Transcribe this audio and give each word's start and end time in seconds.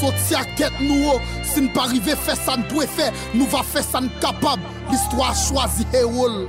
soti 0.00 0.34
a 0.38 0.44
ket 0.56 0.76
nou 0.80 1.14
o 1.14 1.18
Si 1.46 1.60
n 1.64 1.68
pa 1.74 1.86
rive 1.90 2.16
fe 2.24 2.36
san 2.38 2.64
dwe 2.70 2.86
fe 2.88 3.10
Nou 3.34 3.48
va 3.52 3.62
fe 3.66 3.82
san 3.84 4.08
kapab. 4.22 4.62
L'histoire 4.90 5.36
chwazi 5.36 5.86
e 5.96 6.04
wol 6.08 6.46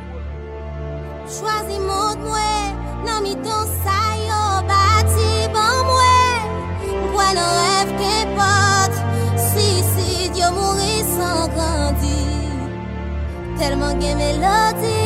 Chwazi 1.27 1.79
mod 1.83 2.23
mwen 2.23 2.79
Nan 3.05 3.23
mi 3.25 3.35
ton 3.45 3.67
sayo 3.81 4.41
Bati 4.69 5.29
ban 5.53 5.83
mwen. 5.89 6.49
Mwen 7.11 7.41
an 7.41 7.53
rev 7.59 7.93
ke 7.99 8.15
pot 8.37 8.99
Suicid 9.49 10.37
yo 10.39 10.51
mouri 10.55 11.01
san 11.11 11.51
grandi. 11.55 12.23
Telman 13.59 14.01
gen 14.01 14.21
melodi 14.21 14.97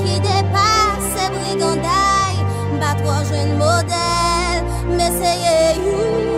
Ki 0.00 0.18
depase 0.26 1.30
briganday 1.36 2.42
Mba 2.78 2.96
tro 3.02 3.20
jwen 3.30 3.56
model 3.60 4.68
Meseye 4.96 5.58
yu. 5.84 6.29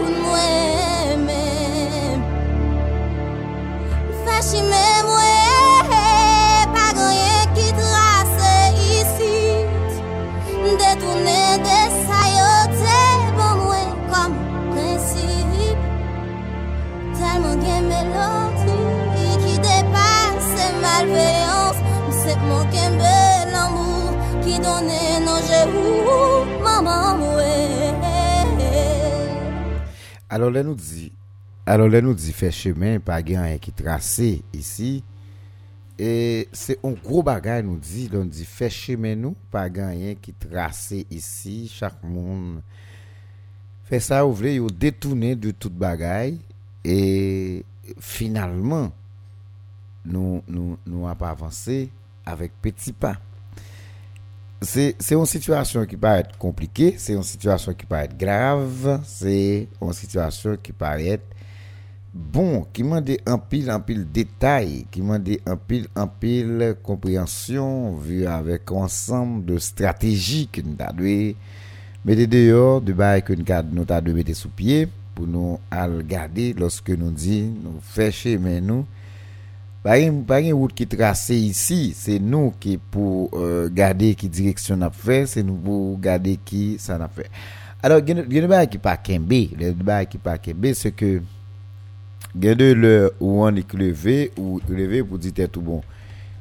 Alors 30.32 30.50
là 30.50 30.62
nous 30.62 30.74
dit, 30.74 31.12
alors 31.64 31.88
là 31.88 32.00
nous 32.00 32.14
dit 32.14 32.32
fait 32.32 32.50
chemin 32.50 32.98
pas 32.98 33.16
rien 33.16 33.56
qui 33.58 33.72
tracé 33.72 34.42
ici. 34.52 35.04
Et 35.98 36.48
c'est 36.52 36.78
un 36.84 36.92
gros 36.92 37.22
bagage 37.22 37.64
nous 37.64 37.76
dit, 37.76 38.10
on 38.12 38.24
dit 38.24 38.44
fait 38.44 38.70
chemin 38.70 39.14
nous 39.14 39.36
pas 39.50 39.68
rien 39.72 40.14
qui 40.20 40.32
tracé 40.32 41.06
ici, 41.10 41.70
chaque 41.72 42.02
monde. 42.02 42.62
Fait 43.84 44.00
ça 44.00 44.26
ou 44.26 44.32
voulez 44.32 44.54
yo 44.54 44.68
détourner 44.68 45.36
de 45.36 45.50
toute 45.50 45.74
bagaille 45.74 46.40
et 46.84 47.64
finalement 48.00 48.90
nous 50.04 50.42
nous 50.48 50.78
nous 50.86 51.14
pas 51.14 51.30
avancé 51.30 51.90
avec 52.24 52.52
petit 52.60 52.92
pas. 52.92 53.18
C'est 54.60 54.96
une 55.10 55.26
situation 55.26 55.84
qui 55.86 55.96
être 56.00 56.38
compliquée, 56.38 56.94
c'est 56.96 57.14
une 57.14 57.22
situation 57.22 57.74
qui 57.74 57.84
être 57.90 58.16
grave, 58.16 59.02
c'est 59.04 59.68
une 59.80 59.92
situation 59.92 60.56
qui 60.56 60.72
être 60.80 61.24
bon, 62.14 62.66
qui 62.72 62.82
m'a 62.82 63.00
dit 63.00 63.18
un 63.26 63.38
pile, 63.38 63.70
un 63.70 63.80
pile 63.80 64.06
détail, 64.10 64.86
qui 64.90 65.02
m'a 65.02 65.18
dit 65.18 65.40
un 65.46 65.56
pile, 65.56 65.86
un 65.96 66.06
pile 66.06 66.76
compréhension, 66.82 67.94
vu 67.96 68.26
avec 68.26 68.70
ensemble 68.70 69.44
de 69.44 69.58
stratégies 69.58 70.48
que 70.48 70.60
nous 70.60 70.76
avons 70.78 71.34
mettre 72.04 72.28
dehors, 72.30 72.80
de 72.80 72.92
bail 72.92 73.22
que 73.22 73.32
nous 73.32 73.44
avons 73.48 74.14
mettre 74.14 74.34
sous 74.34 74.50
pied, 74.50 74.88
pour 75.14 75.26
nous 75.26 75.58
regarder 75.70 76.54
lorsque 76.58 76.90
nous 76.90 77.10
dit, 77.10 77.42
nous 77.42 77.78
fâcher, 77.82 78.38
mais 78.38 78.60
nous, 78.60 78.86
par 79.82 79.96
une 79.96 80.52
route 80.52 80.74
qui 80.74 80.86
tracée 80.86 81.36
ici, 81.36 81.92
c'est 81.96 82.20
nous 82.20 82.52
qui 82.60 82.76
pour 82.78 83.30
euh, 83.34 83.68
garder 83.68 84.14
qui 84.14 84.28
direction 84.28 84.76
n'a 84.76 84.90
fait, 84.90 85.26
c'est 85.26 85.42
nous 85.42 85.56
pour 85.56 85.98
garder 85.98 86.38
qui 86.44 86.76
ça 86.78 86.98
n'a 86.98 87.08
fait. 87.08 87.28
Alors, 87.82 87.98
il 87.98 88.16
y 88.32 88.38
a 88.38 88.62
des 88.62 88.70
qui 88.70 88.78
pas 88.78 88.96
kembe, 88.96 89.32
il 89.32 89.60
y 89.60 89.64
a 89.64 89.72
des 89.72 90.06
qui 90.06 90.18
pas 90.18 90.38
kembe, 90.38 90.72
c'est 90.72 90.92
que 90.92 91.20
gen 92.40 92.54
de 92.56 92.72
le 92.72 93.12
ou 93.20 93.44
on 93.44 93.54
est 93.54 93.72
levé 93.74 94.32
ou 94.38 94.60
levé 94.68 95.02
pour 95.02 95.18
dire 95.18 95.48
tout 95.50 95.60
bon. 95.60 95.82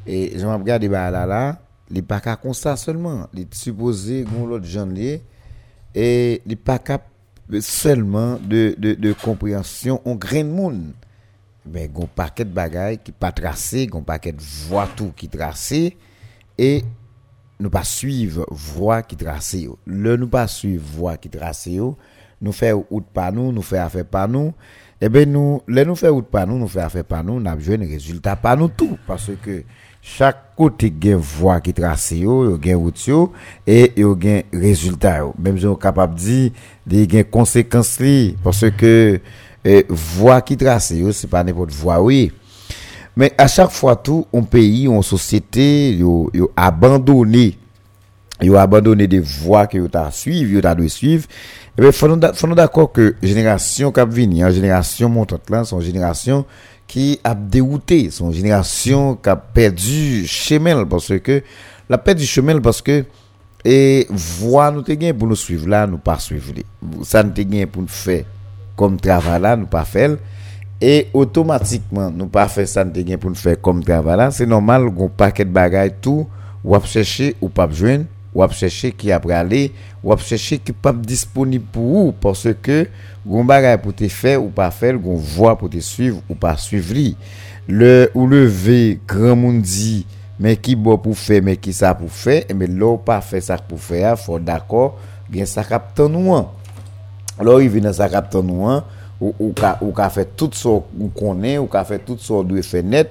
Et 0.08 0.38
je 0.38 0.46
regarde 0.46 0.86
bah 0.88 1.12
là 1.12 1.26
là, 1.26 1.60
il 1.90 2.04
pas 2.04 2.20
qu'à 2.20 2.36
comme 2.36 2.54
ça 2.54 2.76
seulement, 2.76 3.28
est 3.38 3.54
supposé 3.54 4.24
gon 4.24 4.48
l'autre 4.48 4.66
gens 4.66 4.86
lié 4.86 5.22
et 5.94 6.42
il 6.46 6.58
pas 6.58 6.80
qu'à 6.80 7.02
seulement 7.60 8.40
de, 8.40 8.76
de, 8.78 8.94
de 8.94 9.14
compréhension 9.14 10.02
on 10.06 10.16
grain 10.16 10.44
de 10.44 10.50
monde. 10.50 10.94
Mais 11.66 11.88
gon 11.88 12.08
paquet 12.08 12.46
de 12.46 12.50
bagaille 12.50 12.98
qui 12.98 13.12
pas 13.12 13.32
tracé, 13.32 13.86
gon 13.86 14.02
paquet 14.02 14.32
de 14.32 14.42
voix 14.42 14.90
tout 14.96 15.12
qui 15.16 15.28
tracé 15.28 15.96
et 16.58 16.84
nous 17.60 17.70
pas 17.70 17.84
suivre 17.84 18.48
voie 18.50 19.04
qui 19.04 19.16
tracé 19.16 19.60
yo. 19.60 19.78
Le 19.86 20.18
nous 20.18 20.28
pas 20.28 20.48
suivre 20.48 20.84
voie 20.84 21.18
qui 21.18 21.30
tracé 21.30 21.74
yo, 21.74 21.96
nous 22.42 22.52
faire 22.52 22.78
route 22.78 23.06
pas 23.14 23.32
nous, 23.32 23.52
nous 23.52 23.62
faire 23.62 23.86
affaire 23.86 24.06
pas 24.06 24.28
nous. 24.28 24.54
Eh 25.04 25.10
ben 25.10 25.32
nous, 25.32 25.64
les 25.68 25.84
nous 25.84 25.96
route 25.96 26.28
pas 26.28 26.46
nous, 26.46 26.60
nous 26.60 26.68
faire 26.68 26.86
affaire 26.86 27.04
pas 27.04 27.24
nous, 27.24 27.40
n'a 27.40 27.56
besoin 27.56 27.80
de 27.80 27.88
résultat 27.88 28.36
pas 28.36 28.56
nous 28.56 28.68
tout 28.68 29.00
parce 29.08 29.32
que 29.44 29.64
chaque 30.00 30.56
côté 30.56 30.94
gen 31.02 31.16
voie 31.16 31.60
qui 31.60 31.74
tracé 31.74 32.20
yo, 32.20 32.44
yo 32.46 32.60
gen 32.62 32.76
route 32.76 33.08
yo 33.08 33.32
et 33.66 33.94
yo 33.98 34.16
gen 34.22 34.44
résultat 34.54 35.18
yo. 35.18 35.34
Même 35.40 35.58
si 35.58 35.66
on 35.66 35.74
capable 35.74 36.14
dire 36.14 36.52
des 36.86 37.10
gen 37.10 37.24
conséquences 37.24 38.00
li 38.00 38.36
parce 38.44 38.70
que 38.78 39.20
eh, 39.66 39.86
voie 39.90 40.42
qui 40.42 40.56
tracé 40.56 40.98
yo, 40.98 41.12
c'est 41.12 41.28
pas 41.28 41.44
n'importe 41.44 41.72
voie 41.72 42.00
oui. 42.00 42.32
Mais 43.18 43.34
à 43.40 43.48
chaque 43.48 43.72
fois 43.72 43.96
tout, 43.96 44.28
un 44.32 44.44
pays, 44.44 44.86
une 44.86 45.02
société, 45.02 45.96
yo, 45.96 46.30
yo 46.32 46.52
abandonné, 48.42 48.48
yo 48.48 48.56
abandonné 48.58 49.08
des 49.08 49.20
voies 49.20 49.68
que 49.68 49.88
t'a 49.88 50.12
suivre, 50.12 50.52
yo 50.52 50.62
t'a 50.62 50.76
dû 50.76 50.90
suivre. 50.90 51.26
Et 51.78 51.82
bien, 51.82 51.92
faut 51.92 52.08
nous 52.08 52.56
d'accord 52.56 52.92
que 52.92 53.16
génération 53.22 53.92
qui 53.92 54.02
vini, 54.10 54.44
hein, 54.44 54.50
génération 54.50 55.10
montante 55.10 55.50
là, 55.50 55.64
son 55.64 55.80
génération 55.80 56.46
qui 56.88 57.20
a 57.24 57.34
dérouté, 57.34 58.10
son 58.10 58.32
génération 58.32 59.16
qui 59.16 59.30
a 59.30 59.36
perdu 59.36 60.26
chemin 60.28 60.86
parce 60.86 61.18
que 61.20 61.44
la 61.90 61.98
perdu 61.98 62.26
chemin 62.26 62.60
parce 62.60 62.82
que 62.82 63.06
et 63.64 64.08
voie 64.10 64.72
nous 64.72 64.82
te 64.82 65.12
pour 65.12 65.28
nous 65.28 65.36
suivre 65.36 65.70
là, 65.70 65.86
nous 65.86 66.00
pas 66.00 66.18
suivre. 66.18 66.52
Ça 67.04 67.22
nous 67.24 67.32
te 67.32 67.66
pour 67.66 67.84
nous 67.84 67.88
faire 67.88 68.26
comme 68.76 69.00
travail 69.00 69.42
là, 69.42 69.56
nous 69.56 69.68
pas 69.68 69.86
faire 69.86 70.18
et 70.82 71.08
automatiquement 71.14 72.10
nous 72.10 72.26
pas 72.26 72.48
faire 72.48 72.68
ça 72.68 72.84
nous 72.84 73.18
pour 73.20 73.30
nous 73.30 73.36
faire 73.36 73.62
comme 73.62 73.84
travail 73.84 74.18
là, 74.18 74.32
c'est 74.32 74.48
normal 74.48 74.90
gon 74.90 75.10
paquet 75.10 75.46
de 75.46 75.52
bagages 75.52 75.92
tout 76.02 76.28
ou 76.64 76.76
à 76.76 76.82
chercher 76.82 77.36
ou 77.40 77.50
pas 77.50 77.70
joindre 77.70 78.06
ou 78.34 78.48
chercher 78.50 78.92
qui 78.92 79.12
après 79.12 79.34
aller 79.34 79.72
ou 80.04 80.16
chercher 80.18 80.58
qui 80.58 80.72
pas 80.72 80.94
disponible 80.94 81.66
pour 81.72 81.84
vous 81.84 82.12
parce 82.14 82.48
que 82.62 82.88
gon 83.26 83.44
bagage 83.44 83.82
pour 83.82 83.94
te 83.94 84.08
faire 84.08 84.44
ou 84.44 84.50
pas 84.50 84.72
faire 84.72 84.98
gon 84.98 85.16
voie 85.16 85.58
pour 85.58 85.70
te 85.70 85.80
suivre 85.80 86.22
ou 86.30 86.36
pas 86.36 86.56
suivre 86.58 86.94
li. 86.94 87.18
le 87.68 88.10
ou 88.14 88.28
lever 88.28 89.00
grand 89.08 89.36
monde 89.36 89.62
dit 89.62 90.06
mais 90.40 90.56
qui 90.58 90.76
bon 90.76 90.98
pour 90.98 91.18
faire 91.18 91.42
mais 91.44 91.58
qui 91.58 91.74
ça 91.74 91.94
pour 91.94 92.10
faire 92.10 92.44
mais 92.56 92.68
là 92.68 92.98
pas 92.98 93.22
faire 93.22 93.44
ça 93.44 93.58
pour 93.58 93.80
faire 93.80 94.18
faut 94.18 94.40
d'accord 94.40 94.98
bien 95.30 95.46
ça 95.46 95.64
capte 95.64 96.00
nous 96.00 96.34
alors 97.38 97.62
il 97.62 97.70
vient 97.70 97.82
dans 97.82 97.94
sa 97.94 98.10
capte 98.10 98.36
nous 98.36 98.82
ou 99.20 99.36
ou 99.40 99.54
ka 99.54 99.78
ou 99.82 99.92
ka 99.92 100.10
fait 100.10 100.36
tout 100.36 100.50
ça 100.54 100.70
ou 100.70 101.10
connaît 101.16 101.58
ou 101.58 101.68
ka 101.68 101.84
fait 101.84 102.00
tout 102.00 102.18
ça 102.18 102.42
doit 102.44 102.62
faire 102.64 102.84
net 102.84 103.10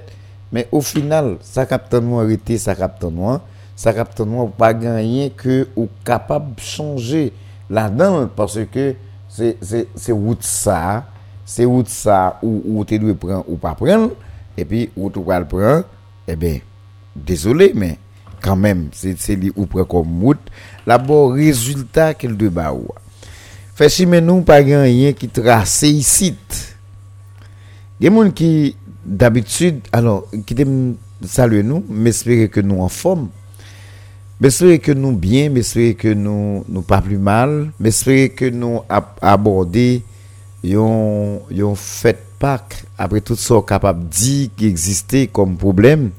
mais 0.51 0.67
au 0.71 0.81
final 0.81 1.37
ça 1.41 1.65
capte 1.65 1.93
nous 1.93 2.19
arrêter 2.19 2.57
ça 2.57 2.75
capte 2.75 3.03
nous 3.03 3.39
sa 3.81 3.95
kap 3.97 4.11
tan 4.13 4.29
wap 4.37 4.53
pa 4.59 4.69
ganyen 4.77 5.31
ke 5.33 5.63
ou 5.73 5.89
kapab 6.05 6.53
chanje 6.61 7.31
la 7.71 7.87
dan, 7.89 8.27
parce 8.35 8.61
ke 8.69 8.91
se 9.31 10.13
wout 10.13 10.43
sa, 10.45 11.07
se 11.47 11.65
wout 11.65 11.89
sa 11.89 12.37
ou 12.45 12.85
te 12.85 12.99
dwe 13.01 13.15
pran 13.17 13.41
ou 13.47 13.57
pa 13.61 13.73
pran, 13.79 14.11
epi 14.59 14.89
wout 14.93 15.17
ou 15.17 15.25
pal 15.31 15.47
pran, 15.49 15.85
e 16.29 16.37
ben, 16.37 16.59
desole, 17.15 17.71
men, 17.73 17.97
kan 18.43 18.59
men, 18.59 18.85
se 18.93 19.37
li 19.39 19.49
ou 19.55 19.65
pran 19.71 19.89
kom 19.89 20.13
wout, 20.27 20.51
la 20.85 20.99
bo 21.01 21.31
rezultat 21.33 22.19
kel 22.21 22.37
dwe 22.37 22.51
ba 22.53 22.69
ou. 22.75 22.93
Fèchi 23.79 24.05
men 24.05 24.27
nou 24.27 24.45
pa 24.45 24.59
ganyen 24.61 25.15
ki 25.17 25.31
trase 25.31 25.89
yisit. 25.89 26.59
Gen 28.01 28.13
moun 28.13 28.29
ki, 28.35 28.75
d'abitud, 29.01 29.79
alon, 29.95 30.43
ki 30.45 30.57
dem 30.59 30.73
salwe 31.25 31.63
nou, 31.65 31.81
mespere 31.81 32.51
ke 32.51 32.61
nou 32.65 32.85
an 32.85 32.91
fom, 32.93 33.29
M'espérer 34.41 34.79
que 34.79 34.91
nous 34.91 35.11
bien, 35.11 35.51
m'espérer 35.51 35.93
que 35.93 36.11
nous 36.11 36.65
nous 36.67 36.81
pas 36.81 36.99
plus 36.99 37.19
mal, 37.19 37.71
m'espérer 37.79 38.29
que 38.29 38.49
nous 38.49 38.81
ab- 38.89 39.13
aborder 39.21 40.01
yon 40.63 41.43
yon 41.51 41.75
fête 41.75 42.25
Pâques 42.39 42.85
après 42.97 43.21
tout 43.21 43.35
ça 43.35 43.53
capable 43.67 44.09
dit 44.09 44.49
qui 44.57 44.65
existait 44.65 45.27
comme 45.27 45.57
problème. 45.57 46.09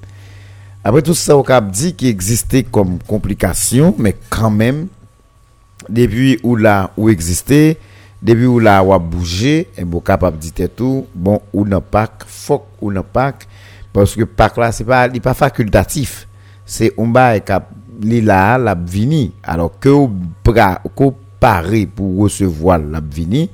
Après 0.85 1.03
tout 1.03 1.15
ça 1.15 1.35
capable 1.45 1.73
dit 1.73 1.95
qui 1.95 2.07
existait 2.07 2.63
comme 2.63 3.01
complication, 3.01 3.93
mais 3.99 4.15
quand 4.31 4.53
même 4.53 4.87
depuis 5.89 6.39
où 6.45 6.55
là 6.55 6.93
où 6.97 7.09
existait, 7.09 7.77
depuis 8.23 8.47
où 8.47 8.61
là 8.61 8.79
a 8.79 8.99
bougé, 9.01 9.67
et 9.77 9.85
bon 9.85 9.99
capable 9.99 10.39
dire 10.39 10.69
tout, 10.77 11.09
bon 11.13 11.41
ou 11.53 11.65
non 11.65 11.81
Pâques, 11.81 12.23
faut 12.29 12.63
ou 12.81 12.93
non 12.93 13.03
Pâques 13.03 13.49
parce 13.93 14.15
que 14.15 14.23
Pâques 14.23 14.59
là 14.59 14.71
c'est 14.71 14.85
pas 14.85 15.09
il 15.13 15.21
pas 15.21 15.35
facultatif. 15.35 16.29
C'est 16.65 16.93
un 16.97 17.09
bail 17.09 17.43
cap 17.43 17.69
li 18.01 18.21
là 18.21 18.59
la 18.59 18.75
vini. 18.75 19.33
Alors 19.43 19.79
que 19.79 19.89
ou 19.89 20.11
bra 20.45 20.81
ko 20.95 21.15
pour 21.95 22.19
recevoir 22.19 22.79
la 22.79 23.01
vini 23.01 23.51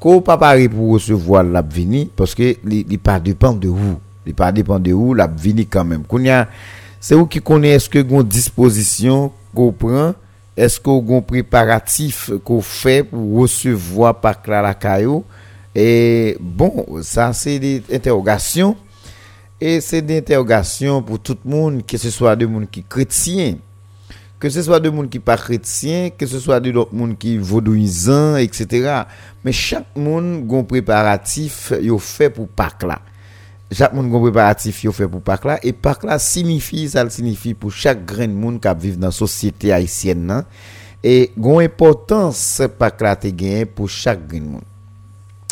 qu'on 0.00 0.20
pas 0.20 0.38
paré 0.38 0.68
pour 0.68 0.92
recevoir 0.92 1.42
la 1.42 1.62
vini 1.62 2.10
parce 2.14 2.34
que 2.34 2.56
il 2.64 2.98
pas 2.98 3.18
dépend 3.18 3.52
de 3.52 3.68
où 3.68 3.98
il 4.26 4.34
pas 4.34 4.52
dépend 4.52 4.78
de 4.78 4.92
où 4.92 5.14
la 5.14 5.26
vini 5.26 5.66
quand 5.66 5.84
même 5.84 6.04
c'est 7.00 7.14
où 7.14 7.26
qui 7.26 7.40
connaît 7.40 7.70
est-ce 7.70 7.88
que 7.88 7.98
une 7.98 8.22
disposition 8.22 9.32
qu'on 9.54 9.72
prend 9.72 10.14
est-ce 10.56 10.80
qu'on 10.80 11.18
un 11.18 11.20
préparatif 11.20 12.30
qu'on 12.44 12.60
fait 12.60 13.02
pour 13.02 13.40
recevoir 13.40 14.20
par 14.20 14.36
la 14.46 14.74
caillou 14.74 15.24
et 15.74 16.36
bon 16.40 16.86
ça 17.02 17.32
c'est 17.32 17.58
des 17.58 17.82
interrogations 17.92 18.76
et 19.60 19.80
c'est 19.80 20.02
des 20.02 20.18
interrogations 20.18 21.02
pour 21.02 21.18
tout 21.18 21.36
le 21.44 21.50
monde 21.50 21.86
que 21.86 21.96
ce 21.96 22.10
soit 22.10 22.36
des 22.36 22.46
monde 22.46 22.70
qui 22.70 22.84
chrétien 22.84 23.56
que 24.38 24.48
ce 24.48 24.62
soit 24.62 24.80
de 24.80 24.88
monde 24.88 25.10
qui 25.10 25.18
pas 25.18 25.36
chrétien, 25.36 26.10
que 26.10 26.26
ce 26.26 26.38
soit 26.38 26.60
de 26.60 26.72
monde 26.92 27.18
qui 27.18 27.38
vaudouisant, 27.38 28.36
etc. 28.36 29.02
Mais 29.44 29.52
chaque 29.52 29.96
monde 29.96 30.48
a 30.50 30.56
un 30.56 30.62
préparatif 30.62 31.72
yo 31.80 31.98
fait 31.98 32.30
pour 32.30 32.48
Pâques 32.48 32.84
là. 32.84 33.00
Chaque 33.72 33.92
monde 33.92 34.14
un 34.14 34.20
préparatif 34.20 34.84
yo 34.84 34.92
fait 34.92 35.08
pour 35.08 35.22
Pâques 35.22 35.44
là 35.44 35.58
et 35.62 35.72
Pâques 35.72 36.04
là 36.04 36.18
signifie 36.18 36.88
ça 36.88 37.08
signifie 37.10 37.54
pour 37.54 37.72
chaque 37.72 38.04
grain 38.04 38.28
de 38.28 38.32
monde 38.32 38.60
qui 38.60 38.68
vit 38.88 38.96
dans 38.96 39.08
la 39.08 39.12
société 39.12 39.72
haïtienne 39.72 40.24
nan, 40.26 40.44
et 41.02 41.32
une 41.36 41.60
importance 41.60 42.62
Pâques 42.78 43.00
là 43.00 43.16
te 43.16 43.28
gain 43.28 43.64
pour 43.74 43.88
chaque 43.88 44.26
grain 44.26 44.40
de 44.40 44.44
monde. 44.44 44.62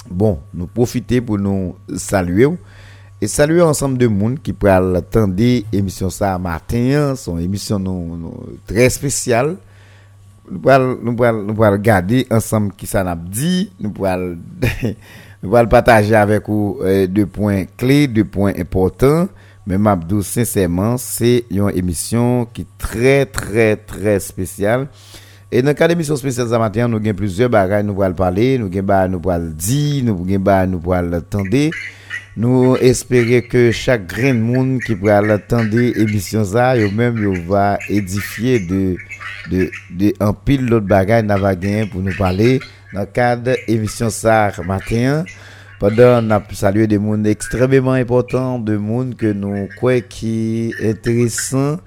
Bon, 0.08 0.38
nous 0.54 0.68
profiter 0.68 1.20
pour 1.20 1.36
nous 1.36 1.74
saluer 1.96 2.46
et 3.20 3.26
saluer 3.28 3.62
ensemble 3.62 3.96
de 3.98 4.06
monde 4.06 4.40
qui 4.42 4.52
pourra 4.52 4.76
attendre 4.76 5.34
émission 5.72 6.10
ça 6.10 6.38
matin, 6.38 7.14
son 7.16 7.38
émission 7.38 7.82
très 8.66 8.90
spéciale. 8.90 9.56
Nous 10.50 10.60
pourrons 10.60 11.42
nous 11.42 11.54
regarder 11.54 12.26
ensemble 12.30 12.72
qui 12.76 12.86
ça 12.86 13.02
n'a 13.02 13.16
dit, 13.16 13.72
nous 13.80 13.90
pourrons 13.90 14.36
nous 15.42 15.50
partager 15.66 16.14
avec 16.14 16.46
vous 16.48 16.78
euh, 16.82 17.06
deux 17.06 17.26
points 17.26 17.64
clés, 17.76 18.06
deux 18.06 18.24
points 18.24 18.52
importants. 18.58 19.28
Mais 19.66 19.78
Mabdou, 19.78 20.22
sincèrement, 20.22 20.96
c'est 20.96 21.44
une 21.50 21.70
émission 21.74 22.46
qui 22.52 22.62
est 22.62 22.66
très, 22.78 23.26
très, 23.26 23.76
très 23.76 24.20
spéciale. 24.20 24.86
Et 25.50 25.60
dans 25.62 25.68
le 25.68 25.74
cas 25.74 25.88
d'émission 25.88 26.14
spéciale 26.16 26.48
ce 26.48 26.54
matin, 26.56 26.86
nous 26.86 26.98
avons 26.98 27.14
plusieurs 27.14 27.48
bagages, 27.50 27.84
nous 27.84 27.94
pourrons 27.94 28.12
parler, 28.12 28.58
nous 28.58 28.66
avons 28.66 29.08
nous 29.08 29.20
pourrons 29.20 29.50
dire, 29.56 30.04
nous 30.04 30.12
avons 30.12 30.66
nous 30.68 30.78
pourrons 30.78 31.12
attendre. 31.12 31.70
Nou 32.36 32.74
espere 32.84 33.38
ke 33.48 33.70
chak 33.72 34.02
gren 34.10 34.42
moun 34.44 34.74
ki 34.84 34.92
pral 35.00 35.30
atande 35.32 35.86
emisyon 36.02 36.42
sa, 36.44 36.74
yo 36.76 36.90
menm 36.92 37.16
yo 37.24 37.30
va 37.48 37.78
edifiye 37.88 38.58
de, 38.60 38.80
de, 39.48 39.70
de 39.88 40.10
anpil 40.20 40.66
lot 40.68 40.84
bagay 40.84 41.22
nava 41.24 41.54
gen 41.56 41.88
pou 41.88 42.04
nou 42.04 42.12
pale 42.18 42.58
nan 42.92 43.08
kade 43.08 43.54
emisyon 43.64 44.12
sa 44.12 44.50
matin. 44.68 45.24
Padan 45.80 46.28
nap 46.28 46.52
salye 46.56 46.84
de 46.88 47.00
moun 47.00 47.24
ekstrememan 47.28 48.02
important, 48.04 48.60
de 48.60 48.76
moun 48.76 49.16
ke 49.16 49.32
nou 49.32 49.64
kwe 49.80 50.02
ki 50.04 50.36
enteresan 50.92 51.80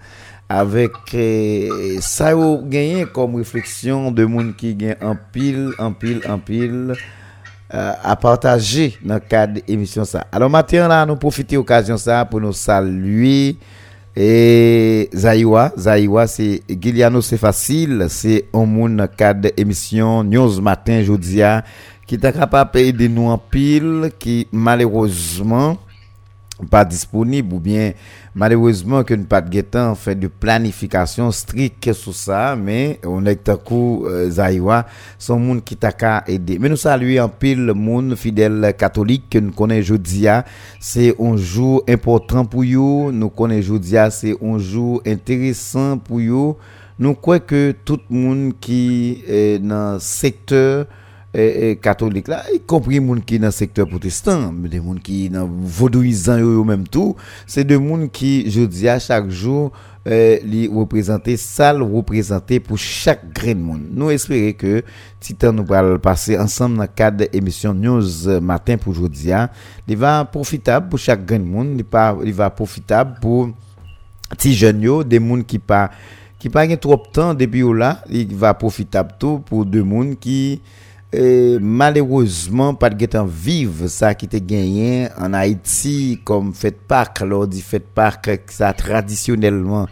avek 0.50 1.14
eh, 1.14 2.02
sa 2.02 2.34
yo 2.34 2.56
genyen 2.74 3.06
kom 3.14 3.38
refleksyon 3.38 4.10
de 4.18 4.26
moun 4.26 4.50
ki 4.58 4.74
gen 4.82 4.98
anpil, 5.14 5.76
anpil, 5.78 6.26
anpil. 6.26 6.98
euh, 7.74 7.94
à 8.04 8.16
partager 8.16 8.98
dans 9.04 9.16
le 9.16 9.20
cadre 9.20 9.56
de 9.56 9.62
l'émission. 9.68 10.04
Ça. 10.06 10.26
Alors 10.32 10.50
maintenant, 10.50 10.88
là, 10.88 11.06
nous 11.06 11.16
profiter 11.16 11.56
de 11.56 11.60
l'occasion 11.60 11.98
ça 11.98 12.26
pour 12.26 12.42
nous 12.42 12.54
saluer. 12.54 13.58
Et 14.16 15.10
Zaïwa, 15.16 15.72
Zaïwa 15.78 16.28
c'est 16.28 16.62
Guiliano 16.70 17.22
c'est 17.22 17.38
facile, 17.38 18.08
c'est 18.10 18.46
un 18.54 18.66
monde 18.66 18.98
dans 18.98 19.04
le 19.04 19.08
cadre 19.08 19.42
de 19.42 19.52
l'émission 19.56 20.24
News 20.24 20.60
Matin 20.60 21.04
Jodia 21.04 21.64
qui 22.08 22.16
est 22.16 22.34
capable 22.34 22.92
de 22.92 23.08
nous 23.08 23.30
en 23.30 23.38
pile, 23.38 24.12
qui 24.18 24.48
malheureusement 24.52 25.78
pas 26.72 26.84
disponible 26.84 27.54
ou 27.54 27.60
bien 27.60 27.94
malheureusement 28.36 29.04
que 29.04 29.14
nous 29.14 29.26
pas 29.26 29.42
de 29.42 29.62
temps 29.62 29.96
fait 29.96 30.16
de 30.16 30.28
planification 30.28 31.32
stricte 31.32 31.94
sur 31.94 32.14
ça 32.14 32.56
mais 32.56 33.00
on 33.06 33.26
est 33.26 33.48
un 33.50 33.58
coup 33.58 34.06
euh, 34.08 34.30
Zaïwa 34.30 34.86
son 35.18 35.40
monde 35.40 35.64
qui 35.64 35.76
t'a 35.76 35.92
qu'à 35.92 36.24
aider. 36.28 36.60
Mais 36.60 36.70
nous 36.70 36.78
saluons 36.78 37.24
en 37.24 37.30
pile 37.30 37.74
monde 37.74 38.16
fidèle 38.16 38.74
catholique 38.78 39.30
que 39.30 39.40
nous 39.40 39.52
connaissons 39.52 39.88
jodia 39.96 40.46
c'est 40.80 41.16
un 41.20 41.38
jour 41.38 41.84
important 41.88 42.46
pour 42.46 42.64
vous 42.64 43.12
nous 43.12 43.30
connaissons 43.30 43.68
jodia 43.74 44.10
c'est 44.10 44.36
un 44.44 44.58
jour 44.58 45.02
intéressant 45.06 45.98
pour 45.98 46.20
vous 46.20 46.58
nous 47.00 47.16
croyons 47.16 47.44
que 47.48 47.74
tout 47.86 48.00
le 48.10 48.16
monde 48.18 48.54
qui 48.60 49.24
est 49.28 49.60
dans 49.60 49.94
le 49.94 50.00
secteur 50.00 50.86
et, 51.34 51.78
catholique 51.82 52.28
là 52.28 52.44
y 52.54 52.60
compris 52.60 53.00
monde 53.00 53.24
qui 53.24 53.38
dans 53.40 53.52
secteur 53.52 53.88
protestant 53.88 54.52
des 54.54 54.80
monde 54.80 55.00
qui 55.02 55.30
dans 55.30 55.48
vaudouisant 55.48 56.38
yo 56.38 56.64
même 56.64 56.88
tout. 56.88 57.16
C'est 57.46 57.64
des 57.64 57.78
monde 57.78 58.10
qui 58.12 58.50
je 58.50 58.88
à 58.88 59.00
chaque 59.00 59.30
jour 59.30 59.72
euh, 60.08 60.38
li 60.44 60.68
représenter 60.68 61.38
ça 61.38 61.74
représenter 61.74 62.60
pour 62.60 62.78
chaque 62.78 63.32
grain 63.32 63.54
de 63.54 63.60
monde. 63.60 63.82
Nous 63.92 64.10
espérons 64.10 64.54
que 64.54 64.84
titan 65.20 65.54
nous 65.54 65.66
va 65.66 66.00
passer 66.00 66.38
ensemble 66.38 66.78
dans 66.78 66.84
le 66.84 66.88
cadre 66.88 67.18
de 67.18 67.30
l'émission 67.32 67.74
news 67.74 68.40
matin 68.42 68.78
pour 68.78 68.92
aujourd'hui 68.92 69.32
il 69.88 69.98
va 69.98 70.26
profitable 70.26 70.90
pour 70.90 70.98
chaque 71.00 71.26
grain 71.26 71.40
de 71.40 71.44
monde 71.44 71.84
il 72.26 72.34
va 72.34 72.50
profitable 72.50 73.18
pour 73.22 73.50
petits 74.32 74.54
jeunes 74.54 75.04
des 75.04 75.20
monde 75.20 75.46
qui 75.46 75.60
pas 75.60 75.92
qui 76.40 76.50
pas 76.50 76.66
trop 76.78 76.96
de 76.96 77.12
temps 77.12 77.34
depuis 77.34 77.64
là 77.76 78.02
il 78.10 78.34
va 78.36 78.54
profitable 78.54 79.12
tout 79.20 79.40
pour 79.40 79.66
deux 79.66 79.84
monde 79.84 80.18
qui 80.20 80.62
et 81.12 81.58
malheureusement 81.60 82.76
pas 82.76 82.92
de 82.92 83.06
temps 83.08 83.26
vivre 83.26 83.88
ça 83.88 84.14
qui 84.14 84.26
était 84.26 84.42
gagné 84.42 85.08
en 85.18 85.34
Haïti 85.34 86.20
comme 86.24 86.54
fête 86.54 86.82
Pâques 86.88 87.22
lors 87.22 87.48
dit 87.48 87.62
fête 87.62 87.88
Pâques 87.88 88.44
ça 88.48 88.74
traditionnellement 88.74 89.88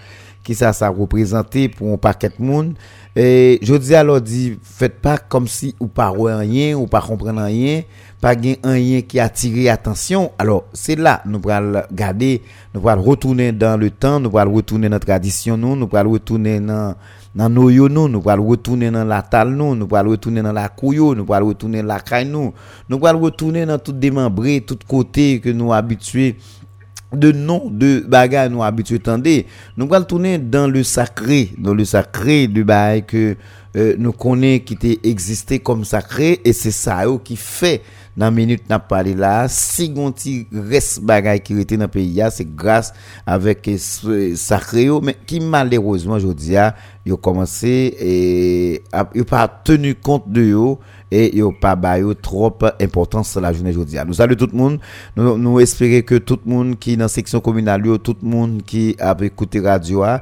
qui 0.47 0.55
ça 0.55 0.71
ça 0.73 0.87
représenté 0.87 1.67
pour 1.67 1.91
un 1.91 1.97
paquet 1.97 2.29
de 2.29 2.41
monde. 2.41 2.75
Et 3.17 3.59
je 3.61 3.73
dis 3.73 3.95
alors 3.95 4.21
dit 4.21 4.57
faites 4.61 5.01
pas 5.01 5.17
comme 5.17 5.47
si 5.47 5.75
ou 5.79 5.87
pas 5.87 6.13
rien 6.15 6.77
ou 6.77 6.85
pas 6.87 7.01
comprendre 7.01 7.41
rien 7.41 7.81
pas 8.21 8.33
rien 8.63 9.01
qui 9.01 9.19
attire 9.19 9.73
attention. 9.73 10.31
Alors 10.37 10.65
c'est 10.71 10.95
là 10.95 11.21
nous 11.25 11.41
allons 11.49 11.81
garder 11.91 12.43
nous 12.73 12.87
allons 12.87 13.01
retourner 13.01 13.51
dans 13.51 13.77
le 13.77 13.89
temps 13.89 14.19
nous 14.19 14.37
allons 14.37 14.53
retourner 14.53 14.87
dans 14.87 14.95
la 14.95 14.99
tradition 14.99 15.57
nous 15.57 15.75
nous 15.75 15.89
allons 15.93 16.11
retourner 16.11 16.59
dans 16.59 16.95
dans 17.37 17.49
nos 17.49 17.69
nous 17.69 18.09
nous 18.09 18.23
allons 18.27 18.47
retourner 18.47 18.89
dans 18.89 19.05
la 19.05 19.21
tal 19.21 19.49
nous 19.51 19.87
allons 19.95 20.09
retourner 20.09 20.41
dans 20.41 20.51
la 20.51 20.69
couille 20.69 20.97
nous 20.97 21.31
allons 21.31 21.47
retourner 21.49 21.81
dans 21.81 21.87
la 21.87 21.99
caille 21.99 22.25
nous 22.27 22.51
nous 22.89 23.05
allons 23.05 23.19
retourner 23.19 23.63
dans 23.63 23.77
tout 23.77 23.91
démembré 23.91 24.61
tout 24.61 24.79
côté 24.87 25.39
que 25.39 25.49
nous 25.49 25.71
habitués 25.71 26.35
de 27.13 27.31
nom 27.31 27.69
de 27.69 28.03
bagages 28.07 28.49
nous 28.49 28.63
habitués 28.63 28.99
nous 29.77 29.93
allons 29.93 30.05
tourner 30.05 30.39
dans 30.39 30.67
le 30.67 30.81
sacré 30.81 31.51
dans 31.59 31.75
le 31.75 31.85
sacré 31.85 32.47
du 32.47 32.63
bail 32.63 33.05
que 33.05 33.37
euh, 33.75 33.95
nous 33.97 34.11
connaissons 34.13 34.63
qui 34.65 34.73
était 34.73 34.99
existé 35.03 35.59
comme 35.59 35.83
sacré 35.83 36.39
et 36.43 36.53
c'est 36.53 36.71
ça 36.71 37.03
qui 37.23 37.35
fait 37.35 37.81
dans 38.15 38.31
minute 38.31 38.67
n'a 38.69 38.79
parlé 38.79 39.13
là 39.13 39.47
si 39.47 39.89
gonti 39.89 40.47
reste 40.51 41.01
bagay 41.01 41.39
qui 41.39 41.59
était 41.59 41.77
dans 41.77 41.87
pays 41.87 42.21
c'est 42.31 42.55
grâce 42.55 42.93
avec 43.25 43.69
sacré 44.35 44.87
mais 45.03 45.15
qui 45.25 45.39
malheureusement 45.39 46.17
je 46.17 46.27
dis 46.29 46.57
a 46.57 46.73
commencé 47.21 47.95
et 47.99 48.83
a 48.91 49.05
pas 49.05 49.47
tenu 49.47 49.95
compte 49.95 50.29
de 50.29 50.43
yo 50.43 50.79
et 51.09 51.37
yo 51.37 51.51
pas 51.51 51.75
ba 51.75 51.97
yo 51.99 52.13
trop 52.13 52.57
importance 52.81 53.35
la 53.37 53.53
journée 53.53 53.69
aujourd'hui. 53.69 53.97
Nous 54.05 54.13
saluons 54.13 54.35
tout 54.35 54.49
le 54.51 54.57
monde. 54.57 54.79
Nous, 55.15 55.59
espérons 55.59 56.01
que 56.01 56.15
tout 56.15 56.39
le 56.45 56.51
monde 56.51 56.77
qui 56.77 56.93
est 56.93 56.97
dans 56.97 57.07
section 57.07 57.39
communale, 57.39 57.81
tout 58.03 58.15
le 58.21 58.27
monde 58.27 58.61
qui 58.65 58.95
a 58.99 59.15
écouté 59.21 59.59
radio, 59.59 60.03
à 60.03 60.19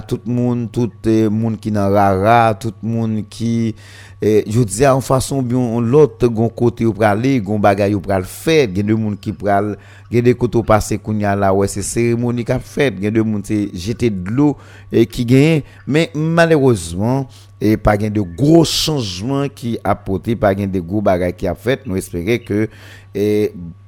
tout 0.00 0.20
le 0.26 0.32
monde, 0.32 0.72
tout 0.72 0.90
le 1.04 1.28
monde 1.28 1.58
qui 1.60 1.70
dans 1.70 1.90
rara, 1.92 2.51
tout 2.54 2.72
le 2.82 2.88
monde 2.88 3.24
qui 3.28 3.74
je 4.20 4.62
dis 4.62 4.86
en 4.86 5.00
façon 5.00 5.42
bien 5.42 5.80
l'autre 5.80 6.28
côté 6.54 6.86
ou 6.86 6.92
bagay 6.92 7.94
ou 7.94 8.00
pral 8.00 8.24
faire, 8.24 8.68
monde 8.96 9.18
qui 9.20 9.32
pral, 9.32 9.76
des 10.10 10.34
côtés 10.34 10.62
passer 10.62 10.98
kounya 10.98 11.34
là 11.34 11.52
ouais 11.52 11.68
c'est 11.68 11.82
cérémonie 11.82 12.44
qu'a 12.44 12.58
fait, 12.58 12.92
monde 13.22 13.42
c'est 13.44 13.70
jeter 13.74 14.10
de 14.10 14.30
l'eau 14.30 14.56
et 14.90 15.06
qui 15.06 15.24
gagne. 15.24 15.62
Mais 15.86 16.10
malheureusement 16.14 17.28
et 17.60 17.76
pas 17.76 17.96
de 17.96 18.20
gros 18.20 18.64
changements 18.64 19.48
qui 19.48 19.78
apporté 19.84 20.34
pas 20.34 20.54
de 20.54 20.80
gros 20.80 21.00
bagages 21.00 21.34
qui 21.36 21.46
a 21.46 21.54
fait. 21.54 21.86
Nous 21.86 21.96
que 21.96 22.68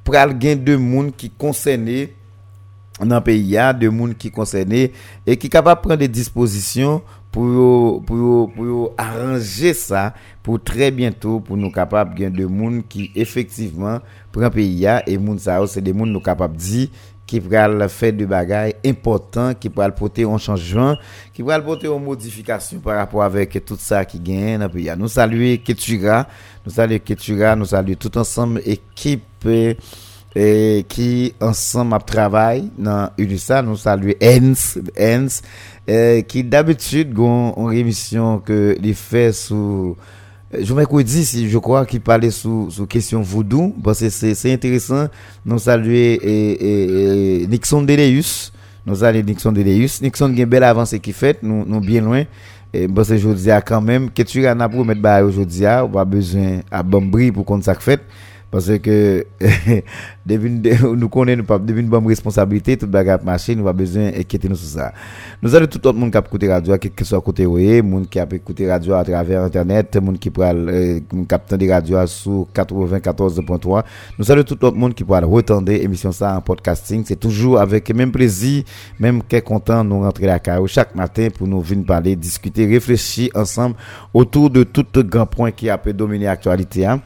pral 0.04 0.38
gain 0.38 0.56
de 0.56 0.76
monde 0.76 1.12
qui 1.16 1.30
concerné 1.30 2.14
dans 3.00 3.20
pays 3.20 3.56
de 3.80 3.88
monde 3.88 4.16
qui 4.16 4.30
concerné 4.30 4.92
et 5.26 5.36
qui 5.36 5.48
capable 5.48 5.80
prendre 5.80 5.96
des 5.96 6.06
dispositions 6.06 7.02
pour 7.34 8.00
pour 8.04 8.52
pour 8.52 8.92
arranger 8.96 9.74
ça 9.74 10.14
pour 10.40 10.62
très 10.62 10.92
bientôt 10.92 11.40
pour 11.40 11.56
nous 11.56 11.70
capables 11.72 12.14
de 12.14 12.28
de 12.28 12.46
monde 12.46 12.82
qui 12.88 13.10
effectivement 13.16 13.98
prend 14.30 14.48
pays 14.50 14.86
et 15.08 15.18
monde 15.18 15.40
ça 15.40 15.58
c'est 15.66 15.80
des 15.80 15.92
monde 15.92 16.10
nous 16.10 16.20
capables 16.20 16.56
dire 16.56 16.88
qui 17.26 17.40
va 17.40 17.88
faire 17.88 18.12
des 18.12 18.26
bagailles 18.26 18.74
importants, 18.84 19.54
qui 19.54 19.68
va 19.74 19.90
porter 19.90 20.24
un 20.24 20.36
changement, 20.36 20.94
qui 21.32 21.40
va 21.40 21.58
porter 21.58 21.86
une 21.86 22.04
modification 22.04 22.78
par 22.80 22.96
rapport 22.98 23.22
avec 23.22 23.64
tout 23.64 23.78
ça 23.80 24.04
qui 24.04 24.20
gagne 24.20 24.58
dans 24.58 24.66
le 24.66 24.70
pays. 24.70 24.92
Nous 24.96 25.08
saluons 25.08 25.56
Ketura, 25.56 26.28
nous 26.66 26.70
saluons 26.70 26.98
Ketura, 26.98 27.56
nous 27.56 27.64
saluons 27.64 27.96
tout 27.98 28.16
ensemble 28.18 28.60
équipe 28.66 29.48
et 30.36 30.84
qui 30.88 31.34
ensemble 31.40 31.96
travaille 32.04 32.70
dans 32.76 33.10
UNISA, 33.16 33.62
nous 33.62 33.76
saluons 33.76 34.14
Ens, 34.20 34.78
Ens, 34.98 35.40
qui 35.86 36.44
d'habitude 36.44 37.18
ont 37.18 37.70
une 37.70 37.78
émission 37.78 38.38
que 38.38 38.76
les 38.80 38.94
fait 38.94 39.32
sous 39.32 39.96
je 40.60 40.74
mercredi, 40.74 41.24
si 41.24 41.48
je 41.48 41.58
crois 41.58 41.86
qu'il 41.86 42.00
parlait 42.00 42.30
sous, 42.30 42.70
sous 42.70 42.86
question 42.86 43.22
voodoo, 43.22 43.74
parce 43.82 44.00
que 44.00 44.08
c'est 44.08 44.52
intéressant. 44.52 45.06
Nous 45.44 45.58
saluer 45.58 46.20
et, 46.22 47.46
Nixon 47.46 47.82
Deleus. 47.82 48.52
Nous 48.86 48.96
saluons 48.96 49.24
Nixon 49.24 49.52
Deleus. 49.52 50.00
Nixon 50.02 50.26
a 50.26 50.28
une 50.28 50.44
belle 50.44 50.64
avancée 50.64 51.00
qui 51.00 51.12
fait, 51.12 51.42
nous, 51.42 51.64
nous 51.66 51.80
bien 51.80 52.02
loin. 52.02 52.24
Et 52.72 52.88
parce 52.88 53.14
je 53.14 53.28
dis 53.28 53.48
quand 53.64 53.80
même, 53.80 54.10
que 54.10 54.22
tu 54.22 54.46
as 54.46 54.68
pour 54.68 54.84
mettre 54.84 55.24
aujourd'hui, 55.24 55.66
on 55.66 55.88
va 55.88 56.04
besoin 56.04 56.60
à 56.70 56.82
Bambri 56.82 57.30
pour 57.30 57.44
qu'on 57.44 57.62
ça 57.62 57.74
fait. 57.74 58.00
Parce 58.54 58.78
que 58.78 59.26
nous 60.94 61.08
connaissons 61.08 61.42
pas 61.42 61.60
une 61.66 61.88
bonne 61.88 62.06
responsabilité, 62.06 62.76
toute 62.76 62.88
bagarre 62.88 63.18
marché, 63.24 63.56
nous 63.56 63.66
avons 63.66 63.76
besoin 63.76 64.12
d'inquiéter 64.12 64.48
nous 64.48 64.54
sur 64.54 64.78
ça. 64.78 64.92
Nous 65.42 65.52
avons 65.56 65.66
tout 65.66 65.80
le 65.82 65.92
monde 65.92 66.12
qui 66.12 66.16
a 66.16 66.20
écouté 66.20 66.48
radio, 66.48 66.78
quel 66.78 66.92
que 66.92 67.04
soit 67.04 67.20
côté 67.20 67.46
oui, 67.46 67.82
monde 67.82 68.08
qui 68.08 68.20
a 68.20 68.28
écouté 68.30 68.70
radio 68.70 68.94
à 68.94 69.02
travers 69.02 69.42
internet, 69.42 69.96
monde 69.96 70.20
qui 70.20 70.30
parle 70.30 70.68
euh, 70.68 71.00
capteur 71.28 71.58
des 71.58 71.72
radios 71.72 72.06
sur 72.06 72.46
94.3. 72.54 73.82
Nous 74.20 74.30
avons 74.30 74.44
tout 74.44 74.56
le 74.62 74.70
monde 74.70 74.94
qui 74.94 75.02
peut 75.02 75.14
retendre 75.14 75.72
émission 75.72 76.12
ça 76.12 76.36
en 76.36 76.40
podcasting, 76.40 77.02
c'est 77.04 77.18
toujours 77.18 77.58
avec 77.58 77.92
même 77.92 78.12
plaisir, 78.12 78.62
même 79.00 79.20
qu'est 79.24 79.42
content 79.42 79.82
nous 79.82 80.02
rentrer 80.02 80.26
la 80.26 80.38
carrière 80.38 80.68
chaque 80.68 80.94
matin 80.94 81.26
pour 81.36 81.48
nous 81.48 81.60
venir 81.60 81.86
parler, 81.86 82.14
discuter, 82.14 82.66
réfléchir 82.66 83.30
ensemble 83.34 83.74
autour 84.14 84.48
de 84.48 84.62
tout 84.62 84.86
grand 85.02 85.26
point 85.26 85.50
qui 85.50 85.68
a 85.68 85.76
pu 85.76 85.92
dominer 85.92 86.26
l'actualité 86.26 86.86
hein. 86.86 87.00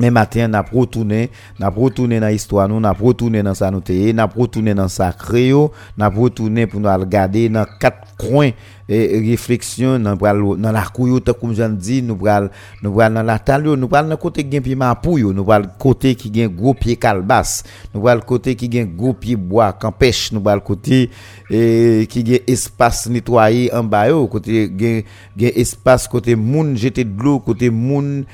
Mais 0.00 0.10
matin, 0.10 0.48
n'a 0.48 0.62
retourné, 0.62 1.30
n'a 1.58 1.68
retourné 1.68 2.20
dans 2.20 2.28
l'histoire, 2.28 2.68
nous, 2.68 2.80
n'a 2.80 2.92
retourné 2.92 3.42
dans 3.42 3.54
sa 3.54 3.70
noté, 3.70 4.12
n'a 4.14 4.24
retourné 4.24 4.74
dans 4.74 4.88
sa 4.88 5.12
créo, 5.12 5.72
n'a 5.98 6.08
retourné 6.08 6.66
pour 6.66 6.80
nous 6.80 6.88
regarder 6.88 7.48
dans 7.50 7.66
quatre 7.78 8.16
coins 8.16 8.50
et 8.90 9.20
réflexion 9.20 10.00
dans 10.00 10.16
dans 10.16 10.72
la 10.72 10.82
couille 10.82 11.20
comme 11.40 11.54
j'en 11.54 11.68
dis 11.68 12.02
nous 12.02 12.16
pral 12.16 12.50
nous 12.82 12.92
pral 12.92 13.14
dans 13.14 13.22
la 13.22 13.38
talio 13.38 13.76
nous 13.76 13.86
pral 13.86 14.08
dans 14.08 14.16
côté 14.16 14.42
qui 14.42 14.60
pied 14.60 14.74
mapouille 14.74 15.22
nous 15.22 15.44
pral 15.44 15.70
côté 15.78 16.16
qui 16.16 16.28
gain 16.28 16.48
gros 16.48 16.74
pied 16.74 16.96
calbas 16.96 17.62
nous 17.94 18.00
pral 18.00 18.24
côté 18.24 18.56
qui 18.56 18.68
gain 18.68 18.84
gros 18.84 19.12
pied 19.12 19.36
bois 19.36 19.72
campèche 19.74 20.32
nous 20.32 20.40
pral 20.40 20.60
côté 20.60 21.08
et 21.48 22.08
qui 22.10 22.24
gain 22.24 22.38
espace 22.48 23.08
nettoyé 23.08 23.72
en 23.72 23.84
bas 23.84 24.08
côté 24.28 24.68
gain 24.68 25.02
gain 25.36 25.50
espace 25.54 26.08
côté 26.08 26.34
moun 26.34 26.76
jeter 26.76 27.04
de 27.04 27.22
l'eau 27.22 27.38
côté 27.38 27.70
moun 27.70 28.24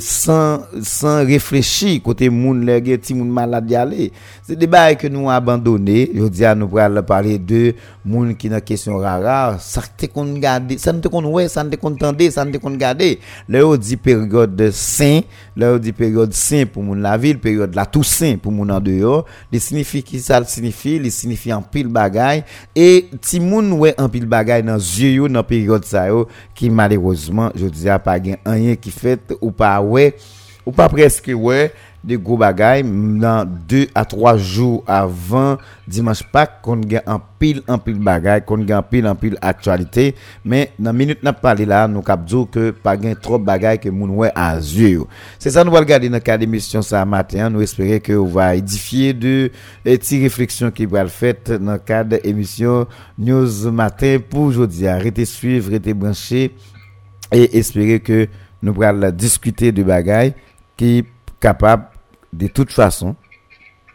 sans 0.00 0.60
sans 0.80 1.26
réfléchir 1.26 2.02
côté 2.02 2.30
moun 2.30 2.64
les 2.64 2.98
ti 2.98 3.12
moun 3.12 3.28
malade 3.28 3.74
aller 3.74 4.10
Se 4.52 4.56
debay 4.60 4.98
ke 5.00 5.08
nou 5.08 5.30
abandone, 5.32 6.10
yo 6.12 6.26
diya 6.28 6.50
nou 6.52 6.68
pral 6.68 6.98
pale 7.08 7.38
de 7.40 7.70
moun 8.04 8.34
ki 8.36 8.50
nan 8.52 8.60
kesyon 8.60 8.98
rara, 9.00 9.54
sa 9.64 9.80
te 9.80 10.10
kon 10.12 10.28
gade, 10.42 10.76
sa 10.82 10.92
te 10.92 11.08
kon 11.08 11.24
wè, 11.32 11.46
sa 11.48 11.62
te 11.64 11.78
kon 11.80 11.94
tende, 11.96 12.26
sa 12.34 12.44
te 12.44 12.60
kon 12.60 12.76
gade. 12.76 13.14
Le 13.48 13.62
yo 13.62 13.70
di 13.80 13.96
peryode 13.96 14.66
sen, 14.76 15.22
le 15.56 15.70
yo 15.70 15.78
di 15.80 15.94
peryode 15.96 16.36
sen 16.36 16.68
pou 16.68 16.84
moun 16.84 17.00
la 17.00 17.14
vil, 17.22 17.40
peryode 17.40 17.78
la 17.78 17.86
tou 17.88 18.04
sen 18.04 18.36
pou 18.42 18.52
moun 18.52 18.74
an 18.76 18.84
deyo, 18.84 19.22
li 19.48 19.62
signifi 19.62 20.02
ki 20.04 20.20
sa 20.20 20.42
li 20.44 20.52
signifi, 20.52 20.98
li 21.00 21.14
signifi 21.16 21.54
an 21.56 21.64
pil 21.72 21.88
bagay, 21.94 22.44
e 22.76 22.90
ti 23.24 23.40
moun 23.40 23.72
wè 23.80 23.94
an 23.96 24.12
pil 24.12 24.28
bagay 24.28 24.66
nan 24.68 24.76
zye 24.84 25.14
yo 25.14 25.32
nan 25.32 25.48
peryode 25.48 25.88
sa 25.88 26.04
yo, 26.10 26.26
ki 26.52 26.68
malerozman, 26.68 27.56
yo 27.56 27.72
diya 27.72 27.96
pa 28.04 28.20
gen 28.20 28.36
anyen 28.44 28.76
ki 28.76 28.92
fet 28.92 29.32
ou 29.40 29.48
pa 29.48 29.78
wè, 29.80 30.10
ou 30.66 30.76
pa 30.76 30.92
preske 30.92 31.32
wè, 31.32 31.70
de 32.02 32.18
gwo 32.18 32.36
bagay 32.40 32.82
nan 32.82 33.46
2 33.70 33.86
a 33.94 34.02
3 34.08 34.34
jou 34.40 34.82
avan 34.90 35.60
Dimanche 35.86 36.24
Pak 36.32 36.60
kon 36.64 36.82
gen 36.88 37.04
an 37.10 37.20
pil 37.38 37.60
an 37.70 37.80
pil 37.82 37.98
bagay, 38.02 38.40
kon 38.46 38.62
gen 38.66 38.78
an 38.78 38.86
pil 38.86 39.06
an 39.10 39.18
pil 39.18 39.36
aktualite, 39.42 40.12
men 40.46 40.70
nan 40.82 40.96
minute 40.96 41.26
nap 41.26 41.40
pale 41.42 41.66
la 41.68 41.84
nou 41.90 42.06
kap 42.06 42.24
djou 42.24 42.46
ke 42.50 42.70
pa 42.84 42.94
gen 42.98 43.14
trop 43.22 43.42
bagay 43.44 43.80
ke 43.82 43.92
moun 43.92 44.14
wè 44.22 44.30
a 44.38 44.48
zye 44.62 44.92
yo. 44.96 45.06
Se 45.42 45.52
sa 45.52 45.66
nou 45.66 45.74
wal 45.76 45.86
gade 45.88 46.10
nan 46.10 46.22
ka 46.24 46.38
demisyon 46.40 46.86
sa 46.86 47.02
maten, 47.08 47.44
nou 47.52 47.64
espere 47.64 48.00
ke 48.02 48.16
ou 48.18 48.30
va 48.34 48.52
edifiye 48.58 49.14
de 49.14 49.36
eti 49.94 50.22
refleksyon 50.24 50.74
ki 50.74 50.88
wal 50.90 51.10
fèt 51.12 51.54
nan 51.62 51.82
ka 51.82 52.02
demisyon 52.14 52.90
news 53.18 53.62
maten 53.70 54.22
pou 54.30 54.54
jodi 54.54 54.88
a. 54.90 54.98
Rete 55.02 55.26
suiv, 55.28 55.70
rete 55.74 55.94
branche, 55.98 56.48
e 57.32 57.46
espere 57.58 57.98
ke 58.02 58.26
nou 58.62 58.78
wal 58.82 59.10
diskute 59.14 59.74
de 59.74 59.84
bagay 59.86 60.32
ki 60.78 61.02
kapab 61.42 61.91
de 62.32 62.46
toute 62.48 62.72
façon, 62.72 63.14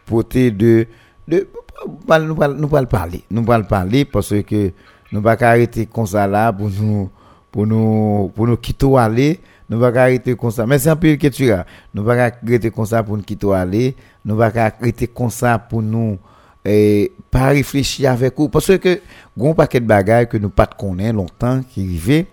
porter 0.06 0.50
de, 0.50 0.86
de, 1.26 1.48
nous 1.86 2.36
allons 2.42 2.54
nous 2.54 2.68
parler, 2.68 3.24
nous 3.30 3.50
allons 3.50 3.64
parler 3.64 4.04
parce 4.04 4.34
que 4.42 4.72
nous 5.12 5.22
pas 5.22 5.36
arrêter 5.40 5.86
comme 5.86 6.06
ça 6.06 6.26
là 6.26 6.52
pour 6.52 6.68
nous, 6.70 7.10
pour 7.50 7.66
nous, 7.66 8.30
pour 8.34 8.46
nous 8.46 8.56
quitter 8.56 8.96
aller, 8.96 9.40
nous 9.68 9.80
pas 9.80 9.88
arrêter 9.88 10.34
comme 10.36 10.50
ça. 10.50 10.66
Mais 10.66 10.78
c'est 10.78 10.90
un 10.90 10.96
peu 10.96 11.16
que 11.16 11.28
tu 11.28 11.50
as, 11.50 11.66
nous 11.94 12.04
pas 12.04 12.14
arrêter 12.14 12.70
comme 12.70 12.86
ça 12.86 13.02
pour 13.02 13.16
nous 13.16 13.22
quitter 13.22 13.52
aller, 13.52 13.96
nous 14.24 14.36
pas 14.36 14.52
arrêter 14.54 15.06
comme 15.06 15.30
ça 15.30 15.58
pour 15.58 15.82
nous, 15.82 16.18
et 16.64 17.12
pas 17.30 17.48
réfléchir 17.48 18.10
avec 18.10 18.34
vous. 18.36 18.48
Parce 18.48 18.76
que 18.78 19.00
grand 19.36 19.54
paquet 19.54 19.80
de 19.80 19.86
bagages 19.86 20.28
que 20.28 20.36
nous 20.36 20.50
pas 20.50 20.66
connaître 20.66 21.14
longtemps 21.14 21.62
qui 21.62 21.82
arrivait 21.82 22.26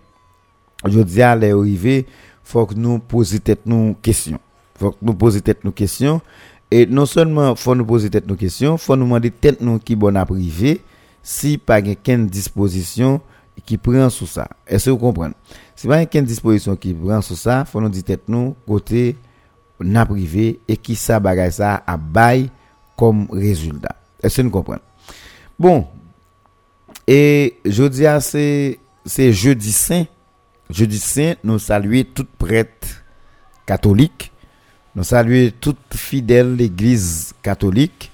je 0.88 1.00
dis 1.00 1.22
à 1.22 1.36
l'arrivée 1.36 2.06
faut 2.44 2.66
que 2.66 2.76
nous 2.76 3.00
poser 3.00 3.40
tête 3.40 3.62
nous 3.66 3.96
questions 4.02 4.40
faut 4.78 4.96
nous 5.02 5.14
poser 5.14 5.42
tête 5.42 5.64
nos 5.64 5.72
questions. 5.72 6.22
Et 6.72 6.86
non 6.86 7.06
seulement 7.06 7.56
faut 7.56 7.76
nous 7.76 7.86
poser 7.86 8.10
tête 8.10 8.28
nos 8.28 8.36
questions 8.36 8.78
faut 8.78 8.96
nous 8.96 9.06
demander 9.06 9.32
tête 9.32 9.62
nous 9.62 9.78
qui 9.80 9.96
bonne 9.96 10.18
à 10.18 10.26
privé 10.26 10.82
si 11.22 11.58
pas 11.58 11.80
aucune 11.80 12.28
disposition 12.28 13.22
qui 13.66 13.78
prend 13.78 14.10
sous 14.10 14.26
ça. 14.26 14.48
Est-ce 14.68 14.86
que 14.86 14.90
vous 14.92 14.98
comprenez? 14.98 15.34
Si 15.76 15.88
pas 15.88 16.02
aucune 16.02 16.26
disposition 16.26 16.76
qui 16.76 16.94
prend 16.94 17.22
sous 17.22 17.36
ça 17.36 17.66
faut 17.66 17.80
nous 17.80 17.90
dire 17.90 18.04
tête 18.04 18.24
nous 18.28 18.56
côté 18.68 19.16
na 19.80 20.06
privé 20.06 20.60
et 20.68 20.78
qui 20.78 20.96
ça 20.96 21.20
bagaille 21.20 21.52
ça 21.52 21.84
à 21.86 21.98
bail 21.98 22.50
comme 22.98 23.28
résultat. 23.32 23.96
Est-ce 24.22 24.38
que 24.38 24.42
vous 24.48 24.50
comprenez? 24.50 24.82
Bon. 25.60 25.86
Et 27.08 27.58
jeudi 27.64 28.06
c'est 28.22 28.80
c'est 29.06 29.32
jeudi 29.32 29.72
saint 29.72 30.06
jeudi 30.70 30.98
saint 30.98 31.36
nous 31.44 31.60
saluer 31.60 32.06
toutes 32.06 32.32
prêtres 32.32 33.04
catholiques 33.68 34.32
nous 34.96 35.04
saluons 35.04 35.52
toute 35.60 35.94
fidèle 35.94 36.56
l'église 36.56 37.34
catholique 37.44 38.12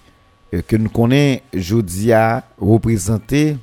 euh, 0.53 0.61
que 0.67 0.75
nous 0.75 0.89
connaissons 0.89 1.41
aujourd'hui 1.53 2.11
à 2.11 2.43
représenter 2.57 3.57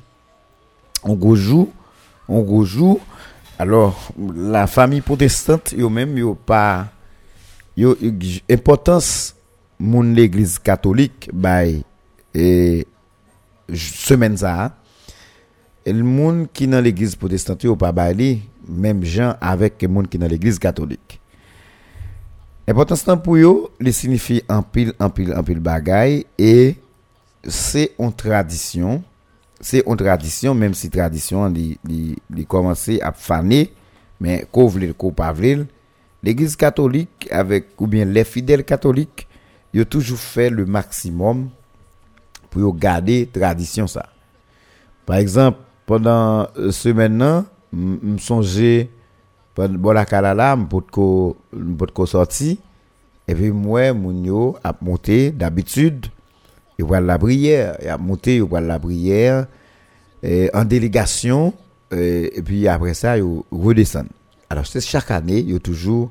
en 1.03 1.13
gros 1.13 1.35
en. 1.35 2.99
Alors, 3.57 4.11
la 4.35 4.67
famille 4.67 5.01
protestante, 5.01 5.73
même, 5.89 6.17
yo 6.17 6.33
pas, 6.33 6.87
yo, 7.75 7.97
importance, 8.49 9.35
mon 9.77 10.01
l'église 10.01 10.57
catholique, 10.59 11.29
by, 11.33 11.83
et, 12.33 12.87
semaine 13.73 14.37
ça, 14.37 14.77
et 15.85 15.91
le 15.91 16.03
monde 16.03 16.47
qui 16.53 16.67
dans 16.67 16.81
l'église 16.81 17.15
protestante, 17.17 17.63
yo 17.63 17.75
pas 17.75 17.91
même 18.67 19.03
gens 19.03 19.35
avec 19.41 19.81
le 19.81 19.89
monde 19.89 20.07
qui 20.07 20.17
dans 20.17 20.27
l'église 20.27 20.57
catholique. 20.57 21.19
L'importance 22.69 23.03
pour 23.23 23.35
eux, 23.35 23.71
il 23.81 23.91
signifie 23.91 24.43
en 24.47 24.61
pile, 24.61 24.93
en 24.99 25.09
pile, 25.09 25.33
en 25.35 25.41
pile 25.41 25.59
bagaille 25.59 26.27
et 26.37 26.75
c'est 27.43 27.93
une 27.97 28.13
tradition. 28.13 29.01
C'est 29.59 29.81
une 29.87 29.97
tradition, 29.97 30.53
même 30.53 30.75
si 30.75 30.87
tradition, 30.87 31.51
il 31.51 32.45
commencé 32.47 33.01
à 33.01 33.11
faner, 33.11 33.73
mais 34.21 34.45
qu'on 34.51 34.67
voulait, 34.67 34.93
qu'on 34.95 35.11
pas 35.11 35.33
l'église 36.21 36.55
catholique 36.55 37.27
avec, 37.31 37.69
ou 37.79 37.87
bien 37.87 38.05
les 38.05 38.23
fidèles 38.23 38.63
catholiques, 38.63 39.27
ils 39.73 39.81
ont 39.81 39.85
toujours 39.85 40.19
fait 40.19 40.51
le 40.51 40.67
maximum 40.67 41.49
pour 42.51 42.75
garder 42.75 43.27
tradition 43.33 43.87
ça. 43.87 44.09
Par 45.07 45.15
exemple, 45.15 45.57
pendant 45.87 46.47
ce 46.69 46.89
maintenant, 46.89 47.45
je 47.73 48.17
songeais 48.19 48.91
bon 49.55 49.91
la 49.91 50.05
kalala 50.05 50.57
pour 50.69 50.85
ko 50.87 51.37
pour 51.77 51.93
ko 51.93 52.05
sorti 52.05 52.59
et 53.27 53.35
puis 53.35 53.51
moi 53.51 53.93
mon 53.93 54.23
yo 54.23 54.57
a 54.63 54.73
monté 54.81 55.31
d'habitude 55.31 56.07
il 56.77 56.85
voit 56.85 57.01
la 57.01 57.17
prière 57.17 57.77
il 57.81 57.89
a 57.89 57.97
monté 57.97 58.37
il 58.37 58.43
voit 58.43 58.61
la 58.61 58.79
prière 58.79 59.47
en 60.53 60.65
délégation 60.65 61.53
et 61.91 62.41
puis 62.43 62.67
après 62.67 62.93
ça 62.93 63.17
il 63.17 63.25
redescend 63.51 64.07
alors 64.49 64.65
c'est 64.65 64.81
chaque 64.81 65.11
année 65.11 65.39
il 65.39 65.59
toujours 65.59 66.09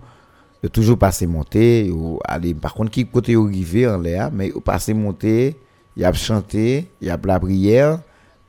il 0.63 0.71
toujours 0.71 0.99
passé 0.99 1.27
monter 1.27 1.91
aller 2.25 2.55
par 2.55 2.75
contre 2.75 2.91
qui 2.91 3.07
côté 3.07 3.35
arrivé 3.37 3.87
en 3.87 3.99
l'air 3.99 4.31
mais 4.33 4.53
il 4.55 4.61
passé 4.61 4.93
monter 4.93 5.57
y 5.99 6.05
a 6.05 6.13
chanté, 6.13 6.87
y 7.03 7.11
a 7.11 7.19
la 7.23 7.41
prière, 7.41 8.01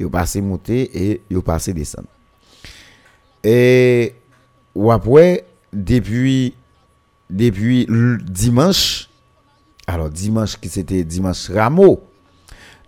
a 0.02 0.10
passé 0.10 0.42
monter 0.42 0.90
et 0.94 1.22
a 1.36 1.42
passé 1.42 1.74
descendre. 1.74 2.08
Et 3.44 4.14
ou 4.76 4.92
après 4.92 5.46
depuis 5.74 6.54
depuis 7.30 7.88
dimanche 8.24 9.10
alors 9.90 10.10
dimanche 10.10 10.58
qui 10.58 10.70
c'était 10.70 11.04
dimanche 11.04 11.50
Rameau. 11.50 12.04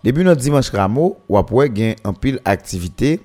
Depuis 0.04 0.22
notre 0.24 0.40
dimanche 0.40 0.70
Rameau, 0.70 1.18
ou 1.28 1.36
après 1.36 1.68
gain 1.68 1.94
en 2.04 2.12
pile 2.12 2.40
activité 2.44 3.20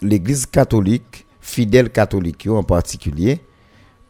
l'église 0.00 0.46
catholique, 0.46 1.26
fidèle 1.40 1.90
catholique 1.90 2.46
en 2.46 2.62
particulier, 2.62 3.40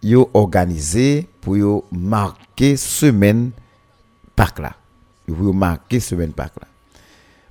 yo 0.02 0.30
organisé 0.34 1.26
pour 1.40 1.56
yo 1.56 1.84
marquer 1.90 2.76
semaine 2.76 3.50
Pâques 4.36 4.58
là. 4.58 4.74
Pour 5.26 5.54
marquer 5.54 6.00
semaine 6.00 6.32
Pâques 6.32 6.60
là. 6.60 6.68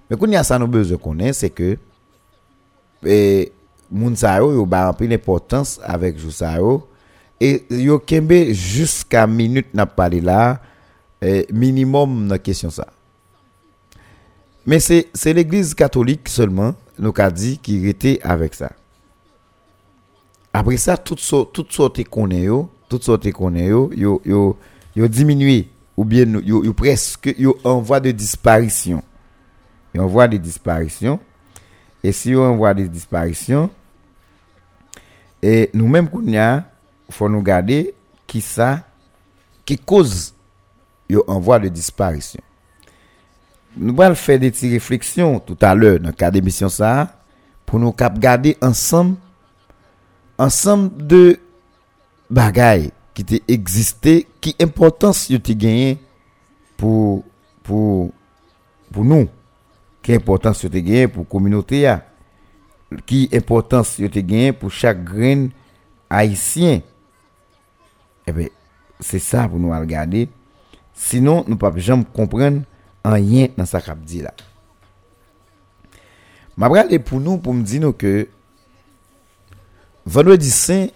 Mais 0.10 0.18
qu'on 0.18 0.28
y 0.28 0.36
a 0.36 0.44
ça 0.44 0.58
nous 0.60 0.68
besoin 0.68 0.98
connaître 0.98 1.40
c'est 1.40 1.50
que 1.50 1.78
et 3.04 3.52
moun 3.92 4.16
sa 4.16 4.38
yo 4.38 4.52
yo 4.54 4.66
ba 4.66 4.94
pile 4.94 5.14
importance 5.16 5.80
avec 5.84 6.18
jou 6.18 6.32
sa 6.32 6.58
yo 6.58 6.88
et 7.40 7.66
yo 7.70 8.00
kembe 8.00 8.52
jusqu'à 8.52 9.28
minute 9.28 9.74
n'a 9.74 9.86
parlé 9.86 10.22
là 10.22 10.60
minimum 11.52 12.28
dans 12.28 12.38
question 12.38 12.70
ça. 12.70 12.88
Mais 14.66 14.80
c'est 14.80 15.34
l'église 15.34 15.74
catholique 15.74 16.28
seulement 16.28 16.76
nous 17.00 17.14
a 17.18 17.32
dit 17.32 17.58
qui 17.58 17.88
était 17.88 18.20
avec 18.22 18.54
ça. 18.54 18.72
Après 20.52 20.78
ça, 20.78 20.98
toutes 20.98 21.20
sortes 21.20 22.04
qu'on 22.10 22.30
est 22.32 22.42
yo, 22.42 22.70
toutes 22.90 23.04
sortes 23.04 23.32
qu'on 23.32 23.56
est 23.56 23.68
yo, 23.68 23.90
yo 23.96 24.22
yo 24.26 24.58
yo 24.96 25.08
diminué 25.08 25.70
ou 25.96 26.04
bien 26.04 26.26
yo, 26.44 26.64
yo 26.64 26.74
presque 26.74 27.34
yo 27.38 27.58
en 27.64 27.80
voie 27.80 28.00
de 28.00 28.12
disparition. 28.12 29.02
Yo 29.94 30.04
en 30.04 30.08
voie 30.08 30.28
de 30.28 30.38
disparition. 30.38 31.20
E 32.06 32.14
si 32.14 32.34
yo 32.36 32.46
an 32.46 32.58
vwa 32.60 32.74
de 32.78 32.86
disparisyon, 32.92 33.70
e 35.42 35.68
nou 35.74 35.90
menm 35.92 36.10
koun 36.12 36.34
ya, 36.36 36.64
fò 37.14 37.30
nou 37.32 37.46
gade 37.46 37.88
ki 38.30 38.42
sa, 38.44 38.78
ki 39.68 39.80
koz 39.80 40.32
yo 41.12 41.24
an 41.32 41.42
vwa 41.44 41.60
de 41.64 41.72
disparisyon. 41.74 42.44
Nou 43.78 43.94
bal 43.98 44.16
fè 44.18 44.40
de 44.42 44.50
ti 44.54 44.72
refleksyon 44.74 45.38
tout 45.46 45.64
alè 45.68 45.98
nan 46.02 46.16
ka 46.18 46.32
demisyon 46.34 46.72
sa, 46.74 47.10
pou 47.68 47.82
nou 47.82 47.94
kap 47.96 48.16
gade 48.22 48.56
ansam, 48.64 49.16
ansam 50.42 50.88
de 50.98 51.38
bagay 52.30 52.90
ki 53.18 53.26
te 53.26 53.42
egziste, 53.50 54.22
ki 54.42 54.54
importans 54.62 55.26
yo 55.32 55.40
te 55.42 55.54
genye 55.58 55.96
pou, 56.78 57.24
pou, 57.66 58.10
pou 58.94 59.06
nou. 59.06 59.30
ki 60.08 60.16
importans 60.16 60.64
yo 60.64 60.72
te 60.72 60.80
genye 60.80 61.10
pou 61.12 61.28
kominote 61.28 61.82
ya, 61.84 61.98
ki 63.04 63.26
importans 63.36 63.98
yo 64.00 64.08
te 64.08 64.24
genye 64.24 64.54
pou 64.56 64.72
chak 64.72 65.04
gren 65.04 65.50
haisyen. 66.08 66.80
Eh 66.80 66.94
Ebe, 68.28 68.50
se 69.00 69.22
sa 69.24 69.46
pou 69.48 69.60
nou 69.62 69.72
al 69.76 69.86
gade, 69.88 70.26
sinon 70.98 71.46
nou 71.48 71.60
pa 71.60 71.72
pe 71.72 71.84
jom 71.84 72.04
kompren 72.16 72.60
an 73.08 73.18
yen 73.24 73.54
nan 73.56 73.70
sa 73.70 73.80
kap 73.84 74.02
di 74.04 74.20
la. 74.26 74.34
Mabrale 76.60 77.00
pou 77.00 77.22
nou 77.24 77.40
pou 77.40 77.56
mdi 77.56 77.80
nou 77.80 77.96
ke, 77.96 78.28
vendredi 80.04 80.52
sen, 80.52 80.90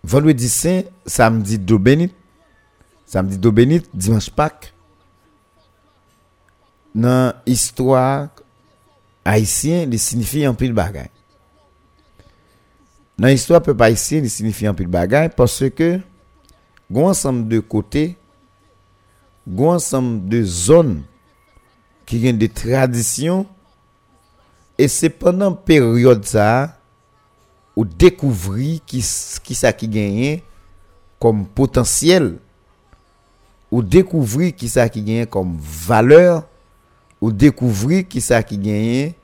vendredi 0.00 0.48
sen, 0.48 0.84
samdi 1.04 1.58
do 1.60 1.76
benit, 1.82 2.14
samdi 3.10 3.36
do 3.36 3.52
benit, 3.52 3.90
dimanche 3.92 4.32
pak, 4.32 4.70
nan 6.94 7.34
histwa 7.46 8.30
haisyen 9.26 9.90
li 9.90 9.98
signifi 9.98 10.44
an 10.46 10.56
pil 10.58 10.74
bagay. 10.76 11.08
Nan 13.18 13.34
histwa 13.34 13.60
pep 13.64 13.82
haisyen 13.82 14.24
li 14.24 14.30
signifi 14.30 14.68
an 14.70 14.78
pil 14.78 14.90
bagay 14.92 15.30
parce 15.34 15.70
ke 15.74 15.96
gwen 16.90 17.10
ansam 17.10 17.42
de 17.50 17.58
kote, 17.60 18.12
gwen 19.46 19.80
ansam 19.80 20.14
de 20.30 20.44
zon 20.46 21.00
ki 22.06 22.20
gen 22.22 22.38
de 22.38 22.48
tradisyon 22.52 23.44
e 24.78 24.86
se 24.90 25.10
penan 25.10 25.54
peryode 25.66 26.28
sa 26.30 26.46
ou 27.74 27.82
dekouvri 27.82 28.78
ki, 28.86 29.02
ki 29.42 29.58
sa 29.58 29.74
ki 29.74 29.90
genyen 29.90 30.42
kom 31.22 31.42
potansyel 31.56 32.36
ou 33.72 33.82
dekouvri 33.82 34.52
ki 34.54 34.68
sa 34.70 34.86
ki 34.86 35.02
genyen 35.02 35.30
kom 35.30 35.56
valeur 35.58 36.44
ou 37.24 37.32
découvrir 37.32 38.06
qui 38.06 38.20
ça 38.20 38.42
qui 38.42 38.58
gagne 38.58 39.14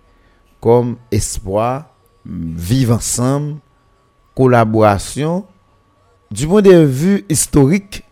comme 0.58 0.96
espoir, 1.10 1.84
vivre 2.24 2.94
ensemble, 2.94 3.58
collaboration. 4.34 5.44
Du 6.30 6.48
point 6.48 6.62
de 6.62 6.74
vue 6.76 7.26
historique, 7.28 8.02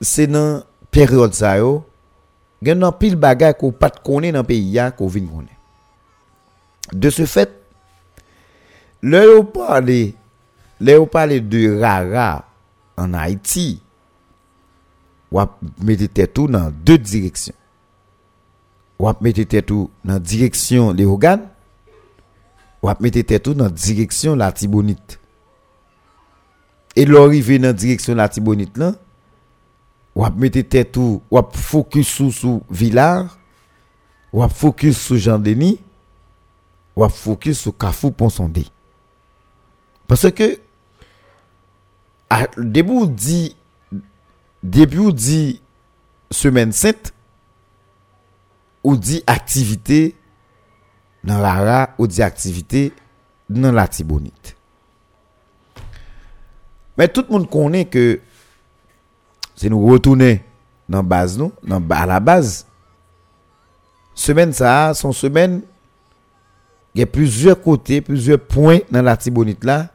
c'est 0.00 0.26
dans 0.26 0.64
période 0.90 1.34
ça 1.34 1.52
yo, 1.58 1.84
gen 2.58 2.82
nan 2.82 2.90
pile 2.98 3.14
bagay 3.14 3.54
ko 3.54 3.70
pas 3.70 3.94
connaît 3.94 4.32
dans 4.34 4.42
pays 4.42 4.72
ya 4.74 4.90
ko 4.90 5.06
vient 5.06 5.28
connaître. 5.30 5.54
De 6.92 7.10
ce 7.10 7.26
fait, 7.26 7.52
le 9.02 9.22
yo 9.22 9.44
parle, 9.44 10.14
le 10.80 10.92
yo 10.96 11.06
parle 11.06 11.38
de 11.46 11.78
rara 11.78 12.44
en 12.96 13.14
Haïti, 13.14 13.80
ou 15.30 15.42
mettez 15.80 16.26
tout 16.26 16.48
dans 16.48 16.72
deux 16.72 16.98
directions. 16.98 17.54
wap 18.98 19.22
mette 19.22 19.44
tetou 19.50 19.88
nan 20.06 20.20
direksyon 20.22 20.96
le 20.98 21.06
Hogan, 21.06 21.44
wap 22.82 23.00
mette 23.02 23.22
tetou 23.26 23.56
nan 23.58 23.72
direksyon 23.74 24.38
la 24.38 24.50
Tibonit. 24.54 25.18
E 26.98 27.04
lor 27.06 27.30
rive 27.30 27.60
nan 27.62 27.76
direksyon 27.78 28.18
la 28.18 28.28
Tibonit 28.32 28.78
lan, 28.80 28.96
wap 30.18 30.38
mette 30.40 30.64
tetou, 30.66 31.20
wap 31.30 31.54
fokus 31.54 32.10
sou 32.10 32.34
sou 32.34 32.62
Villar, 32.70 33.28
wap 34.34 34.54
fokus 34.54 34.98
sou 34.98 35.20
Jean 35.20 35.42
Denis, 35.42 35.78
wap 36.98 37.14
fokus 37.14 37.62
sou 37.62 37.72
Kafou 37.72 38.10
Ponsonde. 38.10 38.66
Parce 40.08 40.30
que, 40.32 40.58
debou 42.56 43.06
di, 43.06 43.54
debou 44.62 45.12
di 45.12 45.60
semen 46.34 46.72
sent, 46.72 47.12
ou 48.88 48.96
dit 48.96 49.22
activité 49.26 50.14
dans 51.22 51.38
la 51.38 51.52
ra 51.52 51.90
ou 51.98 52.06
dit 52.06 52.22
activité 52.22 52.94
dans 53.50 53.70
la 53.70 53.86
Tibonite 53.86 54.56
mais 56.96 57.06
tout 57.06 57.22
le 57.28 57.32
monde 57.34 57.50
connaît 57.50 57.84
que 57.84 58.18
c'est 59.54 59.68
nous 59.68 59.86
retourner 59.86 60.42
dans 60.88 61.02
base 61.02 61.36
nous, 61.36 61.52
dans 61.62 61.86
à 61.90 62.06
la 62.06 62.18
base. 62.18 62.66
Semaine 64.14 64.54
ça, 64.54 64.94
son 64.94 65.12
semaine 65.12 65.60
il 66.94 67.00
y 67.00 67.02
a 67.02 67.06
plusieurs 67.06 67.60
côtés, 67.60 68.00
plusieurs 68.00 68.40
points 68.40 68.78
dans 68.90 69.02
la 69.02 69.18
Tibonite 69.18 69.64
là. 69.64 69.90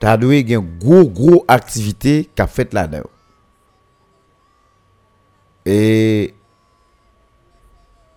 T'as 0.00 0.16
doué 0.16 0.40
une 0.40 0.78
gros 0.78 1.08
gros 1.08 1.44
activité 1.46 2.28
qu'a 2.34 2.48
fait 2.48 2.74
là-dedans. 2.74 3.08
Et 5.64 6.34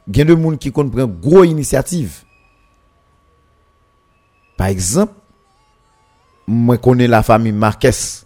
gen 0.08 0.30
de 0.30 0.36
moun 0.40 0.58
ki 0.60 0.72
kon 0.76 0.90
pren 0.94 1.10
gro 1.22 1.44
inisiativ. 1.48 2.24
Par 4.58 4.72
eksemp, 4.74 5.12
mwen 6.48 6.80
konen 6.82 7.12
la 7.12 7.22
fami 7.28 7.52
Marques, 7.52 8.26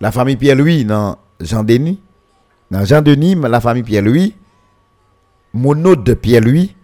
la 0.00 0.12
fami 0.14 0.36
Pierre-Louis 0.38 0.84
nan 0.86 1.16
Jean-Denis, 1.40 1.98
nan 2.70 2.84
Jean-Denis, 2.86 3.40
la 3.48 3.62
fami 3.64 3.82
Pierre-Louis, 3.82 4.34
monot 5.54 5.96
de 5.96 6.14
Pierre-Louis 6.14 6.74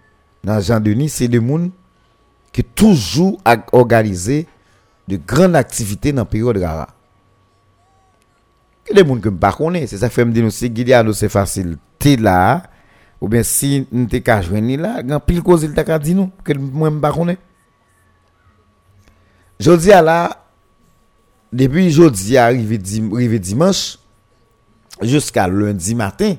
nan 0.44 0.62
Jean-Denis, 0.64 1.20
se 1.20 1.28
de 1.28 1.38
moun 1.42 1.68
ki 2.54 2.64
toujou 2.74 3.36
ak 3.46 3.70
organize 3.76 4.44
de 5.10 5.18
gran 5.18 5.54
aktivite 5.58 6.14
nan 6.16 6.26
peryode 6.26 6.62
gara. 6.62 6.88
Ke 8.86 8.96
de 8.96 9.04
moun 9.06 9.20
ke 9.22 9.30
mpa 9.30 9.52
konen, 9.54 9.86
se 9.86 10.00
sa 10.00 10.10
fèm 10.10 10.32
di 10.34 10.42
nou 10.42 10.54
se 10.54 10.70
Gileano 10.72 11.14
se 11.14 11.28
fasil 11.30 11.76
te 12.00 12.16
la, 12.18 12.69
Ou 13.20 13.28
bien 13.28 13.42
si 13.42 13.87
nous 13.92 14.06
t'es 14.06 14.22
qu'à 14.22 14.40
là, 14.40 15.02
grand 15.02 15.20
pile 15.20 15.42
cause 15.42 15.62
il 15.62 15.74
t'a 15.74 15.85
qu'à 15.85 15.98
dire 15.98 16.16
nous 16.16 16.30
que 16.42 16.52
moi 16.54 16.90
me 16.90 17.00
pas 17.00 17.12
Je 19.59 19.72
dis 19.72 19.92
à 19.92 20.00
là 20.00 20.46
depuis 21.52 21.90
jeudi 21.90 22.37
arrivé, 22.38 22.78
dimanche 22.78 23.98
jusqu'à 25.02 25.48
lundi 25.48 25.94
matin, 25.94 26.37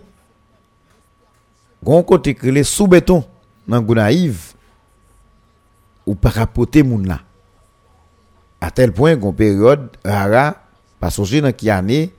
gon 1.84 2.02
côté 2.04 2.38
les 2.44 2.64
sous 2.64 2.88
béton 2.88 3.24
dans 3.68 3.82
Gounaïve 3.82 4.54
ou 6.06 6.16
pas 6.16 6.32
capoter 6.32 6.84
moun 6.84 7.08
là. 7.08 7.22
À 8.60 8.72
tel 8.72 8.92
point 8.92 9.16
qu'on 9.18 9.34
période 9.34 9.90
rara 10.04 10.56
pas 11.00 11.10
songer 11.10 11.42
dans 11.42 11.52
qui 11.52 11.70
année 11.70 12.14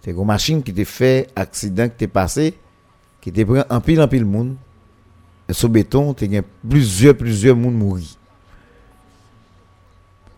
C'est 0.00 0.12
une 0.12 0.24
machine 0.24 0.62
qui 0.62 0.72
te 0.72 0.84
fait 0.84 1.28
accident 1.36 1.88
qui 1.88 1.96
t'est 1.96 2.06
passé, 2.08 2.54
qui 3.26 3.32
te 3.32 3.42
prend 3.42 3.64
en 3.68 3.80
pile 3.80 4.00
en 4.00 4.06
pile 4.06 4.24
monde. 4.24 4.54
Et 5.48 5.52
sous 5.52 5.68
béton, 5.68 6.14
tu 6.14 6.24
as 6.36 6.42
plusieurs, 6.68 7.16
plusieurs 7.16 7.56
monde 7.56 7.74
mourir. 7.74 8.06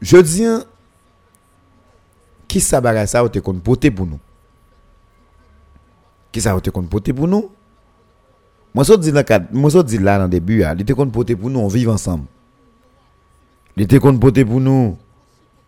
Je 0.01 0.17
dis, 0.17 0.47
hein, 0.47 0.65
qui 2.47 2.61
ça 2.61 2.81
bagay 2.81 3.07
ça 3.07 3.23
ou 3.23 3.29
te 3.29 3.41
kon 3.41 3.59
pour 3.59 3.77
nous? 4.07 4.19
Qui 6.33 6.41
ça 6.41 6.57
ou 6.57 6.63
te 6.63 6.71
kon 6.71 6.85
pour 6.85 7.29
nous? 7.29 7.51
Moi, 8.73 8.85
ça 8.87 8.97
dit 8.97 9.11
là, 9.11 10.19
dans 10.19 10.25
le 10.25 10.31
début, 10.31 10.63
il 10.63 10.85
te 10.87 10.95
kon 10.95 11.11
pour 11.11 11.27
nous, 11.51 11.61
on 11.61 11.69
vit 11.69 11.87
ensemble. 11.87 12.25
Il 13.77 13.87
te 13.87 13.97
kon 13.97 14.19
pour 14.19 14.33
nous, 14.33 14.97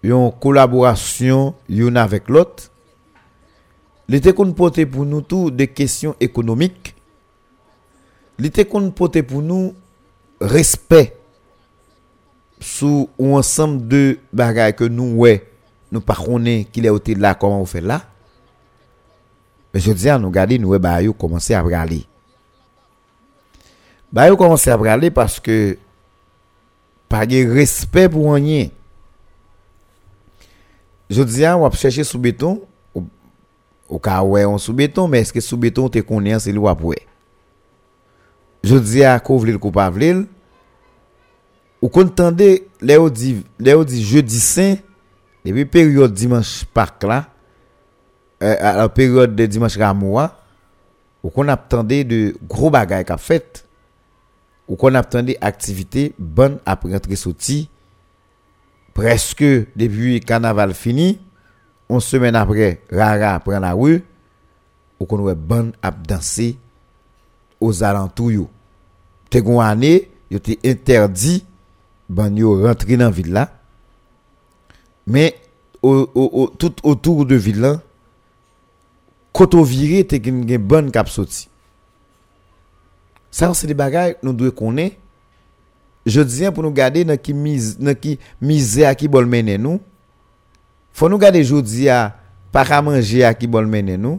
une 0.03 0.33
collaboration, 0.41 1.55
une 1.69 1.99
avec 1.99 2.31
l'autre. 2.31 2.71
Il 4.09 4.35
qu'on 4.35 4.53
pote 4.53 4.87
pour 4.87 5.05
nous 5.05 5.21
tout 5.21 5.51
des 5.51 5.69
questions 5.69 6.17
économiques. 6.19 6.95
li 8.41 8.51
te 8.53 8.65
kon 8.69 8.89
pote 8.97 9.23
pou 9.27 9.45
nou 9.45 9.75
respect 10.41 11.17
sou 12.61 13.09
ou 13.17 13.37
ansam 13.39 13.79
de 13.89 14.19
bagay 14.37 14.73
ke 14.77 14.89
nou 14.93 15.25
we 15.25 15.39
nou 15.91 16.05
pa 16.05 16.17
konen 16.19 16.65
ki 16.69 16.85
le 16.85 16.93
ote 16.95 17.17
la 17.19 17.35
koman 17.39 17.63
ou 17.65 17.69
fe 17.69 17.83
la. 17.83 18.03
Men 19.73 19.85
se 19.85 19.95
diyan 19.97 20.21
nou 20.23 20.35
gade 20.35 20.59
nou 20.61 20.75
we 20.75 20.81
bayo 20.83 21.15
komanse 21.17 21.57
a 21.57 21.63
brale 21.65 22.03
bayo 24.13 24.37
komanse 24.39 24.73
a 24.73 24.79
brale 24.81 25.13
paske 25.15 25.79
pa 27.11 27.25
ge 27.27 27.43
respect 27.51 28.13
pou 28.15 28.35
anye. 28.37 28.71
Je 31.11 31.25
diyan 31.27 31.59
wap 31.65 31.75
chèche 31.79 32.05
sou 32.07 32.23
beton 32.23 32.61
ou, 32.95 33.07
ou 33.91 33.99
ka 34.03 34.21
we 34.23 34.45
an 34.47 34.61
sou 34.63 34.77
beton 34.77 35.11
men 35.11 35.25
eske 35.25 35.43
sou 35.43 35.59
beton 35.59 35.91
te 35.91 36.05
konen 36.07 36.43
se 36.43 36.53
li 36.55 36.61
wap 36.63 36.85
we. 36.87 37.01
jodi 38.67 39.05
a 39.07 39.17
kou 39.23 39.41
vlil 39.43 39.59
kou 39.61 39.75
pa 39.75 39.89
vlil, 39.93 40.25
ou 41.81 41.89
kontande 41.93 42.49
le 42.85 42.99
ou 43.01 43.09
di, 43.13 43.39
le 43.59 43.75
ou 43.79 43.87
di 43.89 44.03
jeudi 44.05 44.41
sen, 44.41 44.77
epi 45.47 45.65
peryode 45.65 46.17
dimanche 46.17 46.67
pak 46.77 47.07
la, 47.09 47.23
e, 48.41 48.53
a 48.53 48.75
la 48.77 48.89
peryode 48.93 49.37
de 49.39 49.49
dimanche 49.49 49.81
ramwa, 49.81 50.29
ou 51.25 51.33
kon 51.33 51.53
ap 51.53 51.67
tende 51.73 52.03
de 52.09 52.21
gro 52.49 52.71
bagay 52.73 53.05
kap 53.09 53.21
fet, 53.23 53.65
ou 54.69 54.79
kon 54.81 54.97
ap 55.01 55.09
tende 55.13 55.37
aktivite 55.45 56.11
bon 56.19 56.59
ap 56.69 56.85
rentre 56.89 57.17
soti, 57.19 57.65
preske 58.97 59.67
depi 59.79 60.19
kanaval 60.27 60.77
fini, 60.77 61.15
on 61.91 62.03
semen 62.05 62.37
apre 62.39 62.77
rara 62.93 63.39
pren 63.45 63.65
la 63.65 63.73
wou, 63.77 64.01
ou 65.01 65.09
kon 65.09 65.25
wè 65.25 65.35
bon 65.35 65.73
ap 65.85 66.05
dansi, 66.07 66.53
aux 67.61 67.83
alentours 67.83 68.33
yo. 68.33 68.51
Te 69.29 69.39
année, 69.61 70.11
yo 70.31 70.39
interdit 70.65 71.45
ban 72.09 72.35
yo 72.35 72.67
rentrer 72.67 72.97
dans 72.97 73.11
ville 73.11 73.33
là 73.33 73.53
mais 75.07 75.37
tout 75.83 76.75
autour 76.83 77.27
de 77.27 77.37
ville 77.37 77.79
quand 79.33 79.55
viré 79.63 80.07
t'es 80.07 80.17
une 80.17 80.57
bonne 80.59 80.91
cap 80.91 81.09
sorti 81.09 81.49
ça 83.31 83.53
c'est 83.55 83.67
des 83.67 83.75
bagages 83.75 84.17
nous 84.23 84.33
devons 84.33 84.51
connaître. 84.51 84.97
Je 86.07 86.21
dis 86.21 86.51
pour 86.51 86.63
nous 86.63 86.73
garder 86.73 87.05
dans 87.05 87.17
qui 87.17 87.35
mise 87.35 87.79
dans 87.79 87.95
qui 87.95 88.19
misère 88.41 88.97
qui 88.97 89.07
bol 89.07 89.27
mener 89.27 89.59
nous. 89.59 89.81
Faut 90.93 91.09
nous 91.09 91.19
garder 91.19 91.45
jodi 91.45 91.89
à 91.89 92.17
pas 92.51 92.63
à 92.63 92.83
manger 92.83 93.25
à 93.25 93.35
qui 93.35 93.47
bol 93.47 93.67
mener 93.67 93.97
nous 93.97 94.19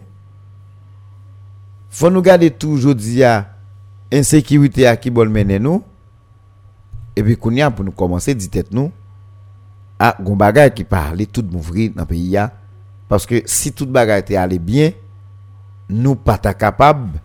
faut 1.91 2.09
nous 2.09 2.21
garder 2.21 2.49
tout 2.49 2.77
jodi 2.77 3.23
à 3.23 3.53
insécurité 4.11 4.87
à 4.87 4.97
qui 4.97 5.11
bol 5.11 5.29
mener 5.29 5.59
nous. 5.59 5.83
Et 7.15 7.21
puis 7.21 7.35
qu'on 7.37 7.71
pour 7.71 7.85
nous 7.85 7.91
commencer 7.91 8.33
dit 8.33 8.49
tête 8.49 8.73
nous 8.73 8.91
à 9.99 10.15
gon 10.19 10.35
bagay 10.35 10.71
qui 10.73 10.83
parle 10.83 11.27
tout 11.27 11.45
m'ouvrir 11.51 11.91
dans 11.95 12.05
pays 12.07 12.37
parce 13.07 13.25
que 13.25 13.43
si 13.45 13.71
tout 13.73 13.85
bagay 13.85 14.19
était 14.19 14.35
allé 14.37 14.57
bien 14.57 14.91
nous 15.89 16.15
pas 16.15 16.37
capable 16.39 17.19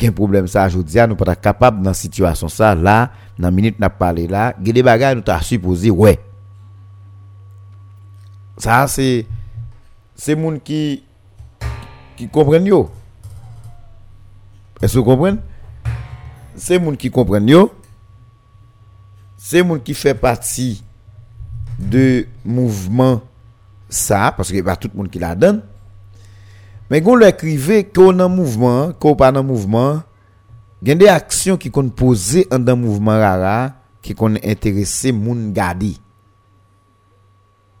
un 0.00 0.12
problème 0.12 0.46
ça 0.46 0.66
aujourd'hui 0.66 1.00
nous 1.08 1.16
pas 1.16 1.34
capable 1.34 1.82
dans 1.82 1.92
situation 1.94 2.48
ça 2.48 2.74
là 2.74 3.10
dans 3.38 3.50
minute 3.50 3.80
n'a 3.80 3.90
parlé 3.90 4.28
là 4.28 4.54
il 4.64 4.72
des 4.72 4.82
bagay 4.82 5.14
nous 5.14 5.22
t'a 5.22 5.40
supposé 5.40 5.90
ouais. 5.90 6.20
Ça 8.58 8.86
c'est 8.86 9.26
c'est 10.14 10.36
monde 10.36 10.62
qui 10.62 11.02
qui 12.16 12.28
comprennent 12.28 12.66
yo 12.66 12.90
est-ce 14.82 14.94
que 14.94 14.98
vous 14.98 15.04
comprenez? 15.04 15.38
C'est 16.56 16.78
monde 16.78 16.96
qui 16.96 17.10
comprennent 17.10 17.68
c'est 19.36 19.62
monde 19.62 19.82
qui 19.82 19.94
fait 19.94 20.14
partie 20.14 20.84
de 21.78 22.26
mouvement 22.44 23.22
ça, 23.88 24.32
parce 24.36 24.52
que 24.52 24.60
pas 24.60 24.76
tout 24.76 24.88
le 24.92 24.98
monde 24.98 25.10
qui 25.10 25.18
la 25.18 25.34
donne. 25.34 25.62
Mais 26.88 27.02
quand 27.02 27.12
on 27.12 27.16
l'écrivait 27.16 27.84
qu'on 27.84 28.18
a 28.18 28.24
un 28.24 28.28
mouvement, 28.28 28.92
qu'on 28.92 29.16
pas 29.16 29.32
mouvement, 29.32 30.02
il 30.80 30.88
y 30.88 30.90
a 30.92 30.94
des 30.94 31.08
actions 31.08 31.56
qui 31.56 31.70
sont 31.74 31.88
posées 31.88 32.46
dans 32.50 32.72
un 32.72 32.76
mouvement 32.76 33.12
rara, 33.12 33.72
qui 34.00 34.14
sont 34.18 34.34
intéressées 34.44 35.12
moun 35.12 35.52
gadi. 35.52 36.00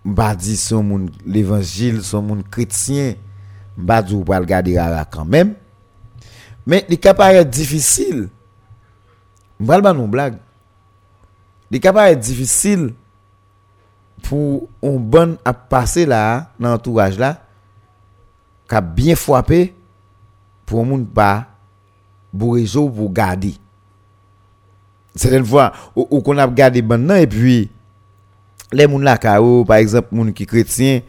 M'a 0.04 0.34
dit 0.34 0.56
son 0.56 0.82
moun 0.82 1.10
l'évangile, 1.26 2.02
son 2.02 2.22
moun 2.22 2.42
chrétien, 2.42 3.14
m'a 3.76 4.02
dit 4.02 4.14
ou 4.14 4.24
le 4.28 4.44
garder 4.44 4.78
rara 4.78 5.04
quand 5.04 5.24
même. 5.24 5.54
Mais 6.66 6.86
il 6.88 6.94
est 6.94 7.44
difficile. 7.44 8.28
M'a 9.58 9.80
pas 9.80 9.92
non 9.92 10.08
blague. 10.08 10.38
Il 11.70 11.84
est 11.84 12.16
difficile 12.16 12.94
pour 14.22 14.68
un 14.82 14.96
bon 14.96 15.36
à 15.44 15.52
passer 15.52 16.06
là 16.06 16.52
dans 16.58 16.70
l'entourage 16.70 17.18
là 17.18 17.42
qui 18.68 18.76
bien 18.94 19.16
frappé 19.16 19.74
pour 20.64 20.80
un 20.80 20.84
monde 20.84 21.08
pas 21.08 21.48
pour 22.36 22.56
garder 23.12 23.54
une 25.24 25.44
fois 25.44 25.72
ou 25.94 26.20
qu'on 26.20 26.38
a 26.38 26.46
gardé 26.46 26.82
bon 26.82 27.10
et 27.10 27.26
puis 27.26 27.70
les 28.72 28.88
gens 28.88 28.98
là 28.98 29.18
par 29.18 29.76
exemple 29.76 30.08
moun 30.12 30.32
qui 30.32 30.46
chrétien 30.46 31.00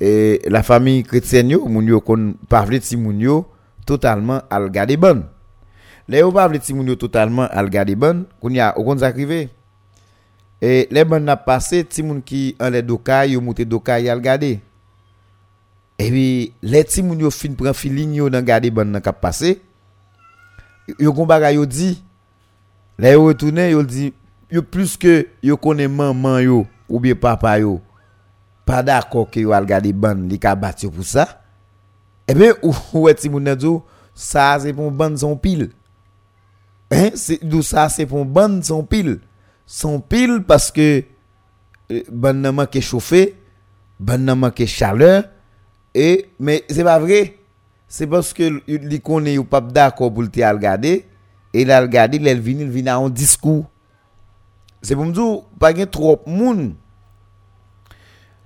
et 0.00 0.40
la 0.48 0.62
famille 0.62 1.02
chrétienne 1.02 1.50
yo 1.50 1.66
moun 1.66 1.86
yo 1.86 2.00
kon 2.00 2.34
yo 3.20 3.46
totalman 3.90 4.46
al 4.48 4.70
gade 4.72 4.94
bon. 5.00 5.26
Le 6.10 6.22
yo 6.22 6.30
pa 6.34 6.46
vle 6.50 6.62
ti 6.62 6.74
moun 6.74 6.88
yo 6.90 6.96
totalman 6.98 7.50
al 7.50 7.68
gade 7.70 7.94
bon, 7.98 8.24
koun 8.42 8.56
ya 8.56 8.72
ou 8.78 8.86
kon 8.86 9.02
zakrive. 9.02 9.48
E 10.60 10.84
le 10.92 11.04
bon 11.08 11.24
na 11.24 11.38
pase, 11.40 11.80
ti 11.88 12.02
moun 12.04 12.20
ki 12.20 12.54
an 12.60 12.74
le 12.74 12.82
dokay, 12.84 13.32
yo 13.32 13.40
mouti 13.40 13.64
dokay 13.64 14.10
al 14.12 14.20
gade. 14.20 14.58
E 16.00 16.08
pi, 16.12 16.24
le 16.60 16.82
ti 16.84 17.04
moun 17.04 17.20
yo 17.24 17.32
fin 17.32 17.56
pran 17.56 17.76
filin 17.76 18.12
yo 18.18 18.28
nan 18.32 18.44
gade 18.44 18.68
bon 18.74 18.88
nan 18.92 19.04
kap 19.04 19.22
pase, 19.24 19.56
yo 21.00 21.14
kon 21.16 21.28
baga 21.28 21.52
yo 21.54 21.64
di, 21.68 21.94
le 23.00 23.14
yo 23.14 23.26
retounen 23.30 23.72
yo 23.72 23.82
di, 23.86 24.10
yo 24.52 24.64
plus 24.64 24.98
ke 25.00 25.30
yo 25.44 25.56
konen 25.60 25.92
maman 25.96 26.40
yo, 26.44 26.62
ou 26.88 27.00
bien 27.00 27.16
papa 27.16 27.54
yo, 27.62 27.78
pa 28.68 28.82
da 28.84 28.98
akor 29.00 29.30
ke 29.32 29.44
yo 29.46 29.56
al 29.56 29.68
gade 29.68 29.92
bon 29.96 30.26
li 30.28 30.40
ka 30.40 30.52
bat 30.58 30.84
yo 30.84 30.92
pou 30.92 31.06
sa, 31.06 31.24
Eh 32.30 32.32
Ebe, 32.32 32.52
ou 32.62 33.06
wè 33.08 33.14
ti 33.18 33.30
moun 33.30 33.42
nan 33.48 33.58
djou, 33.58 33.82
sa 34.14 34.52
se 34.62 34.70
pon 34.76 34.92
ban 34.94 35.16
son 35.18 35.34
pil. 35.40 35.68
Hein? 36.92 37.16
Dou 37.42 37.64
sa 37.66 37.88
se 37.90 38.06
pon 38.06 38.28
ban 38.28 38.60
son 38.66 38.84
pil. 38.86 39.16
Son 39.66 39.98
pil 40.02 40.38
paske 40.46 40.86
euh, 41.90 42.04
ban 42.06 42.38
nan 42.38 42.54
manke 42.60 42.82
choufe, 42.82 43.32
ban 43.98 44.22
nan 44.22 44.38
manke 44.38 44.66
chaleur, 44.70 45.24
e, 45.94 46.30
men 46.38 46.62
se 46.70 46.86
pa 46.86 46.96
vre, 47.02 47.20
se 47.90 48.06
paske 48.10 48.52
li 48.66 49.00
konen 49.02 49.34
yo 49.40 49.46
pap 49.50 49.72
da 49.74 49.88
ko 49.94 50.10
pou 50.10 50.26
lte 50.26 50.46
al 50.46 50.60
gade, 50.62 51.00
e 51.50 51.66
la 51.66 51.80
al 51.82 51.90
gade, 51.90 52.22
lel 52.22 52.42
vini, 52.42 52.66
l 52.66 52.70
vina 52.70 52.94
an 52.98 53.10
diskou. 53.10 53.64
Se 54.86 54.94
pou 54.94 55.08
mdou, 55.08 55.42
pa 55.58 55.72
gen 55.74 55.90
trop 55.90 56.26
moun, 56.30 56.70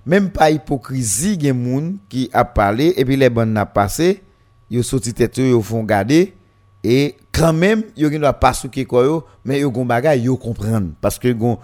même 0.05 0.29
pas 0.29 0.51
hypocrisie 0.51 1.39
gen 1.39 1.57
moun 1.57 1.97
qui 2.09 2.29
a 2.31 2.45
parlé 2.45 2.93
et 2.95 3.03
puis 3.03 3.17
les 3.17 3.29
bonnes 3.29 3.53
n'a 3.53 3.65
passé, 3.65 4.21
yo 4.69 4.83
sorti 4.83 5.13
tête 5.13 5.37
yo 5.37 5.61
font 5.61 5.83
garder 5.83 6.35
et 6.83 7.15
quand 7.31 7.53
même 7.53 7.83
yo 7.97 8.09
ne 8.09 8.17
doit 8.19 8.33
pas 8.33 8.53
souke 8.53 8.85
koyo 8.85 9.25
mais 9.43 9.59
yo 9.59 9.71
gon 9.71 9.85
bagay 9.85 10.19
yo 10.21 10.37
comprendre. 10.37 10.91
Parce 11.01 11.17
que 11.17 11.31
gon 11.33 11.57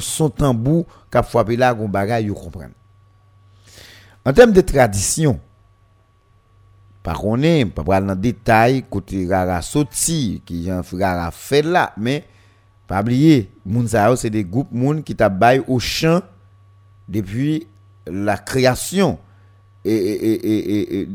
son 0.00 0.30
tambour 0.30 0.86
qu'a 1.10 1.22
frappé 1.22 1.56
là 1.56 1.72
gon 1.74 1.88
bagay 1.88 2.24
yo 2.24 2.34
comprendre. 2.34 2.74
En 4.24 4.32
termes 4.32 4.52
de 4.52 4.60
tradition 4.60 5.38
par 7.02 7.18
contre 7.18 7.70
pas 7.70 7.84
parler 7.84 8.06
dans 8.06 8.16
détail 8.16 8.84
côté 8.88 9.26
rara 9.28 9.62
sorti 9.62 10.42
qui 10.44 10.64
Jean 10.64 10.82
frère 10.82 11.32
fait 11.32 11.62
là 11.62 11.92
mais 11.96 12.24
pas 12.86 13.00
oublier 13.00 13.50
sa 13.86 14.14
c'est 14.16 14.30
des 14.30 14.44
groupes 14.44 14.72
moun 14.72 15.02
qui 15.02 15.14
t'a 15.14 15.30
au 15.68 15.78
champ 15.78 16.20
depuis 17.08 17.66
la 18.06 18.36
création 18.36 19.18
et 19.84 19.94
et 19.94 21.00
et 21.00 21.08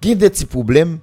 qui 0.00 0.16
des 0.16 0.30
petits 0.30 0.46
problèmes 0.46 0.98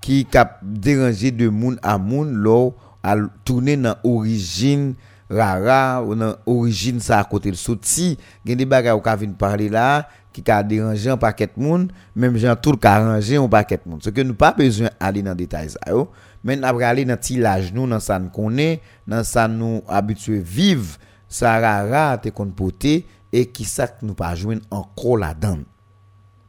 qui 0.00 0.24
cap 0.24 0.58
déranger 0.62 1.30
de 1.30 1.48
moun 1.48 1.78
à 1.82 1.98
moun 1.98 2.42
là 2.42 2.70
à 3.02 3.16
tourner 3.44 3.76
dans 3.76 3.96
origine 4.04 4.94
rara 5.30 6.02
ou 6.02 6.14
dans 6.14 6.36
origine 6.46 7.00
ça 7.00 7.18
à 7.18 7.24
côté 7.24 7.50
le 7.50 7.56
sorti. 7.56 8.18
Gen 8.44 8.56
des 8.56 8.66
bagages 8.66 9.02
ka 9.02 9.16
vinn 9.16 9.34
parler 9.34 9.68
là 9.68 10.08
qui 10.32 10.42
ka 10.42 10.62
déranger 10.62 11.10
un 11.10 11.16
paquet 11.16 11.46
de 11.46 11.62
monde 11.62 11.92
même 12.16 12.36
gens 12.36 12.56
tout 12.56 12.76
ka 12.76 12.94
arranger 12.94 13.36
un 13.36 13.48
paquet 13.48 13.80
de 13.84 13.90
monde 13.90 14.02
ce 14.02 14.10
que 14.10 14.20
nous 14.20 14.34
pas 14.34 14.52
besoin 14.52 14.90
aller 14.98 15.22
dans 15.22 15.34
détail 15.34 15.70
ça 15.70 15.78
yo 15.88 16.10
mais 16.42 16.56
n'a 16.56 16.68
aller 16.68 17.04
dans 17.04 17.16
tilage 17.16 17.72
nous 17.72 17.86
dans 17.86 18.00
ça 18.00 18.18
nous 18.18 18.30
connaît 18.30 18.80
dans 19.06 19.22
ça 19.24 19.46
nous 19.46 19.82
habitué 19.86 20.38
vivre 20.38 20.98
Sarara 21.32 22.10
te 22.20 22.32
kon 22.34 22.52
pote 22.56 23.00
e 23.32 23.44
ki 23.48 23.64
sak 23.68 24.02
nou 24.04 24.16
pa 24.18 24.34
jwen 24.36 24.60
anko 24.72 25.16
la 25.20 25.32
dan. 25.32 25.62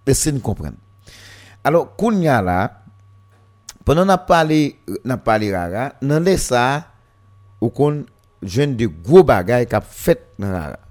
Ese 0.04 0.34
nou 0.36 0.44
kompren. 0.44 0.76
Alo, 1.64 1.86
koun 1.96 2.20
ya 2.26 2.42
la, 2.44 2.58
penon 3.88 4.10
na 4.12 4.18
pale, 4.20 4.76
na 5.08 5.16
pale 5.22 5.48
rara, 5.54 5.94
nan 6.04 6.26
le 6.26 6.36
sa, 6.42 6.84
ou 7.64 7.72
kon 7.72 8.02
jwen 8.44 8.76
de 8.76 8.90
gwo 8.92 9.24
bagay 9.28 9.64
kap 9.72 9.88
fet 9.88 10.26
nan 10.42 10.52
rara. 10.58 10.82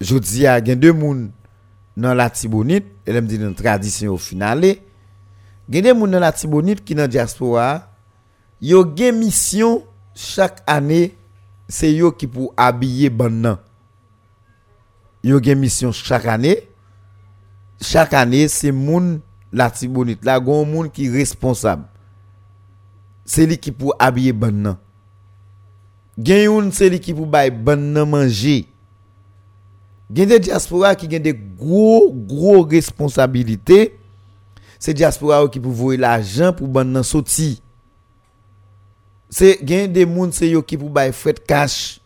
Jodi 0.00 0.46
ya 0.46 0.56
gen 0.64 0.80
de 0.80 0.94
moun 0.96 1.26
nan 2.00 2.16
la 2.16 2.30
tibonit, 2.32 2.88
elem 3.04 3.28
di 3.28 3.36
nan 3.40 3.52
tradisyon 3.56 4.14
ou 4.14 4.22
finale, 4.22 4.78
gen 5.68 5.84
de 5.84 5.92
moun 5.92 6.16
nan 6.16 6.24
la 6.24 6.32
tibonit 6.32 6.80
ki 6.80 6.96
nan 6.96 7.10
diaspora, 7.12 7.82
yo 8.64 8.80
gen 8.96 9.20
misyon 9.20 9.82
chak 10.16 10.64
ane 10.68 11.10
c'est 11.70 11.92
yo 11.94 12.10
qui 12.10 12.26
pour 12.26 12.52
habiller 12.56 13.08
ban 13.10 13.30
nan. 13.30 13.56
Yo 15.22 15.40
gen 15.40 15.58
mission 15.58 15.92
chaque 15.92 16.26
année. 16.26 16.68
Chaque 17.80 18.12
année 18.12 18.48
c'est 18.48 18.72
moun 18.72 19.20
la 19.52 19.70
Tibonite 19.70 20.24
là 20.24 20.40
gon 20.40 20.66
moun 20.66 20.90
qui 20.90 21.08
responsable. 21.08 21.84
C'est 23.24 23.46
lui 23.46 23.56
qui 23.56 23.70
pour 23.70 23.94
habiller 23.98 24.32
ban 24.32 24.50
nan. 24.50 24.76
Gen 26.18 26.44
yon 26.44 26.70
c'est 26.72 26.90
lui 26.90 26.98
qui 26.98 27.14
pour 27.14 27.26
bay 27.26 27.50
ban 27.50 27.76
nan 27.76 28.08
manger. 28.10 28.66
Gen 30.12 30.28
des 30.28 30.40
diaspora 30.40 30.96
qui 30.96 31.08
gen 31.08 31.22
des 31.22 31.34
gros 31.34 32.12
gros 32.12 32.64
responsabilités. 32.64 33.96
C'est 34.80 34.94
diaspora 34.94 35.46
qui 35.48 35.60
pour 35.60 35.72
voyer 35.72 36.00
l'argent 36.00 36.52
pour 36.52 36.66
ban 36.66 36.84
nan 36.84 37.04
sorti 37.04 37.62
c'est 39.30 39.60
gen 39.66 39.92
des 39.92 40.04
moun 40.04 40.32
c'est 40.32 40.50
yo 40.50 40.62
qui 40.62 40.76
pour 40.76 40.90
bay 40.90 41.12
fret 41.12 41.34
cash 41.46 42.00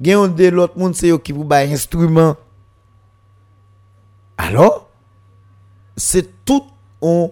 gen 0.00 0.34
de 0.34 0.48
l'autre 0.48 0.78
moun 0.78 0.92
c'est 0.92 1.08
yo 1.08 1.18
qui 1.18 1.32
pour 1.32 1.44
bay 1.44 1.72
instrument. 1.72 2.36
Alors 4.36 4.90
c'est 5.96 6.44
tout 6.44 6.64
un, 7.00 7.28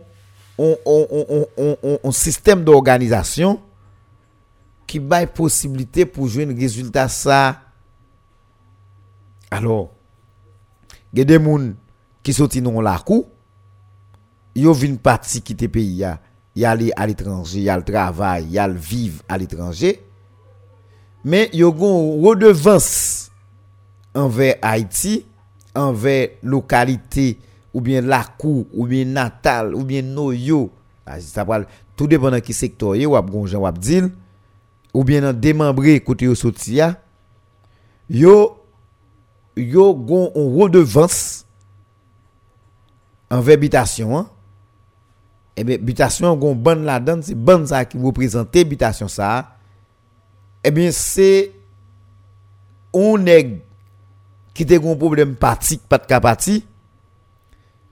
un 2.04 2.12
système 2.12 2.64
d'organisation 2.64 3.60
qui 4.86 4.98
bail 4.98 5.26
possibilité 5.26 6.06
pour 6.06 6.28
jouer 6.28 6.44
un 6.44 6.54
résultat 6.54 7.08
ça 7.08 7.60
alors 9.50 9.90
il 11.12 11.18
y 11.18 11.22
a 11.22 11.24
des 11.24 11.42
gens 11.42 11.72
qui 12.22 12.32
sont 12.32 12.46
dans 12.46 12.80
la 12.80 12.98
cour 12.98 13.28
yo 14.54 14.72
vinn 14.72 14.98
parti 14.98 15.42
quitter 15.42 15.68
pays 15.68 15.96
ya 15.96 16.20
y 16.54 16.64
aller 16.64 16.92
à 16.96 17.06
l'étranger 17.06 17.60
y 17.60 17.68
a 17.70 17.76
le 17.76 17.82
travail 17.82 18.46
y 18.50 18.58
a 18.58 18.68
le 18.68 18.74
vivre 18.74 19.22
à 19.28 19.38
l'étranger. 19.38 20.02
Mais 21.24 21.50
yo 21.52 21.72
gon 21.72 22.20
redevance 22.20 23.30
envers 24.14 24.56
Haïti 24.60 25.24
envers 25.74 26.30
localité 26.42 27.38
ou 27.72 27.80
bien 27.80 28.00
la 28.00 28.24
cour 28.24 28.66
ou 28.74 28.86
bien 28.86 29.04
natal 29.04 29.74
ou 29.74 29.84
bien 29.84 30.02
noyo. 30.02 30.70
Parle 31.34 31.66
tout 31.96 32.06
dépendant 32.06 32.40
qui 32.40 32.52
secteur 32.52 32.94
gon 32.94 33.46
Jean 33.46 33.62
ou 33.62 34.10
ou 34.94 35.04
bien 35.04 35.22
dans 35.22 35.38
démembré 35.38 36.00
côté 36.00 36.26
yo 36.26 36.34
sorti 36.34 36.74
ya. 36.74 37.00
Yo 38.10 38.58
yo 39.56 39.94
gon 39.94 40.32
on 40.34 40.54
redevance 40.58 41.46
envers 43.30 43.54
habitation 43.54 44.18
hein? 44.18 44.28
Ebe, 45.58 45.76
bitasyon 45.84 46.38
goun 46.40 46.60
ban 46.64 46.84
la 46.86 46.96
dan, 47.02 47.20
se 47.24 47.34
ban 47.36 47.66
sa 47.68 47.82
ki 47.84 47.98
wou 48.00 48.14
prezante 48.16 48.62
bitasyon 48.68 49.10
sa, 49.12 49.32
ebe 50.64 50.86
se, 50.96 51.50
ou 52.92 53.18
neg 53.20 53.58
ki 54.56 54.64
te 54.68 54.78
goun 54.80 55.00
problem 55.00 55.34
patik 55.40 55.84
pat 55.92 56.06
ka 56.08 56.22
pati, 56.24 56.60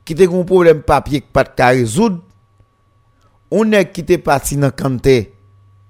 ki 0.08 0.16
te 0.16 0.28
goun 0.28 0.48
problem 0.48 0.80
papye 0.86 1.20
pat 1.34 1.52
ka 1.58 1.72
rezoud, 1.76 2.16
ou 3.50 3.66
neg 3.68 3.92
ki 3.92 4.06
te 4.08 4.16
pati 4.22 4.56
nan 4.60 4.72
kante, 4.76 5.18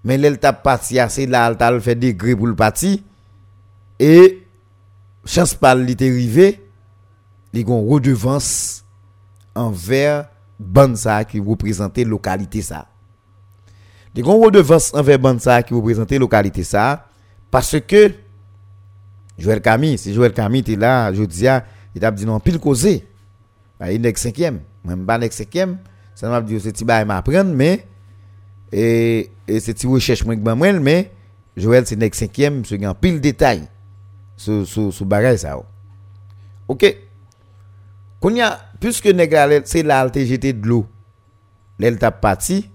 men 0.02 0.22
lel 0.22 0.40
tap 0.42 0.64
pati 0.64 0.98
ase 1.02 1.28
la 1.30 1.44
al 1.46 1.59
tal 1.61 1.78
fe 1.85 1.94
de 1.98 2.11
gri 2.18 2.35
pou 2.35 2.50
l 2.50 2.56
pati, 2.59 2.96
e 4.00 4.14
chans 5.28 5.54
pal 5.61 5.85
li 5.87 5.94
te 5.98 6.09
rive, 6.11 6.50
li 7.54 7.62
goun 7.66 7.87
redevans 7.87 8.50
anver 9.59 10.24
bande 10.61 10.96
ça 10.96 11.25
qui 11.25 11.40
représente 11.40 11.99
localité 11.99 12.61
ça. 12.61 12.87
Li 14.14 14.23
gon 14.23 14.38
redevance 14.40 14.92
envers 14.94 15.18
bande 15.18 15.40
ça 15.40 15.62
qui 15.62 15.73
représente 15.73 16.12
localité 16.12 16.62
ça 16.62 17.07
parce 17.51 17.81
que 17.81 18.12
Joël 19.38 19.62
Camille 19.62 19.96
si 19.96 20.12
Joël 20.12 20.33
Camille 20.33 20.61
était 20.61 20.77
là 20.77 21.12
je 21.12 21.23
dis 21.23 21.46
il 21.94 22.01
t'a 22.01 22.11
dit 22.11 22.27
non 22.27 22.38
pile 22.38 22.59
causé. 22.59 23.07
Bah, 23.79 23.90
il 23.90 24.05
est 24.05 24.18
cinquième. 24.18 24.61
Même 24.85 25.07
pas 25.07 25.18
nek 25.18 25.33
cinquième. 25.33 25.79
Ça 26.14 26.29
m'a 26.29 26.42
dit 26.42 26.61
c'est 26.61 26.73
ti 26.73 26.85
bail 26.85 27.07
m'apprendre 27.07 27.53
mais 27.55 27.87
et, 28.70 29.31
et 29.49 29.61
c'est 29.61 29.75
ti 29.75 29.87
recherche 29.87 30.25
moi 30.25 30.37
mais 30.37 31.11
Joël 31.57 31.87
c'est 31.87 31.96
nek 31.96 32.14
cinquième 32.14 32.64
ce 32.66 32.75
gagne 32.75 32.92
pile 32.94 33.20
détail 33.20 33.66
sur 34.37 34.66
sur 34.66 34.92
sur 34.92 35.07
bagage 35.07 35.38
ça 35.38 35.59
OK 36.68 37.10
Qu'on 38.20 38.35
y 38.35 38.40
a, 38.40 38.61
puisque 38.78 39.06
Negralel, 39.06 39.62
c'est 39.64 39.83
là, 39.83 40.09
elle 40.14 40.26
jeté 40.26 40.52
de 40.52 40.66
l'eau. 40.66 40.87
Elle 41.80 41.98
t'a 41.98 42.11
parti. 42.11 42.68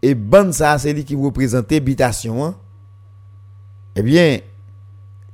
Et 0.00 0.14
Ban 0.14 0.50
ça, 0.52 0.78
c'est 0.78 0.92
lui 0.92 1.04
qui 1.04 1.14
représente 1.14 1.70
l'habitation. 1.70 2.54
Eh 3.94 4.02
bien, 4.02 4.38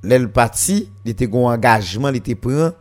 elle 0.02 0.30
parti, 0.30 0.90
il 1.04 1.12
était 1.12 1.28
un 1.32 1.38
engagement, 1.38 2.08
il 2.08 2.16
était 2.16 2.34
prêt. 2.34 2.72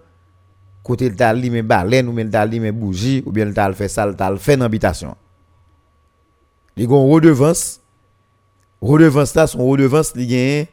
Côté 0.84 1.10
le 1.10 1.16
tal 1.16 1.38
li 1.38 1.52
men 1.54 1.66
baleine 1.68 2.10
ou 2.10 2.14
men 2.16 2.30
tal 2.34 2.50
li 2.50 2.60
men 2.60 2.74
bougie 2.74 3.22
ou 3.26 3.32
bien 3.32 3.46
le 3.46 3.54
tal 3.54 3.76
fait 3.78 3.88
ça 3.88 4.06
le 4.06 4.16
tal 4.16 4.40
fait 4.40 4.58
dans 4.58 4.66
habitation. 4.66 5.16
Li 6.76 6.88
gon 6.88 7.08
redevance. 7.08 7.80
Redevance 8.82 9.36
là 9.36 9.46
son 9.46 9.68
redevance 9.68 10.16
li 10.16 10.26
gagne 10.26 10.66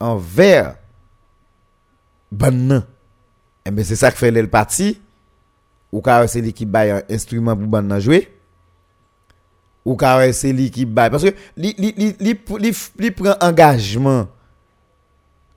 envers 0.00 0.76
ban 2.32 2.56
nan. 2.56 2.86
eh 3.68 3.70
ben 3.70 3.84
c'est 3.84 3.96
ça 3.96 4.10
qui 4.10 4.16
fait 4.16 4.30
le 4.30 4.46
parti 4.46 4.98
ou 5.92 6.00
car 6.00 6.28
c'est 6.28 6.40
lui 6.40 6.52
qui 6.52 6.66
baille 6.66 6.90
un 6.90 7.02
instrument 7.10 7.56
pour 7.56 7.66
bande 7.66 7.98
jouer. 8.00 8.28
Ou 9.84 9.96
car 9.96 10.22
c'est 10.32 10.52
lui 10.52 10.70
qui 10.70 10.84
baille. 10.84 11.10
Parce 11.10 11.22
que 11.22 11.34
lui 11.56 11.74
lui 11.78 11.94
lui 11.98 12.16
lui, 12.18 12.76
lui 12.98 13.10
prend 13.10 13.34
engagement 13.40 14.26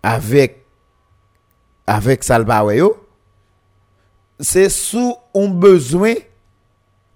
avec 0.04 0.66
avec 1.88 2.24
Salbawayo 2.24 2.98
c'est 4.40 4.70
sous 4.70 5.16
un 5.36 5.50
besoin 5.50 6.16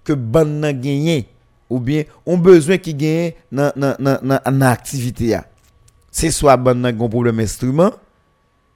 que 0.04 0.14
bande 0.14 0.60
n'a 0.60 0.74
gagné. 0.74 1.28
Ou 1.70 1.80
bien 1.80 2.04
un 2.28 2.38
besoin 2.38 2.78
qui 2.78 2.94
gagne 2.94 3.34
dans 3.52 3.72
dans 3.76 3.96
dans 4.00 4.40
dans 4.46 4.62
activité 4.62 5.38
c'est 6.12 6.32
soit 6.32 6.56
bande 6.56 6.78
n'a 6.78 6.90
un 6.90 6.94
problème 7.10 7.40
instrument. 7.40 7.92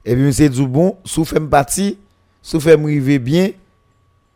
Eh 0.04 0.12
Et 0.12 0.16
puis 0.16 0.34
c'est 0.34 0.48
du 0.48 0.66
bon 0.66 0.96
sous 1.04 1.24
fait 1.24 1.40
partie 1.40 1.98
sou 2.42 2.60
fè 2.62 2.76
m'rive 2.80 3.18
bien, 3.22 3.54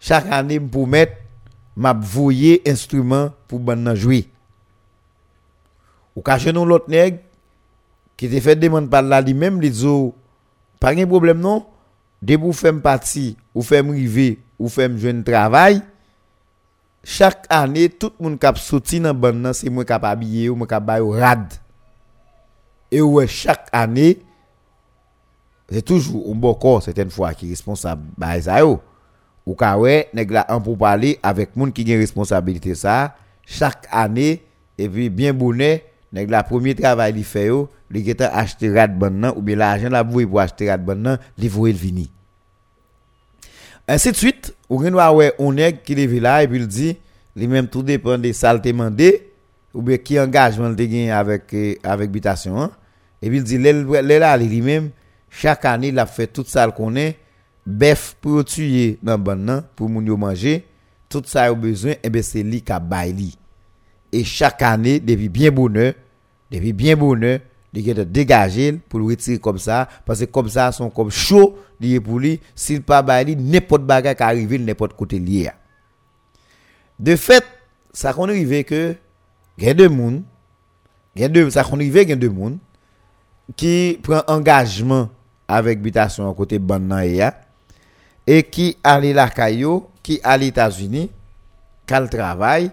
chak 0.03 0.29
anè 0.33 0.61
m 0.61 0.69
pou 0.73 0.89
mèt, 0.91 1.17
m 1.75 1.89
ap 1.91 2.03
voye 2.15 2.61
instrument 2.69 3.35
pou 3.51 3.59
ban 3.59 3.81
nan 3.81 3.97
jwi. 3.99 4.25
Ou 6.15 6.23
kache 6.25 6.53
nou 6.55 6.69
lot 6.69 6.87
neg, 6.93 7.19
ki 8.15 8.31
te 8.31 8.43
fè 8.45 8.55
deman 8.59 8.87
par 8.93 9.07
la 9.07 9.23
li 9.25 9.35
mèm, 9.35 9.59
li 9.63 9.73
dzo, 9.73 10.13
pa 10.83 10.93
gen 10.95 11.09
problem 11.11 11.41
non, 11.43 11.65
debou 12.25 12.55
fèm 12.55 12.79
pati, 12.85 13.33
ou 13.57 13.65
fèm 13.67 13.91
rive, 13.97 14.35
ou 14.61 14.71
fèm 14.71 14.95
jwen 15.01 15.25
travay, 15.27 15.81
chak 17.05 17.49
anè, 17.53 17.89
tout 17.93 18.15
moun 18.23 18.37
kap 18.41 18.61
soti 18.61 19.01
nan 19.03 19.19
ban 19.21 19.37
nan, 19.37 19.57
se 19.57 19.69
mwen 19.71 19.89
kap 19.89 20.07
abye 20.09 20.49
ou 20.51 20.59
mwen 20.61 20.71
kap 20.71 20.87
bayo 20.87 21.13
rad. 21.17 21.59
E 22.95 23.03
ouwe 23.03 23.27
chak 23.31 23.69
anè, 23.75 24.15
c'est 25.71 25.83
toujours 25.83 26.31
un 26.31 26.35
bon 26.35 26.55
corps 26.55 26.83
certaines 26.83 27.11
fois 27.11 27.35
qui 27.35 27.47
est 27.47 27.51
responsable 27.51 28.03
bah 28.17 28.41
ça 28.41 28.65
ou 28.67 29.55
ka 29.55 29.77
ouais 29.79 30.09
nèg 30.15 30.33
pour 30.63 30.79
parler 30.79 31.19
avec 31.23 31.57
monde 31.57 31.73
qui 31.73 31.93
a 31.93 31.99
responsabilité 31.99 32.75
ça 32.75 33.17
chaque 33.47 33.87
année 33.91 34.43
et 34.79 34.89
puis 34.89 35.11
bien 35.11 35.33
bonnet 35.33 35.85
nèg 36.13 36.31
la 36.31 36.43
premier 36.43 36.75
travail 36.75 37.13
li 37.13 37.23
fait 37.23 37.47
yo 37.47 37.69
li 37.91 38.05
geta 38.05 38.31
acheter 38.35 38.73
rad 38.73 38.99
ban 38.99 39.33
ou 39.37 39.43
bien 39.43 39.57
l'argent 39.57 39.91
la 39.91 40.03
voué 40.03 40.27
pour 40.27 40.41
acheter 40.41 40.71
rad 40.71 40.85
ban 40.85 41.19
li 41.39 41.49
voué 41.49 41.73
le 41.73 41.79
vini 41.79 42.11
Ainsi 43.87 44.13
de 44.13 44.17
suite, 44.17 44.55
ou 44.71 44.83
gen 44.83 44.95
ouais 44.95 45.35
on 45.39 45.53
nèg 45.53 45.83
qui 45.83 45.95
levé 45.95 46.21
là 46.21 46.43
et 46.43 46.49
puis 46.49 46.59
il 46.59 46.67
dit 46.67 46.97
lui 47.37 47.49
même 47.49 47.69
tout 47.69 47.83
dépend 47.83 48.17
des 48.17 48.33
saletés 48.33 48.73
mandé 48.73 49.31
ou 49.75 49.83
bien 49.83 49.99
qui 49.99 50.19
engagement 50.19 50.71
il 50.71 50.77
gagné 50.77 51.11
avec 51.11 51.53
eh, 51.53 51.79
avec 51.83 52.11
hein. 52.47 52.71
et 53.21 53.29
puis 53.29 53.39
il 53.39 53.45
dit 53.45 53.59
là 53.59 54.03
là 54.03 54.37
lui 54.39 54.63
même 54.63 54.91
chaque 55.37 55.65
année 55.65 55.89
il 55.89 55.99
a 55.99 56.07
fait 56.07 56.27
tout 56.27 56.45
ça 56.47 56.71
qu'on 56.71 56.97
est. 56.97 57.19
Bœuf 57.67 58.17
pour 58.21 58.45
tuer 58.45 58.99
dans 59.03 59.19
ban 59.19 59.63
pour 59.75 59.89
moun 59.89 60.05
manger. 60.17 60.67
Tout 61.09 61.23
ça 61.25 61.45
a 61.45 61.55
besoin 61.55 61.95
et 62.03 62.11
ben 62.11 62.23
c'est 62.23 62.43
lui 62.43 62.61
qui 62.61 62.73
a 62.73 62.79
baili 62.79 63.39
et 64.15 64.25
chaque 64.25 64.63
année 64.63 65.01
depuis 65.01 65.29
bien 65.29 65.51
bonheur 65.51 65.95
depuis 66.51 66.73
bien 66.73 66.97
bonheur 66.97 67.41
il 67.77 67.93
de 67.93 68.05
dégager 68.05 68.73
pour 68.89 69.01
le 69.01 69.07
retirer 69.07 69.39
comme 69.39 69.59
ça 69.59 69.89
parce 70.07 70.21
que 70.21 70.27
comme 70.27 70.49
ça 70.49 70.71
sont 70.71 70.91
comme 70.91 71.11
chaud 71.11 71.59
lié 71.81 71.99
pour 71.99 72.21
lui. 72.21 72.41
S'il 72.55 72.83
pas 72.83 73.03
bail 73.03 73.35
n'importe 73.35 73.83
bagarre 73.83 74.15
qui 74.15 74.23
arrive 74.23 74.55
n'importe 74.65 74.93
côté 74.93 75.19
lié. 75.19 75.51
De 77.01 77.17
fait 77.17 77.45
ça 77.93 78.13
qu'on 78.13 78.29
arrive 78.29 78.63
que 78.63 78.95
il 79.59 79.75
de 79.75 79.89
monde 79.89 80.23
il 81.17 81.29
de 81.29 81.51
ça 81.51 81.65
qu'on 81.65 81.75
arrive 81.75 81.97
il 81.97 82.17
de 82.17 82.29
monde 82.29 82.59
qui 83.57 83.99
prend 84.01 84.23
engagement 84.29 85.11
avec 85.49 85.79
habitation 85.79 86.31
à 86.31 86.35
côté 86.35 86.59
bannan 86.59 87.03
et 88.27 88.43
qui 88.43 88.77
allait 88.83 89.13
la 89.13 89.29
caillou 89.29 89.87
qui 90.03 90.21
allait 90.23 90.49
États-Unis 90.49 91.11
qui 91.87 92.09
travail. 92.09 92.71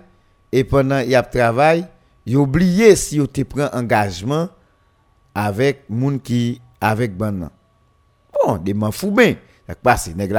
Et 0.52 0.64
pendant 0.64 1.00
il 1.00 1.16
a 1.16 1.24
travail 1.24 1.86
il 2.26 2.38
oublié 2.38 2.96
si 2.96 3.18
il 3.18 3.28
te 3.28 3.42
prend 3.42 3.68
engagement 3.74 4.50
avec 5.34 5.84
moun 5.90 6.20
qui 6.20 6.62
avec 6.80 7.16
ban 7.16 7.50
bon 8.34 8.58
des 8.58 8.74
man 8.74 8.92
fou 8.92 9.16
la 9.68 9.76
nèg 10.14 10.32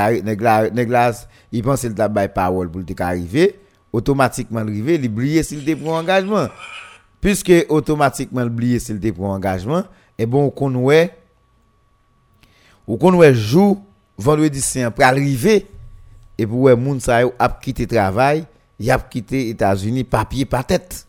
la 0.90 1.12
il 1.50 1.62
pense 1.62 1.82
il 1.84 1.94
t'a 1.94 2.08
bail 2.08 2.28
parole 2.32 2.70
pour 2.70 2.84
te 2.84 3.02
arriver 3.02 3.58
automatiquement 3.92 4.60
arriver 4.60 4.96
il 4.96 5.06
oublier 5.06 5.42
s'il 5.42 5.64
te 5.64 5.74
prend 5.74 5.98
engagement. 5.98 6.48
Puisque 7.20 7.52
automatiquement 7.68 8.42
oublier 8.42 8.78
s'il 8.78 9.00
te 9.00 9.10
prend 9.10 9.32
engagement 9.32 9.84
et 10.18 10.26
bon 10.26 10.50
qu'on 10.50 10.74
ouais 10.74 11.16
ou 12.86 12.96
qu'on 12.96 13.14
ouais 13.14 13.34
jour 13.34 13.80
vendredi 14.18 14.60
saint 14.60 14.90
pour 14.90 15.04
arriver 15.04 15.66
et 16.38 16.46
pour 16.46 16.60
ouais 16.60 16.76
moun 16.76 17.00
ça 17.00 17.20
a 17.38 17.48
quitté 17.48 17.86
travail 17.86 18.44
il 18.78 18.90
a 18.90 18.98
quitté 18.98 19.48
États-Unis 19.50 20.04
papier 20.04 20.44
pas 20.44 20.62
tête 20.62 21.06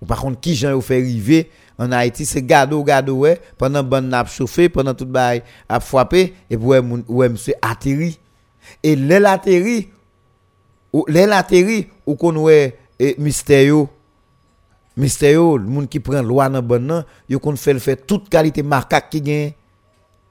ou 0.00 0.06
par 0.06 0.20
contre 0.20 0.40
qui 0.40 0.54
j'en 0.54 0.80
fait 0.80 1.00
arriver 1.00 1.50
en 1.80 1.92
Haïti, 1.92 2.26
c'est 2.26 2.42
gado, 2.42 2.84
gado, 2.84 3.14
ouais, 3.14 3.40
pendant 3.56 3.82
bon 3.82 4.06
n'a 4.06 4.26
chauffé, 4.26 4.68
pendant 4.68 4.92
tout 4.92 5.06
bail 5.06 5.42
a 5.66 5.80
frappé, 5.80 6.34
et 6.50 6.56
puis 6.58 6.66
ouais, 6.66 6.80
ouais, 7.08 7.28
monsieur 7.30 7.54
atterri. 7.62 8.18
Et 8.82 8.94
l'elle 8.94 9.24
atterri, 9.24 9.88
ou 10.92 11.06
l'elle 11.08 11.32
atterri, 11.32 11.88
ou 12.04 12.16
qu'on 12.16 12.36
ouais, 12.36 12.76
mystère 13.16 13.86
mystère 14.94 15.56
le 15.56 15.64
monde 15.64 15.88
qui 15.88 16.00
prend 16.00 16.20
loi 16.20 16.50
dans 16.50 16.60
bon 16.60 16.82
nan, 16.84 17.04
yo 17.30 17.38
qu'on 17.38 17.56
fait 17.56 17.72
le 17.72 17.78
fait 17.78 17.96
toute 17.96 18.28
qualité 18.28 18.62
macaque 18.62 19.08
qui 19.08 19.22
gagne, 19.22 19.52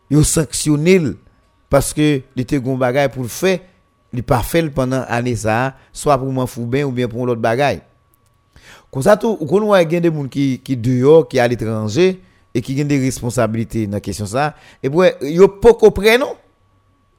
yo 0.09 0.23
sanctionné 0.23 1.01
parce 1.69 1.93
que 1.93 2.21
il 2.35 2.41
était 2.41 2.59
gon 2.59 2.77
bagay 2.77 3.09
pour 3.09 3.23
le 3.23 3.29
faire, 3.29 3.59
il 4.11 4.23
pas 4.23 4.41
fait 4.41 4.67
pendant 4.69 5.03
année 5.07 5.35
ça, 5.35 5.75
soit 5.93 6.17
pour 6.17 6.31
m'en 6.31 6.47
fou 6.47 6.65
bien 6.65 6.85
ou 6.85 6.91
bien 6.91 7.07
pour 7.07 7.25
l'autre 7.25 7.41
bagay. 7.41 7.81
Comme 8.91 9.03
ça, 9.03 9.15
tout, 9.15 9.35
qu'on 9.35 9.59
voit 9.61 9.85
des 9.85 10.03
gens 10.03 10.27
qui, 10.27 10.59
qui 10.63 10.75
dehors, 10.75 11.27
qui 11.27 11.39
à 11.39 11.47
l'étranger, 11.47 12.19
et 12.53 12.61
qui 12.61 12.81
ont 12.81 12.85
des 12.85 12.99
responsabilités 12.99 13.85
dans 13.85 13.93
la 13.93 13.99
question 13.99 14.25
ça, 14.25 14.55
et 14.81 14.87
ils 14.87 15.37
sont 15.37 15.47
pas? 15.47 15.69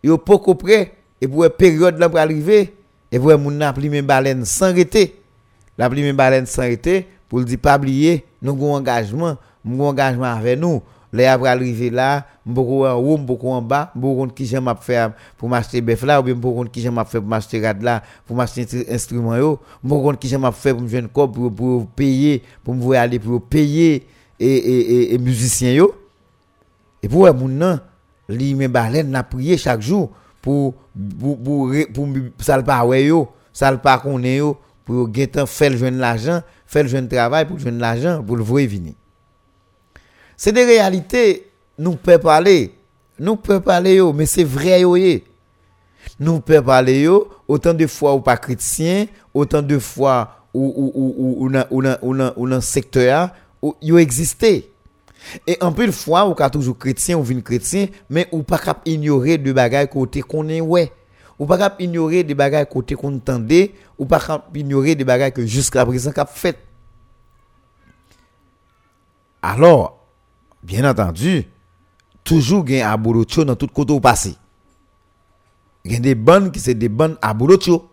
Ils 0.02 0.08
sont 0.08 0.18
pas 0.18 0.54
prêts. 0.54 0.92
Et 1.20 1.28
puis, 1.28 1.38
période 1.56 1.98
là 1.98 2.08
pour 2.08 2.18
arriver, 2.18 2.74
et 3.12 3.18
puis, 3.18 3.36
moun 3.36 3.56
n'a 3.56 3.72
plus 3.72 3.88
même 3.88 4.06
baleine 4.06 4.44
sans 4.44 4.66
arrêter. 4.66 5.20
La 5.78 5.88
plus 5.88 6.02
même 6.02 6.16
baleine 6.16 6.46
sans 6.46 6.62
arrêter, 6.62 7.06
pour 7.28 7.38
le 7.38 7.44
dire 7.44 7.58
pas 7.58 7.76
oublier, 7.76 8.24
nous 8.42 8.52
avons 8.52 8.74
engagement, 8.74 9.36
nous 9.64 9.74
avons 9.74 9.88
engagement 9.90 10.24
avec 10.24 10.58
nous. 10.58 10.82
Les 11.12 11.26
après 11.26 11.48
arriver 11.48 11.90
là, 11.90 12.24
beaucoup 12.46 12.84
en 12.84 12.94
haut, 12.94 13.18
beaucoup 13.18 13.48
en 13.48 13.60
bas, 13.60 13.90
beaucoup 13.96 14.28
qui 14.28 14.46
j'aime 14.46 14.72
faire 14.80 15.12
pour 15.36 15.48
m'acheter 15.48 15.80
bœuf 15.80 16.02
là, 16.04 16.20
ou 16.20 16.22
bien 16.22 16.34
beaucoup 16.34 16.64
qui 16.64 16.80
j'aime 16.80 17.02
pour 17.10 17.22
m'acheter 17.22 17.66
rad 17.66 17.82
là, 17.82 18.02
pour 18.24 18.36
m'acheter 18.36 18.86
instrument 18.88 19.36
yo, 19.36 19.58
beaucoup 19.82 20.12
pour 20.12 20.38
me 20.38 20.50
faire 20.52 21.12
corps 21.12 21.32
pour, 21.32 21.86
payer, 21.88 22.42
pour 22.62 22.94
aller 22.94 23.18
pour 23.18 23.42
payer 23.42 24.06
et 24.38 24.46
et 24.46 25.14
et, 25.14 25.18
musiciens 25.18 25.72
yo. 25.72 25.94
Et 27.02 27.08
pour 27.08 27.32
moun 27.34 27.58
nan, 27.58 27.80
li 28.28 28.54
men 28.54 28.70
n'a 28.70 29.26
chaque 29.58 29.80
jour 29.82 30.12
pour 30.40 30.74
pour 31.18 31.42
pour 31.42 31.72
pour, 31.92 32.08
ça 32.38 32.56
le 32.56 32.62
pas 32.62 32.84
ouais 32.84 33.06
yo, 33.06 33.28
ça 33.52 33.72
le 33.72 33.78
yo 34.28 34.56
pour 34.84 35.10
faire 35.46 35.70
le 35.70 35.90
l'argent, 35.90 36.40
faire 36.66 36.84
le 36.84 37.08
travail 37.08 37.46
pour 37.46 37.58
joindre 37.58 37.80
l'argent 37.80 38.22
pour 38.22 38.36
le. 38.36 38.44
C'est 40.42 40.52
des 40.52 40.64
réalités, 40.64 41.50
nous 41.76 41.96
pouvons 41.96 42.18
parler. 42.18 42.72
Nous 43.18 43.36
pouvons 43.36 43.60
parler, 43.60 43.96
yo, 43.96 44.10
mais 44.14 44.24
c'est 44.24 44.42
vrai. 44.42 44.80
Yo, 44.80 44.96
yo. 44.96 45.18
Nous 46.18 46.40
pouvons 46.40 46.62
parler 46.62 47.02
yo, 47.02 47.28
autant 47.46 47.74
de 47.74 47.86
fois 47.86 48.14
ou 48.14 48.20
pas 48.20 48.38
chrétien, 48.38 49.04
autant 49.34 49.60
de 49.60 49.78
fois 49.78 50.46
ou, 50.54 50.64
ou, 50.64 50.92
ou, 50.94 51.46
ou, 51.46 51.58
ou, 51.70 51.84
ou, 52.00 52.14
ou, 52.36 52.54
ou 52.54 52.60
secteur, 52.62 53.28
ou, 53.60 53.76
yo 53.82 53.98
existé. 53.98 54.72
Et 55.46 55.58
en 55.60 55.72
plus, 55.72 55.88
de 55.88 55.92
fois, 55.92 56.26
ou 56.26 56.32
ka 56.32 56.48
toujours 56.48 56.78
chrétien, 56.78 57.18
ou 57.18 57.22
vin 57.22 57.42
chrétien, 57.42 57.88
mais 58.08 58.26
ou 58.32 58.42
pas 58.42 58.56
cap 58.56 58.80
ignorer 58.86 59.36
de 59.36 59.52
bagaille 59.52 59.90
côté 59.90 60.22
qu'on 60.22 60.48
est, 60.48 60.62
ouais. 60.62 60.90
Ou 61.38 61.44
pas 61.44 61.58
cap 61.58 61.78
ignorer 61.82 62.24
des 62.24 62.34
bagailles 62.34 62.66
côté 62.66 62.94
qu'on 62.94 63.14
entendait, 63.14 63.74
ou 63.98 64.06
pas 64.06 64.18
cap 64.18 64.48
ignorer 64.54 64.94
des 64.94 65.04
bagailles 65.04 65.34
que 65.34 65.44
jusqu'à 65.44 65.84
présent 65.84 66.12
cap 66.12 66.30
fait. 66.32 66.56
Alors, 69.42 69.99
bien 70.62 70.88
entendu, 70.88 71.44
toujours 72.24 72.64
gain 72.64 72.88
aborocho 72.88 73.44
dans 73.44 73.56
tout 73.56 73.66
côté 73.68 73.92
au 73.92 74.00
passé. 74.00 74.36
A 75.90 75.98
des 75.98 76.14
bonnes 76.14 76.50
qui 76.50 76.60
c'est 76.60 76.74
des 76.74 76.88
bonnes 76.88 77.16
aborocho. 77.22 77.90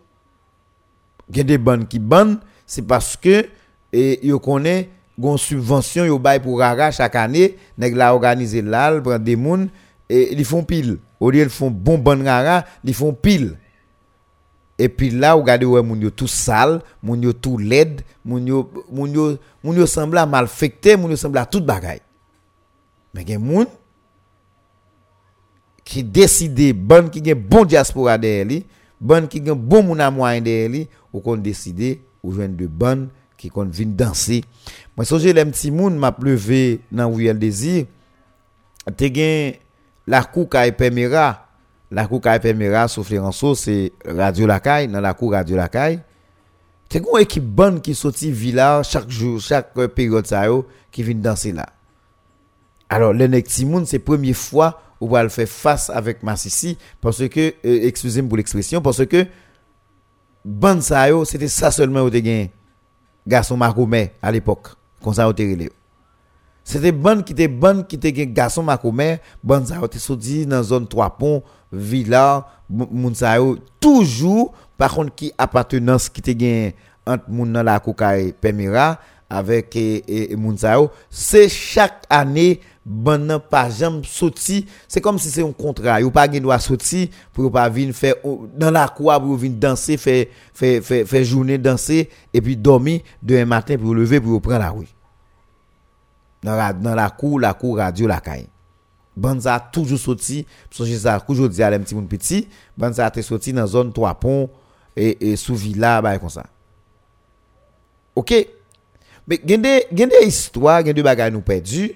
Il 1.29 1.37
y 1.37 1.39
a 1.41 1.43
des 1.43 1.57
bonnes 1.57 1.87
qui 1.87 1.99
bonnes, 1.99 2.39
c'est 2.65 2.81
parce 2.81 3.17
que 3.17 3.47
et 3.93 4.25
yo 4.27 4.39
connaît 4.39 4.89
gon 5.17 5.37
subvention 5.37 6.05
yo 6.05 6.19
bail 6.19 6.39
pour 6.39 6.59
rara 6.59 6.91
chaque 6.91 7.15
année, 7.15 7.57
nèg 7.77 7.95
la 7.95 8.13
organiser 8.13 8.61
là, 8.61 8.99
prend 9.01 9.19
des 9.19 9.35
moun 9.35 9.69
et 10.09 10.33
ils 10.33 10.45
font 10.45 10.63
pile. 10.63 10.99
Au 11.19 11.31
lieu 11.31 11.41
ils 11.41 11.49
font 11.49 11.71
bon 11.71 11.97
bon 11.97 12.23
rara, 12.23 12.65
ils 12.83 12.93
font 12.93 13.13
pile. 13.13 13.57
Et 14.79 14.89
puis 14.89 15.09
là, 15.09 15.33
vous 15.33 15.41
regardez, 15.41 15.65
ouais, 15.65 15.81
moun 15.81 15.99
yo 15.99 16.11
tout 16.11 16.27
sale, 16.27 16.81
moun 17.01 17.19
yo 17.23 17.33
tout 17.33 17.57
laid, 17.57 18.03
moun 18.23 18.45
yo, 18.45 18.71
moun 18.91 19.11
yo, 19.11 19.37
moun 19.63 19.75
yo 19.75 19.87
semble 19.87 20.23
mal 20.29 20.47
fecté, 20.47 20.95
moun 20.95 21.09
yo 21.09 21.17
semble 21.17 21.43
tout 21.49 21.65
bagaille. 21.65 22.01
Men 23.17 23.25
gen 23.25 23.41
moun 23.41 23.69
ki 25.87 26.03
deside 26.05 26.69
ban 26.77 27.07
ki 27.09 27.23
gen 27.25 27.39
bon 27.49 27.65
diaspora 27.65 28.17
de 28.21 28.33
li, 28.45 28.59
ban 29.01 29.25
ki 29.29 29.41
gen 29.47 29.57
bon 29.57 29.87
moun 29.87 30.03
amwayen 30.03 30.45
de 30.45 30.57
li, 30.69 30.81
ou 31.09 31.23
kon 31.25 31.41
deside 31.41 31.95
ou 32.21 32.35
jwen 32.35 32.53
de 32.59 32.67
ban 32.69 33.07
ki 33.37 33.49
kon 33.53 33.71
vin 33.73 33.95
dansi. 33.97 34.43
Mwen 34.93 35.09
soje 35.09 35.33
lem 35.33 35.49
ti 35.55 35.71
moun 35.73 35.97
map 36.01 36.19
leve 36.25 36.79
nan 36.91 37.07
ou 37.09 37.23
yel 37.23 37.39
dezi, 37.41 37.87
te 38.99 39.09
gen 39.13 39.55
lakou 40.09 40.45
ka 40.51 40.67
epemera, 40.69 41.31
lakou 41.89 42.21
ka 42.21 42.35
epemera 42.37 42.85
sou 42.91 43.07
fleranso 43.07 43.55
se 43.57 43.87
radio 44.05 44.49
lakay, 44.49 44.91
nan 44.91 45.01
lakou 45.05 45.33
radio 45.33 45.57
lakay, 45.57 45.97
te 46.91 47.01
gen 47.01 47.23
ekip 47.23 47.49
ban 47.57 47.81
ki 47.81 47.97
soti 47.97 48.29
vila 48.29 48.75
chak 48.85 49.09
jou, 49.09 49.41
chak 49.41 49.73
peryode 49.95 50.29
sa 50.29 50.45
yo 50.51 50.67
ki 50.93 51.07
vin 51.07 51.25
dansi 51.25 51.55
la. 51.57 51.71
Alors, 52.89 53.13
le 53.13 53.41
Timoun, 53.41 53.85
c'est 53.85 53.97
la 53.97 54.03
première 54.03 54.35
fois 54.35 54.81
où 54.99 55.09
va 55.09 55.23
le 55.23 55.29
faire 55.29 55.47
face 55.47 55.89
avec 55.89 56.23
Massissi, 56.23 56.77
parce 57.01 57.27
que, 57.27 57.39
euh, 57.39 57.53
excusez-moi 57.83 58.29
pour 58.29 58.37
l'expression, 58.37 58.81
parce 58.81 59.05
que, 59.05 59.25
ban 60.43 60.79
c'était 60.81 61.47
ça 61.47 61.71
seulement 61.71 62.01
où 62.01 62.09
gagné. 62.09 62.51
Garçon 63.27 63.57
Macoumé 63.57 64.13
à 64.21 64.31
l'époque, 64.31 64.69
comme 65.03 65.13
ça, 65.13 65.29
C'était 66.63 66.91
ban 66.93 67.21
qui 67.21 67.33
était 67.33 67.49
ban 67.49 67.83
qui 67.83 67.97
était 67.97 68.13
garçon 68.27 68.63
Macoumé, 68.63 69.19
ban 69.43 69.65
ça 69.65 69.79
était 69.83 69.99
sorti 69.99 70.45
dans 70.45 70.63
zone 70.63 70.87
3 70.87 71.17
ponts, 71.17 71.43
villa, 71.71 72.47
moun 72.69 73.13
toujours, 73.79 74.53
par 74.77 74.93
contre, 74.93 75.13
qui 75.13 75.33
appartenance 75.37 76.07
qui 76.07 76.21
était 76.21 76.35
gagné 76.35 76.75
entre 77.05 77.29
moun 77.29 77.51
dans 77.51 77.63
la 77.63 77.79
Koukaï 77.79 78.33
Pemira, 78.33 78.99
avec 79.29 79.75
et, 79.75 80.35
c'est 81.09 81.49
chaque 81.49 82.03
année 82.09 82.61
ban 82.87 83.19
nan 83.27 83.41
pa 83.43 83.65
jam 83.67 83.99
soti, 84.07 84.61
se 84.87 85.03
kom 85.03 85.19
si 85.19 85.29
se 85.33 85.43
yon 85.43 85.51
kontra, 85.51 85.99
yo 85.99 86.11
pa 86.15 86.23
gen 86.31 86.45
do 86.45 86.53
a 86.55 86.59
soti, 86.63 87.09
pou 87.35 87.43
yo 87.43 87.51
pa 87.51 87.65
vin 87.73 87.91
fè, 87.95 88.13
nan 88.55 88.71
la 88.75 88.85
kwa 88.87 89.17
pou 89.19 89.35
yo 89.35 89.41
vin 89.41 89.57
danse, 89.59 89.99
fè, 89.99 90.21
fè, 90.55 90.77
fè, 90.85 91.01
fè 91.09 91.23
jounen 91.25 91.59
danse, 91.59 92.05
epi 92.31 92.55
domi, 92.55 93.01
dewen 93.19 93.49
matin 93.51 93.81
pou 93.81 93.91
yo 93.91 93.99
leve, 93.99 94.21
pou 94.23 94.37
yo 94.37 94.43
pran 94.43 94.63
la 94.63 94.71
wè. 94.71 94.87
Nan, 96.47 96.79
nan 96.79 96.95
la 96.95 97.09
kou, 97.11 97.41
la 97.43 97.51
kou 97.57 97.75
radyo 97.75 98.07
la 98.07 98.21
kayen. 98.23 98.47
Ban 99.17 99.39
za 99.41 99.57
toujou 99.73 99.97
soti, 99.99 100.43
pou 100.69 100.83
sonje 100.83 101.01
za 101.03 101.17
koujou 101.25 101.49
di 101.51 101.63
alem 101.65 101.83
ti 101.83 101.97
moun 101.97 102.07
piti, 102.07 102.45
ban 102.77 102.93
za 102.95 103.09
te 103.11 103.23
soti 103.25 103.51
nan 103.57 103.67
zon 103.67 103.89
3 103.91 104.13
pon, 104.21 104.45
e, 104.93 105.15
e 105.17 105.35
sou 105.35 105.57
villa, 105.57 105.97
ba 106.05 106.15
e 106.15 106.21
kon 106.21 106.31
sa. 106.31 106.45
Ok? 108.17 108.37
Be, 109.27 109.41
gen 109.43 109.65
de, 109.65 109.73
gen 109.91 110.13
de 110.13 110.21
histwa, 110.23 110.79
gen 110.85 110.95
de 110.95 111.03
bagay 111.05 111.33
nou 111.33 111.43
pedu, 111.43 111.89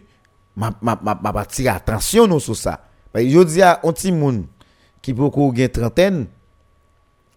m'a 0.56 0.72
m'a 0.82 1.00
m'a 1.02 1.32
m'a 1.32 1.46
tirer 1.46 1.70
attention 1.70 2.28
nous 2.28 2.40
sur 2.40 2.56
ça 2.56 2.82
je 3.16 3.44
dis 3.44 3.62
à 3.62 3.80
un 3.84 3.92
petit 3.92 4.12
moun 4.12 4.46
qui 5.02 5.14
peut 5.14 5.30
qu'on 5.30 5.52
gagne 5.52 5.70
trentaine 5.70 6.28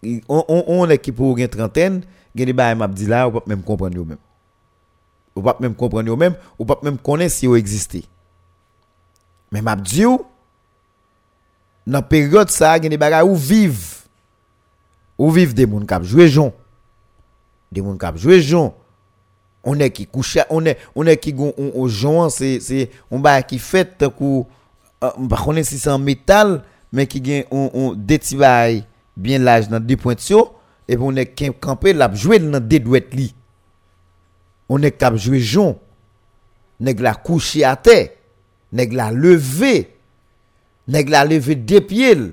on 0.03 0.45
on 0.49 0.65
on 0.67 0.89
est 0.89 0.99
qui 0.99 1.13
peut 1.13 1.35
gagne 1.35 1.49
trentaine 1.49 2.03
a 2.39 2.45
des 2.45 2.53
bagages 2.53 2.79
m'a 2.79 2.89
dit 2.89 3.07
là 3.07 3.29
ou 3.29 3.33
pas 3.33 3.43
même 3.47 3.63
comprendre 3.63 3.99
eux 3.99 4.05
même 4.05 4.19
ou 5.37 5.43
pas 5.43 5.57
même 5.61 5.75
comprendre 5.75 6.13
eux 6.13 6.17
même 6.17 6.37
ou 6.59 6.65
pas 6.65 6.79
même 6.83 6.99
connaître 6.99 7.35
si 7.35 7.47
eux 7.47 7.57
existent 7.57 7.99
mais 9.51 9.63
m'a 9.63 9.77
dit 9.77 10.05
dans 11.87 12.03
période 12.03 12.51
ça 12.51 12.73
a 12.73 12.79
des 12.79 12.97
bagages 12.97 13.25
où 13.25 13.37
vivent 13.37 14.05
où 15.19 15.31
vivent 15.31 15.55
des 15.55 15.67
moun 15.67 15.87
qui 15.87 15.95
jouer 16.05 16.29
jon. 16.29 16.53
Des 17.71 17.81
moun 17.81 17.99
qui 17.99 18.07
jouer 18.17 18.41
jon 18.41 18.75
on 19.65 19.79
est 19.81 19.91
qui 19.91 20.07
couche 20.07 20.39
on 20.51 20.65
est 20.65 20.79
on 20.95 21.07
est 21.07 21.17
qui 21.17 21.35
on, 21.39 21.53
on, 21.59 21.89
on 21.89 22.29
c'est 22.29 22.61
c'est 22.61 22.91
on 23.11 23.19
ba 23.19 23.43
qui 23.43 23.59
fait 23.59 24.05
coup 24.17 24.47
euh, 25.03 25.11
pas 25.29 25.43
connaît 25.43 25.65
si 25.65 25.79
c'est 25.79 25.91
en 25.91 25.99
métal 25.99 26.63
mais 26.93 27.07
qui 27.07 27.21
gagne 27.21 27.45
on, 27.51 27.71
on 27.75 27.93
des 27.95 28.21
bien 29.17 29.39
large 29.39 29.69
dans 29.69 29.81
deux 29.81 29.97
points 29.97 30.15
et 30.89 30.97
on 30.99 31.17
est 31.17 31.27
qui 31.35 31.51
camper 31.53 31.93
la 31.93 32.13
jouer 32.15 32.39
dans 32.39 32.61
des 32.61 32.79
douettes 32.79 33.15
li. 33.15 33.35
On 34.69 34.83
est 34.83 34.93
cap 34.93 35.17
jouer 35.17 35.41
jon 35.41 35.79
nèg 36.81 37.01
la 37.01 37.15
coucher 37.15 37.65
à 37.65 37.77
terre. 37.77 38.09
Nèg 38.73 38.93
la 38.93 39.11
lever 39.13 39.95
nèg 40.89 41.09
la 41.09 41.25
lever 41.25 41.55
des 41.55 41.81
pieds. 41.81 42.33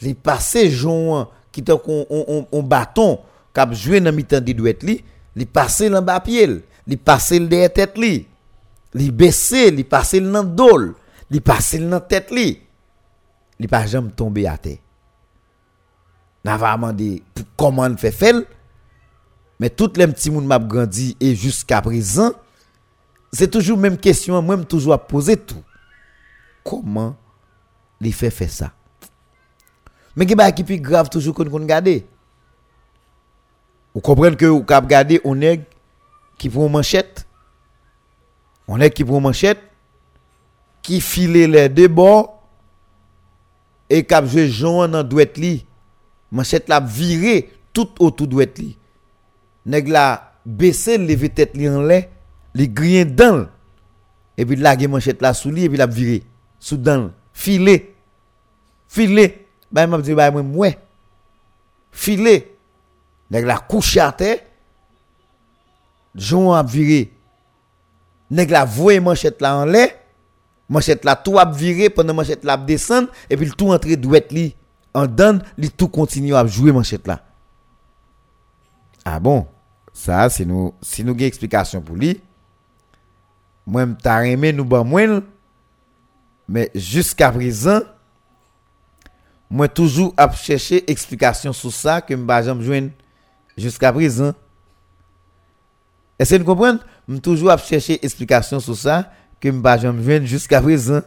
Li 0.00 0.14
passer 0.14 0.70
jon 0.70 1.26
qui 1.52 1.62
tant 1.62 1.80
on, 1.86 2.06
on, 2.08 2.46
on 2.50 2.62
bâton 2.62 3.18
cap 3.52 3.74
jouer 3.74 4.00
dans 4.00 4.14
mi-temps 4.14 4.40
des 4.40 4.54
douettes 4.54 4.82
li 4.82 5.02
li 5.36 5.44
passer 5.44 5.90
dans 5.90 6.00
bas 6.00 6.20
pied 6.20 6.62
li 6.86 6.96
passe 6.96 7.32
le 7.32 7.46
derrière 7.46 7.72
tête 7.72 7.98
li. 7.98 8.26
Li 8.94 9.10
baisser 9.10 9.70
li 9.70 9.84
passe 9.84 10.14
le 10.14 10.30
dans 10.30 10.44
dol. 10.44 10.94
Li 11.30 11.40
passe 11.40 11.74
le 11.74 11.88
dans 11.88 12.00
tête 12.00 12.30
li 12.30 12.58
li 13.60 13.68
pas 13.68 13.86
jamais 13.86 14.10
à 14.46 14.56
terre 14.56 14.78
n'a 16.44 16.56
va 16.56 16.74
demander 16.74 17.22
comment 17.56 17.94
fait 17.96 18.10
faire 18.10 18.42
mais 19.58 19.68
toutes 19.68 19.98
les 19.98 20.06
petits 20.06 20.30
moun 20.30 20.46
m'a 20.46 20.58
grandi 20.58 21.14
et 21.20 21.34
jusqu'à 21.34 21.82
présent 21.82 22.32
c'est 23.32 23.50
toujours 23.50 23.76
même 23.76 23.98
question 23.98 24.40
moi 24.40 24.56
toujours 24.64 24.94
à 24.94 24.98
poser 24.98 25.36
tout 25.36 25.62
comment 26.64 27.14
les 28.00 28.12
fait 28.12 28.30
faire 28.30 28.50
ça 28.50 28.72
mais 30.16 30.24
qui 30.24 30.32
est 30.32 30.64
plus 30.64 30.80
grave 30.80 31.10
toujours 31.10 31.34
qu'on 31.34 31.44
regarde 31.44 32.02
vous 33.92 34.00
comprenez 34.00 34.36
que 34.36 34.46
vous 34.46 34.64
cap 34.64 34.86
garder 34.86 35.20
on 35.22 35.38
est 35.42 35.60
qui 36.40 36.48
prend 36.48 36.70
manchette. 36.70 37.26
On 38.66 38.80
est 38.80 38.90
qui 38.90 39.04
prend 39.04 39.20
manchette, 39.20 39.60
qui 40.80 41.02
file 41.02 41.32
les 41.32 41.68
deux 41.68 41.86
bords 41.86 42.42
et 43.90 44.06
qui 44.06 44.26
joué 44.26 44.48
Jean 44.48 44.88
dans 44.88 45.04
douette 45.04 45.36
li. 45.36 45.66
Manchette 46.32 46.70
la 46.70 46.80
viré 46.80 47.52
tout 47.74 47.90
autour 47.98 48.26
douette 48.26 48.58
li. 48.58 48.78
Nèg 49.66 49.88
la 49.92 50.32
baissé 50.46 50.96
lever 50.96 51.28
tête 51.28 51.54
li 51.54 51.68
en 51.68 51.82
l'air, 51.82 52.08
li 52.54 52.68
grien 52.68 53.04
dans 53.04 53.46
et 54.38 54.46
puis 54.46 54.56
la 54.56 54.74
manchette 54.88 55.20
la 55.20 55.34
sous 55.34 55.50
li 55.50 55.64
et 55.64 55.68
puis 55.68 55.76
la 55.76 55.86
viré 55.86 56.22
sous 56.58 56.78
dans 56.78 57.10
filé. 57.34 57.94
Filé. 58.88 59.46
Bah 59.70 59.86
m'a 59.86 59.98
dit 59.98 60.14
bah 60.14 60.30
moi 60.30 60.42
ouais 60.42 60.78
filé. 61.92 62.56
Nèg 63.30 63.44
la 63.44 63.58
couché 63.58 64.00
à 64.00 64.10
terre 64.10 64.38
Jean 66.14 66.52
a 66.52 66.62
viré. 66.62 67.12
Nèg 68.30 68.50
la 68.50 68.64
voye 68.64 69.00
manchette 69.00 69.40
là 69.40 69.56
en 69.56 69.64
l'air. 69.64 69.90
Manchette 70.68 71.04
là 71.04 71.16
tout 71.16 71.38
a 71.38 71.50
viré 71.50 71.90
pendant 71.90 72.14
manchette 72.14 72.44
là 72.44 72.56
descend 72.56 73.08
et 73.28 73.36
puis 73.36 73.50
tout 73.50 73.70
entre 73.70 73.92
douette 73.94 74.32
li 74.32 74.54
en 74.94 75.06
donne, 75.06 75.42
li 75.56 75.70
tout 75.70 75.88
continue 75.88 76.34
à 76.34 76.46
jouer 76.46 76.72
manchette 76.72 77.06
là. 77.06 77.24
Ah 79.04 79.18
bon, 79.18 79.46
ça 79.92 80.28
c'est 80.28 80.44
nous 80.44 80.74
si 80.80 81.02
nous 81.02 81.12
avons 81.12 81.20
explication 81.20 81.80
pour 81.80 81.96
lui. 81.96 82.20
Moi 83.66 83.86
m'ta 83.86 84.26
aimé 84.26 84.52
nous 84.52 84.64
ban 84.64 84.84
moins 84.84 85.22
mais 86.48 86.70
jusqu'à 86.74 87.30
présent 87.30 87.80
moi 89.48 89.68
toujours 89.68 90.14
à 90.16 90.30
chercher 90.30 90.88
explication 90.88 91.52
sur 91.52 91.72
ça 91.72 92.00
que 92.00 92.14
m'ba 92.14 92.42
jamais 92.42 92.62
joindre 92.62 92.90
jusqu'à 93.56 93.92
présent. 93.92 94.32
Est-ce 96.20 96.34
que 96.34 96.40
vous 96.42 96.44
comprenez? 96.44 96.78
Je 97.08 97.16
toujours 97.16 97.50
à 97.50 97.56
chercher 97.56 98.04
explication 98.04 98.60
sur 98.60 98.76
ça 98.76 99.10
que 99.40 99.50
je 99.50 99.56
ne 99.56 99.78
jamais 99.78 100.26
jusqu'à 100.26 100.60
présent. 100.60 101.00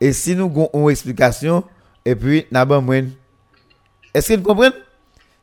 Et 0.00 0.14
si 0.14 0.34
nous 0.34 0.46
avons 0.46 0.70
une 0.72 0.90
explication, 0.90 1.62
et 2.06 2.16
puis 2.16 2.46
nous 2.50 2.58
avons 2.58 2.90
Est-ce 4.14 4.32
que 4.32 4.38
vous 4.38 4.42
comprenez? 4.42 4.74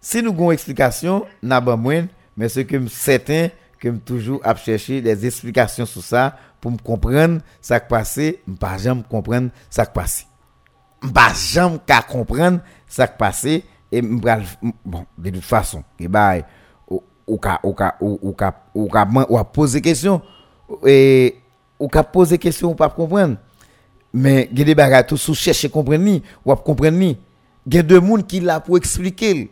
Si 0.02 0.24
nous 0.24 0.32
avons 0.32 0.46
une 0.46 0.54
explication, 0.54 1.28
nous 1.44 1.52
avons 1.56 2.08
mais 2.36 2.50
ce 2.50 2.62
que 2.62 2.82
je 2.82 2.88
certain 2.88 3.50
que 3.80 3.92
je 3.92 3.98
toujours 3.98 4.42
à 4.44 4.56
chercher 4.56 5.00
des 5.00 5.28
explications 5.28 5.86
sur 5.86 6.02
ça 6.04 6.36
pour 6.60 6.72
me 6.72 6.78
comprendre 6.78 7.42
ce 7.62 7.76
qui 7.76 7.80
passe, 7.88 8.16
je 8.16 8.52
ne 8.52 8.56
pas 8.56 8.78
jamais 8.80 9.04
comprendre 9.08 9.52
ce 9.70 9.82
qui 9.82 9.88
passe. 9.94 10.26
Je 11.04 11.08
ne 11.08 11.14
jamais 11.38 12.02
comprendre 12.10 12.62
ce 12.88 13.04
qui 13.04 13.08
passe 13.16 13.46
et 13.46 14.02
bon 14.02 15.06
de 15.20 15.30
toute 15.30 15.44
façon, 15.44 15.84
et 16.00 16.08
bye 16.08 16.44
ou 17.28 17.38
ka 17.38 17.60
ou 17.64 17.74
ka 17.74 17.96
ou 18.00 18.34
ka 18.34 18.54
ou 18.74 18.88
ka 18.88 19.06
ou 19.30 19.44
poser 19.44 19.82
question. 19.82 20.22
Et 20.86 21.36
ou 21.80 21.88
ka 21.88 22.04
poser 22.04 22.38
question 22.38 22.72
ou 22.72 22.76
pas 22.76 22.90
comprendre. 22.90 23.38
Mais 24.14 24.50
il 24.52 24.60
y 24.60 24.62
a 24.62 24.66
des 24.66 24.76
bagages 24.76 25.08
tout 25.08 25.18
sous 25.18 25.36
chercher 25.36 25.70
comprendre 25.70 26.04
ni 26.04 26.24
ou 26.46 26.56
comprendre 26.56 26.98
ni. 26.98 27.18
Il 27.66 27.76
y 27.76 27.78
a 27.78 27.84
deux 27.84 28.00
monde 28.00 28.26
qui 28.26 28.40
là 28.40 28.62
pour 28.62 28.78
expliquer 28.78 29.52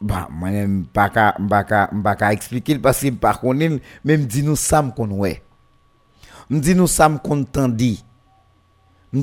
bah 0.00 0.28
moi 0.30 0.50
même 0.50 0.84
pas 0.84 1.08
ka 1.08 1.34
pas 1.48 1.64
ka 1.64 1.90
pas 2.02 2.14
ka 2.14 2.32
expliquer 2.32 2.78
parce 2.78 3.00
que 3.00 3.10
par 3.10 3.40
contre 3.40 3.80
même 4.04 4.26
dit 4.26 4.42
nous 4.42 4.56
ça 4.56 4.84
qu'on 4.94 5.10
ouais 5.12 5.42
me 6.50 6.60
dit 6.60 6.74
nous 6.74 6.86
ça 6.86 7.10
qu'on 7.22 7.68
dit 7.68 8.04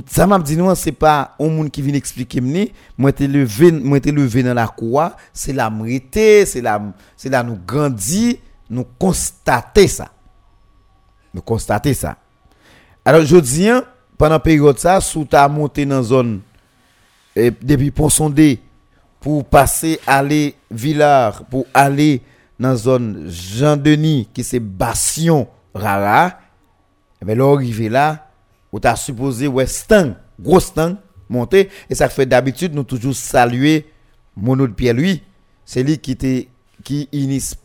ça 0.07 0.25
m'a 0.25 0.39
dit 0.39 0.55
non 0.55 0.73
c'est 0.75 0.91
pas 0.91 1.35
un 1.39 1.47
monde 1.47 1.69
qui 1.69 1.81
vient 1.81 1.93
expliquer 1.93 2.39
moi 2.39 2.65
moi 2.97 3.11
t'ai 3.11 3.27
levé 3.27 4.43
dans 4.43 4.53
la 4.53 4.67
cour 4.67 5.11
c'est 5.33 5.53
la 5.53 5.69
mérité 5.69 6.45
c'est 6.45 6.61
la 6.61 6.81
c'est 7.17 7.29
là 7.29 7.43
nous 7.43 7.59
grandi 7.65 8.39
nous 8.69 8.85
constater 8.97 9.87
ça 9.87 10.09
nous 11.33 11.41
constater 11.41 11.93
ça 11.93 12.17
alors 13.03 13.23
je 13.23 13.37
dis 13.37 13.69
pendant 14.17 14.39
période 14.39 14.79
ça 14.79 15.01
sous 15.01 15.25
ta 15.25 15.47
monté 15.49 15.85
dans 15.85 16.03
zone 16.03 16.41
et 17.35 17.51
depuis 17.61 17.91
Ponsondé 17.91 18.59
pour 19.19 19.45
passer 19.45 19.99
aller 20.07 20.55
Villard 20.69 21.43
pour 21.45 21.65
aller 21.73 22.21
dans 22.59 22.75
zone 22.75 23.25
Jean-Denis 23.27 24.29
qui 24.33 24.43
c'est 24.43 24.59
Bastion 24.59 25.47
Rara 25.73 26.39
bien 27.21 27.35
là 27.35 27.89
là 27.89 28.30
ou 28.71 28.79
t'as 28.79 28.95
supposé 28.95 29.47
ouais 29.47 29.65
stang, 29.65 30.13
gros 30.39 30.59
stang 30.59 30.95
monter 31.29 31.69
et 31.89 31.95
ça 31.95 32.09
fait 32.09 32.25
d'habitude 32.25 32.73
nous 32.73 32.83
toujours 32.83 33.15
saluer 33.15 33.85
Mono 34.35 34.67
de 34.67 34.73
Pierre 34.73 34.93
lui, 34.93 35.23
c'est 35.65 35.83
lui 35.83 35.97
qui 35.97 36.11
était 36.11 36.47
qui 36.83 37.07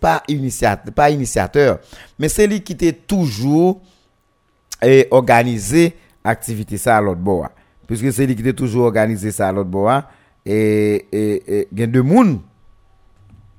pas 0.00 0.22
initiateur 0.28 0.92
pas 0.92 1.11
initiateur 1.11 1.78
mais 2.18 2.28
c'est 2.28 2.46
lui 2.46 2.61
qui 2.61 2.74
était 2.74 2.92
toujours 2.92 3.80
et 4.82 5.09
organisé 5.11 5.96
activité 6.22 6.76
ça 6.76 6.98
à 6.98 7.00
l'autre 7.00 7.20
bord 7.20 7.48
puisque 7.86 8.12
c'est 8.12 8.26
lui 8.26 8.34
qui 8.34 8.42
était 8.42 8.52
toujours 8.52 8.84
organisé 8.84 9.30
ça 9.30 9.48
à 9.48 9.52
l'autre 9.52 9.70
bord 9.70 10.02
et 10.44 11.07
et 11.12 11.61
et 11.61 11.68
gain 11.72 11.86
de 11.86 12.00
monde 12.00 12.40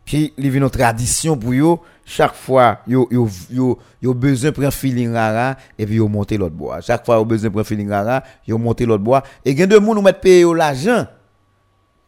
qui 0.05 0.33
li 0.37 0.49
une 0.49 0.69
tradition 0.69 1.37
pour 1.37 1.53
yo 1.53 1.81
chaque 2.07 2.35
fois 2.35 2.79
yo 2.87 3.05
yo 3.11 3.27
yo 3.51 3.77
yo 4.01 4.13
besoin 4.13 4.53
prendre 4.53 4.71
feeling 4.71 5.11
rara 5.11 5.57
et 5.77 5.85
puis 5.85 5.95
yo 5.95 6.07
monter 6.07 6.37
l'autre 6.37 6.55
bois. 6.55 6.79
Chaque 6.79 7.05
fois 7.05 7.17
yo 7.17 7.25
besoin 7.25 7.49
prendre 7.49 7.67
feeling 7.67 7.89
rara 7.89 8.23
yo 8.47 8.57
monter 8.57 8.85
l'autre 8.85 9.03
bois. 9.03 9.21
Et 9.43 9.53
gain 9.53 9.67
de 9.67 9.77
monde 9.77 9.97
ou 9.97 10.01
mettre 10.01 10.21
payer 10.21 10.45
l'argent. 10.55 11.05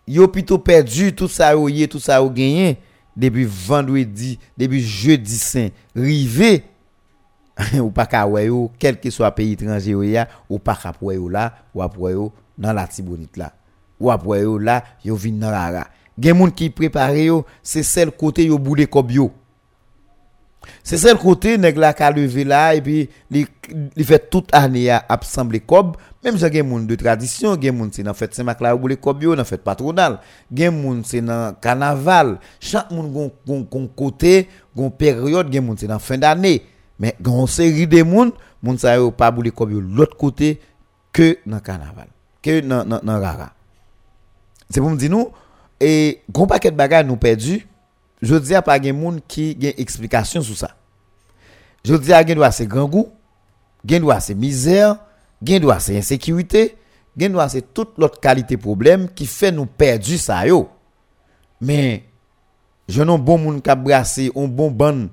Yo 0.08 0.26
plutôt 0.30 0.58
perdu 0.58 1.14
tout 1.14 1.28
ça 1.28 1.52
yo 1.52 1.68
yé 1.68 1.86
tout 1.86 2.00
ça 2.00 2.16
yo 2.16 2.30
gagné. 2.30 2.78
Depuis 3.14 3.44
vendredi 3.44 4.40
depuis 4.58 4.80
jeudi 4.80 5.36
saint 5.36 5.68
rivé. 5.94 6.64
Ou 7.82 7.92
pas 7.92 8.06
ka 8.06 8.26
yo 8.26 8.72
quel 8.80 8.98
que 9.02 9.10
soit 9.10 9.32
pays 9.36 9.52
étranger 9.52 9.92
yo 9.92 10.04
ya 10.04 10.30
ou 10.48 10.60
pas 10.60 10.80
ka 10.82 10.94
yo 11.02 11.28
là 11.28 11.52
ou 11.76 11.82
après 11.82 12.14
yo 12.14 12.32
dans 12.58 12.72
la 12.72 12.88
tibonite 12.88 13.36
là. 13.36 13.52
Ou 14.00 14.10
après 14.10 14.44
yo 14.44 14.58
là 14.58 14.82
yo 15.04 15.14
vinn 15.16 15.40
dans 15.40 15.52
rara. 15.52 15.88
Gen 16.18 16.38
moun 16.38 16.54
qui 16.54 16.70
prépare 16.70 17.18
yo 17.18 17.46
c'est 17.62 17.84
celle 17.84 18.12
côté 18.12 18.46
yo 18.46 18.58
boule 18.58 18.88
kob 18.88 19.12
yo 19.12 19.34
C'est 20.84 20.98
ça 20.98 21.12
le 21.12 21.18
côté, 21.18 21.58
nèg 21.58 21.78
la 21.78 21.94
ka 21.94 22.12
levé 22.12 22.44
là, 22.44 22.76
et 22.76 22.82
puis, 22.82 23.10
il, 23.32 24.06
fait 24.06 24.30
toute 24.30 24.54
année 24.54 24.90
à 24.90 25.06
assembler 25.10 25.60
cob. 25.60 25.96
Même 26.24 26.38
si 26.38 26.52
gen 26.52 26.68
moun 26.68 26.86
de 26.86 26.96
tradition, 26.96 27.60
gen 27.62 27.76
moun 27.76 27.90
c'est 27.94 28.04
dans 28.04 28.14
fête 28.14 28.34
Saint-Marc 28.34 28.60
là 28.60 28.76
où 28.76 28.88
les 28.88 28.98
cob 28.98 29.24
yo, 29.24 29.36
dans 29.36 29.46
fête 29.46 29.64
patronale. 29.64 30.20
Gen 30.54 30.76
moun 30.82 31.02
c'est 31.06 31.22
dans 31.22 31.56
carnaval. 31.62 32.40
Chaque 32.60 32.92
moun 32.92 33.10
gon, 33.12 33.32
gon, 33.72 33.88
côté, 33.88 34.50
gon 34.76 34.90
période, 34.90 35.52
gen 35.54 35.64
moun 35.64 35.78
c'est 35.78 35.88
dans 35.88 36.00
fin 36.00 36.18
d'année. 36.18 36.64
Mais 37.00 37.16
gon 37.22 37.48
série 37.48 37.88
de 37.88 38.04
moun, 38.04 38.34
moun 38.62 38.78
sa 38.78 38.98
yo 38.98 39.12
pas 39.12 39.32
boule 39.32 39.52
cob 39.52 39.72
yo 39.72 39.80
l'autre 39.80 40.18
côté 40.18 40.60
que 41.14 41.38
dans 41.46 41.60
carnaval, 41.60 42.08
que 42.42 42.60
dans, 42.60 42.84
dans, 42.84 43.22
rara. 43.22 43.54
C'est 44.70 44.82
pour 44.82 44.90
me 44.90 44.98
dire 44.98 45.10
nous, 45.10 45.30
et 45.80 46.22
gon 46.30 46.48
paquet 46.48 46.72
de 46.72 46.76
bagages 46.76 47.06
nous 47.06 47.16
perdu. 47.16 47.66
Je 48.22 48.36
dis 48.36 48.54
à 48.54 48.62
pas 48.62 48.82
gen 48.82 48.98
moun 48.98 49.20
qui 49.28 49.58
gen 49.60 49.74
explication 49.78 50.42
sur 50.42 50.58
ça. 50.58 50.76
Je 51.86 51.96
dis 51.96 52.14
à 52.14 52.26
gen 52.26 52.36
doit 52.36 52.52
c'est 52.52 52.68
grand 52.68 52.88
goût, 52.88 53.08
gen 53.86 54.02
doit 54.02 54.20
c'est 54.20 54.36
misère, 54.36 54.98
gen 55.42 55.62
doit 55.62 55.80
c'est 55.80 55.98
insécurité, 55.98 56.76
gen 57.18 57.32
doit 57.32 57.48
c'est 57.50 57.74
toute 57.74 57.98
l'autre 57.98 58.20
qualité 58.20 58.58
problème 58.58 59.08
qui 59.10 59.26
fait 59.26 59.52
nous 59.52 59.66
perdre 59.66 60.06
ça 60.18 60.46
yo. 60.46 60.70
Mais 61.62 62.04
je 62.88 63.02
n'ai 63.02 63.18
bon 63.18 63.38
moun 63.38 63.62
qui 63.62 63.76
brassé, 63.76 64.32
un 64.36 64.48
bon 64.48 64.72
ban 64.72 65.08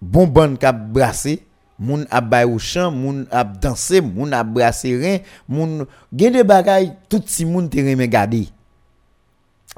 bon 0.00 0.26
ban 0.26 0.54
qui 0.54 0.66
brassé, 0.72 1.42
moun 1.78 2.06
a 2.10 2.20
bay 2.20 2.44
ou 2.44 2.58
chan, 2.58 2.90
moun 2.90 3.26
a 3.30 3.42
danser, 3.42 4.00
moun 4.00 4.32
a 4.32 4.44
brasser 4.44 4.96
rien, 4.96 5.18
moun 5.48 5.86
gen 6.14 6.32
de 6.32 6.42
bagay 6.42 6.92
tout 7.08 7.24
si 7.26 7.44
moun 7.44 7.68
te 7.68 7.82
remen 7.82 8.10
gade. 8.10 8.46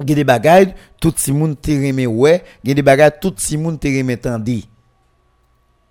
gen 0.04 0.18
de 0.18 0.24
bagay 0.28 0.74
tout 1.00 1.16
si 1.20 1.32
moun 1.32 1.54
te 1.56 1.76
reme 1.80 2.04
wè, 2.10 2.40
gen 2.64 2.76
de 2.76 2.84
bagay 2.84 3.14
tout 3.22 3.38
si 3.40 3.56
moun 3.56 3.78
te 3.80 3.88
reme 3.92 4.18
tandi. 4.20 4.64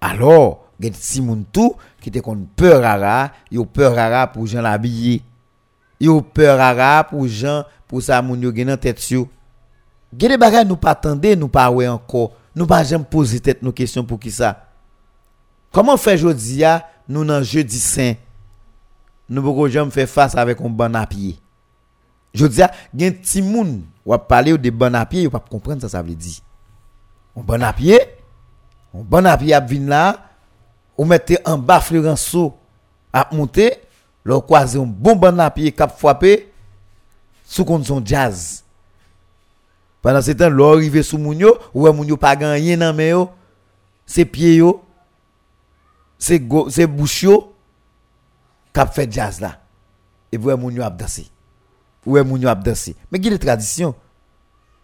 Alors, 0.04 0.68
gen 0.82 0.94
si 0.98 1.24
moun 1.26 1.46
tou 1.56 1.78
ki 2.04 2.14
te 2.14 2.22
kon 2.22 2.44
peur 2.58 2.84
rara, 2.84 3.32
yo 3.50 3.66
peur 3.66 3.96
rara 3.98 4.26
pou 4.30 4.46
jan 4.50 4.66
la 4.66 4.76
biye. 4.82 5.22
Yo 6.02 6.20
peur 6.22 6.58
rara 6.60 7.00
pou 7.08 7.26
jan 7.26 7.64
pou 7.90 8.04
sa 8.04 8.22
moun 8.22 8.44
yo 8.44 8.52
gen 8.54 8.70
nan 8.70 8.82
tèt 8.82 9.02
yo. 9.10 9.26
Gen 10.16 10.36
de 10.36 10.38
bagay 10.40 10.68
nou 10.68 10.78
pa 10.80 10.94
tende, 10.94 11.34
nou 11.40 11.50
pa 11.52 11.66
wè 11.74 11.88
anko, 11.90 12.30
nou 12.56 12.70
pa 12.70 12.84
jan 12.86 13.04
pose 13.04 13.40
tèt 13.44 13.64
nou 13.66 13.76
kesyon 13.76 14.06
pou 14.08 14.22
ki 14.22 14.32
sa. 14.36 14.54
Koman 15.76 15.98
fè 16.00 16.14
jodi 16.20 16.62
ya, 16.62 16.78
nou 17.10 17.26
nan 17.28 17.44
jeudi 17.44 17.82
saint, 17.82 18.22
nou 19.28 19.44
pou 19.44 19.64
ko 19.64 19.66
jan 19.72 19.90
fè 19.92 20.06
fase 20.08 20.38
avèk 20.40 20.62
on 20.64 20.72
ban 20.72 20.94
apye. 21.02 21.34
Jodi 22.36 22.62
ya, 22.62 22.70
gen 22.94 23.18
ti 23.24 23.42
moun 23.44 23.80
ou 24.06 24.18
parler 24.18 24.58
de 24.58 24.70
bon 24.70 24.94
à 24.94 25.06
pied, 25.06 25.26
ou 25.26 25.32
pas 25.32 25.40
comprendre 25.40 25.82
ça 25.82 25.90
ça 25.90 26.02
veut 26.02 26.14
dire. 26.14 26.42
Un 27.36 27.42
bon 27.42 27.62
à 27.62 27.74
pied, 27.74 28.00
un 28.94 29.02
bon 29.02 29.26
à 29.26 29.36
pied 29.38 29.54
a 29.54 29.60
vinn 29.60 29.88
là, 29.88 30.30
ou 30.98 31.06
mettez 31.06 31.38
en 31.46 31.58
bas 31.58 31.82
Florenceau 31.82 32.56
à 33.12 33.28
monter, 33.32 33.82
le 34.24 34.40
croiser 34.40 34.80
un 34.80 34.86
bon 34.86 35.16
bon 35.16 35.40
à 35.40 35.50
pied 35.50 35.72
cap 35.72 35.98
frapper 35.98 36.52
sous 37.44 37.66
condition 37.66 38.02
jazz. 38.06 38.64
Pendant 40.02 40.22
ce 40.22 40.32
temps, 40.32 40.50
l'on 40.50 40.74
arrive 40.74 41.02
sous 41.02 41.18
moun 41.18 41.40
yo, 41.40 41.58
ou 41.74 41.92
moun 41.92 42.08
yo 42.08 42.16
pas 42.16 42.36
gagné 42.36 42.78
men 42.78 43.10
yo, 43.10 43.30
c'est 44.06 44.26
pied 44.26 44.58
yo, 44.58 44.84
c'est 46.20 46.40
bouche 46.86 47.24
yo, 47.24 47.56
k'ap 48.72 48.94
fait 48.94 49.12
jazz 49.12 49.42
là. 49.42 49.60
Et 50.32 50.38
vous 50.38 50.56
moun 50.56 50.76
yo 50.76 50.84
ap 50.84 51.02
danser. 52.06 52.22
Ou 52.22 52.24
moun 52.24 52.42
yo 52.42 52.50
ap 52.50 52.64
danser. 52.64 52.96
Mais 53.12 53.20
qui 53.20 53.30
de 53.30 53.38
tradition? 53.38 53.96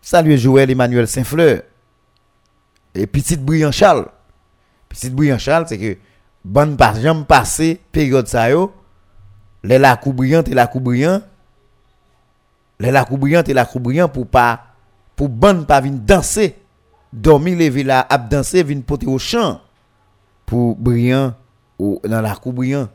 Salut 0.01 0.37
Joël 0.37 0.69
Emmanuel 0.69 1.07
Saint-Fleur. 1.07 1.61
Et 2.95 3.07
petite 3.07 3.43
Brian 3.43 3.71
Charles. 3.71 4.07
Petite 4.89 5.13
Brian 5.13 5.37
Charles, 5.37 5.65
c'est 5.67 5.77
que 5.77 5.97
bonne 6.43 6.75
pas 6.75 6.99
jamais 6.99 7.23
passé 7.23 7.79
période 7.91 8.27
ça 8.27 8.49
yo. 8.49 8.73
Les 9.63 9.77
la 9.77 9.95
cou 9.95 10.11
brillante 10.11 10.47
et 10.47 10.53
la 10.53 10.67
cou 10.67 10.79
brillant. 10.79 11.21
Les 12.79 12.91
la 12.91 13.05
cou 13.05 13.17
brillante 13.17 13.47
et 13.47 13.53
la 13.53 13.65
cou 13.65 13.79
brillant 13.79 14.09
pour 14.09 14.27
pas 14.27 14.65
pour 15.15 15.29
bonne 15.29 15.65
pas 15.65 15.81
venir 15.81 15.99
danser. 15.99 16.55
Dormir 17.13 17.57
lever 17.57 17.83
là, 17.83 18.05
ap 18.09 18.29
danser, 18.29 18.63
venir 18.63 18.83
porter 18.83 19.05
au 19.05 19.19
champ 19.19 19.61
pour 20.45 20.75
brillant 20.77 21.35
ou 21.77 21.99
dans 22.03 22.21
la 22.21 22.35
cou 22.35 22.51
brillant. 22.51 22.89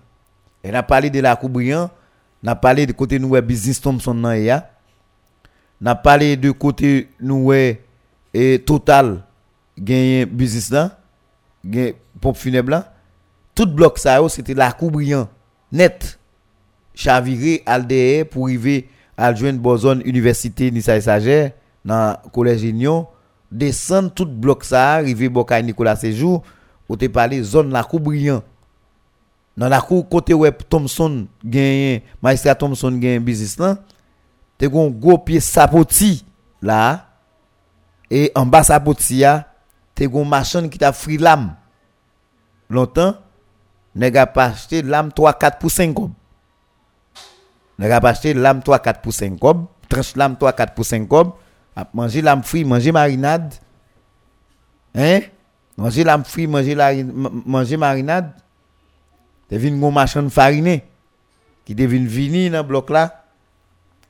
Et 0.64 0.72
n'a 0.72 0.82
parlé 0.82 1.10
de 1.10 1.20
la 1.20 1.36
cou 1.36 1.48
brillant, 1.48 1.90
n'a 2.46 2.54
parlé 2.54 2.86
de 2.86 2.92
côté 2.92 3.18
nous 3.18 3.34
business 3.42 3.80
Thompson 3.80 4.14
nan 4.14 4.40
ya. 4.40 4.70
N'a 5.80 5.96
parlé 5.96 6.36
de 6.36 6.52
côté 6.52 7.08
nous 7.20 7.52
et 7.52 8.62
total 8.64 9.24
gagné 9.76 10.24
business 10.24 10.70
là, 10.70 10.96
gagné 11.64 11.96
pompe 12.20 12.36
funèbre 12.36 12.70
là. 12.70 12.94
Tout 13.52 13.66
bloc 13.66 13.98
ça 13.98 14.18
yo, 14.18 14.28
c'était 14.28 14.54
la 14.54 14.70
cou 14.70 14.90
brillant 14.90 15.28
net. 15.72 16.20
Chaviré 16.94 17.64
al 17.66 17.84
derrière 17.84 18.26
pour 18.26 18.44
arriver 18.44 18.88
à 19.16 19.34
joindre 19.34 19.58
Bozone 19.58 20.02
Université 20.04 20.70
Nissa 20.70 21.00
Sager 21.00 21.48
dans 21.84 22.16
collège 22.32 22.62
Union 22.62 23.08
descendre 23.50 24.12
tout 24.14 24.24
bloc 24.24 24.62
ça 24.62 24.92
arriver 24.94 25.28
Bokay 25.28 25.64
Nicolas 25.64 25.96
Séjour 25.96 26.44
ou 26.88 26.96
te 26.96 27.06
parler 27.06 27.42
zone 27.42 27.70
la 27.70 27.82
cou 27.82 27.98
brillant 27.98 28.42
Nan 29.56 29.72
la 29.72 29.80
kou 29.80 30.04
kote 30.04 30.36
wè 30.36 30.50
Thompson 30.68 31.22
genyen, 31.40 32.02
maestra 32.20 32.54
Thompson 32.58 32.98
genyen 33.00 33.24
bizis 33.24 33.54
lan, 33.60 33.78
te 34.60 34.68
kon 34.72 34.90
go 34.92 35.16
pie 35.24 35.40
sapoti 35.40 36.18
la, 36.60 37.06
e 38.12 38.26
an 38.36 38.50
ba 38.52 38.60
sapoti 38.68 39.22
ya, 39.22 39.38
te 39.96 40.08
kon 40.12 40.28
machan 40.28 40.68
ki 40.72 40.80
ta 40.82 40.92
fri 40.92 41.16
lam. 41.16 41.48
Lontan, 42.68 43.16
nega 43.96 44.26
pa 44.28 44.50
achete 44.52 44.84
lam 44.84 45.08
3-4 45.14 45.56
pou 45.62 45.72
5 45.72 45.96
kob. 45.96 46.12
Nega 47.80 48.00
pa 48.04 48.12
achete 48.12 48.36
lam 48.36 48.60
3-4 48.64 49.00
pou 49.00 49.14
5 49.14 49.40
kob, 49.40 49.64
tranche 49.88 50.20
lam 50.20 50.36
3-4 50.36 50.76
pou 50.76 50.84
5 50.84 51.08
kob, 51.08 51.32
ap 51.76 51.96
manje 51.96 52.20
lam 52.24 52.44
fri, 52.44 52.64
manje 52.68 52.92
marinade, 52.92 53.56
hein? 54.96 55.30
manje 55.76 56.04
lam 56.04 56.24
fri, 56.24 56.46
manje, 56.48 56.76
la, 56.76 56.90
manje 57.44 57.76
marinade, 57.80 58.32
te 59.48 59.56
vin 59.56 59.90
machin 59.90 60.28
fariné 60.28 60.84
qui 61.64 61.74
devine 61.74 62.06
vini 62.06 62.50
dans 62.50 62.64
bloc 62.64 62.90
là 62.90 63.24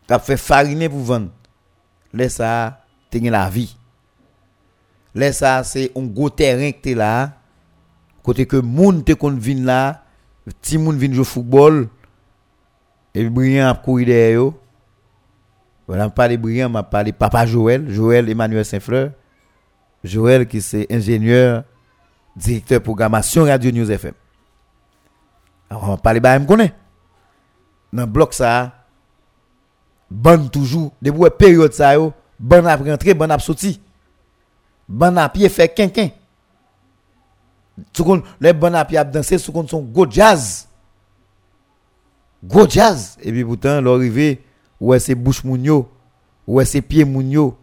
qui 0.07 0.14
fait 0.20 0.37
fariner 0.37 0.89
pour 0.89 1.01
vendre. 1.01 1.30
Laisse 2.12 2.37
ça 2.37 2.84
te 3.11 3.18
la 3.18 3.49
vie 3.49 3.76
laisse 5.14 5.39
ça 5.39 5.64
c'est 5.64 5.93
un 5.97 6.05
gros 6.05 6.30
terrain 6.30 6.70
que 6.72 6.80
t'es 6.80 6.95
là 6.95 7.32
côté 8.22 8.47
que 8.47 8.57
moun 8.57 9.03
te 9.05 9.12
kon 9.12 9.37
vin 9.39 9.64
là 9.64 10.03
ti 10.61 10.78
moun 10.78 10.97
vin 10.99 11.12
jouer 11.12 11.24
football 11.24 11.89
et 13.14 13.28
brillant 13.28 13.70
a 13.70 13.74
courir 13.74 14.07
derrière 14.07 14.34
yo. 14.34 14.61
Voilà 15.87 16.11
pas 16.11 16.26
les 16.26 16.37
brillants 16.37 16.68
m'a 16.68 16.82
parlé 16.82 17.12
papa 17.12 17.47
Joël 17.47 17.89
Joël 17.91 18.28
Emmanuel 18.28 18.64
Saint-Fleur. 18.64 19.12
Joël 20.03 20.47
qui 20.47 20.61
c'est 20.61 20.87
ingénieur 20.91 21.64
directeur 22.34 22.82
programmation 22.82 23.45
Radio 23.45 23.70
News 23.70 23.91
FM 23.91 24.12
On 25.71 25.97
parle 25.97 26.21
pas 26.21 26.39
me 26.39 26.47
connaît. 26.47 26.73
Dans 27.93 28.07
bloc 28.07 28.35
ça 28.35 28.73
bonne 30.11 30.49
toujours 30.49 30.93
depuis 31.03 31.31
période 31.37 31.73
ça 31.73 31.95
yo, 31.95 32.12
bonne 32.39 32.67
ap 32.67 32.81
rentrer, 32.81 33.14
bonne 33.14 33.31
ap 33.31 33.41
sortir. 33.41 33.77
Bonne 34.89 35.19
ap 35.19 35.33
pied 35.33 35.49
fait 35.49 35.69
quinquin. 35.69 36.11
Soukon, 37.93 38.23
le 38.41 38.53
bon 38.53 38.75
api 38.75 38.97
ap 38.97 39.11
danser, 39.11 39.39
soukon 39.39 39.67
son 39.67 39.83
go 39.83 40.07
jazz. 40.09 40.69
Go 42.43 42.67
jazz. 42.69 43.19
Et 43.21 43.33
puis 43.33 43.45
pourtant, 43.45 43.81
l'arrivée, 43.81 44.43
ouais, 44.81 44.99
c'est 44.99 45.14
bouche 45.14 45.43
mounio, 45.45 45.89
ouais, 46.47 46.64
c'est 46.64 46.81
pied 46.81 47.05
mounio, 47.05 47.59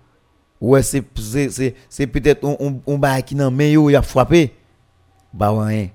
ouais, 0.59 0.83
c'est 0.83 1.01
peut-être 1.01 2.43
on, 2.43 2.57
on, 2.59 2.81
on 2.85 3.21
qui 3.21 3.35
nan 3.35 3.55
main 3.55 3.69
yo, 3.69 3.89
y 3.89 3.95
a 3.95 4.01
frappé. 4.01 4.53
Bah, 5.33 5.51
rien. 5.51 5.87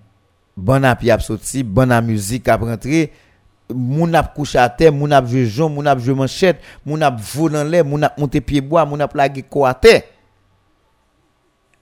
Bon 0.58 0.84
api 0.84 1.12
ap 1.14 1.22
sorti, 1.22 1.62
bon 1.62 1.92
a 1.94 2.00
musique 2.02 2.48
ap 2.50 2.66
rentré, 2.66 3.12
moun 3.70 4.14
ap 4.18 4.34
couché 4.34 4.58
à 4.58 4.68
terre, 4.68 4.92
moun 4.92 5.12
ap 5.12 5.26
joué 5.26 5.46
jon, 5.46 5.70
moun 5.70 5.86
ap 5.86 6.00
joué 6.00 6.14
manchette, 6.14 6.60
moun 6.84 7.02
ap 7.02 7.20
volé 7.20 7.62
l'air, 7.64 7.84
moun 7.84 8.02
ap 8.02 8.18
monté 8.18 8.40
pied 8.40 8.60
bois, 8.60 8.84
moun 8.84 9.00
ap 9.00 9.14
lagué 9.14 9.42
quoi 9.42 9.70
à 9.70 9.74
terre. 9.74 10.02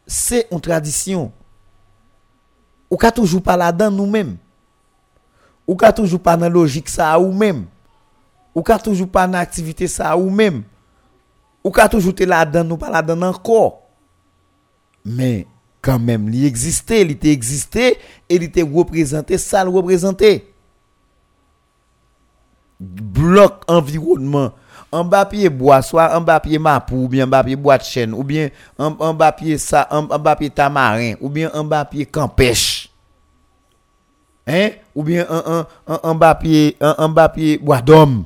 C'est 0.07 0.47
une 0.53 0.61
tradition. 0.61 1.33
Ou 2.89 2.97
ka 2.97 3.11
toujours 3.11 3.43
pas 3.43 3.57
là-dedans 3.57 3.91
nous-mêmes. 3.91 4.37
Ou 5.67 5.75
ka 5.75 5.93
toujours 5.93 6.21
pas 6.21 6.37
dans 6.37 6.49
logique 6.49 6.89
ça 6.89 7.19
ou 7.19 7.33
même. 7.33 7.67
Ou 8.55 8.63
ka 8.63 8.79
toujours 8.79 9.09
pas 9.09 9.27
dans 9.27 9.39
activité 9.39 9.89
ça 9.89 10.17
ou 10.17 10.31
même. 10.31 10.63
Ou 11.65 11.73
ka 11.73 11.89
toujours 11.89 12.15
te 12.15 12.23
là-dedans 12.23 12.63
nous 12.63 12.77
pas 12.77 12.89
là-dedans 12.89 13.31
encore. 13.31 13.83
Mais 15.05 15.49
quand 15.87 16.01
même, 16.01 16.29
il 16.35 16.45
existait, 16.45 17.03
il 17.03 17.13
était 17.13 17.31
existé, 17.31 17.97
et 18.29 18.35
il 18.35 18.43
était 18.43 18.63
représenté, 18.63 19.39
ça 19.39 19.63
le 19.63 19.71
représentait. 19.71 20.45
Bloc 22.81 23.63
environnement, 23.69 24.51
en 24.91 25.05
bas 25.05 25.25
pied 25.25 25.49
bois, 25.49 25.83
soit 25.83 26.17
en 26.17 26.21
bas 26.21 26.41
pied 26.41 26.59
mapou, 26.59 27.05
ou 27.05 27.09
bien 27.09 27.25
en 27.25 27.29
bas 27.29 27.45
pied 27.45 27.55
bois 27.55 27.79
de 27.79 27.85
chêne, 27.85 28.13
ou 28.15 28.25
bien 28.25 28.51
en, 28.77 29.15
bas 29.15 29.31
pied 29.31 29.59
ça, 29.59 29.87
en, 29.93 30.09
tamarin, 30.51 31.15
ou 31.21 31.29
bien 31.29 31.53
en 31.55 31.63
bas 31.63 31.85
pied 31.85 32.05
campèche. 32.05 32.91
Hein? 34.45 34.71
Ou 34.93 35.05
bien 35.05 35.25
en, 35.31 35.67
en, 35.87 36.15
bas 36.17 36.35
pied, 36.35 37.59
bois 37.59 37.81
d'homme. 37.81 38.25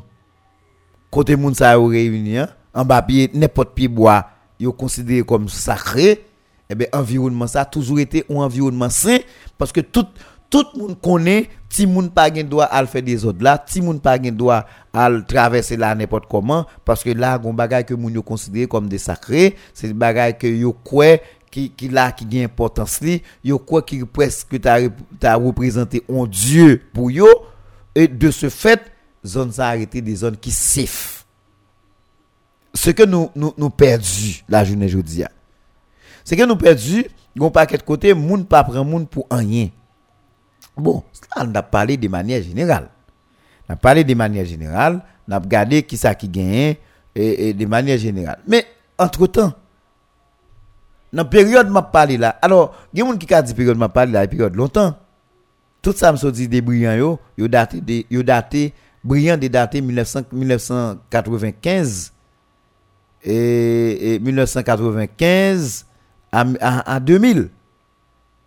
Côté 1.11 1.36
moun 1.36 1.52
yo 1.54 1.86
réuni, 1.86 2.38
hein? 2.38 2.48
en 2.72 2.86
bas 2.86 3.02
pied, 3.02 3.30
n'importe 3.34 3.74
pied 3.74 3.88
bois, 3.88 4.24
yo 4.58 4.72
considéré 4.72 5.22
comme 5.22 5.46
sacré. 5.50 6.24
Eh 6.70 6.76
bien, 6.76 6.86
environnement 6.92 7.48
ça 7.48 7.62
a 7.62 7.64
toujours 7.64 7.98
été 7.98 8.24
un 8.30 8.36
environnement 8.36 8.88
sain 8.88 9.18
parce 9.58 9.72
que 9.72 9.80
tout 9.80 10.06
tout 10.48 10.64
le 10.74 10.80
monde 10.80 11.00
connaît 11.00 11.48
ti 11.68 11.86
moun 11.86 12.10
pas 12.10 12.32
gen 12.32 12.48
droit 12.48 12.68
à 12.70 12.84
faire 12.86 13.02
des 13.02 13.24
autres 13.24 13.42
là 13.42 13.58
ti 13.58 13.80
moun 13.80 14.00
pas 14.00 14.20
gen 14.22 14.36
droit 14.36 14.66
à 14.92 15.08
traverser 15.26 15.76
là 15.76 15.94
n'importe 15.94 16.26
comment 16.28 16.66
parce 16.84 17.02
que 17.02 17.10
là 17.10 17.38
gon 17.38 17.54
bagay 17.54 17.84
que 17.84 17.94
moun 17.94 18.12
yo 18.12 18.22
considéré 18.22 18.66
comme 18.66 18.88
des 18.88 18.98
sacrés 18.98 19.56
c'est 19.74 19.88
des 19.88 19.94
bagay 19.94 20.34
que 20.34 20.46
yo 20.46 20.72
quoi 20.72 21.18
qui 21.50 21.70
qui 21.70 21.88
là 21.88 22.12
qui 22.12 22.24
gagne 22.24 22.44
importance 22.44 23.00
li 23.00 23.22
yo 23.44 23.58
quoi 23.58 23.82
qui 23.82 24.04
presque 24.04 24.60
t'a 24.60 25.34
représenté 25.36 26.04
un 26.08 26.26
dieu 26.26 26.82
pour 26.92 27.10
yo 27.10 27.26
et 27.96 28.06
de 28.06 28.30
ce 28.30 28.48
fait 28.48 28.80
zone 29.24 29.52
ça 29.52 29.68
arrêté 29.68 30.00
des 30.00 30.16
zones 30.16 30.36
qui 30.36 30.50
safe 30.50 31.24
ce 32.74 32.90
que 32.90 33.04
nous 33.04 33.30
nous 33.34 33.54
nous 33.56 33.70
perdu 33.70 34.44
la 34.48 34.64
journée 34.64 34.86
aujourd'hui 34.86 35.24
c'est 36.31 36.37
que 36.37 36.45
nous 36.45 36.55
perdu 36.55 37.07
gon 37.37 37.51
paquet 37.51 37.76
de 37.76 37.83
côté 37.83 38.14
moun 38.14 38.45
pas 38.45 38.62
prend 38.62 38.85
moun 38.85 39.05
pour 39.05 39.26
rien 39.33 39.68
Bon, 40.76 41.03
là, 41.35 41.45
on 41.45 41.53
a 41.57 41.62
parlé 41.64 41.97
de 41.97 42.07
manière 42.07 42.41
générale. 42.41 42.89
On 43.68 43.72
a 43.72 43.76
parlé 43.76 44.05
de 44.05 44.14
manière 44.14 44.47
générale, 44.47 45.03
on 45.28 45.33
a 45.33 45.41
regardé 45.41 45.83
qui 45.83 45.97
ça 45.97 46.14
qui 46.14 46.28
gagne 46.28 46.76
et, 47.16 47.49
et 47.49 47.53
de 47.53 47.66
manière 47.66 47.99
générale. 47.99 48.39
Mais 48.47 48.64
entre-temps, 48.97 49.53
dans 51.12 51.24
la 51.24 51.24
période 51.24 51.68
m'a 51.68 51.83
parlé 51.83 52.16
là, 52.16 52.39
alors, 52.41 52.76
il 52.95 53.01
y 53.01 53.03
a 53.03 53.05
des 53.07 53.11
gens 53.11 53.18
qui 53.18 53.35
a 53.35 53.43
dit 53.43 53.53
période 53.53 53.76
m'a 53.76 53.89
parlé 53.89 54.12
là, 54.12 54.24
période 54.28 54.55
longtemps. 54.55 54.95
Tout 55.83 55.95
ça 55.97 56.12
me 56.12 56.16
sont 56.16 56.31
dit 56.31 56.47
des 56.47 56.61
brillants 56.61 56.95
yo, 56.95 57.18
yo 57.37 57.49
daté 57.49 57.81
de 57.81 58.05
yo 58.09 58.22
daté 58.22 58.72
brillant 59.03 59.37
de 59.37 59.49
daté 59.49 59.81
1900, 59.81 60.26
1995 60.31 62.12
et, 63.24 64.14
et 64.14 64.18
1995 64.20 65.87
à, 66.33 66.45
à, 66.61 66.95
à 66.95 67.01
2000. 67.01 67.51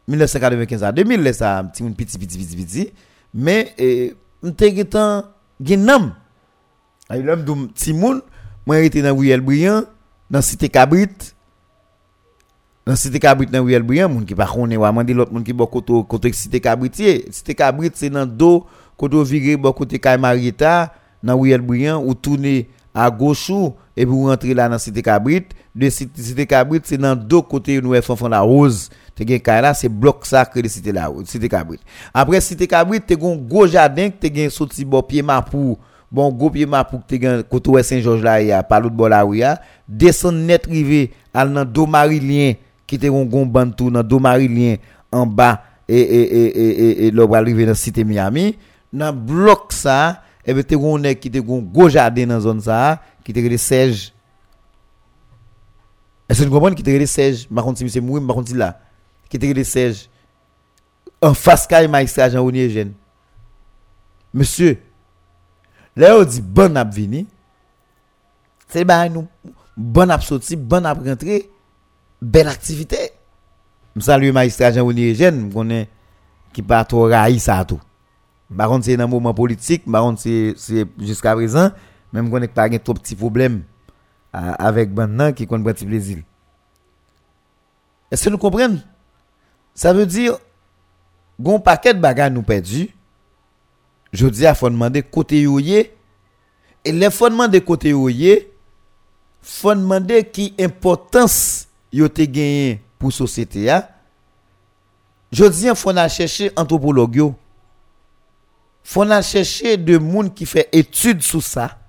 1995 0.08 0.84
à 0.84 0.92
2000 0.92 1.22
là 1.24 1.34
ça 1.34 1.64
petit 1.64 1.84
petit 1.84 2.18
petit 2.18 2.38
petit 2.38 2.56
petit 2.56 2.94
mais 3.34 3.74
eh 3.78 4.14
m'te 4.44 4.68
getan 4.76 5.24
genam 5.62 6.12
ay 7.10 7.22
l'homme 7.24 7.70
petit 7.70 7.94
moun 7.94 8.22
moi 8.66 8.80
été 8.82 9.02
dans 9.02 9.16
Riel 9.16 9.42
Brillant 9.42 9.84
dans 10.30 10.42
cité 10.42 10.70
Cabrit. 10.70 11.08
Dans 12.86 12.96
cité 12.96 13.20
Cabrit 13.20 13.48
dans 13.48 13.64
Riel 13.64 13.84
Brillant 13.84 14.10
moun 14.10 14.26
qui 14.26 14.36
mande 14.36 15.10
l'autre 15.10 15.32
moun 15.32 15.44
côté 15.44 15.94
côté 16.08 16.34
cité 16.34 16.60
Cabrit 16.60 16.92
cité 17.32 17.56
Cabrit 17.56 17.92
c'est 17.94 18.10
dans 18.10 18.26
dos 18.26 18.66
côté 18.98 19.24
virer 19.24 19.58
bon 19.58 19.72
côté 19.72 20.00
Kay 20.00 20.18
dans 21.24 21.36
ou 21.36 22.16
à 22.96 23.10
gauche 23.10 23.52
et 23.96 24.06
puis 24.06 24.16
rentrer 24.16 24.54
là 24.54 24.68
dans 24.68 24.78
cité 24.78 25.02
Cabrit 25.02 25.46
de 25.76 25.90
site 25.90 26.46
Kabrit, 26.50 26.86
se 26.86 26.98
nan 27.02 27.18
do 27.18 27.42
kote 27.46 27.78
yon 27.80 27.90
wè 27.94 28.02
Fonfon 28.06 28.32
la 28.34 28.44
Rose, 28.46 28.92
te 29.18 29.26
gen 29.28 29.42
kay 29.44 29.62
la, 29.66 29.74
se 29.78 29.90
blok 29.90 30.28
sakre 30.30 30.62
de 30.66 30.70
site, 30.72 30.94
la, 30.94 31.08
site 31.30 31.50
Kabrit. 31.52 31.82
Apre 32.14 32.42
site 32.46 32.68
Kabrit, 32.70 33.06
te 33.10 33.18
gen 33.20 33.40
go 33.50 33.66
jaden, 33.66 34.14
te 34.22 34.30
gen 34.34 34.54
soti 34.54 34.86
bo 34.86 35.02
piye 35.06 35.26
mapou, 35.26 35.80
bon 36.14 36.34
go 36.38 36.52
piye 36.54 36.70
mapou, 36.70 37.02
te 37.10 37.18
gen 37.22 37.42
koto 37.50 37.78
wè 37.78 37.84
Saint-Georges 37.86 38.26
la 38.26 38.38
ya, 38.44 38.62
palout 38.70 38.94
bo 38.94 39.10
la 39.10 39.24
wè 39.26 39.42
ya, 39.42 39.56
desen 39.88 40.44
net 40.48 40.70
rive 40.70 41.08
al 41.34 41.50
nan 41.54 41.66
do 41.66 41.88
Marilien, 41.90 42.60
ki 42.90 43.02
te 43.02 43.10
gen 43.10 43.30
gon 43.32 43.50
bantou 43.50 43.94
nan 43.94 44.06
do 44.06 44.22
Marilien, 44.22 44.78
an 45.14 45.30
ba, 45.30 45.56
e, 45.90 45.98
e, 45.98 46.04
e, 46.06 46.22
e, 46.22 46.46
e, 46.46 46.68
e, 46.70 47.08
e 47.10 47.14
lop 47.18 47.34
rive 47.42 47.66
nan 47.66 47.78
site 47.80 48.06
Miami, 48.06 48.52
nan 48.94 49.18
blok 49.26 49.74
sa, 49.74 50.20
ebe 50.46 50.62
eh 50.62 50.70
te 50.70 50.78
gen 50.78 51.02
nek 51.02 51.18
ki 51.24 51.34
te 51.34 51.42
gen 51.42 51.66
go 51.74 51.90
jaden 51.90 52.30
nan 52.30 52.46
zon 52.46 52.62
sa, 52.62 53.00
ki 53.26 53.34
te 53.34 53.42
gen 53.42 53.56
de 53.56 53.58
sej, 53.58 54.12
est-ce 56.30 56.44
que 56.44 56.48
vous 56.48 56.54
comprenez 56.54 56.76
qui 56.76 56.84
te 56.84 56.98
de 56.98 57.06
Serge 57.06 57.48
par 57.54 57.64
contre 57.64 57.84
monsieur 57.84 58.02
mourir 58.02 58.26
par 58.26 58.36
contre 58.38 58.56
là. 58.56 58.80
Qui 59.30 59.40
te 59.40 59.52
de 59.52 59.64
Serge. 59.64 60.10
En 61.22 61.34
face 61.34 61.68
kay 61.68 61.88
magistrat 61.88 62.30
Jean 62.30 62.44
Ronier 62.44 62.68
Eugène 62.68 62.94
monsieur 64.34 64.78
là 65.96 66.18
on 66.18 66.24
dit 66.24 66.42
bon 66.42 66.76
ap 66.78 66.94
vini. 66.94 67.28
C'est 68.68 68.86
ba 68.86 69.08
nous. 69.10 69.28
Bon 69.76 70.10
ap 70.10 70.22
bon 70.58 70.86
ap 70.86 71.00
rentrer 71.06 71.50
belle 72.22 72.48
activité. 72.48 73.12
Me 73.96 74.02
salue 74.02 74.32
magistrat 74.32 74.72
Jean 74.72 74.84
Ronier 74.84 75.12
Eugène 75.12 75.52
connais 75.54 75.90
qui 76.54 76.62
pas 76.62 76.86
trop 76.86 77.08
raï 77.10 77.40
ça 77.40 77.64
tout. 77.66 77.82
Par 78.56 78.70
contre 78.70 78.86
c'est 78.86 78.98
dans 78.98 79.08
moment 79.08 79.34
politique. 79.34 79.84
Par 79.92 80.04
contre 80.04 80.22
c'est 80.22 80.54
c'est 80.58 80.86
jusqu'à 81.00 81.34
présent. 81.36 81.72
Même 82.14 82.30
connais 82.30 82.48
pas 82.48 82.70
gain 82.70 82.78
trop 82.78 82.94
petit 82.94 83.16
problème 83.16 83.64
avec 84.34 84.90
maintenant 84.92 85.32
qui 85.32 85.48
connaît 85.48 85.72
petit 85.72 85.86
plaisir 85.86 86.18
est-ce 88.14 88.26
que 88.26 88.30
nous 88.30 88.38
comprenons? 88.38 88.80
Ça 89.74 89.92
veut 89.92 90.06
dire 90.06 90.38
gon 91.40 91.60
paquet 91.60 91.96
de 91.96 92.00
bagages 92.00 92.32
nous 92.32 92.44
perdu. 92.44 92.96
Je 94.12 94.28
dis 94.28 94.46
à 94.46 94.54
faut 94.54 94.70
demander 94.70 95.02
côté 95.02 95.42
yoyé 95.42 95.98
et 96.86 96.92
les 96.92 97.10
faut 97.10 97.28
demander 97.28 97.60
côté 97.60 97.90
yoyé 97.90 98.54
faut 99.42 99.74
demander 99.74 100.24
qui 100.26 100.54
importance 100.60 101.68
yo 101.92 102.08
te 102.08 102.22
gagné 102.22 102.84
pour 103.00 103.12
société 103.12 103.68
a 103.72 103.90
je 105.32 105.46
dis 105.46 105.68
faut 105.76 105.90
aller 105.90 106.08
chercher 106.08 106.52
anthropologue 106.56 107.16
yo. 107.16 107.36
Faut 108.84 109.06
chercher 109.24 109.76
de 109.76 109.98
monde 109.98 110.36
qui 110.36 110.46
fait 110.46 110.70
étude 110.72 111.24
sur 111.24 111.42
ça 111.42 111.80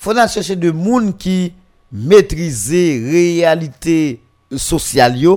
Fondasyon 0.00 0.46
se 0.46 0.56
de 0.56 0.70
moun 0.72 1.10
ki 1.12 1.52
metrize 1.92 2.80
realite 3.04 3.96
sosyal 4.56 5.18
yo. 5.20 5.34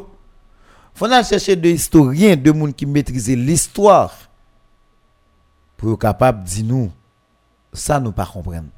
Fondasyon 0.96 1.42
se 1.44 1.56
de 1.60 1.74
historien 1.76 2.40
de 2.40 2.54
moun 2.56 2.72
ki 2.76 2.88
metrize 2.88 3.36
l'histoire. 3.36 4.30
Pou 5.76 5.92
yo 5.92 6.00
kapap 6.00 6.40
di 6.48 6.64
nou, 6.64 6.88
sa 7.76 8.00
nou 8.00 8.16
pa 8.16 8.28
kompren. 8.30 8.70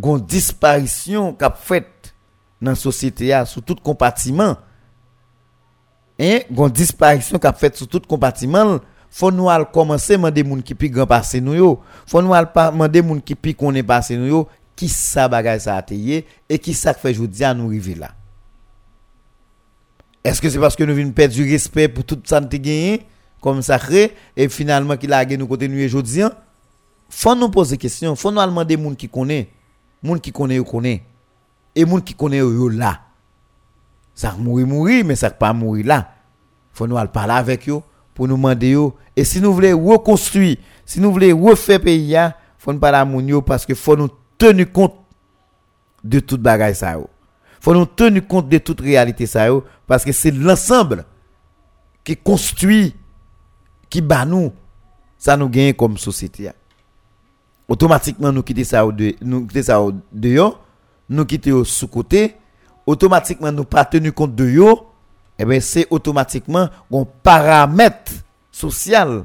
Gon 0.00 0.22
disparisyon 0.24 1.34
kap 1.36 1.58
fèt 1.60 2.14
nan 2.62 2.78
sosyete 2.78 3.28
ya 3.28 3.42
sou 3.44 3.60
tout 3.60 3.82
kompatiman. 3.84 4.56
Gon 6.48 6.72
disparisyon 6.72 7.42
kap 7.42 7.60
fèt 7.60 7.76
sou 7.76 7.90
tout 7.90 8.08
kompatiman 8.08 8.78
lè. 8.78 8.88
Faut 9.14 9.30
nous 9.30 9.50
al 9.50 9.70
commencer 9.70 10.16
demander 10.16 10.42
moun 10.42 10.62
qui 10.62 10.74
pi 10.74 10.88
grand 10.88 11.06
passé 11.06 11.40
nous 11.40 11.54
yo. 11.54 11.80
Faut 12.06 12.22
nous 12.22 12.32
al 12.32 12.50
demander 12.54 13.02
moun 13.02 13.20
qui 13.20 13.34
pi 13.34 13.54
passé 13.86 14.16
nous 14.16 14.26
yo. 14.26 14.48
Qui 14.74 14.88
ça 14.88 15.28
bagay 15.28 15.58
ça 15.60 15.76
a 15.76 15.84
et 15.90 16.58
qui 16.58 16.72
ça 16.72 16.94
fait 16.94 17.12
jodi 17.12 17.44
à 17.44 17.52
nous 17.52 17.66
arriver 17.66 17.94
là? 17.94 18.12
Est-ce 20.24 20.40
que 20.40 20.48
c'est 20.48 20.58
parce 20.58 20.74
que 20.74 20.82
nous 20.82 20.94
venons 20.94 21.12
perdre 21.12 21.34
du 21.34 21.48
respect 21.48 21.88
pour 21.88 22.04
tout 22.04 22.18
ça 22.24 22.40
nous 22.40 22.48
gagné? 22.48 23.06
Comme 23.42 23.60
sacré 23.60 24.16
et 24.34 24.48
finalement 24.48 24.96
qu'il 24.96 25.12
a 25.12 25.22
gagné 25.22 25.36
nous 25.36 25.46
côté 25.46 25.68
nous 25.68 25.84
aujourd'hui 25.84 26.22
faut 27.10 27.34
nous 27.34 27.50
poser 27.50 27.76
question. 27.76 28.16
Faut 28.16 28.32
nous 28.32 28.40
demander 28.40 28.78
moun 28.78 28.96
qui 28.96 29.10
connaît. 29.10 29.50
Moun 30.02 30.18
qui 30.18 30.32
connaît 30.32 30.58
ou 30.58 30.64
connaît. 30.64 31.04
Et 31.76 31.84
moun 31.84 32.00
qui 32.00 32.14
connaît 32.14 32.38
yo 32.38 32.70
là. 32.70 32.98
Ça 34.14 34.32
mourir 34.38 34.66
mourir 34.66 35.04
mais 35.04 35.16
ça 35.16 35.30
pas 35.30 35.52
mourir 35.52 35.86
là. 35.86 36.14
Faut 36.72 36.86
nous 36.86 36.96
aller 36.96 37.10
parler 37.10 37.34
avec 37.34 37.68
eux 37.68 37.82
pour 38.14 38.28
nous 38.28 38.36
demander 38.36 38.76
et 39.16 39.24
si 39.24 39.40
nous 39.40 39.52
voulons 39.52 39.88
reconstruire 39.88 40.56
si 40.84 41.00
nous 41.00 41.12
voulons 41.12 41.44
refaire 41.44 41.80
pays 41.80 42.12
il 42.12 42.34
faut 42.58 42.72
nous 42.72 42.78
parler 42.78 42.98
à 42.98 43.04
moun 43.04 43.42
parce 43.42 43.66
que 43.66 43.74
faut 43.74 43.96
nous 43.96 44.08
tenir 44.38 44.70
compte 44.70 44.94
de 46.04 46.20
toute 46.20 46.40
bagaille 46.40 46.74
ça 46.74 46.92
yo. 46.92 47.08
Faut 47.60 47.74
nous 47.74 47.86
tenir 47.86 48.26
compte 48.26 48.48
de 48.48 48.58
toute 48.58 48.80
réalité 48.80 49.26
ça 49.26 49.46
parce 49.86 50.04
que 50.04 50.12
c'est 50.12 50.30
l'ensemble 50.30 51.04
qui 52.04 52.16
construit 52.16 52.94
qui 53.88 54.00
bat 54.00 54.24
nous. 54.24 54.52
Ça 55.18 55.36
nous 55.36 55.48
gagne 55.48 55.72
comme 55.72 55.96
société 55.98 56.50
automatiquement 57.68 58.32
nous 58.32 58.42
quitter 58.42 58.64
ça 58.64 58.84
de 58.84 59.14
nous 59.20 59.46
quitter 59.46 59.62
ça 59.62 59.80
dehors 60.12 60.60
nous 61.08 61.24
quitter 61.24 61.52
sous 61.64 61.86
côté 61.86 62.34
automatiquement 62.84 63.52
nous 63.52 63.64
pas 63.64 63.84
tenu 63.84 64.10
compte 64.10 64.34
de 64.34 64.50
yo 64.50 64.91
eh 65.38 65.44
ben 65.44 65.60
c'est 65.60 65.86
automatiquement 65.90 66.68
un 66.92 67.06
paramètre 67.22 68.12
social 68.50 69.24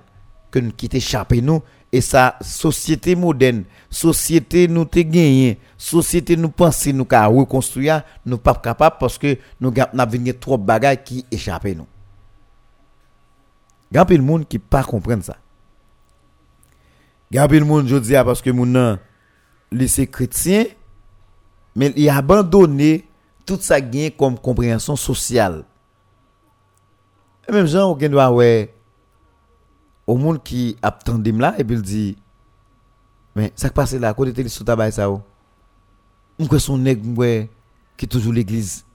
que 0.49 0.59
nous 0.59 0.71
quitter 0.71 0.97
échappé 0.97 1.41
nous. 1.41 1.61
Et 1.89 2.01
ça 2.01 2.35
société 2.41 3.15
moderne 3.15 3.63
société 3.89 4.67
nous 4.67 4.83
te 4.83 4.99
gagné 4.99 5.57
société 5.77 6.35
nous 6.35 6.49
penser 6.49 6.91
nous 6.91 7.05
ka 7.05 7.25
reconstruire 7.27 8.03
nous 8.25 8.37
pas 8.37 8.55
capable 8.55 8.97
parce 8.99 9.17
que 9.17 9.37
nous 9.61 9.71
n'a 9.93 10.05
venu 10.05 10.33
trop 10.33 10.57
bagages 10.57 11.03
qui 11.05 11.25
échappé 11.31 11.75
nous. 11.75 11.87
Grand 13.89 14.09
le 14.09 14.17
monde 14.17 14.47
qui 14.49 14.59
pas 14.59 14.83
comprendre 14.83 15.23
ça. 15.23 15.37
Grand 17.31 17.49
le 17.49 17.63
monde 17.63 17.87
je 17.87 17.95
dis 17.95 18.13
parce 18.13 18.41
que 18.41 18.49
moun 18.49 18.99
lycée 19.71 20.07
chrétien, 20.07 20.65
mais 21.75 21.93
il 21.95 22.09
a 22.09 22.17
abandonné 22.17 23.07
tout 23.45 23.57
ça 23.61 23.79
gain 23.79 24.09
comme 24.17 24.37
compréhension 24.37 24.95
sociale. 24.95 25.63
Et 27.47 27.51
même 27.51 27.65
gens, 27.65 27.91
on 27.91 27.95
doit 27.95 28.31
ouais 28.31 28.73
au 30.07 30.15
monde 30.15 30.41
qui 30.41 30.77
attendait 30.81 31.33
là 31.33 31.53
et 31.57 31.63
puis 31.65 31.75
il 31.75 31.81
dit 31.81 32.17
mais 33.35 33.51
ça 33.55 33.67
qui 33.67 33.75
passe 33.75 33.93
là 33.93 34.13
côté 34.13 34.31
télé 34.31 34.47
sous 34.47 34.63
tabac 34.63 34.91
ça 34.91 35.11
ou 35.11 35.21
on 36.39 36.47
quoi 36.47 36.59
son 36.59 36.77
nèg 36.77 37.03
qui 37.97 38.07
toujours 38.07 38.31
l'église. 38.31 38.85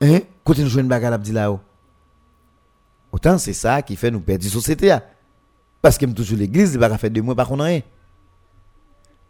Hein? 0.00 0.20
Côté 0.44 0.62
nous 0.62 0.68
joindre 0.68 0.88
bagarre 0.88 1.18
dit 1.18 1.32
là 1.32 1.58
autant 3.10 3.36
c'est 3.36 3.52
ça 3.52 3.82
qui 3.82 3.96
fait 3.96 4.10
nous 4.10 4.20
perdre 4.20 4.44
société 4.44 4.96
parce 5.82 5.98
que 5.98 6.06
toujours 6.06 6.38
l'église 6.38 6.74
il 6.74 6.78
pas 6.78 6.96
faire 6.96 7.10
de 7.10 7.20
moi 7.20 7.34
pas 7.34 7.44
rien 7.44 7.82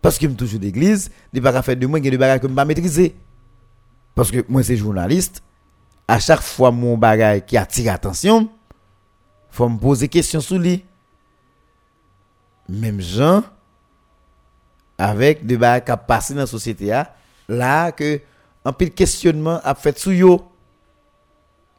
parce 0.02 0.18
que 0.18 0.26
toujours 0.26 0.60
l'église 0.60 1.10
il 1.32 1.40
pas 1.40 1.62
faire 1.62 1.76
de 1.76 1.86
moi 1.86 2.00
des 2.00 2.18
bagages 2.18 2.40
que 2.40 2.46
pas 2.48 2.64
maîtriser. 2.66 3.16
Parce 4.14 4.30
que 4.30 4.44
moi 4.48 4.62
c'est 4.62 4.76
journaliste 4.76 5.42
à 6.06 6.18
chaque 6.18 6.42
fois 6.42 6.70
mon 6.70 6.96
bagage 6.96 7.44
qui 7.46 7.56
attire 7.56 7.92
attention 7.92 8.50
faut 9.50 9.68
me 9.68 9.78
poser 9.78 10.08
question 10.08 10.40
sur 10.40 10.58
lui. 10.58 10.84
Même 12.68 13.00
gens 13.00 13.44
avec 14.98 15.46
des 15.46 15.56
bagages 15.56 15.84
qui 15.96 16.06
passent 16.06 16.32
dans 16.32 16.40
la 16.40 16.46
société 16.46 17.02
là 17.48 17.92
que 17.92 18.20
un 18.64 18.72
peu 18.72 18.86
de 18.86 18.90
questionnement 18.90 19.60
a 19.62 19.74
fait 19.74 19.98
sur 19.98 20.12
yo 20.12 20.50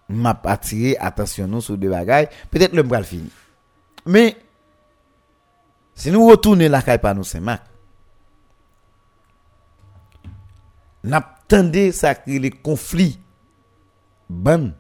m'a 0.08 0.40
attiré 0.44 0.96
attention 0.98 1.60
sur 1.60 1.78
des 1.78 1.88
bagages 1.88 2.28
peut-être 2.52 2.74
le 2.74 2.84
bras 2.84 3.02
fini 3.02 3.32
mais 4.06 4.38
si 5.96 6.12
nous 6.12 6.28
retournons 6.28 6.70
la 6.70 6.82
caille 6.82 7.00
par 7.00 7.16
nous 7.16 7.24
c'est 7.24 7.40
marc. 7.40 7.64
N'attendez 11.04 11.92
ça 11.92 12.14
les 12.28 12.52
conflits 12.52 13.20
ban. 14.30 14.72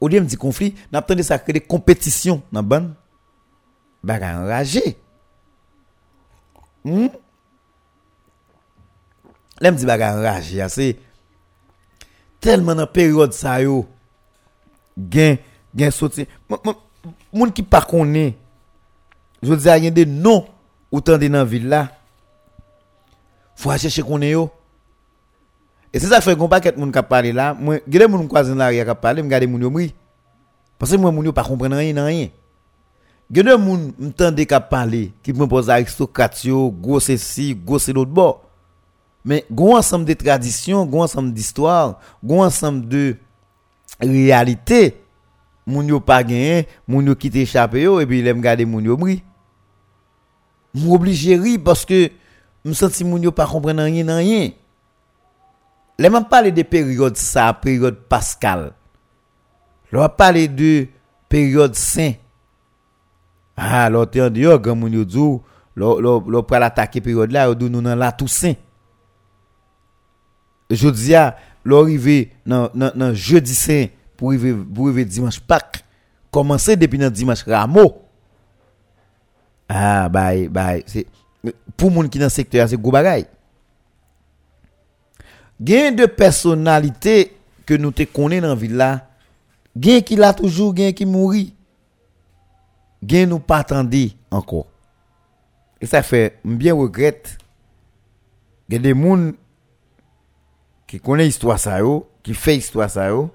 Au 0.00 0.08
lieu 0.08 0.20
de 0.20 0.26
dire 0.26 0.38
conflit, 0.38 0.74
n'a 0.92 1.02
pas 1.02 1.20
ça 1.22 1.38
créer 1.38 1.60
compétition 1.60 2.42
dans 2.52 2.62
ban. 2.62 2.88
Baga 4.02 4.40
enragé. 4.40 4.98
Hmm? 6.84 7.08
Là 9.60 9.70
me 9.70 9.76
dit 9.76 9.86
baga 9.86 10.14
enragé, 10.14 10.64
c'est 10.68 10.98
tellement 12.40 12.74
dans 12.74 12.86
période 12.86 13.32
ça 13.32 13.60
yo 13.62 13.86
gain 14.96 15.36
gain 15.74 15.90
soutien. 15.90 16.26
Moun 17.32 17.52
qui 17.52 17.62
pas 17.62 17.82
connaît 17.82 18.36
je 19.42 19.48
veux 19.48 19.56
dire, 19.56 19.76
il 19.76 19.84
y 19.84 19.86
a 19.86 19.90
des 19.90 20.06
noms 20.06 20.46
autant 20.90 21.18
de 21.18 21.28
non 21.28 21.32
dans 21.34 21.38
la 21.38 21.44
ville 21.44 21.68
là. 21.68 21.92
Faut 23.54 23.76
chercher 23.76 24.02
qu'on 24.02 24.20
yo. 24.20 24.50
Et 25.96 25.98
c'est 25.98 26.08
ça 26.08 26.20
fait 26.20 26.36
qu'on 26.36 26.46
pas 26.46 26.60
quelqu'un 26.60 26.80
moun 26.80 26.92
qui 26.92 27.02
parler 27.02 27.32
là 27.32 27.56
moi 27.58 27.78
gade 27.88 28.10
moun 28.10 28.28
croiser 28.28 28.54
là 28.54 28.72
qui 28.72 29.00
parler 29.00 29.22
me 29.22 29.28
garder 29.28 29.46
moun 29.46 29.62
yo 29.62 29.70
mri 29.70 29.94
parce 30.78 30.92
que 30.92 30.96
moi 30.96 31.10
moun 31.10 31.24
yo 31.24 31.32
pas 31.32 31.42
comprendre 31.42 31.76
rien 31.76 32.04
rien 32.04 32.28
gade 33.30 33.58
moun 33.58 33.92
m'tande 33.98 34.36
qui 34.36 34.54
parler 34.68 35.12
qui 35.22 35.32
me 35.32 35.46
pose 35.46 35.70
aristocrate 35.70 36.44
yo 36.44 36.70
gros 36.70 37.00
ceci 37.00 37.54
gros 37.54 37.78
c'est 37.78 37.94
l'autre 37.94 38.10
bord 38.10 38.46
mais 39.26 39.44
gon 39.50 39.76
ensemble 39.76 40.04
de 40.04 40.14
traditions, 40.14 40.86
gon 40.86 41.02
ensemble 41.02 41.32
d'histoires, 41.32 41.98
gon 42.22 42.44
ensemble 42.44 42.86
de 42.86 43.16
réalités. 44.00 45.02
Moun 45.66 45.88
yo 45.88 45.98
pas 45.98 46.22
gagné, 46.22 46.68
moun 46.86 47.04
yo 47.04 47.16
quitte 47.16 47.34
échappé 47.34 47.82
et 47.82 48.06
puis 48.06 48.22
l'aime 48.22 48.40
garder 48.40 48.64
moun 48.64 48.84
yo 48.84 48.96
bri. 48.96 49.24
M'obligé 50.72 51.36
ri 51.36 51.58
parce 51.58 51.84
que 51.84 52.08
me 52.64 52.72
senti 52.72 53.02
moun 53.02 53.20
yo 53.20 53.32
pas 53.32 53.48
comprendre 53.48 53.82
rien 53.82 54.16
rien. 54.16 54.50
Lèman 55.98 56.26
pale 56.28 56.52
de 56.52 56.62
peryode 56.66 57.16
sa, 57.16 57.52
peryode 57.56 58.02
Pascal. 58.10 58.70
Lèman 59.92 60.12
pale 60.16 60.46
de 60.48 60.88
peryode 61.32 61.78
Saint. 61.78 62.20
Ha, 63.56 63.86
ah, 63.86 63.90
lò 63.90 64.04
te 64.04 64.20
yon 64.20 64.34
di 64.34 64.44
yo, 64.44 64.52
gen 64.60 64.76
moun 64.76 64.92
yo 64.92 65.02
djou, 65.08 65.40
lò 65.80 66.42
pral 66.48 66.66
atake 66.66 67.00
peryode 67.00 67.32
la, 67.32 67.46
yo 67.48 67.56
dou 67.56 67.72
nou 67.72 67.84
nan 67.84 67.96
la 67.96 68.12
Toussaint. 68.12 68.60
Jodi 70.68 71.12
ya, 71.14 71.30
lò 71.64 71.84
rive 71.86 72.26
nan, 72.44 72.68
nan, 72.76 72.92
nan 72.98 73.14
Jeudi 73.14 73.54
Saint, 73.56 73.94
pou 74.18 74.34
rive, 74.34 74.52
pou 74.74 74.90
rive 74.90 75.06
Dimanche 75.08 75.40
Pâques. 75.40 75.84
Komanse 76.34 76.76
depi 76.76 77.00
nan 77.00 77.14
Dimanche 77.14 77.46
Rameau. 77.48 77.94
Ha, 79.70 80.04
ah, 80.04 80.08
bay, 80.12 80.46
bay. 80.52 80.82
Se, 80.90 81.06
pou 81.78 81.88
moun 81.88 82.10
ki 82.12 82.20
nan 82.20 82.32
sektor 82.32 82.60
ya, 82.60 82.68
se 82.68 82.76
gou 82.76 82.92
bagay. 82.94 83.24
Gain 85.60 85.92
de 85.92 86.06
personnalité 86.06 87.36
que 87.64 87.74
nous 87.74 87.90
te 87.90 88.02
connaît 88.04 88.40
dans 88.40 88.54
ville 88.54 88.76
là 88.76 89.08
gain 89.76 90.00
qui 90.00 90.16
l'a 90.16 90.34
toujours 90.34 90.74
gain 90.74 90.92
qui 90.92 91.06
mourit 91.06 91.54
gain 93.02 93.26
nous 93.26 93.38
pas 93.38 93.58
attendre 93.58 93.96
encore 94.30 94.66
et 95.80 95.86
ça 95.86 96.02
fait 96.02 96.38
bien 96.44 96.74
regrette 96.74 97.38
il 98.68 98.74
y 98.74 98.76
a 98.76 98.80
des 98.80 99.00
gens 99.00 99.32
qui 100.86 101.00
connaît 101.00 101.24
l'histoire 101.24 101.58
ça 101.58 101.78
yo, 101.78 102.08
qui 102.22 102.34
fait 102.34 102.56
histoire 102.56 102.90
ça 102.90 103.08
yo. 103.08 103.30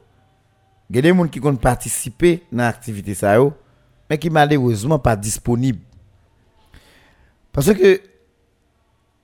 Il 0.89 0.95
y 0.97 0.99
a 0.99 1.01
des 1.01 1.09
gens 1.09 1.27
qui 1.27 1.39
ont 1.41 1.55
participé 1.55 2.43
dans 2.51 2.63
l'activité 2.63 3.13
ça 3.13 3.35
yo, 3.35 3.53
mais 4.09 4.17
qui 4.17 4.29
malheureusement 4.29 4.99
pas 4.99 5.15
disponible. 5.15 5.79
Parce 7.51 7.73
que 7.73 8.01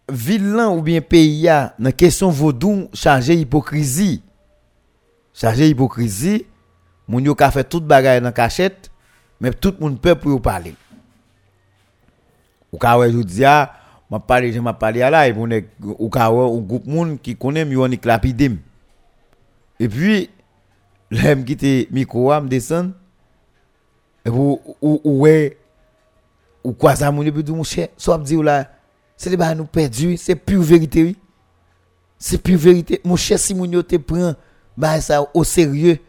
vilain 0.10 0.70
ou 0.70 0.82
bien 0.82 1.02
pays 1.02 1.48
a 1.50 1.74
dans 1.78 1.92
question 1.92 2.30
vaudou 2.30 2.90
chargé 2.94 3.36
hypocrisie. 3.36 4.22
Chargé 5.34 5.70
hypocrisie, 5.70 6.46
moun 7.08 7.26
yo 7.26 7.36
ka 7.36 7.52
fait 7.52 7.64
toute 7.64 7.86
bagaille 7.86 8.22
dans 8.22 8.32
cachette, 8.32 8.90
mais 9.40 9.52
tout 9.52 9.76
monde 9.80 10.00
peut 10.02 10.16
pour 10.16 10.42
parler. 10.42 10.76
Ou 12.72 12.78
ka 12.78 12.98
ouais 12.98 13.12
dis 13.12 13.44
m'a 14.10 14.20
parlé 14.20 14.54
je 14.54 14.60
m'a 14.60 14.74
parlé 14.74 15.00
là 15.00 15.28
et 15.28 15.32
est 15.32 15.66
ou 15.82 16.10
ka 16.10 16.28
un 16.28 16.58
groupe 16.60 16.88
monde 16.88 17.22
qui 17.22 17.36
connaît 17.36 17.68
et 19.80 19.88
puis 19.88 20.30
l'aime 21.12 21.46
quitter 21.46 21.88
micro 21.92 22.30
me 22.42 22.48
descend 22.48 22.94
et 24.26 24.30
ou 24.30 24.60
ou 24.82 25.00
ouais 25.04 25.58
quoi 26.78 26.96
ça 26.96 27.12
mon 27.12 27.24
puis 27.24 27.44
mon 27.52 27.64
cher 27.64 27.90
soit 27.98 28.18
dire 28.20 28.44
là 28.44 28.70
c'est 29.18 29.36
les 29.36 29.56
nous 29.56 29.66
perdu 29.66 30.16
c'est 30.16 30.36
pure 30.36 30.62
vérité 30.62 31.16
c'est 32.20 32.42
pure 32.42 32.58
vérité. 32.58 33.02
Mon 33.04 33.16
cher 33.16 33.38
si 33.38 33.54
mon 33.54 33.70
te 33.84 33.96
prend 33.98 34.34
bah 34.76 35.00
ça 35.02 35.26
au 35.34 35.44
sérieux. 35.44 36.00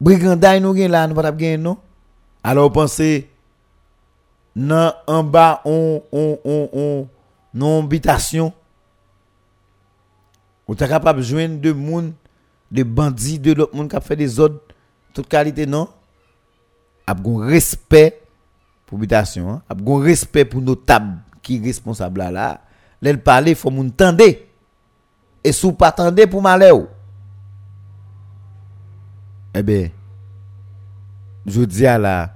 Brigandage 0.00 0.60
nous 0.62 0.72
là 0.74 1.06
nous 1.06 1.14
pas 1.14 1.30
gagner 1.30 1.58
non? 1.58 1.76
Alors 2.42 2.72
pensez 2.72 3.28
nan 4.56 4.92
en 5.06 5.22
bas 5.22 5.60
on 5.64 6.02
on 6.10 6.38
on 6.44 6.68
on 6.72 7.08
non 7.52 7.84
habitation? 7.84 8.52
Ou 10.66 10.74
t'es 10.74 10.88
capable 10.88 11.18
de 11.18 11.24
joindre 11.24 11.60
de 11.60 11.72
monde 11.72 12.12
de 12.70 12.82
bandits 12.82 13.38
de 13.38 13.52
l'autre 13.52 13.76
monde 13.76 13.90
qui 13.90 14.00
fait 14.00 14.16
des 14.16 14.40
ordres 14.40 14.60
toute 15.12 15.28
qualité 15.28 15.66
non? 15.66 15.88
A 17.06 17.12
bon 17.12 17.36
respect 17.36 18.22
pour 18.86 18.96
habitation 18.96 19.50
hein? 19.50 19.62
a 19.68 19.74
bon 19.74 19.98
respect 19.98 20.46
pour 20.46 20.62
nos 20.62 20.76
tables 20.76 21.18
qui 21.42 21.60
responsable 21.62 22.18
là 22.18 22.30
là 22.30 22.60
l'elle 23.02 23.22
parler 23.22 23.54
faut 23.54 23.70
moun 23.70 23.90
tande 23.90 24.22
et 25.42 25.52
sous 25.52 25.72
pas 25.72 25.92
tande 25.92 26.26
pour 26.26 26.42
malheur 26.42 26.86
eh 29.54 29.62
ben 29.62 29.90
je 31.46 31.62
dis 31.62 31.86
à 31.86 31.98
la 31.98 32.34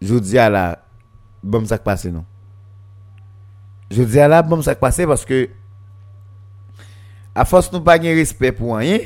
je 0.00 0.14
dis 0.18 0.38
à 0.38 0.50
la 0.50 0.78
bon 1.42 1.64
ça 1.64 1.78
passe 1.78 2.06
non? 2.06 2.24
Je 3.90 4.02
dis 4.02 4.20
à 4.20 4.28
la 4.28 4.42
bon 4.42 4.60
ça 4.62 4.74
passe 4.74 5.00
parce 5.06 5.24
que 5.24 5.48
à 7.34 7.44
force 7.44 7.72
nous 7.72 7.80
pas 7.80 7.98
de 7.98 8.06
respect 8.08 8.52
pour 8.52 8.76
rien 8.76 8.98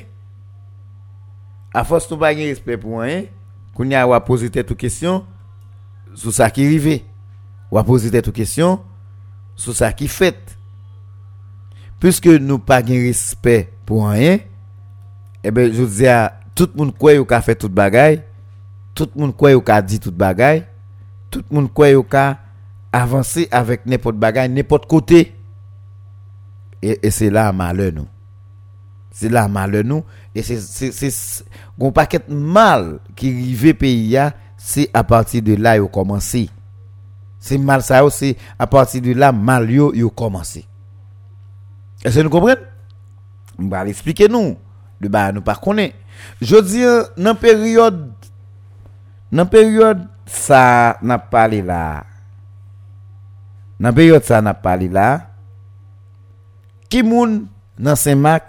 à 1.74 1.84
force 1.84 2.10
nous 2.10 2.16
pas 2.16 2.34
de 2.34 2.40
respect 2.40 2.76
pour 2.76 3.00
rien 3.00 3.24
qu'on 3.74 3.88
y 3.88 3.94
a 3.94 4.20
poser 4.20 4.50
tête 4.50 4.74
question 4.76 5.26
sur 6.14 6.32
ça 6.32 6.50
qui 6.50 6.64
arrive 6.64 7.02
ou 7.72 7.82
poser 7.82 8.12
tête 8.12 8.30
question 8.30 8.80
sur 9.56 9.74
ça 9.74 9.92
qui 9.92 10.06
fait 10.06 10.56
puisque 11.98 12.26
nous 12.28 12.60
pas 12.60 12.82
de 12.82 12.92
respect 12.92 13.72
pour 13.84 14.08
rien 14.08 14.38
eh 15.42 15.50
ben 15.50 15.72
je 15.72 15.82
dis 15.82 16.06
à 16.06 16.38
tout 16.54 16.68
le 16.72 16.84
monde 16.84 16.96
qu'il 16.96 17.24
a 17.34 17.40
fait 17.42 17.56
toute 17.56 17.72
bagaille 17.72 18.22
tout 18.94 19.08
le 19.16 19.20
monde 19.20 19.36
qu'il 19.36 19.72
a 19.72 19.82
dit 19.82 19.98
toute 19.98 20.14
bagaille 20.14 20.66
tout 21.32 21.42
le 21.50 21.56
monde 21.56 21.72
croit 21.72 21.90
ka 22.04 22.38
avancer 22.92 23.48
avec 23.50 23.86
n'importe 23.86 24.16
bagaille, 24.16 24.50
n'importe 24.50 24.86
côté. 24.86 25.34
Et, 26.82 27.10
c'est 27.10 27.30
là 27.30 27.52
malheur 27.52 27.92
nous. 27.92 28.06
C'est 29.10 29.28
là 29.30 29.48
malheur 29.48 29.84
nous. 29.84 30.04
Et 30.34 30.42
c'est, 30.42 30.60
c'est, 30.60 31.44
un 31.80 31.90
paquet 31.90 32.20
mal 32.28 32.98
qui 33.16 33.28
arrive 33.28 33.74
pays 33.74 34.18
c'est 34.56 34.90
à 34.94 35.02
partir 35.02 35.42
de 35.42 35.54
là 35.54 35.76
il 35.76 35.84
commencé. 35.88 36.48
C'est 37.43 37.59
mal 37.59 37.82
ça, 37.82 38.09
c'est 38.09 38.36
à 38.57 38.68
partir 38.68 39.03
de 39.03 39.12
là, 39.14 39.32
mal 39.32 39.68
yo, 39.68 39.93
yo 39.93 40.11
commencé. 40.11 40.64
Est-ce 42.05 42.18
que 42.18 42.22
nous 42.22 42.30
comprenons? 42.30 42.61
On 43.59 43.66
va 43.66 43.82
l'expliquer 43.82 44.28
nous. 44.28 44.57
De 45.01 45.09
bah, 45.09 45.32
nous 45.32 45.40
pas 45.40 45.57
connaît. 45.57 45.93
Je 46.40 46.57
dis, 46.61 46.84
dans 47.20 47.34
période, 47.34 48.12
dans 49.32 49.45
période, 49.45 50.07
ça 50.24 50.97
n'a 51.03 51.18
pas 51.18 51.26
parlé 51.26 51.62
là. 51.62 52.05
Dans 53.80 53.93
période, 53.93 54.22
ça 54.22 54.40
n'a 54.40 54.55
pas 54.55 54.76
là. 54.76 55.30
Qui 56.88 57.03
moun 57.03 57.49
dans 57.76 57.97
Saint-Marc, 57.97 58.45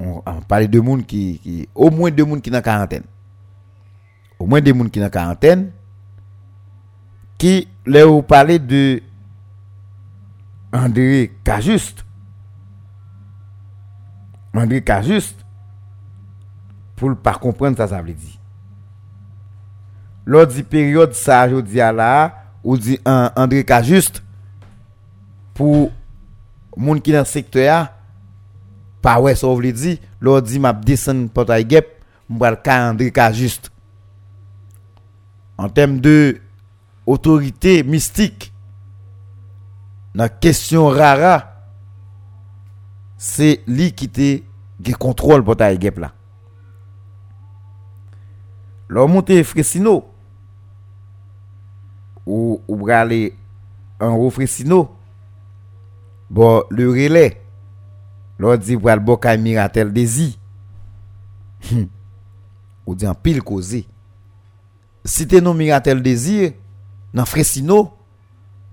on, 0.00 0.22
on 0.24 0.40
parle 0.40 0.68
de 0.68 0.80
moun 0.80 1.04
qui, 1.04 1.40
qui, 1.42 1.68
au 1.74 1.90
moins 1.90 2.10
deux 2.10 2.24
moun 2.24 2.40
qui 2.40 2.50
dans 2.50 2.62
quarantaine. 2.62 3.04
Au 4.38 4.46
moins 4.46 4.62
deux 4.62 4.72
moun 4.72 4.88
qui 4.88 4.98
dans 4.98 5.10
quarantaine. 5.10 5.72
Qui, 7.38 7.68
là, 7.86 8.04
vous 8.04 8.22
parlez 8.22 8.58
de 8.58 9.00
André 10.72 11.32
Cajuste. 11.44 12.04
André 14.52 14.82
Cajuste, 14.82 15.46
pour 16.96 17.10
ne 17.10 17.14
pas 17.14 17.34
comprendre 17.34 17.76
ça, 17.76 17.86
ça 17.86 18.02
veut 18.02 18.12
dire. 18.12 18.40
Lors 20.26 20.48
de 20.48 20.62
période, 20.62 21.14
ça, 21.14 21.48
je 21.48 21.60
dis 21.60 21.76
là, 21.76 22.42
ou 22.64 22.76
dit 22.76 22.98
André 23.06 23.64
Cajuste, 23.64 24.22
pour 25.54 25.92
moun 26.76 27.00
qui 27.00 27.12
dans 27.12 27.20
le 27.20 27.24
secteur, 27.24 27.88
pas 29.00 29.20
ouais, 29.20 29.36
ça 29.36 29.46
veut 29.46 29.72
dire, 29.72 29.98
lors 30.20 30.42
dit 30.42 30.58
m'a 30.58 30.72
descend 30.72 31.30
portail 31.30 31.64
gap, 31.64 31.86
m'bral 32.28 32.60
ka 32.60 32.90
André 32.90 33.12
Cajuste. 33.12 33.70
En 35.56 35.68
termes 35.68 36.00
de 36.00 36.40
otorite 37.08 37.80
mistik 37.88 38.50
nan 40.18 40.30
kesyon 40.42 40.92
rara 40.96 41.36
se 43.18 43.56
li 43.66 43.90
ki 43.96 44.08
te 44.12 44.28
ge 44.84 44.94
kontrol 45.00 45.42
pou 45.46 45.58
ta 45.58 45.72
e 45.72 45.80
gep 45.80 45.98
la. 46.02 46.12
Lò 48.88 49.06
monte 49.10 49.42
Fresino 49.44 49.98
ou, 52.24 52.60
ou 52.68 52.76
brale 52.76 53.34
an 54.00 54.14
rou 54.14 54.32
Fresino 54.32 54.84
bo 56.28 56.62
le 56.70 56.86
rele 56.92 57.24
lò 58.38 58.54
di 58.56 58.76
bral 58.80 59.00
bo 59.04 59.16
ka 59.20 59.34
miratel 59.40 59.90
dezi 59.92 60.30
ou 62.86 62.96
di 62.96 63.08
an 63.08 63.16
pil 63.16 63.42
koze 63.44 63.82
si 65.08 65.26
te 65.28 65.40
nou 65.42 65.56
miratel 65.56 66.00
dezi 66.04 66.38
e 66.46 66.50
dans 67.12 67.24
Fresino, 67.24 67.92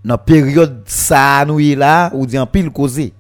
dans 0.04 0.16
e 0.16 0.18
la 0.18 0.18
période 0.18 0.84
ça 0.86 1.44
nous 1.46 1.58
là, 1.58 2.12
ou 2.14 2.26
dit 2.26 2.38
en 2.38 2.46
pile 2.46 2.70
causé. 2.70 3.14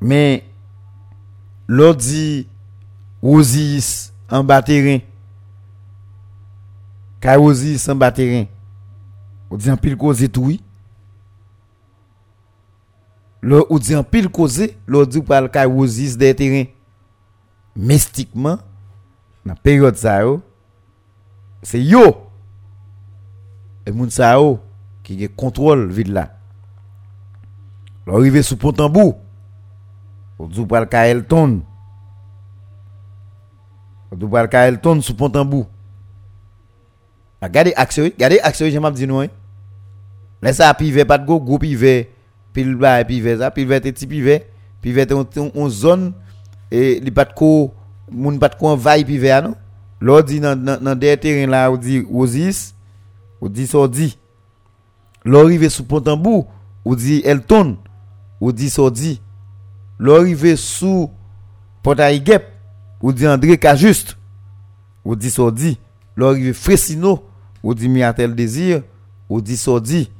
Mais, 0.00 0.44
l'on 1.68 1.94
dit 1.94 2.48
Osis 3.22 4.12
en 4.30 4.42
bas 4.42 4.62
terrain, 4.62 5.00
Osis 7.38 7.88
en 7.88 7.94
bas 7.94 8.10
terrain, 8.10 8.46
ou 9.50 9.56
dit 9.56 9.70
en 9.70 9.76
pile 9.76 9.96
causé 9.96 10.28
tout 10.28 10.44
oui. 10.44 10.60
L'on 13.42 13.64
dit 13.78 13.96
en 13.96 14.04
pile 14.04 14.28
causé, 14.28 14.76
l'on 14.86 15.04
dit 15.04 15.20
par 15.20 15.42
le 15.42 15.66
Osis 15.66 16.16
des 16.16 16.34
terrains. 16.34 16.68
Mystiquement, 17.76 18.58
dans 19.46 19.52
la 19.52 19.54
période 19.54 19.96
ça, 19.96 20.22
c'est 21.62 21.80
yo 21.80 22.29
et 23.86 23.92
Mounsao 23.92 24.60
qui 25.02 25.16
qui 25.16 25.28
contrôle 25.28 25.90
ville 25.90 26.12
là. 26.12 26.36
L'arrivée 28.06 28.42
sous 28.42 28.56
Pontambour, 28.56 29.18
ou 30.38 30.48
dit 30.48 30.64
pral 30.66 30.88
ka 30.88 31.06
Elton. 31.06 31.60
ou 34.10 34.16
dit 34.16 34.26
pral 34.26 34.48
ka 34.48 34.66
Elton 34.68 35.00
sous 35.00 35.14
Pontambour. 35.14 35.66
Regardez 37.42 37.72
action, 37.76 38.04
regardez 38.04 38.40
action, 38.40 38.66
j'ai 38.68 38.80
m'a 38.80 38.90
dit 38.90 39.06
non. 39.06 39.22
Eh? 39.22 39.30
Laisse 40.42 40.60
à 40.60 40.72
pivet 40.74 41.04
pas 41.04 41.18
de 41.18 41.26
go, 41.26 41.40
groupe 41.40 41.62
pivet, 41.62 42.10
pile 42.52 42.76
là 42.76 43.04
pivet 43.04 43.38
ça, 43.38 43.50
pivet 43.50 43.80
petit 43.80 44.06
pivet, 44.06 44.50
pivet 44.80 45.06
on 45.54 45.68
zone 45.68 46.12
et 46.70 47.00
li 47.00 47.10
pas 47.10 47.24
de 47.24 47.34
ko 47.34 47.74
moun 48.10 48.38
pas 48.38 48.48
de 48.48 48.56
ko 48.56 48.68
envahir 48.68 49.06
pivet 49.06 49.42
non. 49.42 49.54
L'ordi 50.00 50.40
dans 50.40 50.56
dans 50.56 50.82
dans 50.82 50.98
des 50.98 51.16
terrains 51.16 51.50
là, 51.50 51.70
on 51.70 51.76
dit 51.76 52.02
Osis 52.10 52.74
ou 53.40 53.48
dit 53.48 53.66
Sordi. 53.66 54.18
L'orive 55.24 55.68
sous 55.68 55.84
Pontambour, 55.84 56.46
ou 56.84 56.96
dit 56.96 57.22
Elton, 57.24 57.76
ou 58.40 58.52
dit 58.52 58.70
Sordi. 58.70 59.20
L'orive 59.98 60.56
sous 60.56 61.10
Portaigep, 61.82 62.44
ou 63.00 63.12
dit 63.12 63.26
André 63.26 63.58
Cajuste, 63.58 64.16
ou 65.04 65.16
dit 65.16 65.30
Sordi. 65.30 65.78
L'orive 66.16 66.52
Fresino, 66.52 67.24
ou 67.62 67.74
dit 67.74 67.88
Miatel 67.88 68.34
Désir, 68.34 68.82
ou 69.28 69.40
dit 69.40 69.56
Sordi. 69.56 70.10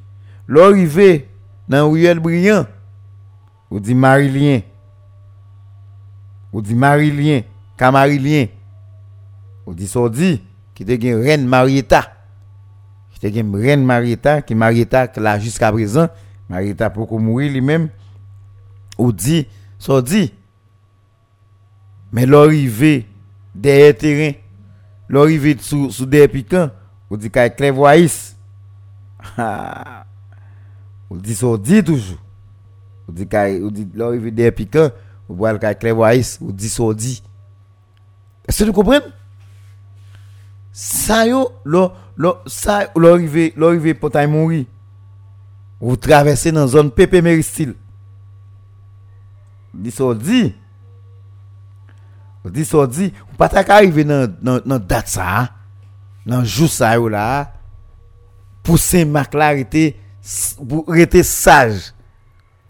L'orive 0.46 1.24
dans 1.68 1.90
Riel 1.90 2.20
Brillant, 2.20 2.66
ou 3.70 3.80
dit 3.80 3.94
Marilien. 3.94 4.62
Ou 6.52 6.60
dit 6.60 6.74
Marilien, 6.74 7.42
Camarilien. 7.76 8.46
Ou 9.66 9.74
dit 9.74 9.86
Sordi, 9.86 10.42
qui 10.74 10.82
était 10.82 11.14
reine 11.14 11.46
Marietta. 11.46 12.19
Te 13.20 13.28
gen 13.28 13.54
reine 13.54 13.84
Marietta, 13.84 14.40
qui 14.40 14.54
Marietta 14.54 15.10
là 15.16 15.38
jusqu'à 15.38 15.70
présent, 15.70 16.08
Marietta 16.48 16.88
pour 16.88 17.20
mourir 17.20 17.52
lui-même. 17.52 17.90
On 18.96 19.10
dit 19.10 19.46
Sordi. 19.78 20.32
Mais 22.12 22.24
l'arrivée 22.26 23.06
des 23.54 23.94
terrains, 23.94 24.36
l'arrivée 25.08 25.56
sous 25.60 26.06
des 26.06 26.26
piquants, 26.28 26.70
on 27.10 27.16
dit 27.16 27.30
qu'il 27.30 27.54
clairvoyance. 27.54 28.36
on 29.38 31.16
dit 31.16 31.34
Sordi 31.34 31.84
toujours. 31.84 32.18
On 33.06 33.12
dit 33.12 33.26
qu'il 33.26 33.70
dit 33.70 33.88
l'arrivée 33.94 34.30
des 34.30 34.50
piquants, 34.50 34.90
voit 35.28 35.58
qu'il 35.58 35.76
clairvoyance, 35.76 36.38
on 36.40 36.50
dit 36.50 36.70
Sordi. 36.70 37.22
Est-ce 38.48 38.64
que 38.64 38.68
vous 38.68 38.72
comprenez? 38.72 39.04
Ça 40.82 41.26
yo 41.26 41.52
lo 41.62 41.92
lo 42.16 42.38
ça 42.46 42.90
l'arrivée 42.96 43.52
l'arrivée 43.54 43.92
pour 43.92 44.10
ta 44.10 44.26
mourir 44.26 44.64
vous 45.78 45.94
traversez 45.94 46.50
dans 46.52 46.66
zone 46.66 46.90
PP 46.90 47.20
Méristil 47.22 47.74
dit 49.74 49.90
ça 49.90 50.14
dit 50.14 50.54
dit 52.46 52.64
ça 52.64 52.86
dit 52.86 53.12
ou 53.30 53.36
pas 53.36 53.50
ta 53.50 53.60
arriver 53.74 54.04
dans 54.04 54.34
dans 54.40 54.58
dans 54.64 54.78
date 54.78 55.18
dans 56.24 56.44
jour 56.44 56.70
ça 56.70 56.94
yo 56.94 57.08
là 57.10 57.52
pour 58.62 58.78
Saint 58.78 59.04
Marc 59.04 59.34
là 59.34 59.48
rester 59.50 61.22
sage. 61.22 61.92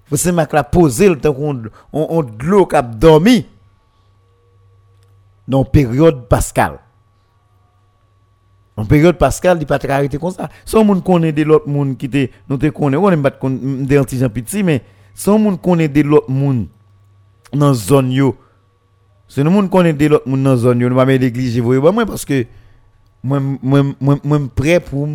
Pour 0.08 0.18
Saint 0.18 0.32
Marc 0.32 0.52
là 0.52 0.64
poser 0.64 1.08
le 1.08 1.16
temps 1.16 1.32
qu'on 1.32 1.62
on, 1.92 2.06
on 2.10 2.22
de 2.24 3.44
dans 5.46 5.64
période 5.64 6.26
Pascal 6.26 6.80
en 8.80 8.86
période 8.86 9.18
Pascal, 9.18 9.58
il 9.60 9.66
pas 9.66 9.78
arrêté 9.90 10.16
comme 10.16 10.30
ça. 10.30 10.48
Sans 10.64 10.84
moun 10.84 11.02
connaît 11.02 11.32
de 11.32 11.42
l'autre 11.42 11.68
monde 11.68 11.98
qui 11.98 12.08
te 12.08 12.28
nous 12.48 12.56
te 12.56 12.66
connaît, 12.68 12.96
on 12.96 13.22
pas 13.22 13.30
des 13.42 13.98
anti 13.98 14.16
petit 14.30 14.62
mais 14.62 14.82
sans 15.14 15.38
moun 15.38 15.58
connaît 15.58 15.88
de 15.88 16.00
l'autre 16.00 16.30
monde 16.30 16.66
dans 17.52 17.74
zone 17.74 18.10
yo. 18.10 18.36
C'est 19.28 19.44
nous 19.44 19.50
moun 19.50 19.68
connaît 19.68 19.92
de 19.92 20.06
l'autre 20.06 20.26
monde 20.26 20.44
dans 20.44 20.56
zone 20.56 20.80
yo, 20.80 20.88
nous 20.88 20.96
pas 20.96 21.04
négliger 21.04 21.60
voyez 21.60 21.82
parce 22.06 22.24
que 22.24 22.46
moi 23.22 23.38
moi 23.60 24.40
prêt 24.54 24.80
pour 24.80 25.08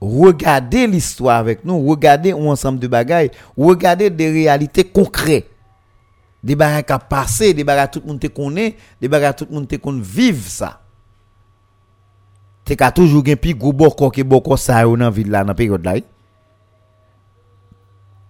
regarder 0.00 0.86
l'histoire 0.86 1.36
avec 1.36 1.66
nous, 1.66 1.86
regarder 1.86 2.32
un 2.32 2.46
ensemble 2.46 2.78
de 2.78 2.86
bagailles, 2.88 3.30
regarder 3.54 4.08
des 4.08 4.30
réalités 4.30 4.84
concrètes. 4.84 5.48
Des 6.42 6.56
bagages 6.56 6.86
qui 6.86 7.06
passé, 7.08 7.54
des 7.54 7.64
bagages 7.64 7.90
tout 7.92 8.00
le 8.00 8.08
monde 8.08 8.18
te 8.18 8.28
connaît, 8.28 8.76
des 8.98 9.08
bagages 9.08 9.36
tout 9.36 9.46
le 9.48 9.54
monde 9.54 9.68
te 9.68 9.76
vivre 10.00 10.48
ça 10.48 10.81
te 12.72 12.78
ka 12.80 12.88
toujou 12.94 13.20
gen 13.26 13.36
pi 13.36 13.52
gwo 13.52 13.74
boko 13.76 14.08
ke 14.14 14.24
boko 14.24 14.56
sa 14.56 14.80
yo 14.86 14.96
nan 14.96 15.12
villa 15.12 15.44
nan 15.44 15.56
peryode 15.58 15.84
la. 15.84 15.98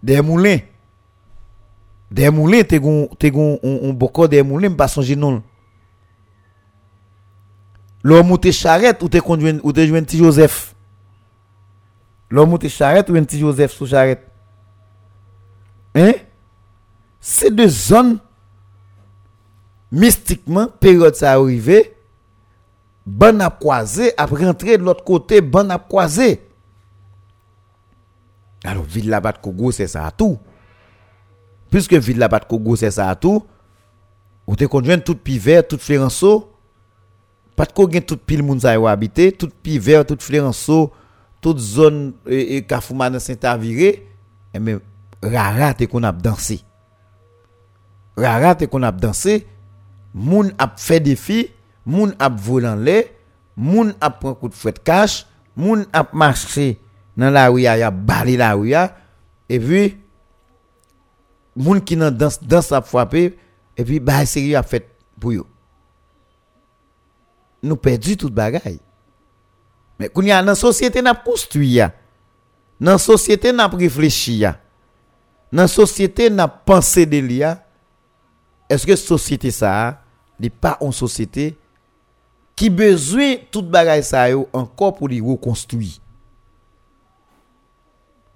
Demoulin. 0.02 0.64
Demoulin 2.10 2.66
te 2.66 2.80
gon 2.82 3.06
te 3.22 3.30
gon 3.30 3.54
on, 3.62 3.78
on 3.86 3.94
bokon 3.94 4.26
demoulin 4.32 4.74
pa 4.74 4.88
sonje 4.90 5.14
non. 5.14 5.38
L'homme 8.02 8.32
ou 8.34 8.38
te 8.38 8.50
charrette 8.50 9.04
ou 9.06 9.08
te 9.08 9.22
conduit 9.22 9.60
ou 9.62 9.72
te 9.72 9.86
joint 9.86 10.02
petit 10.02 10.18
Joseph. 10.18 10.74
L'homme 12.28 12.54
ou 12.54 12.58
te 12.58 12.66
charrette 12.66 13.10
ou 13.10 13.14
un 13.14 13.22
petit 13.22 13.38
Joseph 13.38 13.70
sous 13.70 13.86
charrette. 13.86 14.26
Hein? 15.94 16.14
C'est 17.20 17.54
deux 17.54 17.68
zones 17.68 18.18
mystiquement 19.92 20.66
période 20.80 21.14
ça 21.14 21.34
arrivé 21.34 21.94
ban 23.06 23.40
ap 23.40 23.58
croisé, 23.58 24.12
ap 24.16 24.30
rentré 24.30 24.78
de 24.78 24.82
l'autre 24.82 25.04
côté, 25.04 25.40
ban 25.40 25.68
ap 25.70 25.88
croisé. 25.88 26.40
Alors, 28.64 28.84
ville 28.84 29.10
la 29.10 29.20
bat 29.20 29.32
Kogo, 29.32 29.72
c'est 29.72 29.88
ça 29.88 30.06
à 30.06 30.10
tout. 30.10 30.38
Puisque 31.70 31.94
ville 31.94 32.18
la 32.18 32.28
bat 32.28 32.40
Kogo, 32.40 32.76
c'est 32.76 32.90
ça 32.90 33.08
à 33.08 33.16
tout, 33.16 33.44
ou 34.46 34.56
te 34.56 34.64
conjoint 34.64 34.98
tout 34.98 35.14
pi 35.14 35.38
pivet, 35.38 35.62
tout 35.62 35.78
fléranceau, 35.78 36.52
pas 37.56 37.66
de 37.66 37.92
gen 37.92 38.02
tout 38.02 38.16
pile 38.16 38.42
moun 38.42 38.60
sa 38.60 38.74
yo 38.74 38.86
habité, 38.86 39.32
tout 39.32 39.50
pivet, 39.62 40.04
tout 40.04 40.16
fléranceau, 40.18 40.92
toute 41.40 41.58
zone 41.58 42.14
et, 42.26 42.56
et 42.56 42.62
Kafoumane 42.62 43.18
Saint-Aviré, 43.18 44.06
eh 44.52 44.56
et 44.56 44.60
même 44.60 44.80
rara 45.22 45.74
te 45.74 45.84
qu'on 45.84 46.02
a 46.02 46.12
dansé. 46.12 46.60
Rara 48.16 48.54
te 48.54 48.64
qu'on 48.64 48.82
a 48.82 48.92
dansé, 48.92 49.46
moun 50.14 50.52
ap 50.58 50.78
fait 50.78 51.00
défi, 51.00 51.50
moun 51.84 52.14
ap 52.18 52.38
volant 52.40 52.76
lait, 52.76 53.16
moun 53.56 53.94
ap 54.00 54.20
prend 54.20 54.34
coup 54.34 54.48
de 54.48 54.54
fouet 54.54 54.74
cash, 54.84 55.26
moun 55.56 55.86
ap 55.92 56.12
marché 56.14 56.80
dans 57.16 57.30
la 57.30 57.48
rue 57.48 57.62
ya 57.62 57.90
balé 57.90 58.36
la 58.36 58.54
rue 58.54 58.74
et 59.48 59.60
puis 59.60 59.98
moun 61.54 61.80
qui 61.80 61.96
nan 61.96 62.16
danse 62.16 62.42
danse 62.42 62.72
ap 62.72 62.86
frappé 62.86 63.38
et 63.76 63.84
puis 63.84 64.00
bah 64.00 64.24
sérieux 64.24 64.56
a 64.56 64.62
fait 64.62 64.88
pour 65.20 65.32
yo. 65.32 65.46
Nous 67.62 67.76
perdu 67.76 68.16
toute 68.16 68.34
bagaille. 68.34 68.80
Mais 69.98 70.08
quand 70.08 70.22
y 70.22 70.32
a 70.32 70.42
dans 70.42 70.54
société 70.54 71.00
n'a 71.00 71.14
construit 71.14 71.74
ya. 71.74 71.92
Dans 72.80 72.98
société 72.98 73.52
n'a 73.52 73.68
réfléchi 73.68 74.38
ya. 74.38 74.58
Dans 75.52 75.68
société 75.68 76.28
n'a 76.28 76.48
pensé 76.48 77.06
de. 77.06 77.22
Est-ce 78.68 78.86
que 78.86 78.96
société 78.96 79.50
ça 79.50 80.02
n'est 80.40 80.50
pas 80.50 80.76
une 80.80 80.92
société 80.92 81.56
qui 82.54 82.70
besoin 82.70 83.36
toute 83.50 83.68
bagaille 83.68 84.04
ça 84.04 84.26
encore 84.52 84.94
pour 84.94 85.08
les 85.08 85.20
reconstruire. 85.20 85.98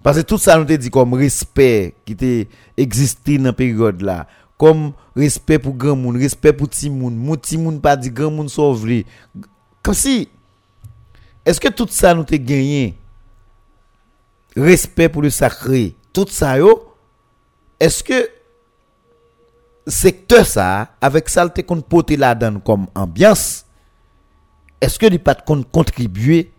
Parce 0.03 0.17
que 0.17 0.23
tout 0.23 0.37
ça 0.37 0.57
nous 0.57 0.65
te 0.65 0.73
dit 0.73 0.89
comme 0.89 1.13
respect 1.13 1.95
qui 2.05 2.13
était 2.13 2.47
existé 2.75 3.37
dans 3.37 3.45
la 3.45 3.53
période 3.53 4.01
là. 4.01 4.27
Comme 4.57 4.93
respect 5.15 5.59
pour 5.59 5.73
grand 5.73 5.95
monde, 5.95 6.17
respect 6.17 6.53
pour 6.53 6.67
petit 6.67 6.89
monde. 6.89 7.15
Mon 7.15 7.35
petit 7.35 7.57
monde 7.57 7.81
pas 7.81 7.95
dit 7.95 8.09
grand 8.09 8.31
monde 8.31 8.49
sauve 8.49 8.87
Comme 9.83 9.93
si 9.93 10.29
est-ce 11.45 11.59
que 11.59 11.69
tout 11.69 11.87
ça 11.89 12.13
nous 12.13 12.23
te 12.23 12.35
gagné 12.35 12.97
respect 14.57 15.09
pour 15.09 15.21
le 15.21 15.29
sacré, 15.29 15.95
tout 16.11 16.25
ça 16.29 16.57
yo 16.57 16.95
est-ce 17.79 18.03
que 18.03 18.29
secteur 19.85 20.45
ça 20.45 20.89
avec 20.99 21.29
ça 21.29 21.47
te 21.47 21.61
qu'on 21.61 21.79
porter 21.81 22.17
là-dedans 22.17 22.59
comme 22.59 22.87
ambiance 22.95 23.66
est-ce 24.81 24.99
que 24.99 25.05
il 25.05 25.19
pas 25.19 25.35
contribuer 25.35 26.51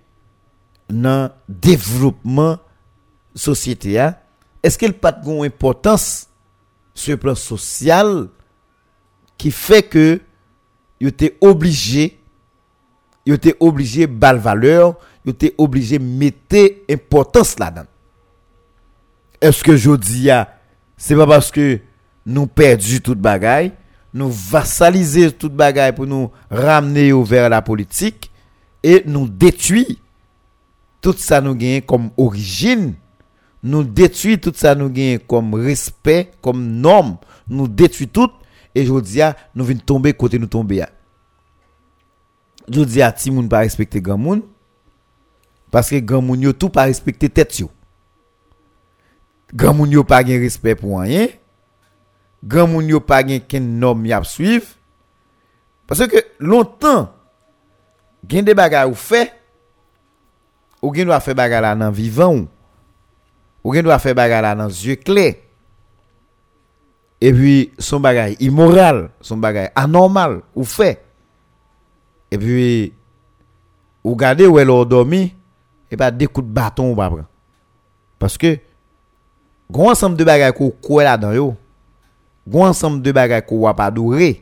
dans 0.88 1.30
développement 1.48 2.58
société 3.34 3.98
hein? 4.00 4.16
est-ce 4.62 4.78
qu'il 4.78 4.92
pas 4.92 5.12
de 5.12 5.46
importance 5.46 6.28
sur 6.94 7.12
le 7.12 7.16
plan 7.16 7.34
social 7.34 8.28
qui 9.36 9.50
fait 9.50 9.82
que 9.82 10.20
il 11.00 11.08
était 11.08 11.36
obligé 11.40 12.18
il 13.24 13.34
était 13.34 13.56
obligé 13.60 14.06
bal 14.06 14.38
valeur 14.38 14.96
il 15.24 15.30
était 15.32 15.54
obligé 15.58 15.98
mettre 15.98 16.56
importance 16.90 17.58
là-dedans? 17.58 17.86
Est-ce 19.40 19.62
que 19.62 19.76
je 19.76 19.90
dis 19.94 20.30
c'est 20.96 21.14
pas 21.14 21.26
parce 21.26 21.50
que 21.50 21.78
nous 22.26 22.46
perdons 22.46 22.98
toute 23.04 23.18
bagaille 23.18 23.72
nous 24.18 24.30
vassaliser 24.30 25.32
toute 25.32 25.54
bagaille 25.54 25.94
pour 25.94 26.06
nous 26.06 26.30
ramener 26.50 27.12
vers 27.22 27.48
la 27.48 27.62
politique 27.62 28.30
et 28.82 29.02
nous 29.06 29.28
détruire 29.28 29.86
tout 31.00 31.14
ça 31.16 31.40
nous 31.40 31.54
gagne 31.54 31.80
comme 31.82 32.10
origine. 32.16 32.94
Nous 33.62 33.84
détruit 33.84 34.38
tout 34.38 34.52
ça 34.54 34.74
nous 34.74 34.90
gagne 34.90 35.18
comme 35.20 35.54
respect 35.54 36.32
comme 36.42 36.66
norme. 36.66 37.16
Nous 37.48 37.68
détruit 37.68 38.08
tout 38.08 38.30
et 38.74 38.84
je 38.84 39.00
dis 39.00 39.20
nous 39.54 39.64
venons 39.64 39.80
tomber 39.80 40.12
côté 40.12 40.38
nous 40.38 40.46
tomber. 40.46 40.84
Je 42.68 42.80
dis 42.82 43.00
à 43.00 43.12
ti 43.12 43.30
moun 43.30 43.48
pas 43.48 43.60
respecter 43.60 44.00
grand 44.00 44.40
parce 45.70 45.90
que 45.90 45.98
grand 45.98 46.22
moun 46.22 46.52
tout 46.54 46.70
pas 46.70 46.84
respecter 46.84 47.28
tête 47.28 47.58
yo. 47.58 47.70
Grand 49.54 49.74
moun 49.74 50.04
pas 50.04 50.24
gain 50.24 50.40
respect 50.40 50.74
pour 50.74 51.00
rien 51.00 51.28
grand 52.43 52.68
moun 52.68 52.89
yo 52.89 53.01
pas 53.01 53.22
gain 53.22 53.41
ken 53.41 53.78
norme 53.78 54.07
y 54.07 54.12
a 54.12 54.22
suivre 54.24 54.66
parce 55.86 56.07
que 56.07 56.16
longtemps 56.39 57.12
gen 58.28 58.45
des 58.45 58.55
bagages 58.55 58.91
ou 58.91 58.95
fait 58.95 59.32
ou 60.82 60.95
gen 60.95 61.07
doit 61.07 61.20
faire 61.20 61.34
bagarre 61.34 61.62
là 61.62 61.74
dans 61.74 61.91
vivant 61.91 62.47
ou 63.64 63.74
gen 63.74 63.82
doit 63.82 63.99
faire 63.99 64.14
bagarre 64.14 64.43
là 64.43 64.55
dans 64.55 64.68
yeux 64.68 64.97
clairs 64.97 65.34
et 67.20 67.32
puis 67.32 67.72
son 67.78 67.99
bagage 67.99 68.36
immoral 68.39 69.11
son 69.20 69.36
bagage 69.36 69.70
anormal 69.74 70.43
ou 70.55 70.64
fait 70.64 71.03
et 72.30 72.39
puis 72.39 72.93
ou 74.05 74.14
gardez 74.14 74.47
où 74.47 74.59
elle 74.59 74.68
dormi 74.86 75.34
et 75.91 75.97
des 76.12 76.26
coups 76.26 76.47
de 76.47 76.53
bâton 76.53 76.93
ou 76.93 77.22
parce 78.18 78.39
que 78.39 78.59
grand 79.68 79.91
ensemble 79.91 80.16
de 80.16 80.22
bagages 80.22 80.53
qu'on 80.53 80.99
là 80.99 81.18
yo 81.34 81.57
Gwan 82.49 82.72
ansam 82.72 82.96
de 83.05 83.12
bagay 83.12 83.42
ko 83.44 83.64
wap 83.66 83.80
adore. 83.84 84.38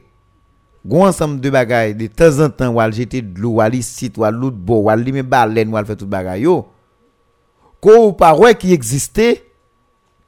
Gwan 0.87 1.11
ansam 1.11 1.35
de 1.43 1.51
bagay 1.51 1.95
de 1.99 2.07
tan 2.07 2.31
zan 2.31 2.53
tan 2.55 2.77
wal 2.77 2.95
jete 2.95 3.19
dlo, 3.25 3.57
wal 3.59 3.75
isit, 3.75 4.19
wal 4.21 4.35
lout 4.35 4.55
bo, 4.55 4.85
wal 4.87 5.03
lime 5.03 5.25
balen, 5.27 5.73
wal 5.75 5.87
fe 5.89 5.97
tout 5.99 6.11
bagay 6.11 6.45
yo. 6.47 6.61
Ko 7.83 7.97
ou 8.07 8.15
parwe 8.19 8.53
ki 8.59 8.71
egziste 8.77 9.33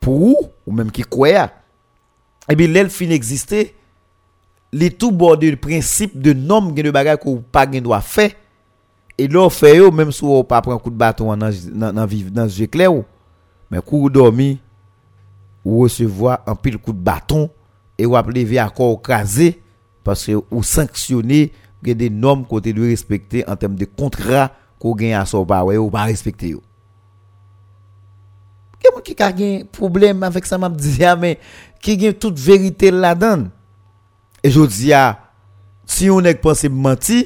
pou 0.03 0.33
ou, 0.33 0.49
ou 0.66 0.74
menm 0.74 0.91
ki 0.95 1.07
kwe 1.07 1.37
ya. 1.37 1.49
Ebi 2.51 2.66
lel 2.70 2.91
fin 2.91 3.12
egziste, 3.14 3.68
li 4.74 4.89
tou 4.91 5.14
borde 5.14 5.47
yon 5.47 5.61
prinsip 5.62 6.16
de 6.18 6.35
nom 6.35 6.72
gen 6.74 6.89
de 6.89 6.95
bagay 6.95 7.18
ko 7.20 7.37
ou 7.37 7.45
pa 7.55 7.62
gen 7.70 7.85
do 7.87 7.95
a 7.95 8.03
fe. 8.03 8.33
E 9.18 9.26
lor 9.31 9.53
fe 9.55 9.76
yo, 9.76 9.93
menm 9.95 10.11
sou 10.14 10.35
ou 10.35 10.47
pa 10.47 10.59
pren 10.64 10.81
kout 10.83 10.95
baton 10.99 11.31
nan, 11.39 11.55
nan, 11.70 11.95
nan, 11.95 12.18
nan 12.35 12.51
jekle 12.51 12.91
ou. 12.91 13.07
Men 13.70 13.85
kou 13.85 14.07
ou 14.07 14.11
dormi, 14.11 14.57
ou 15.62 15.85
resevoa 15.85 16.41
an 16.49 16.59
pil 16.59 16.81
kout 16.83 16.99
baton. 16.99 17.47
Et 17.99 18.07
ou 18.07 18.16
lever 18.16 18.59
à 18.59 18.70
corps 18.70 19.03
crasé 19.03 19.61
parce 20.05 20.26
que 20.26 20.32
ou 20.51 20.62
sanctionner 20.62 21.53
que 21.84 21.90
des 21.90 22.11
normes 22.11 22.46
côté 22.46 22.72
de 22.72 22.82
respecter 22.82 23.46
en 23.49 23.57
termes 23.57 23.74
de 23.76 23.84
contrat 23.84 24.53
qu'on 24.78 24.94
gagne 24.94 25.14
à 25.14 25.26
son 25.26 25.44
pas 25.44 25.64
ou 25.64 25.90
pas 25.90 26.05
respecter 26.05 26.57
quelqu'un 29.05 29.32
qui 29.32 29.44
a 29.44 29.61
un 29.61 29.64
problème 29.64 30.22
avec 30.22 30.46
ça 30.46 30.59
m'a 30.59 30.68
dit 30.68 31.01
mais 31.18 31.38
qui 31.80 32.07
a 32.07 32.12
toute 32.12 32.38
vérité 32.38 32.90
là-dedans 32.90 33.49
et 34.42 34.51
je 34.51 34.61
dis 34.61 34.92
si 35.86 36.11
on 36.11 36.20
est 36.20 36.34
pensé 36.34 36.68
mentir 36.68 37.24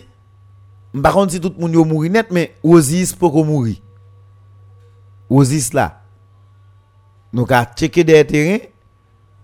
par 1.03 1.15
contre 1.15 1.33
si 1.33 1.41
tout 1.41 1.53
le 1.57 1.61
monde 1.61 1.75
est 1.75 1.89
mourir 1.91 2.13
net 2.13 2.27
mais 2.31 2.55
Osis 2.63 3.13
pour 3.15 3.45
mourir 3.45 3.77
Osis 5.29 5.73
là 5.73 6.03
nous 7.33 7.47
avons 7.49 7.67
checké 7.77 8.05
des 8.05 8.25
terrains 8.25 8.65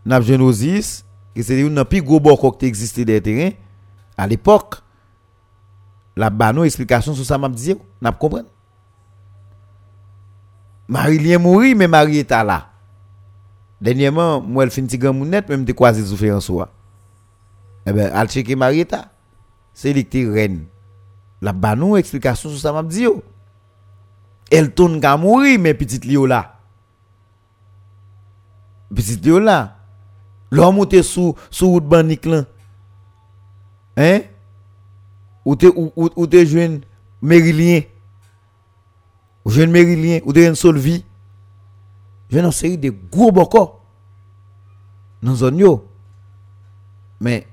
avons 0.09 0.41
Osis 0.47 1.05
que 1.39 1.45
c'est 1.45 1.61
une 1.61 1.85
plus 1.85 2.03
gros 2.03 2.53
qui 2.53 2.67
existait 2.67 3.05
des 3.05 3.21
terrains 3.21 3.53
à 4.17 4.27
l'époque 4.27 4.83
la 6.17 6.31
bano 6.31 6.65
explication 6.65 7.15
sur 7.15 7.25
ça 7.25 7.39
m'a 7.39 7.49
dit 7.49 7.77
n'a 8.03 8.11
comprendre 8.11 8.49
Marie-Lien 10.89 11.39
mourit 11.39 11.77
mais 11.77 11.87
Marie 11.87 12.19
est 12.19 12.31
là. 12.31 12.71
Dernièrement 13.81 14.41
moi 14.41 14.65
elle 14.65 14.73
fin 14.73 14.83
petit 14.83 14.99
grand 14.99 15.15
net 15.15 15.49
même 15.49 15.65
te 15.65 15.71
croisé 15.71 16.05
souffrir 16.05 16.35
en 16.35 16.41
soi 16.41 16.71
eh 17.87 17.93
ben 17.93 18.11
al 18.13 18.29
checker 18.29 18.57
Marieta 18.57 19.13
c'est 19.73 19.93
lui 19.93 20.05
qui 20.05 20.29
reine. 20.29 20.65
La 21.41 21.53
bano 21.53 21.97
explication 21.97 22.51
sur 22.51 22.59
ça 22.59 22.73
m'a 22.73 22.83
dit 22.83 23.07
elle 24.51 24.75
tourne 24.75 25.01
qu'à 25.01 25.17
mourir 25.17 25.61
mais 25.61 25.75
petite 25.75 26.05
Lio 26.05 26.27
là 26.27 26.59
petite 28.93 29.25
Lio 29.25 29.39
là 29.39 29.78
Lò 30.51 30.71
monte 30.73 31.03
sou 31.05 31.37
sou 31.51 31.75
route 31.75 31.89
banik 31.89 32.25
lan. 32.29 32.47
Hein? 33.99 34.25
Ou 35.45 35.57
te 35.57 35.69
ou, 35.69 35.91
ou, 35.95 36.09
ou 36.15 36.29
te 36.31 36.41
jwen 36.45 36.81
Merilien. 37.21 37.85
Ou 39.45 39.53
jwen 39.53 39.73
Merilien, 39.73 40.23
ou 40.25 40.37
te 40.37 40.45
jwen 40.45 40.57
Solvi. 40.59 41.03
Jwen 42.29 42.49
an 42.49 42.55
seri 42.55 42.77
de 42.81 42.93
gros 42.93 43.33
boko 43.35 43.67
nan 45.25 45.37
zon 45.37 45.61
yo. 45.61 45.75
Men 47.21 47.45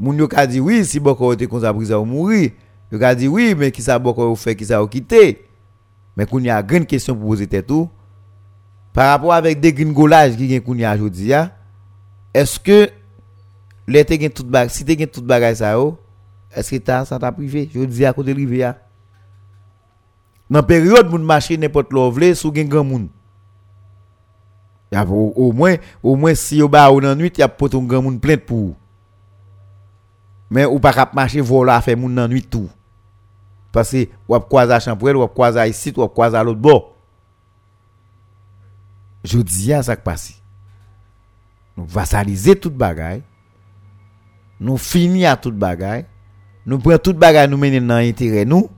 moun 0.00 0.20
yo 0.20 0.28
ka 0.30 0.46
di 0.48 0.60
oui 0.62 0.84
si 0.86 1.00
boko 1.02 1.32
ou 1.32 1.38
te 1.38 1.48
konsa 1.50 1.72
brisa 1.76 1.98
ou 2.00 2.08
mouri. 2.08 2.52
Yo 2.92 3.00
ka 3.00 3.14
di 3.16 3.28
oui 3.30 3.54
men 3.58 3.72
ki 3.74 3.84
sa 3.84 3.98
boko 4.02 4.30
ou 4.30 4.38
fe, 4.38 4.56
ki 4.56 4.68
sa 4.68 4.80
ou 4.84 4.90
kite. 4.90 5.40
Men 6.16 6.28
koun 6.28 6.48
ya 6.48 6.60
gren 6.64 6.86
kesyon 6.88 7.18
pou 7.18 7.32
pose 7.32 7.48
tetou. 7.50 7.88
Par 8.96 9.12
rapport 9.12 9.32
avek 9.36 9.60
de 9.62 9.72
gringolaj 9.74 10.36
ki 10.38 10.54
gen 10.54 10.64
koun 10.64 10.82
ya 10.82 10.96
jodi 10.98 11.30
ya. 11.32 11.48
Que 12.62 12.90
les 13.86 14.04
te 14.04 14.14
gen 14.14 14.30
tout 14.30 14.44
bagage 14.44 14.70
si 14.70 14.84
te 14.84 14.96
gen 14.98 15.08
tout 15.08 15.22
bagage 15.22 15.56
ça 15.56 15.72
yo 15.72 15.98
est-ce 16.54 16.70
que 16.70 16.76
t'as 16.76 17.04
ça 17.04 17.18
t'a 17.18 17.30
privé? 17.30 17.70
Je 17.72 17.80
dis 17.80 18.04
à 18.04 18.12
côté 18.12 18.32
rivière. 18.32 18.74
ya. 18.74 18.78
Dans 20.48 20.62
période 20.62 21.08
moun 21.08 21.22
marcher 21.22 21.56
n'importe 21.56 21.92
l'eau 21.92 22.10
vle 22.10 22.34
sous 22.34 22.54
gen 22.54 22.68
grand 22.68 22.84
moun. 22.84 23.08
Ya 24.92 25.04
au, 25.06 25.32
au 25.36 25.52
moins 25.52 25.76
au 26.02 26.16
moins 26.16 26.34
si 26.34 26.58
yo 26.58 26.68
ba 26.68 26.90
ou 26.90 27.00
nan 27.00 27.18
nuit 27.18 27.38
y 27.38 27.42
a 27.42 27.48
pot 27.48 27.74
un 27.74 27.84
grand 27.84 28.02
moun 28.02 28.20
plainte 28.20 28.46
pour. 28.46 28.58
ou. 28.58 28.76
Mais 30.50 30.66
ou 30.66 30.80
pas 30.80 30.92
cap 30.92 31.14
marcher 31.14 31.40
vola 31.40 31.80
faire 31.80 31.96
moun 31.96 32.14
nan 32.14 32.28
nuit 32.28 32.42
tout. 32.42 32.68
Parce 33.72 33.92
que 33.92 34.08
ou 34.28 34.34
ap 34.34 34.48
croiser 34.48 34.72
à 34.72 34.80
Champrel, 34.80 35.16
ou 35.16 35.22
ap 35.22 35.32
croiser 35.32 35.68
ici, 35.68 35.92
ou 35.96 36.02
ap 36.02 36.12
croiser 36.12 36.36
à 36.36 36.42
l'autre 36.42 36.60
bord. 36.60 36.96
Je 39.22 39.72
à 39.72 39.82
ça 39.82 39.96
qui 39.96 40.02
passe. 40.02 40.39
Nous 41.80 41.86
vassaliser 41.86 42.56
toute 42.56 42.74
bagaille. 42.74 43.22
Nous 44.60 44.76
finir 44.76 45.30
à 45.30 45.36
toute 45.38 45.56
bagaille. 45.56 46.04
Nous 46.66 46.78
prenons 46.78 46.98
toute 46.98 47.16
bagaille 47.16 47.48
nous 47.48 47.56
mener 47.56 47.80
dans 47.80 47.94
intérêt 47.94 48.44
nous. 48.44 48.68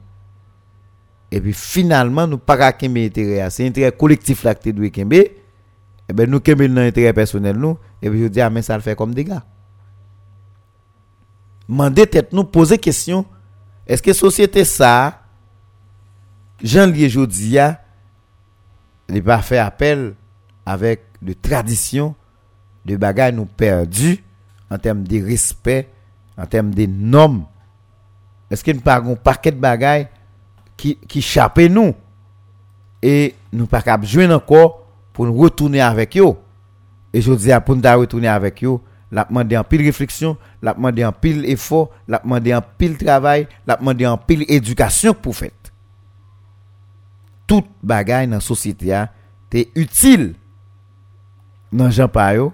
Et 1.33 1.41
puis 1.41 1.53
finalement 1.53 2.29
nous 2.29 2.39
pas 2.39 2.73
kembe 2.73 2.99
intérêt, 2.99 3.51
c'est 3.51 3.67
intérêt 3.67 3.91
collectif 3.91 4.45
là 4.45 4.55
que 4.55 4.71
dois 4.71 4.91
kembe. 4.91 5.15
Et 5.15 5.33
ben 6.15 6.31
nous 6.31 6.39
kembe 6.39 6.63
dans 6.63 6.81
intérêt 6.81 7.13
personnel 7.13 7.57
nous 7.57 7.77
et 8.01 8.09
puis 8.09 8.23
je 8.23 8.29
dis 8.29 8.41
ah 8.41 8.51
mais 8.51 8.63
ça 8.63 8.77
le 8.77 8.83
fait 8.83 8.95
comme 8.95 9.15
dégâts. 9.15 9.41
Mandez 11.67 12.07
tête 12.07 12.33
nous 12.33 12.45
poser 12.45 12.79
question 12.79 13.25
est-ce 13.85 14.03
que 14.03 14.13
société 14.13 14.65
ça 14.65 15.23
Jean 16.63 16.87
Lié 16.87 17.09
Jodia 17.09 17.81
il 19.09 19.25
pas 19.25 19.43
fait 19.43 19.59
appel 19.59 20.15
avec 20.65 21.03
de 21.21 21.33
tradition 21.33 22.15
de 22.85 22.97
bagages 22.97 23.35
nous 23.35 23.47
perdus 23.47 24.23
en 24.71 24.79
termes 24.79 25.05
de 25.05 25.23
respect, 25.23 25.89
en 26.37 26.47
termes 26.47 26.75
de 26.75 26.87
normes. 26.87 27.47
Est-ce 28.51 28.65
qu'il 28.65 28.75
n'y 28.75 28.81
a 28.81 28.83
pas 28.83 29.01
un 29.01 29.15
paquet 29.15 29.53
de 29.53 29.61
bagages 29.61 30.07
qui 30.77 30.97
qui 30.97 31.25
nous 31.71 31.95
et 33.03 33.35
nous 33.53 33.67
pas 33.67 33.83
encore 34.31 34.87
pour 35.13 35.27
nous 35.27 35.35
retourner 35.35 35.81
avec 35.81 36.17
eux. 36.17 36.35
Et 37.13 37.21
je 37.21 37.33
dis 37.33 37.51
pour 37.67 37.77
nous 37.77 37.83
retourner 37.83 38.29
avec 38.29 38.65
eux, 38.65 38.79
l'a 39.11 39.25
demandé 39.25 39.57
en 39.57 39.65
pile 39.65 39.83
réflexion, 39.83 40.37
l'a 40.63 40.75
en 40.79 41.13
pile 41.13 41.45
effort, 41.47 41.91
l'a 42.09 42.23
en 42.25 42.63
pile 42.79 42.97
travail, 42.97 43.47
l'a 43.67 43.79
en 43.83 44.17
pile 44.17 44.45
éducation 44.49 45.13
pour 45.13 45.37
faire. 45.37 45.51
Tout 47.47 47.65
bagaille 47.83 48.29
dans 48.29 48.37
la 48.37 48.41
société 48.41 48.95
te 49.51 49.59
utile 49.75 50.35
dans 51.73 51.91
Jean 51.91 52.09
pa 52.09 52.35
yo 52.35 52.53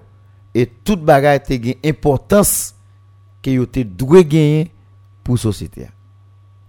et 0.59 0.65
tout 0.65 0.97
bagaille 0.97 1.41
te 1.41 1.53
gen 1.53 1.75
importance 1.85 2.75
que 3.41 3.51
yo 3.51 3.65
te 3.65 3.79
doit 3.79 4.23
gagner 4.23 4.73
pour 5.23 5.39
société. 5.39 5.87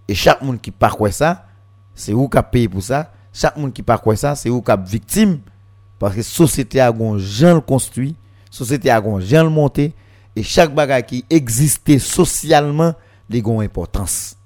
Et 0.06 0.14
chaque 0.14 0.42
monde 0.42 0.60
qui 0.60 0.70
pas 0.70 0.90
quoi 0.90 1.10
ça, 1.10 1.48
c'est 1.92 2.12
ou 2.12 2.28
qui 2.28 2.38
a 2.38 2.42
payé 2.44 2.68
pour 2.68 2.82
ça. 2.82 3.12
Chaque 3.32 3.56
monde 3.56 3.72
qui 3.72 3.82
pas 3.82 3.98
quoi 3.98 4.14
ça, 4.14 4.36
c'est 4.36 4.48
ou 4.48 4.62
qui 4.62 4.72
victime 4.86 5.40
parce 5.98 6.14
que 6.14 6.22
société 6.22 6.80
a 6.80 6.92
gon 6.92 7.18
gens 7.18 7.54
le 7.54 7.60
construit, 7.60 8.14
société 8.48 8.90
a 8.90 9.00
gon 9.00 9.18
gens 9.18 9.42
le 9.42 9.50
monté 9.50 9.92
et 10.36 10.44
chaque 10.44 10.72
bagaille 10.72 11.04
qui 11.04 11.24
existait 11.28 11.98
socialement, 11.98 12.94
les 13.28 13.42
gon 13.42 13.60
importance. 13.60 14.36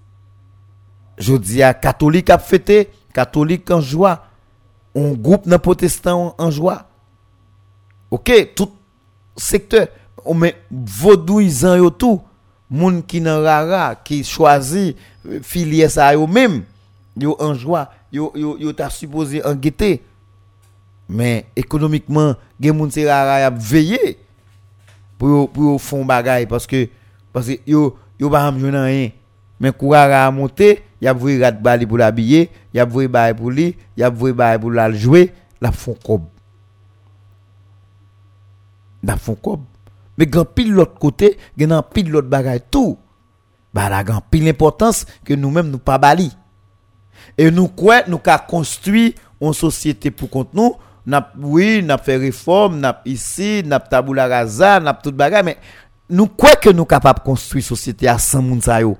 Je 1.19 1.37
dis 1.37 1.63
à 1.63 1.75
catholique 1.75 2.31
a 2.31 2.39
fêté, 2.39 2.91
catholique 3.13 3.71
en 3.71 3.83
joie, 3.83 4.25
on 4.95 5.13
groupe 5.13 5.47
dans 5.47 5.59
protestant 5.59 6.35
en 6.39 6.51
joie. 6.51 6.89
OK, 8.11 8.33
tout 8.57 8.71
secteur, 9.37 9.89
on 10.24 10.35
met 10.35 10.57
vaudouisant 10.70 11.76
yo 11.76 11.91
tout, 11.91 12.20
moun 12.70 13.03
qui 13.03 13.20
nan 13.20 13.43
rara 13.45 13.95
qui 13.95 14.24
choisit 14.24 14.97
euh, 15.26 15.41
filier 15.43 15.89
ça 15.89 16.14
yo 16.14 16.26
même, 16.26 16.62
yo 17.16 17.37
en 17.39 17.55
joie, 17.55 17.91
yo 18.12 18.32
yo 18.35 18.72
supposé 18.91 19.45
en 19.45 19.55
guetter. 19.55 20.03
Mais 21.07 21.45
économiquement, 21.55 22.35
gen 22.61 22.76
moun 22.76 22.91
c'est 22.91 23.11
rara 23.11 23.41
y 23.41 23.43
a 23.43 23.51
veillé 23.51 24.18
pour 25.18 25.51
pour 25.51 25.80
font 25.80 26.05
bagay 26.05 26.47
parce 26.47 26.66
que 26.66 26.89
parce 27.32 27.47
que 27.47 27.61
yo 27.66 27.97
yo 28.18 28.30
pas 28.30 28.47
am 28.47 28.59
joindre 28.59 28.85
rien. 28.85 29.11
Mais 29.61 29.72
kourara 29.72 30.26
a 30.26 30.30
monté, 30.30 30.82
y 31.01 31.07
a 31.07 31.12
voué 31.12 31.43
rat 31.43 31.53
bali 31.53 31.87
pour 31.87 31.99
l'habiller, 31.99 32.51
y 32.72 32.80
a 32.80 32.85
voué 32.85 33.07
bail 33.07 33.35
pour 33.35 33.51
lui, 33.51 33.76
y 33.97 34.03
a 34.03 34.11
voué 34.11 34.32
bail 34.32 34.59
pour 34.59 34.70
la 34.70 34.91
jouer, 34.93 35.32
la 35.61 35.70
font 35.70 35.97
comme 36.05 36.24
la 39.05 39.17
font 39.17 39.35
comme 39.35 39.65
mais 40.17 40.27
grand 40.27 40.45
pile 40.45 40.73
l'autre 40.73 40.99
côté, 40.99 41.39
un 41.61 41.83
pile 41.83 42.11
l'autre 42.11 42.29
bagay 42.29 42.61
tout. 42.71 42.99
Bah 43.73 43.89
la 43.89 44.05
grand 44.05 44.21
pile 44.21 44.45
l'importance 44.45 45.07
que 45.25 45.35
nous-mêmes 45.35 45.71
nous 45.71 45.79
pas 45.79 45.99
bali. 45.99 46.31
Et 47.37 47.51
nous 47.51 47.69
quoi 47.69 48.03
nous 48.07 48.19
ka 48.19 48.39
construit 48.39 49.15
une 49.41 49.53
société 49.53 50.11
pour 50.11 50.31
compte 50.31 50.55
nous, 50.55 50.77
n'a 51.05 51.33
oui, 51.39 51.83
n'a 51.83 51.99
fait 51.99 52.17
réforme, 52.17 52.79
n'a 52.79 53.03
ici, 53.05 53.63
n'a 53.65 53.81
tabula 53.81 54.29
rasa, 54.29 54.79
n'a 54.79 54.95
tout 54.95 55.13
bagay 55.13 55.43
mais 55.43 55.59
nous 56.09 56.29
quoi 56.29 56.55
que 56.55 56.71
nous 56.71 56.85
capable 56.85 57.21
construire 57.21 57.65
société 57.65 58.07
à 58.07 58.19
100 58.19 58.43
moun 58.43 58.61
yo. 58.81 58.97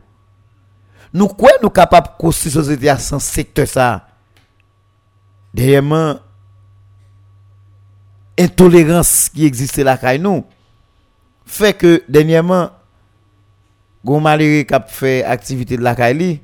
Nous 1.13 1.29
quoi 1.29 1.51
nous 1.63 1.71
capable 1.71 2.09
construire 2.19 2.55
société 2.55 2.89
à 2.89 2.99
100 2.99 3.21
secteur 3.21 3.69
ça. 3.69 4.09
Dernièrement 5.53 6.17
intolérance 8.39 9.29
qui 9.29 9.45
existait 9.45 9.85
là 9.85 9.97
kay 9.97 10.19
nous 10.19 10.45
fait 11.47 11.75
que 11.75 12.03
dernièrement 12.09 12.71
gon 14.05 14.21
malheureux 14.21 14.63
qui 14.63 14.75
a 14.75 14.81
fait 14.81 15.25
activité 15.25 15.77
de 15.77 15.83
la 15.83 15.95
Kaili 15.95 16.41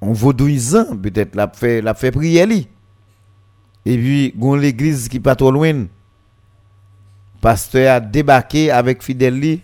on 0.00 0.12
vaudouisant 0.12 0.96
peut-être 0.96 1.34
l'a 1.34 1.48
fait 1.48 1.80
l'a 1.82 1.94
fait 1.94 2.10
prier 2.10 2.68
et 3.84 3.98
puis 3.98 4.32
gon 4.36 4.54
l'église 4.54 5.08
qui 5.08 5.20
pas 5.20 5.36
trop 5.36 5.50
loin 5.50 5.86
pasteur 7.40 7.96
a 7.96 8.00
débarqué 8.00 8.70
avec 8.70 9.02
fidèle 9.02 9.60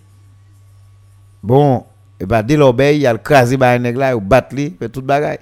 bon 1.43 1.85
et 2.21 2.27
ben 2.27 2.43
dès 2.43 2.57
l'obéi 2.57 3.01
il 3.01 3.07
a 3.07 3.19
crasé 3.19 3.57
ba 3.57 3.77
nèg 3.79 3.97
là 3.97 4.15
il 4.15 4.21
bat 4.21 4.47
li 4.53 4.77
fait 4.79 4.89
tout 4.89 5.03
bagay. 5.03 5.41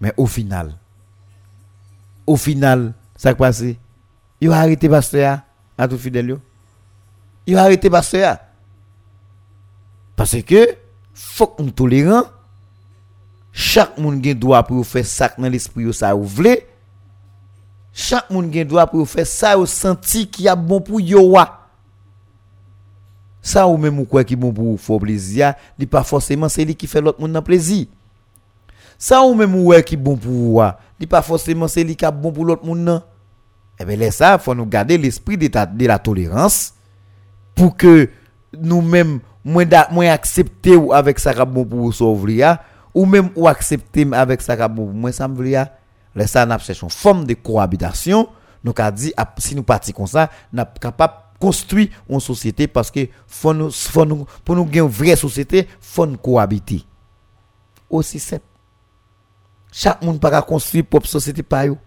Mais 0.00 0.12
au 0.16 0.26
final 0.26 0.74
au 2.26 2.36
final 2.36 2.92
ça 3.16 3.32
qui 3.32 3.38
passé 3.38 3.78
il 4.40 4.52
a 4.52 4.58
arrêté 4.58 4.88
pasteur 4.88 5.40
à 5.78 5.88
tout 5.88 5.98
fidèle 5.98 6.28
yo. 6.28 6.38
Il 7.46 7.56
a 7.56 7.62
arrêté 7.62 7.88
pasteur 7.90 8.38
parce 10.14 10.40
que 10.42 10.76
faut 11.14 11.46
qu'on 11.46 11.68
tolérant. 11.68 12.24
Chaque 13.58 13.96
monde 13.96 14.22
gen 14.22 14.38
droit 14.38 14.62
pour 14.62 14.86
faire 14.86 15.06
ça 15.06 15.32
dans 15.38 15.48
l'esprit 15.48 15.90
ça 15.94 16.14
ou 16.14 16.24
vle 16.24 16.58
chaque 17.90 18.28
monde 18.30 18.52
gen 18.52 18.68
droit 18.68 18.86
pour 18.86 19.08
faire 19.08 19.26
ça 19.26 19.58
ou 19.58 19.64
senti 19.64 20.28
qui 20.28 20.46
a 20.46 20.54
bon 20.54 20.80
pour 20.82 21.00
yo 21.00 21.22
wa. 21.30 21.62
Ça 23.40 23.66
ou 23.66 23.78
même 23.78 23.98
ou 23.98 24.04
quoi 24.04 24.24
qui 24.24 24.36
bon 24.36 24.52
pour 24.52 24.78
faire 24.78 24.98
plaisir 24.98 25.54
li 25.78 25.86
pas 25.86 26.02
forcément 26.02 26.50
c'est 26.50 26.66
lui 26.66 26.74
qui 26.74 26.86
fait 26.86 27.00
l'autre 27.00 27.18
monde 27.18 27.40
plaisir. 27.42 27.86
Ça 28.98 29.22
ou 29.22 29.34
même 29.34 29.54
ou 29.54 29.72
qui 29.80 29.96
bon 29.96 30.18
pour 30.18 30.54
wa. 30.54 30.78
Li 31.00 31.06
pas 31.06 31.22
forcément 31.22 31.66
c'est 31.66 31.82
lui 31.82 31.96
qui 31.96 32.04
a 32.04 32.10
bon 32.10 32.30
pour 32.30 32.44
l'autre 32.44 32.66
monde 32.66 33.02
eh 33.78 33.84
bien 33.84 33.96
là 33.96 34.10
ça 34.10 34.38
faut 34.38 34.54
nous 34.54 34.66
garder 34.66 34.98
l'esprit 34.98 35.36
de, 35.36 35.48
de 35.48 35.86
la 35.86 35.98
tolérance 35.98 36.74
pour 37.54 37.76
que 37.76 38.08
nous-mêmes 38.58 39.20
moins 39.44 39.64
moins 39.90 40.10
accepter 40.10 40.78
avec 40.92 41.18
ça 41.18 41.46
pour 41.46 41.94
sauver 41.94 42.36
ya, 42.36 42.62
ou 42.94 43.06
même 43.06 43.30
ou 43.36 43.46
accepter 43.46 44.06
avec 44.12 44.40
ça 44.40 44.68
pour 44.68 44.92
moi 44.92 45.12
ça 45.12 45.28
me 45.28 45.36
veut 45.36 45.50
ya. 45.50 45.72
là 46.14 46.26
ça 46.26 46.44
n'a 46.44 46.58
cherché 46.58 46.82
une 46.84 46.90
forme 46.90 47.24
de 47.24 47.34
cohabitation. 47.34 48.28
Nous 48.64 48.72
a 48.78 48.90
dit 48.90 49.12
ah, 49.16 49.32
si 49.38 49.54
nous 49.54 49.62
partis 49.62 49.92
comme 49.92 50.08
ça 50.08 50.28
n'a 50.52 50.64
capable 50.64 51.14
construire 51.38 51.88
une 52.08 52.18
société 52.18 52.66
parce 52.66 52.90
que 52.90 53.08
nous, 53.44 53.70
nous 54.06 54.26
pour 54.44 54.56
nous 54.56 54.64
gagner 54.64 54.80
une 54.80 54.88
vraie 54.88 55.14
société 55.14 55.68
faut 55.80 56.06
nous 56.06 56.16
cohabiter. 56.16 56.82
Aussi 57.88 58.18
simple. 58.18 58.42
Chaque 59.70 60.02
monde 60.02 60.18
pas 60.18 60.42
construire 60.42 60.84
propre 60.84 61.06
société 61.06 61.42
par 61.44 61.68
gon 61.68 61.78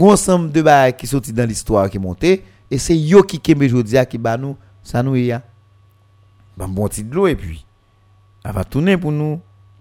ensemble 0.00 0.50
de 0.50 0.62
bail 0.62 0.96
qui 0.96 1.06
sorti 1.06 1.32
dans 1.32 1.48
l'histoire 1.48 1.88
qui 1.88 1.98
monté 1.98 2.44
et 2.70 2.78
c'est 2.78 2.96
yo 2.96 3.22
qui 3.22 3.38
kembe 3.40 3.64
jodia 3.64 4.04
qui 4.04 4.18
ba 4.18 4.36
nous 4.36 4.56
ça 4.82 5.02
nous 5.02 5.16
y 5.16 5.32
a 5.32 5.42
bon 6.56 6.88
petit 6.88 7.04
de 7.04 7.14
l'eau 7.14 7.26
et 7.26 7.36
puis 7.36 7.64
elle 8.44 8.52
va 8.52 8.64
tourner 8.64 8.96
pour 8.96 9.12
nous 9.12 9.40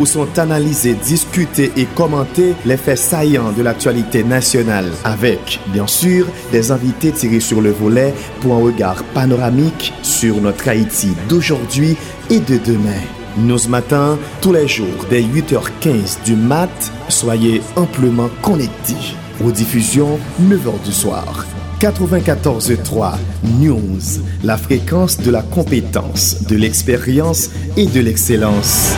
où 0.00 0.06
sont 0.06 0.38
analysés, 0.38 0.94
discutés 0.94 1.72
et 1.76 1.86
commentés 1.86 2.54
les 2.64 2.76
faits 2.76 2.98
saillants 2.98 3.52
de 3.52 3.62
l'actualité 3.62 4.24
nationale 4.24 4.90
avec, 5.04 5.60
bien 5.72 5.86
sûr, 5.86 6.26
des 6.52 6.70
invités 6.70 7.12
tirés 7.12 7.40
sur 7.40 7.60
le 7.60 7.70
volet 7.70 8.14
pour 8.40 8.54
un 8.54 8.60
regard 8.60 9.02
panoramique 9.14 9.92
sur 10.02 10.40
notre 10.40 10.68
Haïti 10.68 11.08
d'aujourd'hui 11.28 11.96
et 12.30 12.40
de 12.40 12.58
demain. 12.58 13.02
News 13.38 13.68
Matin, 13.68 14.18
tous 14.40 14.52
les 14.52 14.66
jours 14.66 15.06
dès 15.10 15.22
8h15 15.22 16.24
du 16.24 16.34
mat, 16.34 16.92
soyez 17.08 17.62
amplement 17.76 18.28
connectés. 18.42 19.16
Aux 19.44 19.52
diffusions, 19.52 20.18
9h 20.42 20.84
du 20.84 20.92
soir. 20.92 21.46
94.3 21.80 23.12
News, 23.60 24.00
la 24.42 24.56
fréquence 24.56 25.18
de 25.18 25.30
la 25.30 25.42
compétence, 25.42 26.42
de 26.48 26.56
l'expérience 26.56 27.50
et 27.76 27.86
de 27.86 28.00
l'excellence. 28.00 28.96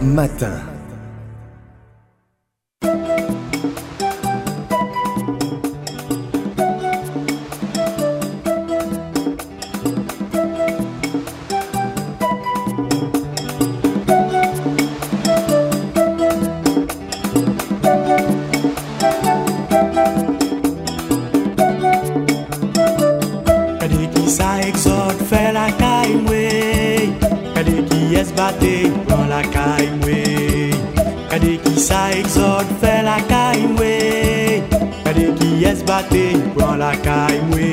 Matin. 0.00 0.77
Bate 28.38 28.74
pran 29.06 29.24
la 29.32 29.42
kay 29.54 29.86
mwe 30.00 30.18
Kade 31.30 31.52
ki 31.64 31.74
sa 31.86 32.02
exot 32.18 32.68
fè 32.82 32.94
la 33.08 33.16
kay 33.32 33.64
mwe 33.74 33.94
Kade 35.04 35.26
ki 35.40 35.50
es 35.70 35.82
bate 35.88 36.26
pran 36.54 36.78
la 36.82 36.92
kay 37.06 37.40
mwe 37.50 37.68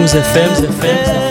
News 0.00 0.14
FM, 0.14 0.64
FM, 0.64 1.29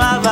Avec 0.00 0.22
qui 0.22 0.31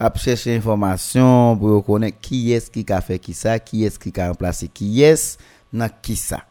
à 0.00 0.12
chercher 0.16 0.56
information 0.56 1.56
pour 1.56 1.84
connaître 1.84 2.18
qui 2.20 2.52
est-ce 2.52 2.70
qui 2.70 2.84
a 2.88 3.00
fait 3.00 3.18
qui 3.18 3.34
ça, 3.34 3.58
qui 3.58 3.84
est-ce 3.84 3.98
qui 3.98 4.12
a 4.20 4.28
remplacé 4.28 4.68
qui 4.68 5.02
est 5.02 5.38
dans 5.72 5.90
qui 6.00 6.16
ça. 6.16 6.42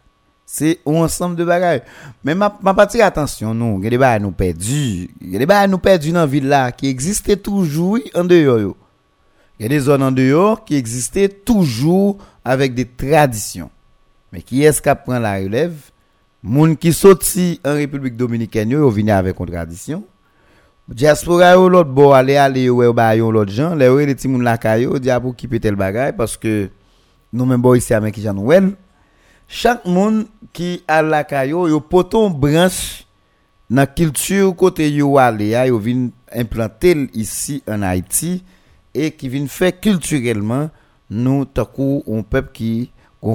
C'est 0.45 0.80
un 0.86 0.95
ensemble 0.95 1.36
de 1.36 1.44
bagages. 1.44 1.82
Mais 2.24 2.34
ma, 2.34 2.57
ma 2.61 2.74
partie 2.74 3.02
attention, 3.02 3.53
nous, 3.53 3.82
il 3.84 3.94
y 3.94 4.03
a 4.03 4.19
nous 4.19 4.32
perdus. 4.32 5.10
Il 5.22 5.41
y 5.41 5.52
a 5.52 5.68
nous 5.68 5.78
dans 5.78 6.14
la 6.14 6.26
ville 6.26 6.48
là, 6.48 6.72
qui 6.72 6.88
existaient 6.88 7.36
toujours 7.36 7.99
en 8.15 8.24
dehors. 8.24 8.76
Il 9.60 9.64
y 9.64 9.65
a 9.65 9.69
des 9.69 9.80
zones 9.80 10.03
en 10.03 10.11
dehors 10.11 10.64
qui 10.64 10.76
existaient 10.76 11.30
toujours 11.30 12.18
avec 12.45 12.74
des 12.74 12.86
traditions. 12.86 13.69
Mais 14.32 14.41
qui 14.41 14.64
est-ce 14.64 14.82
qui 14.82 14.90
prend 15.06 15.19
la 15.19 15.36
relève? 15.36 15.76
Moun 16.44 16.78
qui 16.78 16.94
sorti 16.94 17.60
en 17.65 17.74
République 17.74 18.15
Dominicaine, 18.15 18.69
yo, 18.69 18.91
yo 18.91 19.10
avec 19.10 19.40
une 19.40 19.45
tradition. 19.48 20.03
Diaspora 20.88 21.51
yo 21.51 21.68
l'autre 21.68 21.91
bo 21.91 22.14
aller 22.14 22.38
aller 22.38 22.64
yo 22.64 22.77
ouais 22.77 22.93
ba 22.93 23.14
yon 23.18 23.31
l'autre 23.31 23.51
gens, 23.51 23.76
les 23.76 23.89
les 24.05 24.15
la 24.39 24.57
kayo, 24.57 24.97
tel 24.97 25.76
bagay 25.76 26.14
parce 26.14 26.38
que 26.38 26.69
nous 27.34 27.45
même 27.45 27.61
bo 27.61 27.76
ici 27.76 27.93
avec 27.93 28.15
qui. 28.15 28.26
Chaque 29.49 29.85
monde 29.85 30.27
qui 30.53 30.84
a 30.88 31.01
la 31.01 31.26
kayo, 31.26 31.68
yo 31.68 31.81
poton 31.81 32.30
branche 32.30 33.05
dans 33.69 33.85
culture 33.85 34.55
côté 34.55 34.89
yo 34.89 35.19
ya, 35.39 35.68
yo 35.68 35.81
ici 37.14 37.64
en 37.68 37.81
Haïti 37.81 38.45
et 38.93 39.11
qui 39.11 39.27
vinn 39.27 39.49
faire 39.49 39.77
culturellement 39.77 40.69
nous 41.09 41.43
takou 41.43 42.01
un 42.07 42.22
peuple 42.22 42.51
qui 42.53 42.91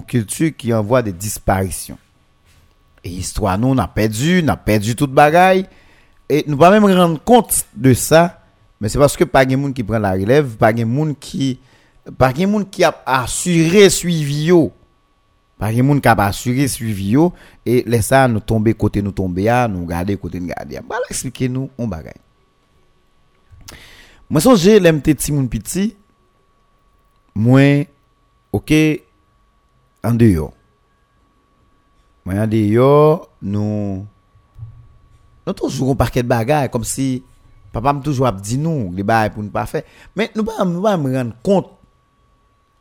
culture 0.07 0.57
qui 0.57 0.73
envoie 0.73 1.03
des 1.03 1.13
disparitions. 1.13 1.99
Et 3.05 3.11
histoire 3.11 3.59
nous 3.59 3.69
on 3.69 3.79
a 3.79 3.89
perdu, 3.89 4.43
on 4.43 4.49
a 4.49 4.57
perdu 4.57 4.97
toute 4.97 5.13
bagaille 5.13 5.67
Et 6.29 6.45
nous 6.47 6.57
pas 6.57 6.71
même 6.71 6.85
rendre 6.85 7.23
compte 7.23 7.67
de 7.75 7.93
ça, 7.95 8.43
mais 8.81 8.89
c'est 8.89 8.99
parce 8.99 9.17
que 9.17 9.25
pas 9.25 9.45
de 9.45 9.55
monde 9.57 9.75
qui 9.75 9.83
prend 9.83 9.99
la 9.99 10.13
relève, 10.13 10.57
pas 10.57 10.73
de 10.73 10.85
monde 10.85 11.19
qui 11.19 11.59
pas 12.19 12.33
de 12.33 12.47
monde 12.47 12.69
qui 12.69 12.83
a 12.83 12.95
assuré 13.07 13.89
suivi 13.89 14.47
yo. 14.47 14.73
Pas 15.59 15.73
de 15.73 15.83
monde 15.83 16.01
qui 16.01 16.09
a 16.09 16.13
assuré 16.13 16.67
suivi 16.67 17.11
yo 17.11 17.33
et 17.65 17.85
laisse 17.87 18.07
ça 18.07 18.27
nous 18.27 18.41
tomber 18.41 18.75
côté 18.75 19.01
nous 19.03 19.13
tomber 19.13 19.49
à, 19.49 19.69
nous 19.69 19.87
garder 19.87 20.17
côté 20.17 20.41
nous 20.41 20.49
garder. 20.49 20.81
Voilà 20.87 21.05
expliquer 21.09 21.49
nous 21.49 21.71
on 21.79 21.87
bagaille. 21.87 22.15
Moi 24.29 24.41
songe 24.41 24.67
l'aime 24.67 25.01
petit 25.01 25.31
moun 25.31 25.49
petit. 25.49 25.97
Moi 27.35 27.87
OK 28.51 28.73
en 30.03 30.15
dehors. 30.15 30.55
Moi 32.25 32.35
en 32.35 32.47
dehors 32.47 33.31
nous 33.41 34.07
nous 35.47 35.53
toujours 35.53 35.93
un 35.93 35.97
paquet 35.97 36.23
de 36.23 36.29
bagages 36.29 36.71
comme 36.71 36.85
si 36.85 37.23
papa 37.73 37.93
me 37.93 38.01
toujours 38.01 38.31
dit 38.33 38.59
nous 38.59 38.93
les 38.95 39.03
bagages 39.03 39.33
pour 39.33 39.43
ne 39.43 39.49
pas 39.49 39.67
faire. 39.67 39.83
Mais 40.15 40.31
nous 40.35 40.45
pas 40.45 40.65
nous 40.65 40.83
pas 40.83 40.97
me 40.97 41.17
rendre 41.17 41.35
compte 41.43 41.71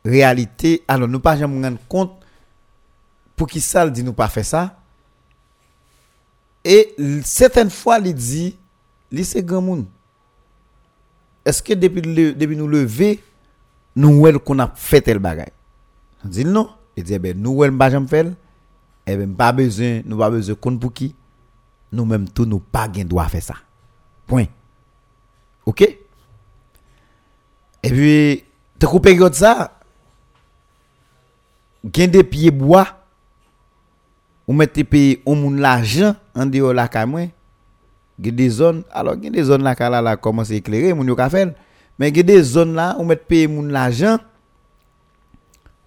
réalité. 0.04 0.82
Alors 0.86 1.08
nous 1.08 1.20
pas 1.20 1.36
jamais 1.36 1.62
rendre 1.64 1.78
compte 1.88 2.12
pour 3.36 3.48
qui 3.48 3.60
ça 3.60 3.88
dit 3.88 4.04
nous 4.04 4.12
pas 4.12 4.28
faire 4.28 4.44
ça. 4.44 4.78
Et 6.64 6.94
certaines 7.24 7.70
fois 7.70 7.98
il 7.98 8.14
dit 8.14 8.56
li 9.10 9.24
c'est 9.24 9.42
grand 9.42 9.62
monde. 9.62 9.86
Est-ce 11.44 11.60
que 11.62 11.72
depuis 11.72 12.02
le, 12.02 12.34
depuis 12.34 12.56
nous 12.56 12.68
lever 12.68 13.20
nous 13.96 14.20
ouais 14.20 14.32
qu'on 14.38 14.58
a 14.60 14.70
fait 14.74 15.00
tel 15.00 15.18
bagage 15.18 15.50
on 16.24 16.28
dit 16.28 16.44
non. 16.44 16.70
Il 16.96 17.02
dit 17.02 17.14
eh 17.14 17.18
ben 17.18 17.36
nous 17.36 17.50
ouais 17.50 17.70
pas 17.72 17.90
jamais 17.90 18.06
faire. 18.06 18.26
Eh 19.04 19.16
ben 19.16 19.34
pas 19.34 19.50
besoin 19.50 20.02
nous 20.04 20.18
pas 20.18 20.30
besoin 20.30 20.54
compte 20.54 20.78
pour 20.78 20.92
qui 20.92 21.16
nous 21.92 22.04
même 22.04 22.28
tout 22.28 22.46
nous 22.46 22.58
pas 22.58 22.88
gain 22.88 23.04
droit 23.04 23.28
faire 23.28 23.42
ça. 23.42 23.54
Point. 24.26 24.46
OK? 25.66 25.82
Et 27.82 27.90
puis 27.90 28.44
te 28.78 28.86
couper 28.86 29.10
période 29.10 29.34
ça 29.34 29.78
gain 31.84 32.08
des 32.08 32.24
pieds 32.24 32.50
bois? 32.50 32.88
Ou 34.48 34.52
mettre 34.52 34.82
payer 34.82 35.22
au 35.24 35.36
moun 35.36 35.60
l'argent 35.60 36.16
en 36.34 36.46
dehors 36.46 36.72
la 36.72 37.06
moi? 37.06 37.28
Gen 38.20 38.34
des 38.34 38.48
zones. 38.48 38.82
Alors 38.90 39.14
gen 39.14 39.30
des 39.30 39.44
zones 39.44 39.62
là 39.62 39.74
ka 39.74 39.88
là 39.88 40.16
commence 40.16 40.50
à 40.50 40.54
éclairer 40.54 40.92
moun 40.92 41.06
yo 41.06 41.16
faire? 41.28 41.54
Mais 41.98 42.12
gen 42.12 42.24
des 42.24 42.42
zones 42.42 42.74
là 42.74 42.96
où 42.98 43.04
mettre 43.04 43.24
payer 43.26 43.46
moun 43.46 43.70
l'argent 43.70 44.18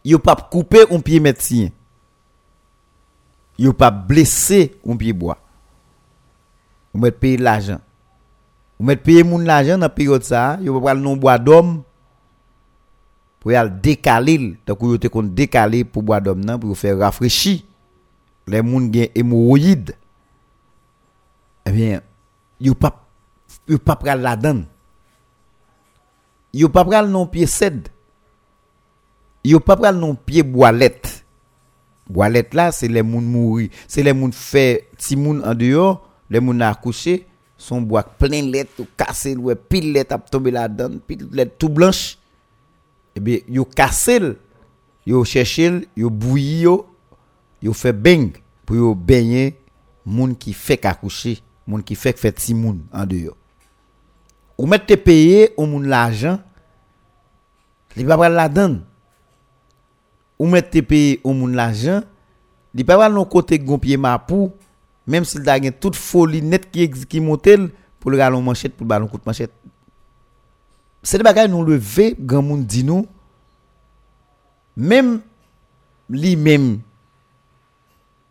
yo 0.04 0.20
pas 0.20 0.36
couper 0.36 0.86
un 0.92 1.00
pied 1.00 1.20
médecin. 1.20 1.70
Yo 3.58 3.74
pas 3.74 3.92
blesser 3.92 4.80
un 4.88 4.96
pied 4.96 5.14
bois 5.14 5.38
ou 6.96 6.98
mettre 6.98 7.20
payer 7.20 7.38
l'argent. 7.38 7.82
Ou 8.80 8.86
mettre 8.86 9.04
payer 9.04 9.24
moun 9.24 9.44
l'argent 9.44 9.78
dans 9.78 9.90
période 9.90 10.24
ça 10.24 10.58
pas 10.66 10.80
pral 10.80 11.00
non 11.00 11.18
bois 11.18 11.38
d'homme 11.38 11.84
pour 13.42 13.52
y 13.52 13.70
décaler 13.82 14.58
donc 14.66 14.80
te 15.02 15.08
kon 15.08 15.24
décaler 15.24 15.84
pour 15.84 16.04
bois 16.04 16.22
d'homme 16.22 16.58
pour 16.58 16.78
faire 16.78 16.98
rafraîchir 16.98 17.64
les 18.48 18.62
moun 18.62 18.94
gen 18.94 19.10
hémorroïdes. 19.14 19.94
Eh 21.66 21.72
bien 21.72 22.02
yo 22.62 22.74
pas 22.74 22.96
yo 23.68 23.78
pas 23.78 23.98
pral 23.98 24.22
la 24.22 24.38
donne. 24.38 24.66
Yo 26.54 26.70
pas 26.70 26.86
pral 26.86 27.10
non 27.10 27.28
pied 27.28 27.46
cèdre 27.46 27.92
yo 29.44 29.60
pas 29.60 29.76
pral 29.76 30.00
non 30.00 30.16
pied 30.16 30.44
boilette. 30.44 31.26
Boilette 32.08 32.54
là 32.54 32.72
c'est 32.72 32.88
les 32.88 33.04
moun 33.04 33.26
mouri 33.26 33.70
c'est 33.86 34.04
les 34.04 34.14
moun 34.14 34.32
fait 34.32 34.88
ti 34.98 35.18
moun 35.18 35.44
en 35.44 35.54
dehors 35.54 36.08
les 36.30 36.40
moun 36.40 36.62
a 36.62 36.70
accouché 36.70 37.28
son 37.58 37.82
bois 37.82 38.04
plein 38.04 38.42
lettre 38.42 38.80
ou 38.80 38.88
cassé 38.98 39.36
ouais 39.36 39.56
pile 39.56 39.94
lettre 39.94 40.16
a 40.16 40.20
tombé 40.20 40.52
la 40.52 40.68
donne 40.68 41.00
pile 41.00 41.28
lettre 41.32 41.56
tout 41.58 41.70
blanche. 41.70 42.18
Eh 43.16 43.20
bien 43.20 43.40
yo 43.48 43.66
cassé 43.66 44.20
yo 45.06 45.24
cherché 45.24 45.88
yo 45.96 46.10
bouilli 46.10 46.62
yo 46.62 46.86
yo 47.62 47.74
fait 47.74 47.94
bang 47.94 48.32
pour 48.66 48.76
yo 48.76 48.96
baigner 48.96 49.56
moun 50.06 50.36
qui 50.36 50.54
fait 50.54 50.78
qu'accoucher 50.78 51.40
moun 51.66 51.84
qui 51.84 51.96
fait 51.96 52.18
fait 52.18 52.32
ti 52.32 52.54
moun 52.54 52.82
en 52.92 53.06
dehors. 53.06 53.38
Ou 54.58 54.68
mettre 54.68 54.86
te 54.88 54.96
payer 54.96 55.52
au 55.58 55.66
moun 55.66 55.88
l'argent 55.88 56.40
li 57.96 58.04
pa 58.04 58.18
pral 58.20 58.36
la 58.36 58.50
donne 58.50 58.82
ou 60.38 60.48
mettre 60.52 60.72
te 60.72 60.82
payer 60.84 61.22
au 61.24 61.32
moun 61.34 61.56
l'argent 61.56 62.02
li 62.74 62.84
pa 62.84 62.98
pral 63.00 63.14
non 63.14 63.24
côté 63.24 63.60
gon 63.60 63.80
pied 63.80 63.96
mapou 63.96 64.52
même 65.08 65.26
s'il 65.26 65.44
gen 65.44 65.72
toute 65.72 65.96
folie 65.96 66.42
net 66.42 66.70
qui 66.72 66.90
qui 66.90 67.20
montel 67.20 67.70
pour 68.00 68.12
le 68.12 68.18
galon 68.18 68.42
manchette 68.42 68.76
pour 68.76 68.86
le 68.86 68.90
ballon 68.90 69.08
coup 69.08 69.18
de 69.18 69.24
manchette. 69.26 69.54
C'est 71.04 71.18
des 71.18 71.24
bagages 71.24 71.50
nous 71.50 71.64
lever 71.64 72.16
grand 72.20 72.42
monde 72.42 72.66
dit 72.66 72.84
nous 72.84 73.08
même 74.76 75.22
li 76.10 76.36
même 76.36 76.80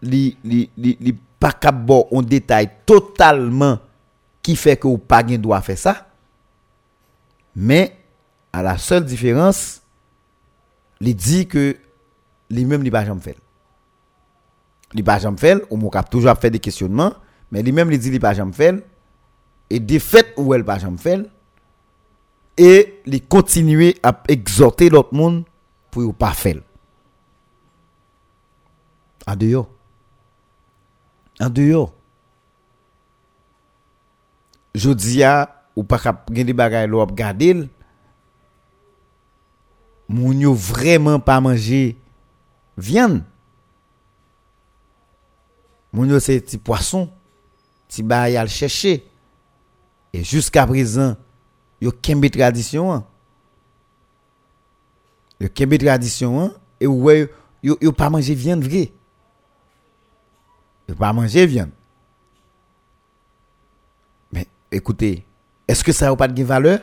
li 0.03 0.37
li 0.45 0.71
li, 0.77 0.97
li 1.01 1.15
pas 1.39 1.53
cap 1.53 1.75
bon 1.75 2.07
on 2.11 2.23
détail 2.23 2.71
totalement 2.85 3.79
qui 4.43 4.57
fait 4.57 4.77
que 4.77 4.89
ou 4.89 4.99
pas 4.99 5.27
gen 5.27 5.41
droit 5.41 5.61
faire 5.61 5.79
ça. 5.79 6.07
Mais 7.57 7.97
à 8.53 8.63
la 8.63 8.79
seule 8.79 9.05
différence 9.05 9.81
il 11.01 11.15
dit 11.15 11.47
que 11.47 11.77
lui 12.51 12.65
même 12.65 12.85
il 12.85 12.91
pas 12.91 13.05
jamais 13.05 13.21
fait 13.21 13.37
il 14.95 15.05
pas 15.05 15.19
jamais 15.19 15.37
fait 15.37 15.63
ou 15.71 15.77
mon 15.77 15.91
cap 15.91 16.09
toujours 16.09 16.37
fait 16.37 16.51
des 16.51 16.61
questionnements 16.61 17.13
mais 17.51 17.63
lui 17.63 17.73
même 17.73 17.91
il 17.93 17.99
dit 17.99 18.09
il 18.09 18.21
pas 18.21 18.35
jamais 18.35 18.53
fait 18.53 18.85
et 19.69 19.81
des 19.81 19.99
faits 19.99 20.33
où 20.37 20.55
elle 20.55 20.65
pas 20.65 20.79
jamais 20.79 20.99
fait 20.99 21.29
et 22.57 23.03
il 23.05 23.27
continuer 23.27 23.97
à 24.03 24.23
exhorter 24.29 24.89
l'autre 24.89 25.13
monde 25.13 25.45
pour 25.91 26.15
pas 26.15 26.33
faire 26.33 26.61
en 29.27 29.37
dehors 29.37 29.69
en 31.41 31.51
dehors 31.51 31.93
jodi 34.75 35.23
a 35.23 35.65
ou 35.75 35.83
pas 35.83 35.99
kap 35.99 36.31
gen 36.31 36.47
des 36.47 36.55
bagay 36.55 36.87
lo 36.87 37.01
ap 37.03 37.15
gade 37.19 37.51
l, 37.51 37.69
moun 40.09 40.39
yo 40.39 40.55
vraiment 40.55 41.19
pas 41.19 41.41
manger 41.41 41.97
viande 42.79 43.23
moun 45.95 46.11
yo 46.11 46.19
c'est 46.19 46.41
ti 46.41 46.59
poisson 46.59 47.09
ti 47.89 48.03
bagay 48.03 48.37
al 48.37 48.49
chercher 48.49 49.07
et 50.13 50.25
jusqu'à 50.25 50.67
présent 50.67 51.17
yo 51.81 51.93
kembe 52.03 52.29
tradition 52.31 53.05
yo 55.41 55.49
kembe 55.55 55.79
tradition 55.79 56.53
et 56.81 56.89
ouais 56.89 57.31
yo 57.63 57.79
yo 57.81 57.93
pas 57.93 58.11
manger 58.11 58.35
viande 58.35 58.65
vrai 58.65 58.91
yo 60.89 60.95
pas 60.97 61.13
manger 61.13 61.47
viande. 61.47 61.71
Mais 64.33 64.49
écoutez, 64.73 65.25
est-ce 65.69 65.85
que 65.85 65.93
ça 65.93 66.11
n'a 66.11 66.17
pas 66.17 66.27
de 66.27 66.43
valeur? 66.43 66.81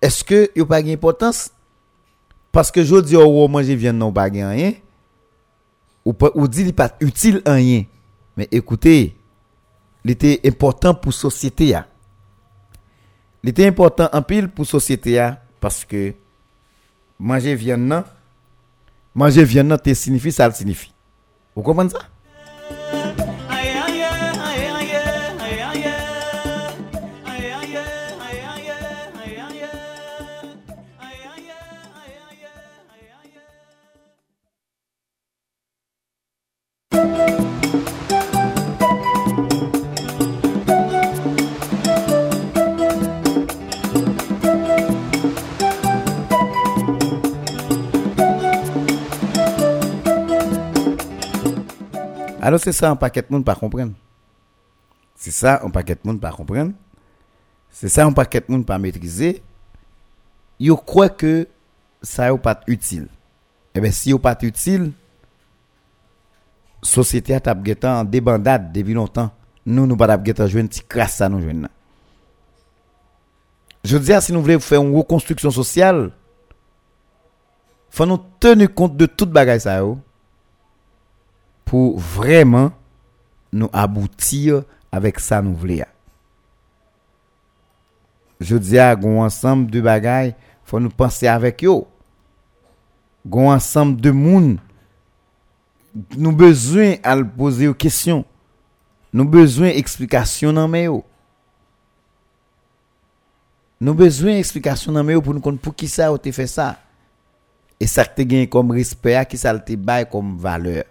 Est-ce 0.00 0.22
que 0.22 0.50
il 0.54 0.64
pas 0.64 0.80
d'importance 0.80 1.50
Parce 2.52 2.70
que 2.70 2.84
je 2.84 3.00
dis 3.00 3.16
au 3.16 3.48
manger 3.48 3.74
viande 3.74 3.96
non 3.96 4.12
pas 4.12 4.24
rien. 4.24 4.72
Ou 6.04 6.14
ou 6.34 6.46
dit 6.46 6.72
pas 6.72 6.96
utile 7.00 7.42
en 7.44 7.54
rien. 7.54 7.84
Mais 8.36 8.48
écoutez, 8.52 9.16
il 10.04 10.10
était 10.10 10.40
important 10.46 10.94
pour 10.94 11.12
société 11.12 11.66
ya. 11.66 11.86
Il 13.42 13.50
était 13.50 13.66
important 13.66 14.08
en 14.12 14.22
pile 14.22 14.48
pour 14.48 14.64
la 14.64 14.70
société 14.70 15.30
parce 15.60 15.84
que 15.84 16.14
manger 17.18 17.54
viande 17.54 18.04
manger 19.14 19.44
viande 19.44 19.80
te 19.82 19.94
signifie 19.94 20.32
ça. 20.32 20.48
Vous 21.54 21.62
comprenez 21.62 21.90
ça? 21.90 22.00
Alors 52.46 52.60
c'est 52.60 52.70
ça 52.70 52.88
un 52.88 52.94
paquet 52.94 53.22
de 53.22 53.26
monde 53.28 53.44
pas 53.44 53.56
comprendre. 53.56 53.94
C'est 55.16 55.32
ça 55.32 55.62
un 55.64 55.68
paquet 55.68 55.96
de 55.96 56.00
monde 56.04 56.20
pas 56.20 56.30
comprendre. 56.30 56.74
C'est 57.72 57.88
ça 57.88 58.06
un 58.06 58.12
paquet 58.12 58.38
de 58.38 58.52
monde 58.52 58.64
pas 58.64 58.78
maîtriser. 58.78 59.42
Yo 60.60 60.76
croit 60.76 61.08
que 61.08 61.48
ça 62.00 62.30
n'est 62.30 62.38
pas 62.38 62.60
utile. 62.68 63.08
Eh 63.74 63.80
bien 63.80 63.90
si 63.90 64.10
yo 64.10 64.20
pas 64.20 64.38
utile, 64.42 64.92
société 66.82 67.34
a 67.34 67.40
tap 67.40 67.58
en 67.82 68.04
débandade 68.04 68.70
depuis 68.70 68.94
longtemps. 68.94 69.32
Nous 69.66 69.84
nous 69.84 69.96
pas 69.96 70.06
tap 70.06 70.24
getan 70.24 70.46
jouer 70.46 70.62
petit 70.62 70.84
crasse 70.84 71.16
ça 71.16 71.28
nous 71.28 71.40
là. 71.40 71.68
Je 73.82 73.96
veux 73.96 74.04
dire 74.04 74.22
si 74.22 74.32
nous 74.32 74.40
voulons 74.40 74.60
faire 74.60 74.82
une 74.82 74.96
reconstruction 74.96 75.50
sociale, 75.50 76.12
faut 77.90 78.06
nous 78.06 78.20
tenir 78.38 78.72
compte 78.72 78.96
de 78.96 79.06
toute 79.06 79.32
bagaille 79.32 79.60
ça 79.60 79.78
yo 79.78 79.98
pour 81.66 81.98
vraiment 81.98 82.70
nous 83.52 83.68
aboutir 83.72 84.62
avec 84.90 85.20
ça 85.20 85.42
nous 85.42 85.54
voulons. 85.54 85.84
Je 88.40 88.56
dis 88.56 88.78
à 88.78 88.94
gon 88.94 89.22
ensemble 89.22 89.70
de 89.70 89.80
bagailles, 89.80 90.34
faut 90.64 90.80
nous 90.80 90.90
penser 90.90 91.26
avec 91.26 91.62
yo. 91.62 91.86
Gon 93.26 93.50
ensemble 93.50 94.00
de 94.00 94.10
monde 94.10 94.58
nous 96.16 96.32
besoin 96.32 96.94
à 97.02 97.16
poser 97.22 97.68
aux 97.68 97.74
questions. 97.74 98.24
Nous 99.12 99.24
besoin 99.24 99.68
explication 99.68 100.52
dans 100.52 100.72
yo. 100.72 101.04
Nous 103.80 103.94
besoin 103.94 104.36
explication 104.36 104.92
dans 104.92 105.08
yo 105.08 105.20
pour 105.20 105.34
nous 105.34 105.40
comprendre 105.40 105.60
pour 105.60 105.74
qui 105.74 105.88
ça 105.88 106.16
te 106.16 106.30
fait 106.30 106.46
ça. 106.46 106.78
Et 107.80 107.86
ça 107.86 108.04
te 108.04 108.22
gagne 108.22 108.46
comme 108.46 108.70
respect, 108.70 109.26
qui 109.28 109.36
ça 109.36 109.58
te 109.58 109.74
bail 109.74 110.08
comme 110.08 110.38
valeur 110.38 110.84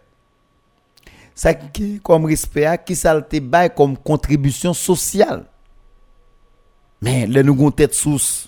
ça 1.35 1.53
qui 1.53 1.99
comme 1.99 2.25
respect 2.25 2.79
qui 2.85 2.95
ça 2.95 3.21
te 3.21 3.39
bail 3.39 3.69
comme 3.75 3.97
contribution 3.97 4.73
sociale. 4.73 5.45
Mais 7.01 7.27
le 7.27 7.43
nous 7.43 7.53
gon 7.53 7.71
tête 7.71 7.93
sous. 7.93 8.47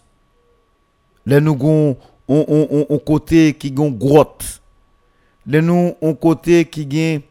Le 1.26 1.42
nous 1.42 1.56
gon 1.56 1.98
on 2.30 2.46
on 2.48 2.86
on, 2.90 2.98
côté 2.98 3.54
qui 3.54 3.72
gon 3.72 3.92
grotte. 3.92 4.62
Le 5.46 5.60
nous 5.60 5.96
on 6.02 6.16
côté 6.16 6.64
qui 6.64 6.86
gagne 6.86 7.22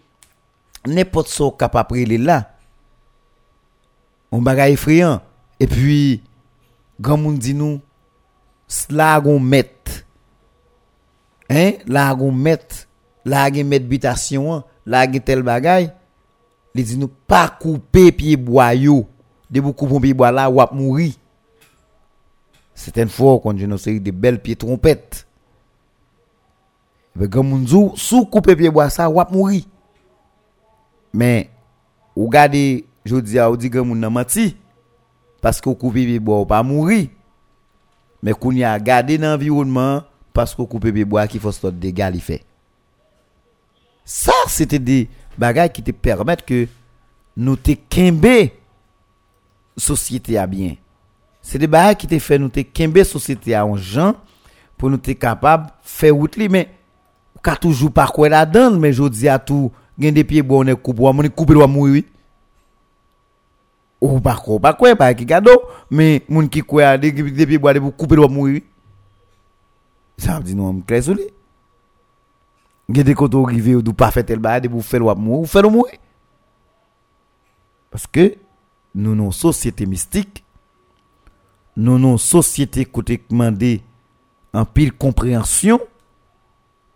n'importe 0.86 1.28
so 1.28 1.50
capable 1.50 1.96
les 1.96 2.18
là. 2.18 2.52
On 4.30 4.42
bagay 4.42 4.72
effrayant. 4.72 5.22
Et 5.58 5.66
puis 5.66 6.22
grand 7.00 7.16
monde 7.16 7.38
dit 7.38 7.54
nous 7.54 7.80
là 8.90 9.18
gon 9.22 9.40
met. 9.40 9.72
Hein? 11.48 11.72
Là 11.86 12.14
gon 12.14 12.30
met. 12.30 12.86
Là 13.24 13.50
gon 13.50 13.64
met 13.64 13.76
habitation 13.76 14.54
hein? 14.54 14.64
La 14.86 15.06
tel 15.18 15.42
bagay, 15.42 15.90
li 16.74 16.84
di 16.84 16.96
nou 16.96 17.10
pas 17.26 17.50
couper 17.50 18.12
pied 18.12 18.36
bois 18.36 18.74
yo. 18.74 19.04
De 19.50 19.60
vous 19.60 19.72
couper 19.72 20.00
pied 20.00 20.14
bois 20.14 20.30
là, 20.30 20.48
wap 20.50 20.72
mouri. 20.72 21.18
Certaines 22.74 23.08
fois, 23.08 23.40
quand 23.42 23.56
je 23.56 23.66
nous 23.66 23.78
série 23.78 24.00
de 24.00 24.10
belles 24.10 24.40
pieds 24.40 24.56
trompettes. 24.56 25.26
Ben, 27.14 27.28
quand 27.28 27.42
moun 27.42 27.66
zou, 27.66 27.92
sous 27.96 28.26
couper 28.26 28.56
pied 28.56 28.70
bois 28.70 28.90
ça, 28.90 29.08
wap 29.08 29.32
mouri. 29.32 29.66
Mais, 31.12 31.50
ou 32.14 32.28
gade, 32.28 32.84
je 33.04 33.16
dis 33.16 33.38
à 33.38 33.50
ou 33.50 33.56
di 33.56 33.70
gen 33.72 33.86
moun 33.86 34.00
nan 34.00 34.12
menti, 34.12 34.56
parce 35.40 35.60
que 35.60 35.70
couper 35.70 36.04
pied 36.04 36.20
bois 36.20 36.40
ou 36.40 36.46
pas 36.46 36.62
mouri. 36.62 37.10
Mais 38.22 38.32
qu'on 38.32 38.52
y 38.52 38.64
a 38.64 38.78
gardé 38.78 39.16
l'environnement, 39.16 40.02
parce 40.32 40.54
que 40.54 40.62
couper 40.62 40.92
pied 40.92 41.04
bois 41.04 41.26
qui 41.26 41.38
faut 41.38 41.52
se 41.52 41.66
dégâts 41.68 42.10
li 42.12 42.20
fait. 42.20 42.42
Ça, 44.08 44.32
c'était 44.46 44.78
des 44.78 45.08
bagages 45.36 45.72
qui 45.72 45.82
te 45.82 45.90
permettent 45.90 46.46
que 46.46 46.68
nous 47.36 47.56
te 47.56 47.72
kembe 47.72 48.50
société 49.76 50.38
à 50.38 50.46
bien. 50.46 50.76
C'est 51.42 51.58
des 51.58 51.66
bagages 51.66 51.96
qui 51.96 52.06
te 52.06 52.16
fait 52.20 52.38
nous 52.38 52.48
te 52.48 52.60
kembe 52.60 53.02
société 53.02 53.52
à 53.52 53.64
un 53.64 53.76
gens 53.76 54.14
pour 54.78 54.90
nous 54.90 54.96
te 54.96 55.10
capable 55.10 55.72
faire 55.82 56.14
route 56.14 56.38
mais 56.38 56.70
ka 57.42 57.56
toujours 57.56 57.92
pas 57.92 58.06
quoi 58.06 58.28
là-dedans 58.28 58.78
mais 58.78 58.92
je 58.92 59.02
dis 59.08 59.28
à 59.28 59.40
tout 59.40 59.72
gen 59.98 60.14
des 60.14 60.22
pieds 60.22 60.42
bon 60.42 60.64
on 60.64 60.68
est 60.68 60.76
coupe 60.76 61.00
on 61.00 61.22
est 61.22 61.28
coupe 61.28 61.52
doit 61.52 61.66
mourir. 61.66 62.04
Ou 64.00 64.20
pas 64.20 64.36
quoi 64.36 64.60
pas 64.60 64.74
quoi 64.74 64.94
pas 64.94 65.14
qui 65.14 65.26
gado 65.26 65.50
mais 65.90 66.22
moun 66.28 66.48
qui 66.48 66.60
quoi 66.60 66.96
des 66.96 67.12
pieds 67.12 67.58
bois 67.58 67.74
de 67.74 67.80
couper 67.80 68.14
doit 68.14 68.28
mourir. 68.28 68.60
Ça 70.16 70.38
veut 70.38 70.44
dire 70.44 70.54
non 70.54 70.80
clair 70.80 71.02
sur. 71.02 71.16
Gen 72.88 73.02
des 73.02 73.14
côtés 73.14 73.36
arrivé 73.36 73.74
ou 73.74 73.82
pas 73.82 74.10
faire 74.10 74.24
tel 74.24 74.38
bail 74.38 74.68
pour 74.68 74.84
faire 74.84 75.02
ou 75.02 75.14
mourir 75.14 75.40
ou 75.40 75.46
faire 75.46 75.70
mourir. 75.70 75.98
Parce 77.90 78.06
que 78.06 78.36
nous 78.94 79.14
non 79.14 79.30
société 79.30 79.86
mystique 79.86 80.44
nous 81.76 81.98
non 81.98 82.16
société 82.16 82.84
côté 82.84 83.22
demandé 83.28 83.82
en 84.52 84.64
pile 84.64 84.92
compréhension 84.92 85.80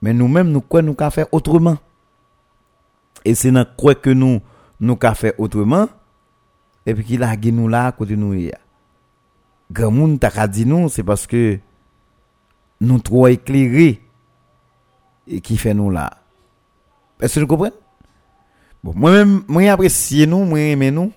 mais 0.00 0.14
nous-mêmes 0.14 0.50
nous 0.50 0.62
quoi 0.62 0.80
nous 0.80 0.94
ka 0.94 1.10
faire 1.10 1.26
autrement. 1.32 1.76
Et 3.24 3.34
c'est 3.34 3.50
dans 3.50 3.66
quoi 3.76 3.94
que 3.94 4.10
nous 4.10 4.40
nous 4.78 4.96
ka 4.96 5.14
faire 5.14 5.32
autrement 5.38 5.88
et 6.86 6.94
puis 6.94 7.04
qu'il 7.04 7.22
a 7.22 7.36
nous 7.36 7.68
là 7.68 7.92
côté 7.92 8.16
nous 8.16 8.34
ya. 8.34 8.58
Grand 9.70 9.90
monde 9.90 10.20
t'a 10.20 10.46
dit 10.46 10.66
nous 10.66 10.88
c'est 10.88 11.02
parce 11.02 11.26
que 11.26 11.58
nous 12.80 12.98
trop 13.00 13.26
éclairés 13.26 14.00
et 15.26 15.40
qui 15.40 15.56
fait 15.56 15.74
nous 15.74 15.90
là? 15.90 16.10
Est-ce 17.20 17.36
que 17.36 17.40
vous 17.40 17.46
comprenez? 17.46 17.74
Bon, 18.82 18.92
moi-même, 18.94 19.42
moi 19.46 19.62
apprécie 19.70 20.26
nous, 20.26 20.44
moi 20.44 20.58
aime 20.60 20.88
nous. 20.88 21.12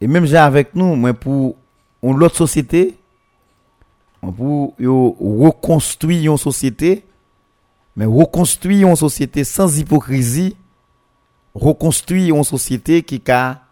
Et 0.00 0.06
même 0.06 0.26
j'ai 0.26 0.36
avec 0.36 0.74
nous, 0.74 0.94
moi 0.94 1.14
pour 1.14 1.56
une 2.02 2.22
autre 2.22 2.36
société, 2.36 2.98
pour 4.20 4.74
reconstruire 4.78 6.32
une 6.32 6.38
société, 6.38 7.04
mais 7.96 8.04
reconstruire 8.04 8.88
une 8.88 8.96
société 8.96 9.42
sans 9.42 9.78
hypocrisie, 9.78 10.54
reconstruire 11.54 12.36
une 12.36 12.44
société 12.44 13.02
qui 13.02 13.22
ca 13.24 13.62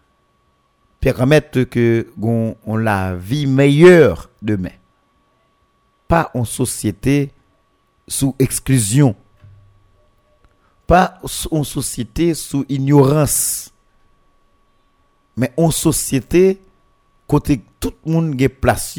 permettre 0.98 1.64
que 1.64 2.06
on, 2.22 2.56
on 2.64 2.78
la 2.78 3.14
vie 3.14 3.46
meilleure 3.46 4.30
demain. 4.40 4.70
Pas 6.08 6.30
une 6.34 6.46
société 6.46 7.33
sous 8.06 8.34
exclusion. 8.38 9.14
Pas 10.86 11.20
en 11.50 11.64
société 11.64 12.34
sous 12.34 12.64
ignorance. 12.68 13.72
Mais 15.36 15.52
en 15.56 15.70
société, 15.70 16.60
côté 17.26 17.62
tout 17.80 17.94
le 18.04 18.12
monde 18.12 18.40
a 18.40 18.48
place, 18.48 18.98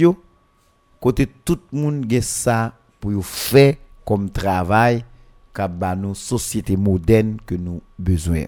côté 0.99 1.27
tout 1.27 1.59
le 1.71 1.79
monde 1.79 2.11
a 2.13 2.21
ça 2.21 2.73
pour 2.99 3.25
faire 3.25 3.75
comme 4.03 4.29
travail 4.29 5.05
qu'a 5.53 5.67
nos 5.95 6.13
société 6.13 6.75
moderne 6.75 7.37
que 7.45 7.55
nous 7.55 7.81
besoin. 7.97 8.45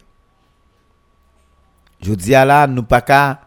Je 2.02 2.14
dis 2.14 2.36
à 2.36 2.46
là, 2.46 2.68
nous 2.68 2.84
pas 2.84 3.02
qu'à 3.02 3.42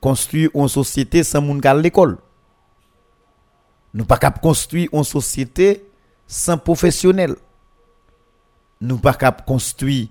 construire 0.00 0.50
une 0.54 0.68
société 0.68 1.22
sans 1.22 1.42
monde 1.42 1.64
à 1.66 1.74
l'école. 1.74 2.18
Nous 3.92 4.04
pas 4.04 4.16
qu'à 4.16 4.30
construire 4.30 4.88
une 4.92 5.04
société 5.04 5.84
sans 6.30 6.56
professionnel. 6.56 7.34
Nous 8.80 8.98
pas 8.98 9.14
capable 9.14 9.44
construire 9.44 10.06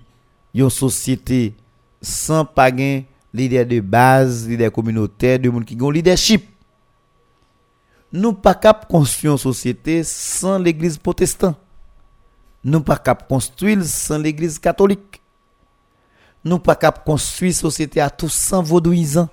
une 0.54 0.68
société 0.68 1.54
sans 2.02 2.44
pas 2.44 2.70
gain 2.70 3.02
leader 3.32 3.64
de 3.64 3.80
base, 3.80 4.46
leader 4.46 4.70
communautaire, 4.70 5.38
de 5.38 5.48
monde 5.48 5.64
qui 5.64 5.80
ont 5.80 5.88
leadership. 5.88 6.46
Nous 8.12 8.34
pas 8.34 8.54
capable 8.54 8.86
construire 8.86 9.32
une 9.32 9.38
société 9.38 10.04
sans 10.04 10.58
l'église 10.58 10.98
protestante. 10.98 11.56
Nous 12.62 12.82
pas 12.82 12.98
capable 12.98 13.26
construire 13.26 13.82
sans 13.82 14.18
l'église 14.18 14.58
catholique. 14.58 15.22
Nous 16.44 16.58
pas 16.58 16.76
capable 16.76 17.04
construire 17.04 17.50
une 17.50 17.56
société 17.56 17.98
à 17.98 18.10
tous 18.10 18.32
sans 18.32 18.62
vaudouisant. 18.62 19.28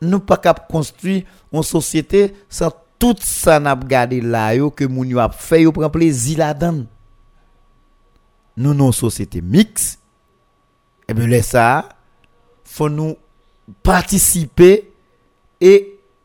nous 0.00 0.20
pas 0.20 0.36
cap 0.36 0.70
construire 0.70 1.24
une 1.52 1.62
société 1.64 2.32
sans 2.48 2.70
tout 2.98 3.22
sa 3.24 3.58
nap 3.62 3.84
gade 3.88 4.18
la 4.22 4.50
yo 4.58 4.72
ke 4.74 4.88
moun 4.90 5.08
yo 5.14 5.22
ap 5.22 5.36
fe 5.38 5.62
yo 5.62 5.72
pren 5.74 5.90
plezi 5.94 6.36
la 6.38 6.50
dan. 6.56 6.82
Nou 8.58 8.74
nou 8.74 8.94
sosyete 8.94 9.40
miks, 9.40 9.94
ebe 11.08 11.28
lè 11.30 11.40
sa, 11.46 11.86
fò 12.66 12.90
nou 12.90 13.14
patisipe 13.86 14.72
e 15.62 15.72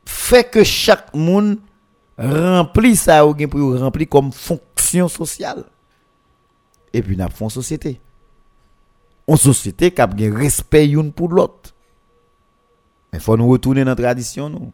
fe 0.09 0.41
ke 0.49 0.65
chak 0.67 1.13
moun 1.13 1.55
rempli 2.17 2.95
sa 2.97 3.21
yo 3.21 3.35
gen 3.37 3.51
pou 3.53 3.61
yo 3.61 3.77
rempli 3.77 4.09
kom 4.09 4.33
fonksyon 4.33 5.11
sosyal. 5.13 5.63
E 6.93 7.01
pi 7.05 7.17
nap 7.17 7.33
fon 7.37 7.53
sosyete. 7.53 7.95
On 9.29 9.39
sosyete 9.39 9.93
kap 9.95 10.17
gen 10.17 10.33
respè 10.35 10.83
youn 10.83 11.13
pou 11.15 11.29
lot. 11.31 11.69
Men 13.13 13.21
fò 13.21 13.37
nou 13.37 13.53
retoune 13.53 13.85
nan 13.85 13.97
tradisyon 13.97 14.49
nou. 14.49 14.73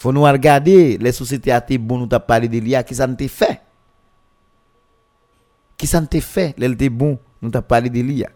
Faut 0.00 0.14
nous 0.14 0.22
regarder 0.22 0.96
les 0.96 1.12
sociétés 1.12 1.52
à 1.52 1.62
bon 1.78 1.98
nous 1.98 2.06
t'a 2.06 2.18
parlé 2.18 2.48
de 2.48 2.58
l'IA 2.58 2.82
qui 2.82 2.94
ça 2.94 3.06
ne 3.06 3.14
fait? 3.28 3.60
Qui 5.76 5.86
ça 5.86 6.00
ne 6.00 6.20
fait, 6.20 6.54
les 6.56 6.74
te 6.74 6.88
bon 6.88 7.18
nous 7.42 7.50
t'a 7.50 7.60
parlé 7.60 7.90
de 7.90 8.00
l'IA. 8.00 8.30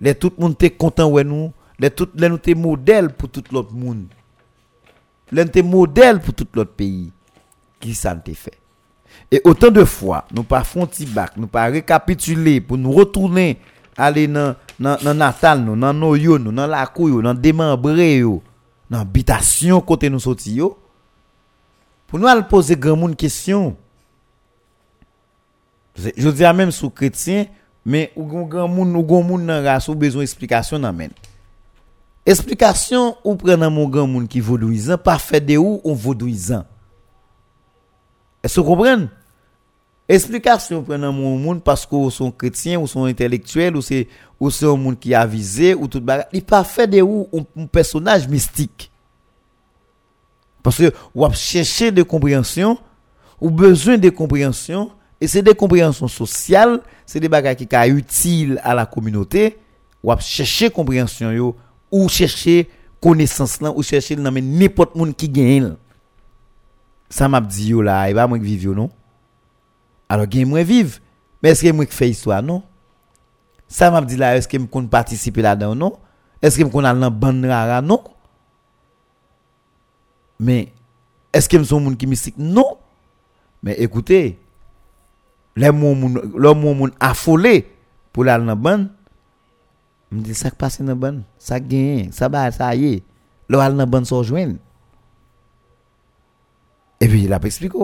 Les 0.00 0.14
tout 0.14 0.32
le 0.34 0.42
monde 0.42 0.52
était 0.52 0.70
content 0.70 1.10
ouais 1.10 1.22
nous, 1.22 1.52
les 1.78 1.90
tout 1.90 2.08
les 2.14 2.30
nous 2.30 2.40
modèle 2.56 3.10
pour 3.10 3.28
tout 3.28 3.44
l'autre 3.52 3.74
monde. 3.74 4.06
Les 5.30 5.44
te 5.44 5.58
modèle 5.58 6.18
pour 6.18 6.32
tout 6.32 6.48
l'autre 6.54 6.72
pays. 6.72 7.12
Qui 7.78 7.94
ça 7.94 8.14
ne 8.14 8.32
fait? 8.32 8.58
Et 9.30 9.42
autant 9.44 9.70
de 9.70 9.84
fois, 9.84 10.24
nous 10.32 10.44
pas 10.44 10.64
font 10.64 10.88
bac, 11.08 11.36
nous 11.36 11.46
pas 11.46 11.66
récapituler 11.66 12.62
pour 12.62 12.78
nous 12.78 12.92
retourner 12.92 13.58
aller 13.98 14.28
dans 14.28 14.56
dans 14.80 15.14
natal 15.14 15.60
nous, 15.60 15.76
dans 15.76 15.92
noyo 15.92 16.38
nous, 16.38 16.52
dans 16.52 16.66
la 16.66 16.86
couille, 16.86 17.22
dans 17.22 17.34
démembré 17.34 18.16
yo, 18.16 18.42
dans 18.88 19.00
habitation 19.00 19.82
côté 19.82 20.08
nous 20.08 20.20
sorti 20.20 20.54
yo. 20.54 20.78
Pour 22.06 22.18
nous, 22.18 22.26
aller 22.26 22.42
poser 22.42 22.76
grand 22.76 22.96
monde 22.96 23.16
question. 23.16 23.76
Je 25.94 26.28
dis 26.30 26.44
à 26.44 26.52
même 26.52 26.70
sous 26.70 26.90
chrétien, 26.90 27.46
mais 27.84 28.12
ou 28.16 28.24
grand 28.24 28.68
monde, 28.68 28.94
ou 28.96 29.02
grand 29.02 29.22
monde 29.22 29.46
dans 29.46 29.64
race, 29.64 29.88
ou 29.88 29.94
besoin 29.94 30.22
explication 30.22 30.78
dans 30.78 30.92
men. 30.92 31.10
Explication 32.24 33.16
ou 33.24 33.34
prendre 33.36 33.68
mon 33.70 33.88
grand 33.88 34.06
monde 34.06 34.28
qui 34.28 34.40
vaudouisant, 34.40 34.98
pas 34.98 35.18
fait 35.18 35.40
de 35.40 35.56
ou 35.56 35.80
on 35.84 35.94
vaudouisant. 35.94 36.64
Est-ce 38.42 38.56
que 38.56 38.60
vous 38.60 38.66
comprenez? 38.66 39.08
Explikasyon 40.06 40.84
prenen 40.86 41.10
moun 41.10 41.40
moun 41.42 41.60
pasko 41.60 42.04
ou 42.06 42.12
sont 42.14 42.30
kretien, 42.30 42.78
ou 42.78 42.86
sont 42.86 43.08
intelektuel, 43.10 43.74
ou 43.76 43.82
c'est 43.82 44.06
ou 44.38 44.50
c'est 44.50 44.66
un 44.66 44.76
monde 44.76 44.98
qui 45.00 45.14
a 45.14 45.26
visé 45.26 45.74
ou 45.74 45.88
tout 45.88 46.00
bagarre 46.00 46.28
il 46.32 46.44
pas 46.44 46.62
fait 46.62 46.86
de 46.86 47.02
ou 47.02 47.28
un 47.56 47.66
personnage 47.66 48.28
mystique 48.28 48.92
Parce 50.66 50.78
que 50.78 50.92
ou 51.14 51.24
a 51.24 51.32
chercher 51.32 51.92
de 51.92 52.02
compréhension 52.02 52.76
ou 53.40 53.50
besoin 53.50 53.98
de 53.98 54.10
compréhension 54.10 54.90
et 55.20 55.28
c'est 55.28 55.40
des 55.40 55.54
compréhensions 55.54 56.08
sociales, 56.08 56.80
c'est 57.06 57.20
des 57.20 57.28
bagages 57.28 57.54
qui 57.54 57.68
sont 57.70 57.84
utiles 57.84 58.60
à 58.64 58.74
la 58.74 58.84
communauté, 58.84 59.58
ou 60.02 60.10
a 60.10 60.18
chercher 60.18 60.68
compréhension 60.68 61.30
yo 61.30 61.54
ou 61.88 62.08
chercher 62.08 62.68
connaissance 63.00 63.60
là 63.60 63.70
ou 63.70 63.80
chercher 63.84 64.16
n'importe 64.16 64.96
monde 64.96 65.14
qui 65.14 65.28
gagne. 65.28 65.76
Ça 67.08 67.28
m'a 67.28 67.40
dit 67.40 67.68
yo 67.68 67.80
là, 67.80 68.10
il 68.10 68.16
va 68.16 68.26
moi 68.26 68.36
vivre 68.36 68.74
non? 68.74 68.90
Alors 70.08 70.26
gen 70.28 70.48
moi 70.48 70.64
vivre, 70.64 70.98
mais 71.40 71.50
est-ce 71.50 71.62
que 71.62 71.70
moi 71.70 71.86
fait 71.88 72.10
histoire 72.10 72.42
non? 72.42 72.64
Ça 73.68 73.88
m'a 73.88 74.02
dit 74.02 74.16
là, 74.16 74.36
est-ce 74.36 74.48
que 74.48 74.58
me 74.58 74.88
participer 74.88 75.42
là-dedans 75.42 75.76
non? 75.76 75.92
Est-ce 76.42 76.58
que 76.58 76.64
me 76.64 76.84
aller 76.84 77.00
dans 77.00 77.10
bande 77.12 77.36
non? 77.84 78.02
Mais 80.38 80.72
est-ce 81.32 81.48
que 81.48 81.56
me 81.56 81.64
son 81.64 81.80
monde 81.80 81.96
qui 81.96 82.06
mystique 82.06 82.38
non 82.38 82.78
Mais 83.62 83.74
écoutez, 83.74 84.38
les 85.56 85.70
moun 85.70 86.20
les 86.38 86.54
moun 86.54 86.90
affolé 87.00 87.66
pour 88.12 88.26
aller 88.26 88.44
dans 88.44 88.56
bande 88.56 88.90
me 90.12 90.20
dit 90.20 90.34
ça 90.34 90.50
passe 90.50 90.80
dans 90.80 90.94
bande, 90.94 91.22
ça 91.38 91.58
gagne, 91.58 92.12
ça 92.12 92.28
va 92.28 92.50
ça 92.50 92.74
y 92.74 92.94
est. 92.94 93.02
Là 93.48 93.62
aller 93.62 93.76
dans 93.76 93.86
bande 93.86 94.06
so 94.06 94.22
joindre 94.22 94.56
et 97.00 97.08
puis 97.08 97.24
il 97.24 97.32
a 97.32 97.40
expliqué. 97.42 97.78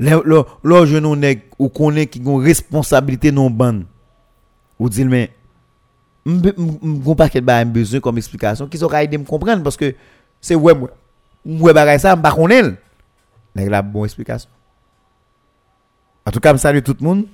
Là, 0.00 0.22
je 0.22 0.98
nous 0.98 1.16
ou 1.58 1.68
connaît 1.68 2.06
qui 2.06 2.22
ont 2.24 2.36
responsabilité 2.36 3.32
non 3.32 3.50
bonne. 3.50 3.86
Ou 4.78 4.88
dit 4.88 5.04
mais 5.04 5.32
m'gon 6.28 7.14
paquet 7.14 7.40
ba 7.40 7.64
besoin 7.64 8.00
comme 8.00 8.18
explication 8.18 8.66
qui 8.66 8.76
sera 8.78 9.02
aider 9.02 9.16
me 9.16 9.24
comprendre 9.24 9.62
parce 9.62 9.76
que 9.76 9.94
c'est 10.40 10.54
ouais 10.54 10.74
moi. 10.74 10.90
Moi 11.44 11.72
bagay 11.72 11.98
ça 11.98 12.14
m'pa 12.16 12.30
connaît. 12.30 12.74
Nèg 13.54 13.68
la 13.68 13.82
bonne 13.82 14.04
explication. 14.04 14.50
En 16.28 16.30
tout 16.30 16.40
cas, 16.40 16.52
je 16.52 16.58
salue 16.58 16.82
tout 16.82 16.94
le 17.00 17.06
monde. 17.06 17.24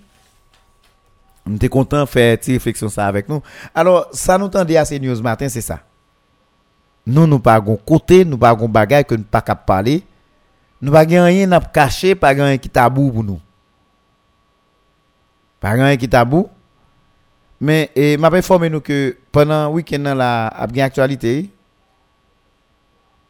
On 1.45 1.57
était 1.57 1.69
content 1.69 2.03
de 2.03 2.07
faire 2.07 2.39
une 2.47 2.53
réflexion 2.55 2.89
ça 2.89 3.09
avec 3.09 3.29
nous. 3.29 3.43
Alors, 3.75 4.07
ça 4.13 4.39
nous 4.39 4.49
tendait 4.49 4.77
à 4.77 4.85
ces 4.85 5.01
news 5.01 5.21
matin, 5.21 5.49
c'est 5.49 5.61
ça. 5.61 5.81
Nous, 7.05 7.27
nous 7.27 7.41
pas 7.41 7.61
côté, 7.85 8.25
nous 8.25 8.39
pas 8.39 8.55
bagay 8.55 9.03
que 9.03 9.17
nous 9.17 9.25
pas 9.25 9.43
capable 9.43 9.67
parler. 9.67 10.05
Nous 10.81 10.93
pas 10.93 11.01
rien 11.01 11.51
à 11.51 11.61
cacher, 11.61 12.15
pas 12.15 12.29
rien 12.29 12.57
qui 12.57 12.69
tabou 12.69 13.11
pour 13.11 13.25
nous. 13.25 13.41
Pas 15.59 15.71
rien 15.71 15.97
qui 15.97 16.09
tabou. 16.09 16.49
Mais 17.61 17.91
et 17.95 18.17
m'a 18.17 18.29
informé 18.29 18.69
nous 18.69 18.81
que 18.81 19.17
pendant 19.31 19.69
le 19.69 19.75
week-end 19.75 20.03
là, 20.15 20.49
a 20.49 20.67
bien 20.67 20.85
actualité. 20.85 21.51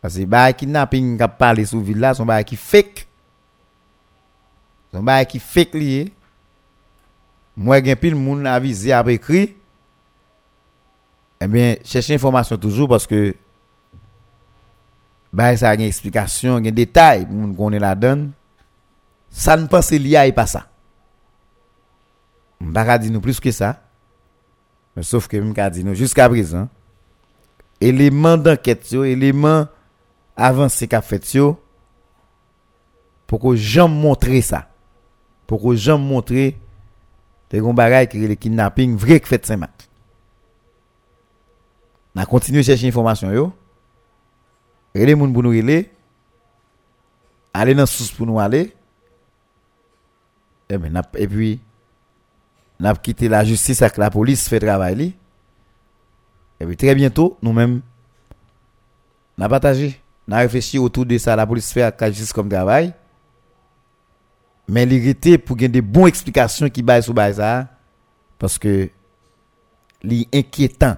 Parce 0.01 0.17
que 0.17 0.25
bah 0.25 0.53
kidnapping 0.53 1.17
qu'a 1.17 1.29
parlé 1.29 1.65
sur 1.65 1.81
ville 1.81 1.99
là, 1.99 2.15
son 2.15 2.27
bah 2.27 2.43
qui 2.45 2.57
fake. 2.57 3.07
Son 4.93 5.03
bah 5.03 5.25
qui 5.25 5.39
fake 5.39 5.75
lié. 5.75 6.13
Moi 7.57 7.83
gen 7.83 7.97
pile 7.97 8.17
moun 8.17 8.47
avisé 8.47 8.93
a 8.93 9.09
écrit. 9.11 9.57
Eh 11.41 11.47
bien, 11.47 11.77
chercher 11.85 12.15
information 12.15 12.57
toujours 12.57 12.89
parce 12.89 13.07
que 13.07 13.35
bah 15.33 15.57
ça 15.57 15.71
a 15.71 15.75
une 15.75 15.83
explication, 15.83 16.57
un 16.57 16.61
détail 16.61 17.27
pour 17.27 17.57
qu'on 17.57 17.71
la 17.71 17.95
donne. 17.95 18.33
Ça 19.31 19.57
ne 19.57 19.67
pense 19.67 19.91
lié 19.91 20.33
pas 20.33 20.47
ça. 20.47 20.69
Va 22.61 22.99
dire 22.99 23.13
nous 23.13 23.21
plus 23.21 23.41
que 23.41 23.51
ça. 23.51 23.84
Mais 24.97 25.03
sauf 25.03 25.27
que 25.29 25.37
m'ka 25.37 25.71
dit 25.71 25.85
nous 25.85 25.95
jusqu'à 25.95 26.29
présent 26.29 26.69
élément 27.81 28.37
d'enquête 28.37 28.91
yo, 28.93 29.05
élément 29.05 29.67
avancé 30.37 30.89
qu'a 30.89 31.03
fait 31.03 31.39
pour 33.27 33.41
que 33.41 33.57
j'en 33.57 33.89
montrer 33.89 34.41
ça. 34.41 34.69
Pour 35.47 35.63
que 35.63 35.75
j'en 35.75 35.99
montrer 35.99 36.59
des 37.51 37.61
bagaille 37.61 38.09
qui 38.09 38.19
le 38.27 38.35
kidnapping 38.35 38.97
vrai 38.97 39.21
que 39.21 39.29
fait 39.29 39.45
Saint-Marc. 39.45 39.89
On 42.17 42.21
a 42.21 42.27
continué 42.27 42.63
chercher 42.63 42.89
information 42.89 43.31
yo 43.33 43.53
les 44.95 45.15
moun 45.15 45.33
pour 45.33 45.43
nous 45.43 45.51
aller 45.51 45.91
aller 47.53 47.75
dans 47.75 47.87
sous 47.87 48.15
pour 48.15 48.27
nous 48.27 48.39
aller 48.39 48.75
et, 50.69 50.79
ben, 50.79 51.03
et 51.17 51.29
puis 51.29 51.61
n'a 52.81 52.95
quitté 52.95 53.29
la 53.29 53.45
justice 53.45 53.83
avec 53.83 53.97
la 53.97 54.11
police 54.11 54.49
fait 54.49 54.61
travail 54.61 55.15
et 56.61 56.67
puis 56.67 56.77
très 56.77 56.95
bientôt 56.95 57.39
nous-mêmes 57.43 57.81
n'a 59.39 59.49
partagé 59.49 60.01
n'a 60.27 60.39
réfléchi 60.39 60.79
autour 60.79 61.07
de 61.07 61.19
ça 61.19 61.37
la 61.37 61.47
police 61.47 61.73
fait 61.73 61.95
la 62.01 62.09
justice 62.09 62.33
comme 62.33 62.49
travail. 62.49 62.93
Mais 64.67 64.85
était 64.85 65.37
pour 65.37 65.57
gagner 65.57 65.69
des 65.69 65.83
bonnes 65.83 66.09
explications 66.09 66.71
qui 66.71 66.83
baillent 66.83 67.03
sur 67.03 67.15
ça 67.15 67.69
parce 68.39 68.59
que 68.59 68.89
li 70.03 70.27
inquiétant. 70.33 70.97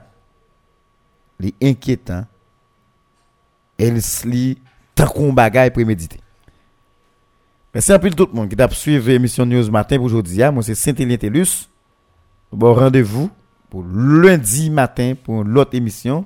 Elle 3.79 4.01
li 4.25 4.59
tant 4.95 5.09
qu'on 5.09 5.33
bagaille 5.33 5.71
prémédité. 5.71 6.19
Merci 7.77 7.93
à 7.93 7.99
tout 7.99 8.27
le 8.33 8.33
monde 8.33 8.49
qui 8.49 8.63
a 8.63 8.71
suivi 8.71 9.13
l'émission 9.13 9.45
News 9.45 9.71
Matin 9.71 9.99
pour 9.99 10.07
aujourd'hui. 10.07 10.39
Moi, 10.51 10.63
c'est 10.63 10.75
Saint-Élien 10.75 11.19
Télus. 11.19 11.69
Bon 12.51 12.73
rendez-vous 12.73 13.29
pour 13.69 13.85
lundi 13.85 14.71
matin 14.71 15.13
pour 15.23 15.45
l'autre 15.45 15.75
émission. 15.75 16.25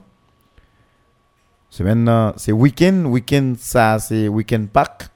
Maintenant, 1.81 2.35
c'est 2.37 2.53
week-end. 2.53 3.03
Week-end, 3.07 3.55
ça, 3.59 3.99
c'est 3.99 4.29
week-end 4.29 4.65
Pâques. 4.73 5.09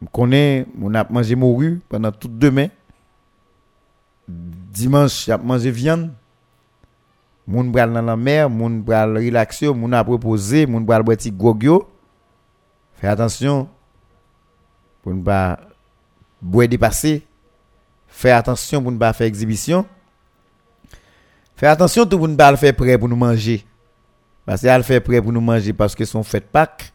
Je 0.00 0.06
connais, 0.06 0.66
on 0.80 0.94
a 0.94 1.04
mangé 1.10 1.34
morue 1.34 1.80
pendant 1.88 2.12
toute 2.12 2.38
demain. 2.38 2.68
Dimanche, 4.28 5.24
j'ai 5.26 5.36
mangé 5.36 5.72
viande. 5.72 6.12
Moun 7.44 7.72
bral 7.72 7.92
dans 7.92 8.02
la 8.02 8.16
mer, 8.16 8.48
moun 8.48 8.80
bral 8.80 9.18
relaxer, 9.18 9.74
moun 9.74 9.94
a 9.94 10.04
proposer, 10.04 10.64
moun 10.64 10.84
bral 10.84 11.02
boire 11.02 11.18
gogyo. 11.32 11.88
Fais 13.00 13.08
attention 13.08 13.68
pour 15.02 15.12
ne 15.12 15.22
pas 15.22 15.58
boire 16.40 16.68
dépasser. 16.68 17.26
Fais 18.06 18.30
attention 18.30 18.82
pour 18.82 18.92
ne 18.92 18.98
pas 18.98 19.12
faire 19.12 19.26
exhibition. 19.26 19.86
Fais 21.56 21.66
attention 21.66 22.06
tout 22.06 22.18
pour 22.18 22.28
ne 22.28 22.36
pas 22.36 22.56
faire 22.56 22.74
prêt 22.74 22.96
pour 22.96 23.08
nous 23.08 23.16
manger. 23.16 23.64
Parce 24.44 24.62
qu'elle 24.62 24.82
fait 24.82 25.00
prêt 25.00 25.20
pour 25.20 25.32
nous 25.32 25.40
manger 25.40 25.72
parce 25.72 25.94
que 25.94 26.04
son 26.04 26.22
fête 26.22 26.50
Pâques. 26.50 26.92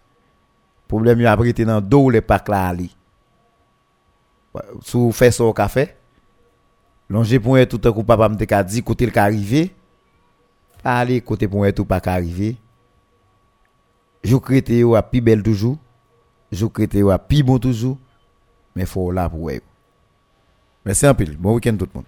Problème, 0.87 1.19
il 1.19 1.27
abrité 1.27 1.65
dans 1.65 1.81
dos 1.81 2.09
les 2.09 2.21
Pâques 2.21 2.49
là. 2.49 2.73
Si 4.83 4.97
vous 4.97 5.11
faites 5.11 5.33
ça 5.33 5.43
au 5.43 5.53
café, 5.53 5.95
longer 7.09 7.39
pour 7.39 7.57
tout 7.67 7.81
un 7.83 7.91
coup, 7.91 8.03
papa 8.03 8.29
me 8.29 8.63
dit 8.63 8.83
côté 8.83 9.05
le 9.05 9.17
arrivé. 9.17 9.73
Allez, 10.83 11.21
côté 11.21 11.47
pour 11.47 11.65
tout 11.73 11.85
pas 11.85 12.01
arrivé. 12.05 12.57
Je 14.23 14.35
crée 14.37 14.63
à 14.95 15.03
plus 15.03 15.21
belle 15.21 15.43
toujours. 15.43 15.77
Je 16.51 16.65
crée 16.65 16.87
à 17.11 17.17
plus 17.19 17.43
bon 17.43 17.59
toujours. 17.59 17.97
Mais 18.75 18.83
il 18.83 18.87
faut 18.87 19.11
là 19.11 19.29
pour 19.29 19.49
vous. 19.49 19.59
Merci 20.85 21.05
un 21.05 21.13
peu. 21.13 21.25
Bon 21.37 21.55
week-end 21.55 21.75
tout 21.77 21.87
le 21.93 21.99
monde. 21.99 22.05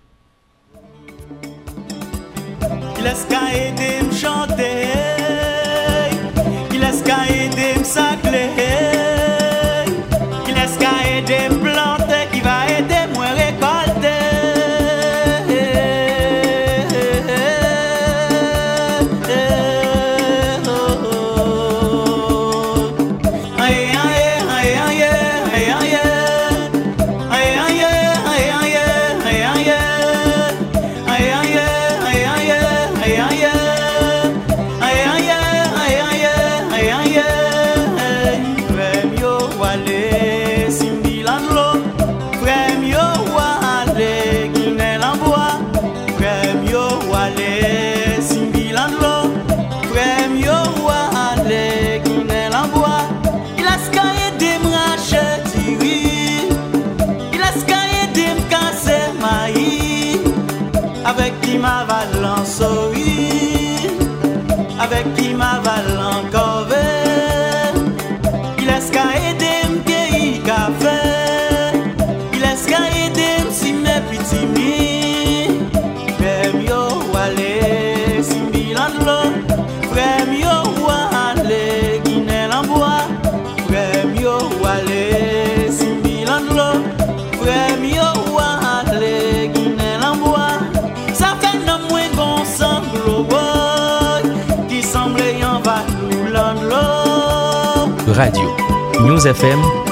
News 99.02 99.26
FM 99.26 99.89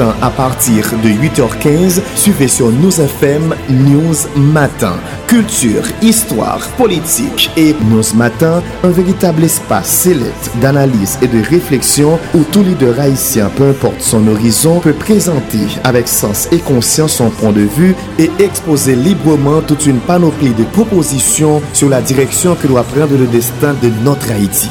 À 0.00 0.30
partir 0.30 0.84
de 1.02 1.08
8h15, 1.08 2.00
suivez 2.14 2.46
sur 2.46 2.70
News 2.70 3.00
FM 3.00 3.52
News 3.68 4.14
Matin. 4.36 4.94
Culture, 5.26 5.82
histoire, 6.00 6.60
politique 6.76 7.50
et 7.56 7.74
News 7.90 8.14
Matin, 8.14 8.62
un 8.84 8.90
véritable 8.90 9.42
espace 9.42 9.88
sélect 9.88 10.50
d'analyse 10.60 11.18
et 11.20 11.26
de 11.26 11.42
réflexion 11.44 12.20
où 12.32 12.44
tout 12.44 12.62
leader 12.62 13.00
haïtien, 13.00 13.50
peu 13.56 13.70
importe 13.70 14.00
son 14.00 14.28
horizon, 14.28 14.78
peut 14.78 14.92
présenter 14.92 15.66
avec 15.82 16.06
sens 16.06 16.48
et 16.52 16.58
conscience 16.58 17.14
son 17.14 17.30
point 17.30 17.52
de 17.52 17.62
vue 17.62 17.96
et 18.20 18.30
exposer 18.38 18.94
librement 18.94 19.62
toute 19.62 19.86
une 19.86 19.98
panoplie 19.98 20.54
de 20.54 20.64
propositions 20.64 21.60
sur 21.72 21.88
la 21.88 22.00
direction 22.02 22.54
que 22.54 22.68
doit 22.68 22.84
prendre 22.84 23.16
le 23.18 23.26
destin 23.26 23.74
de 23.82 23.90
notre 24.04 24.30
Haïti. 24.30 24.70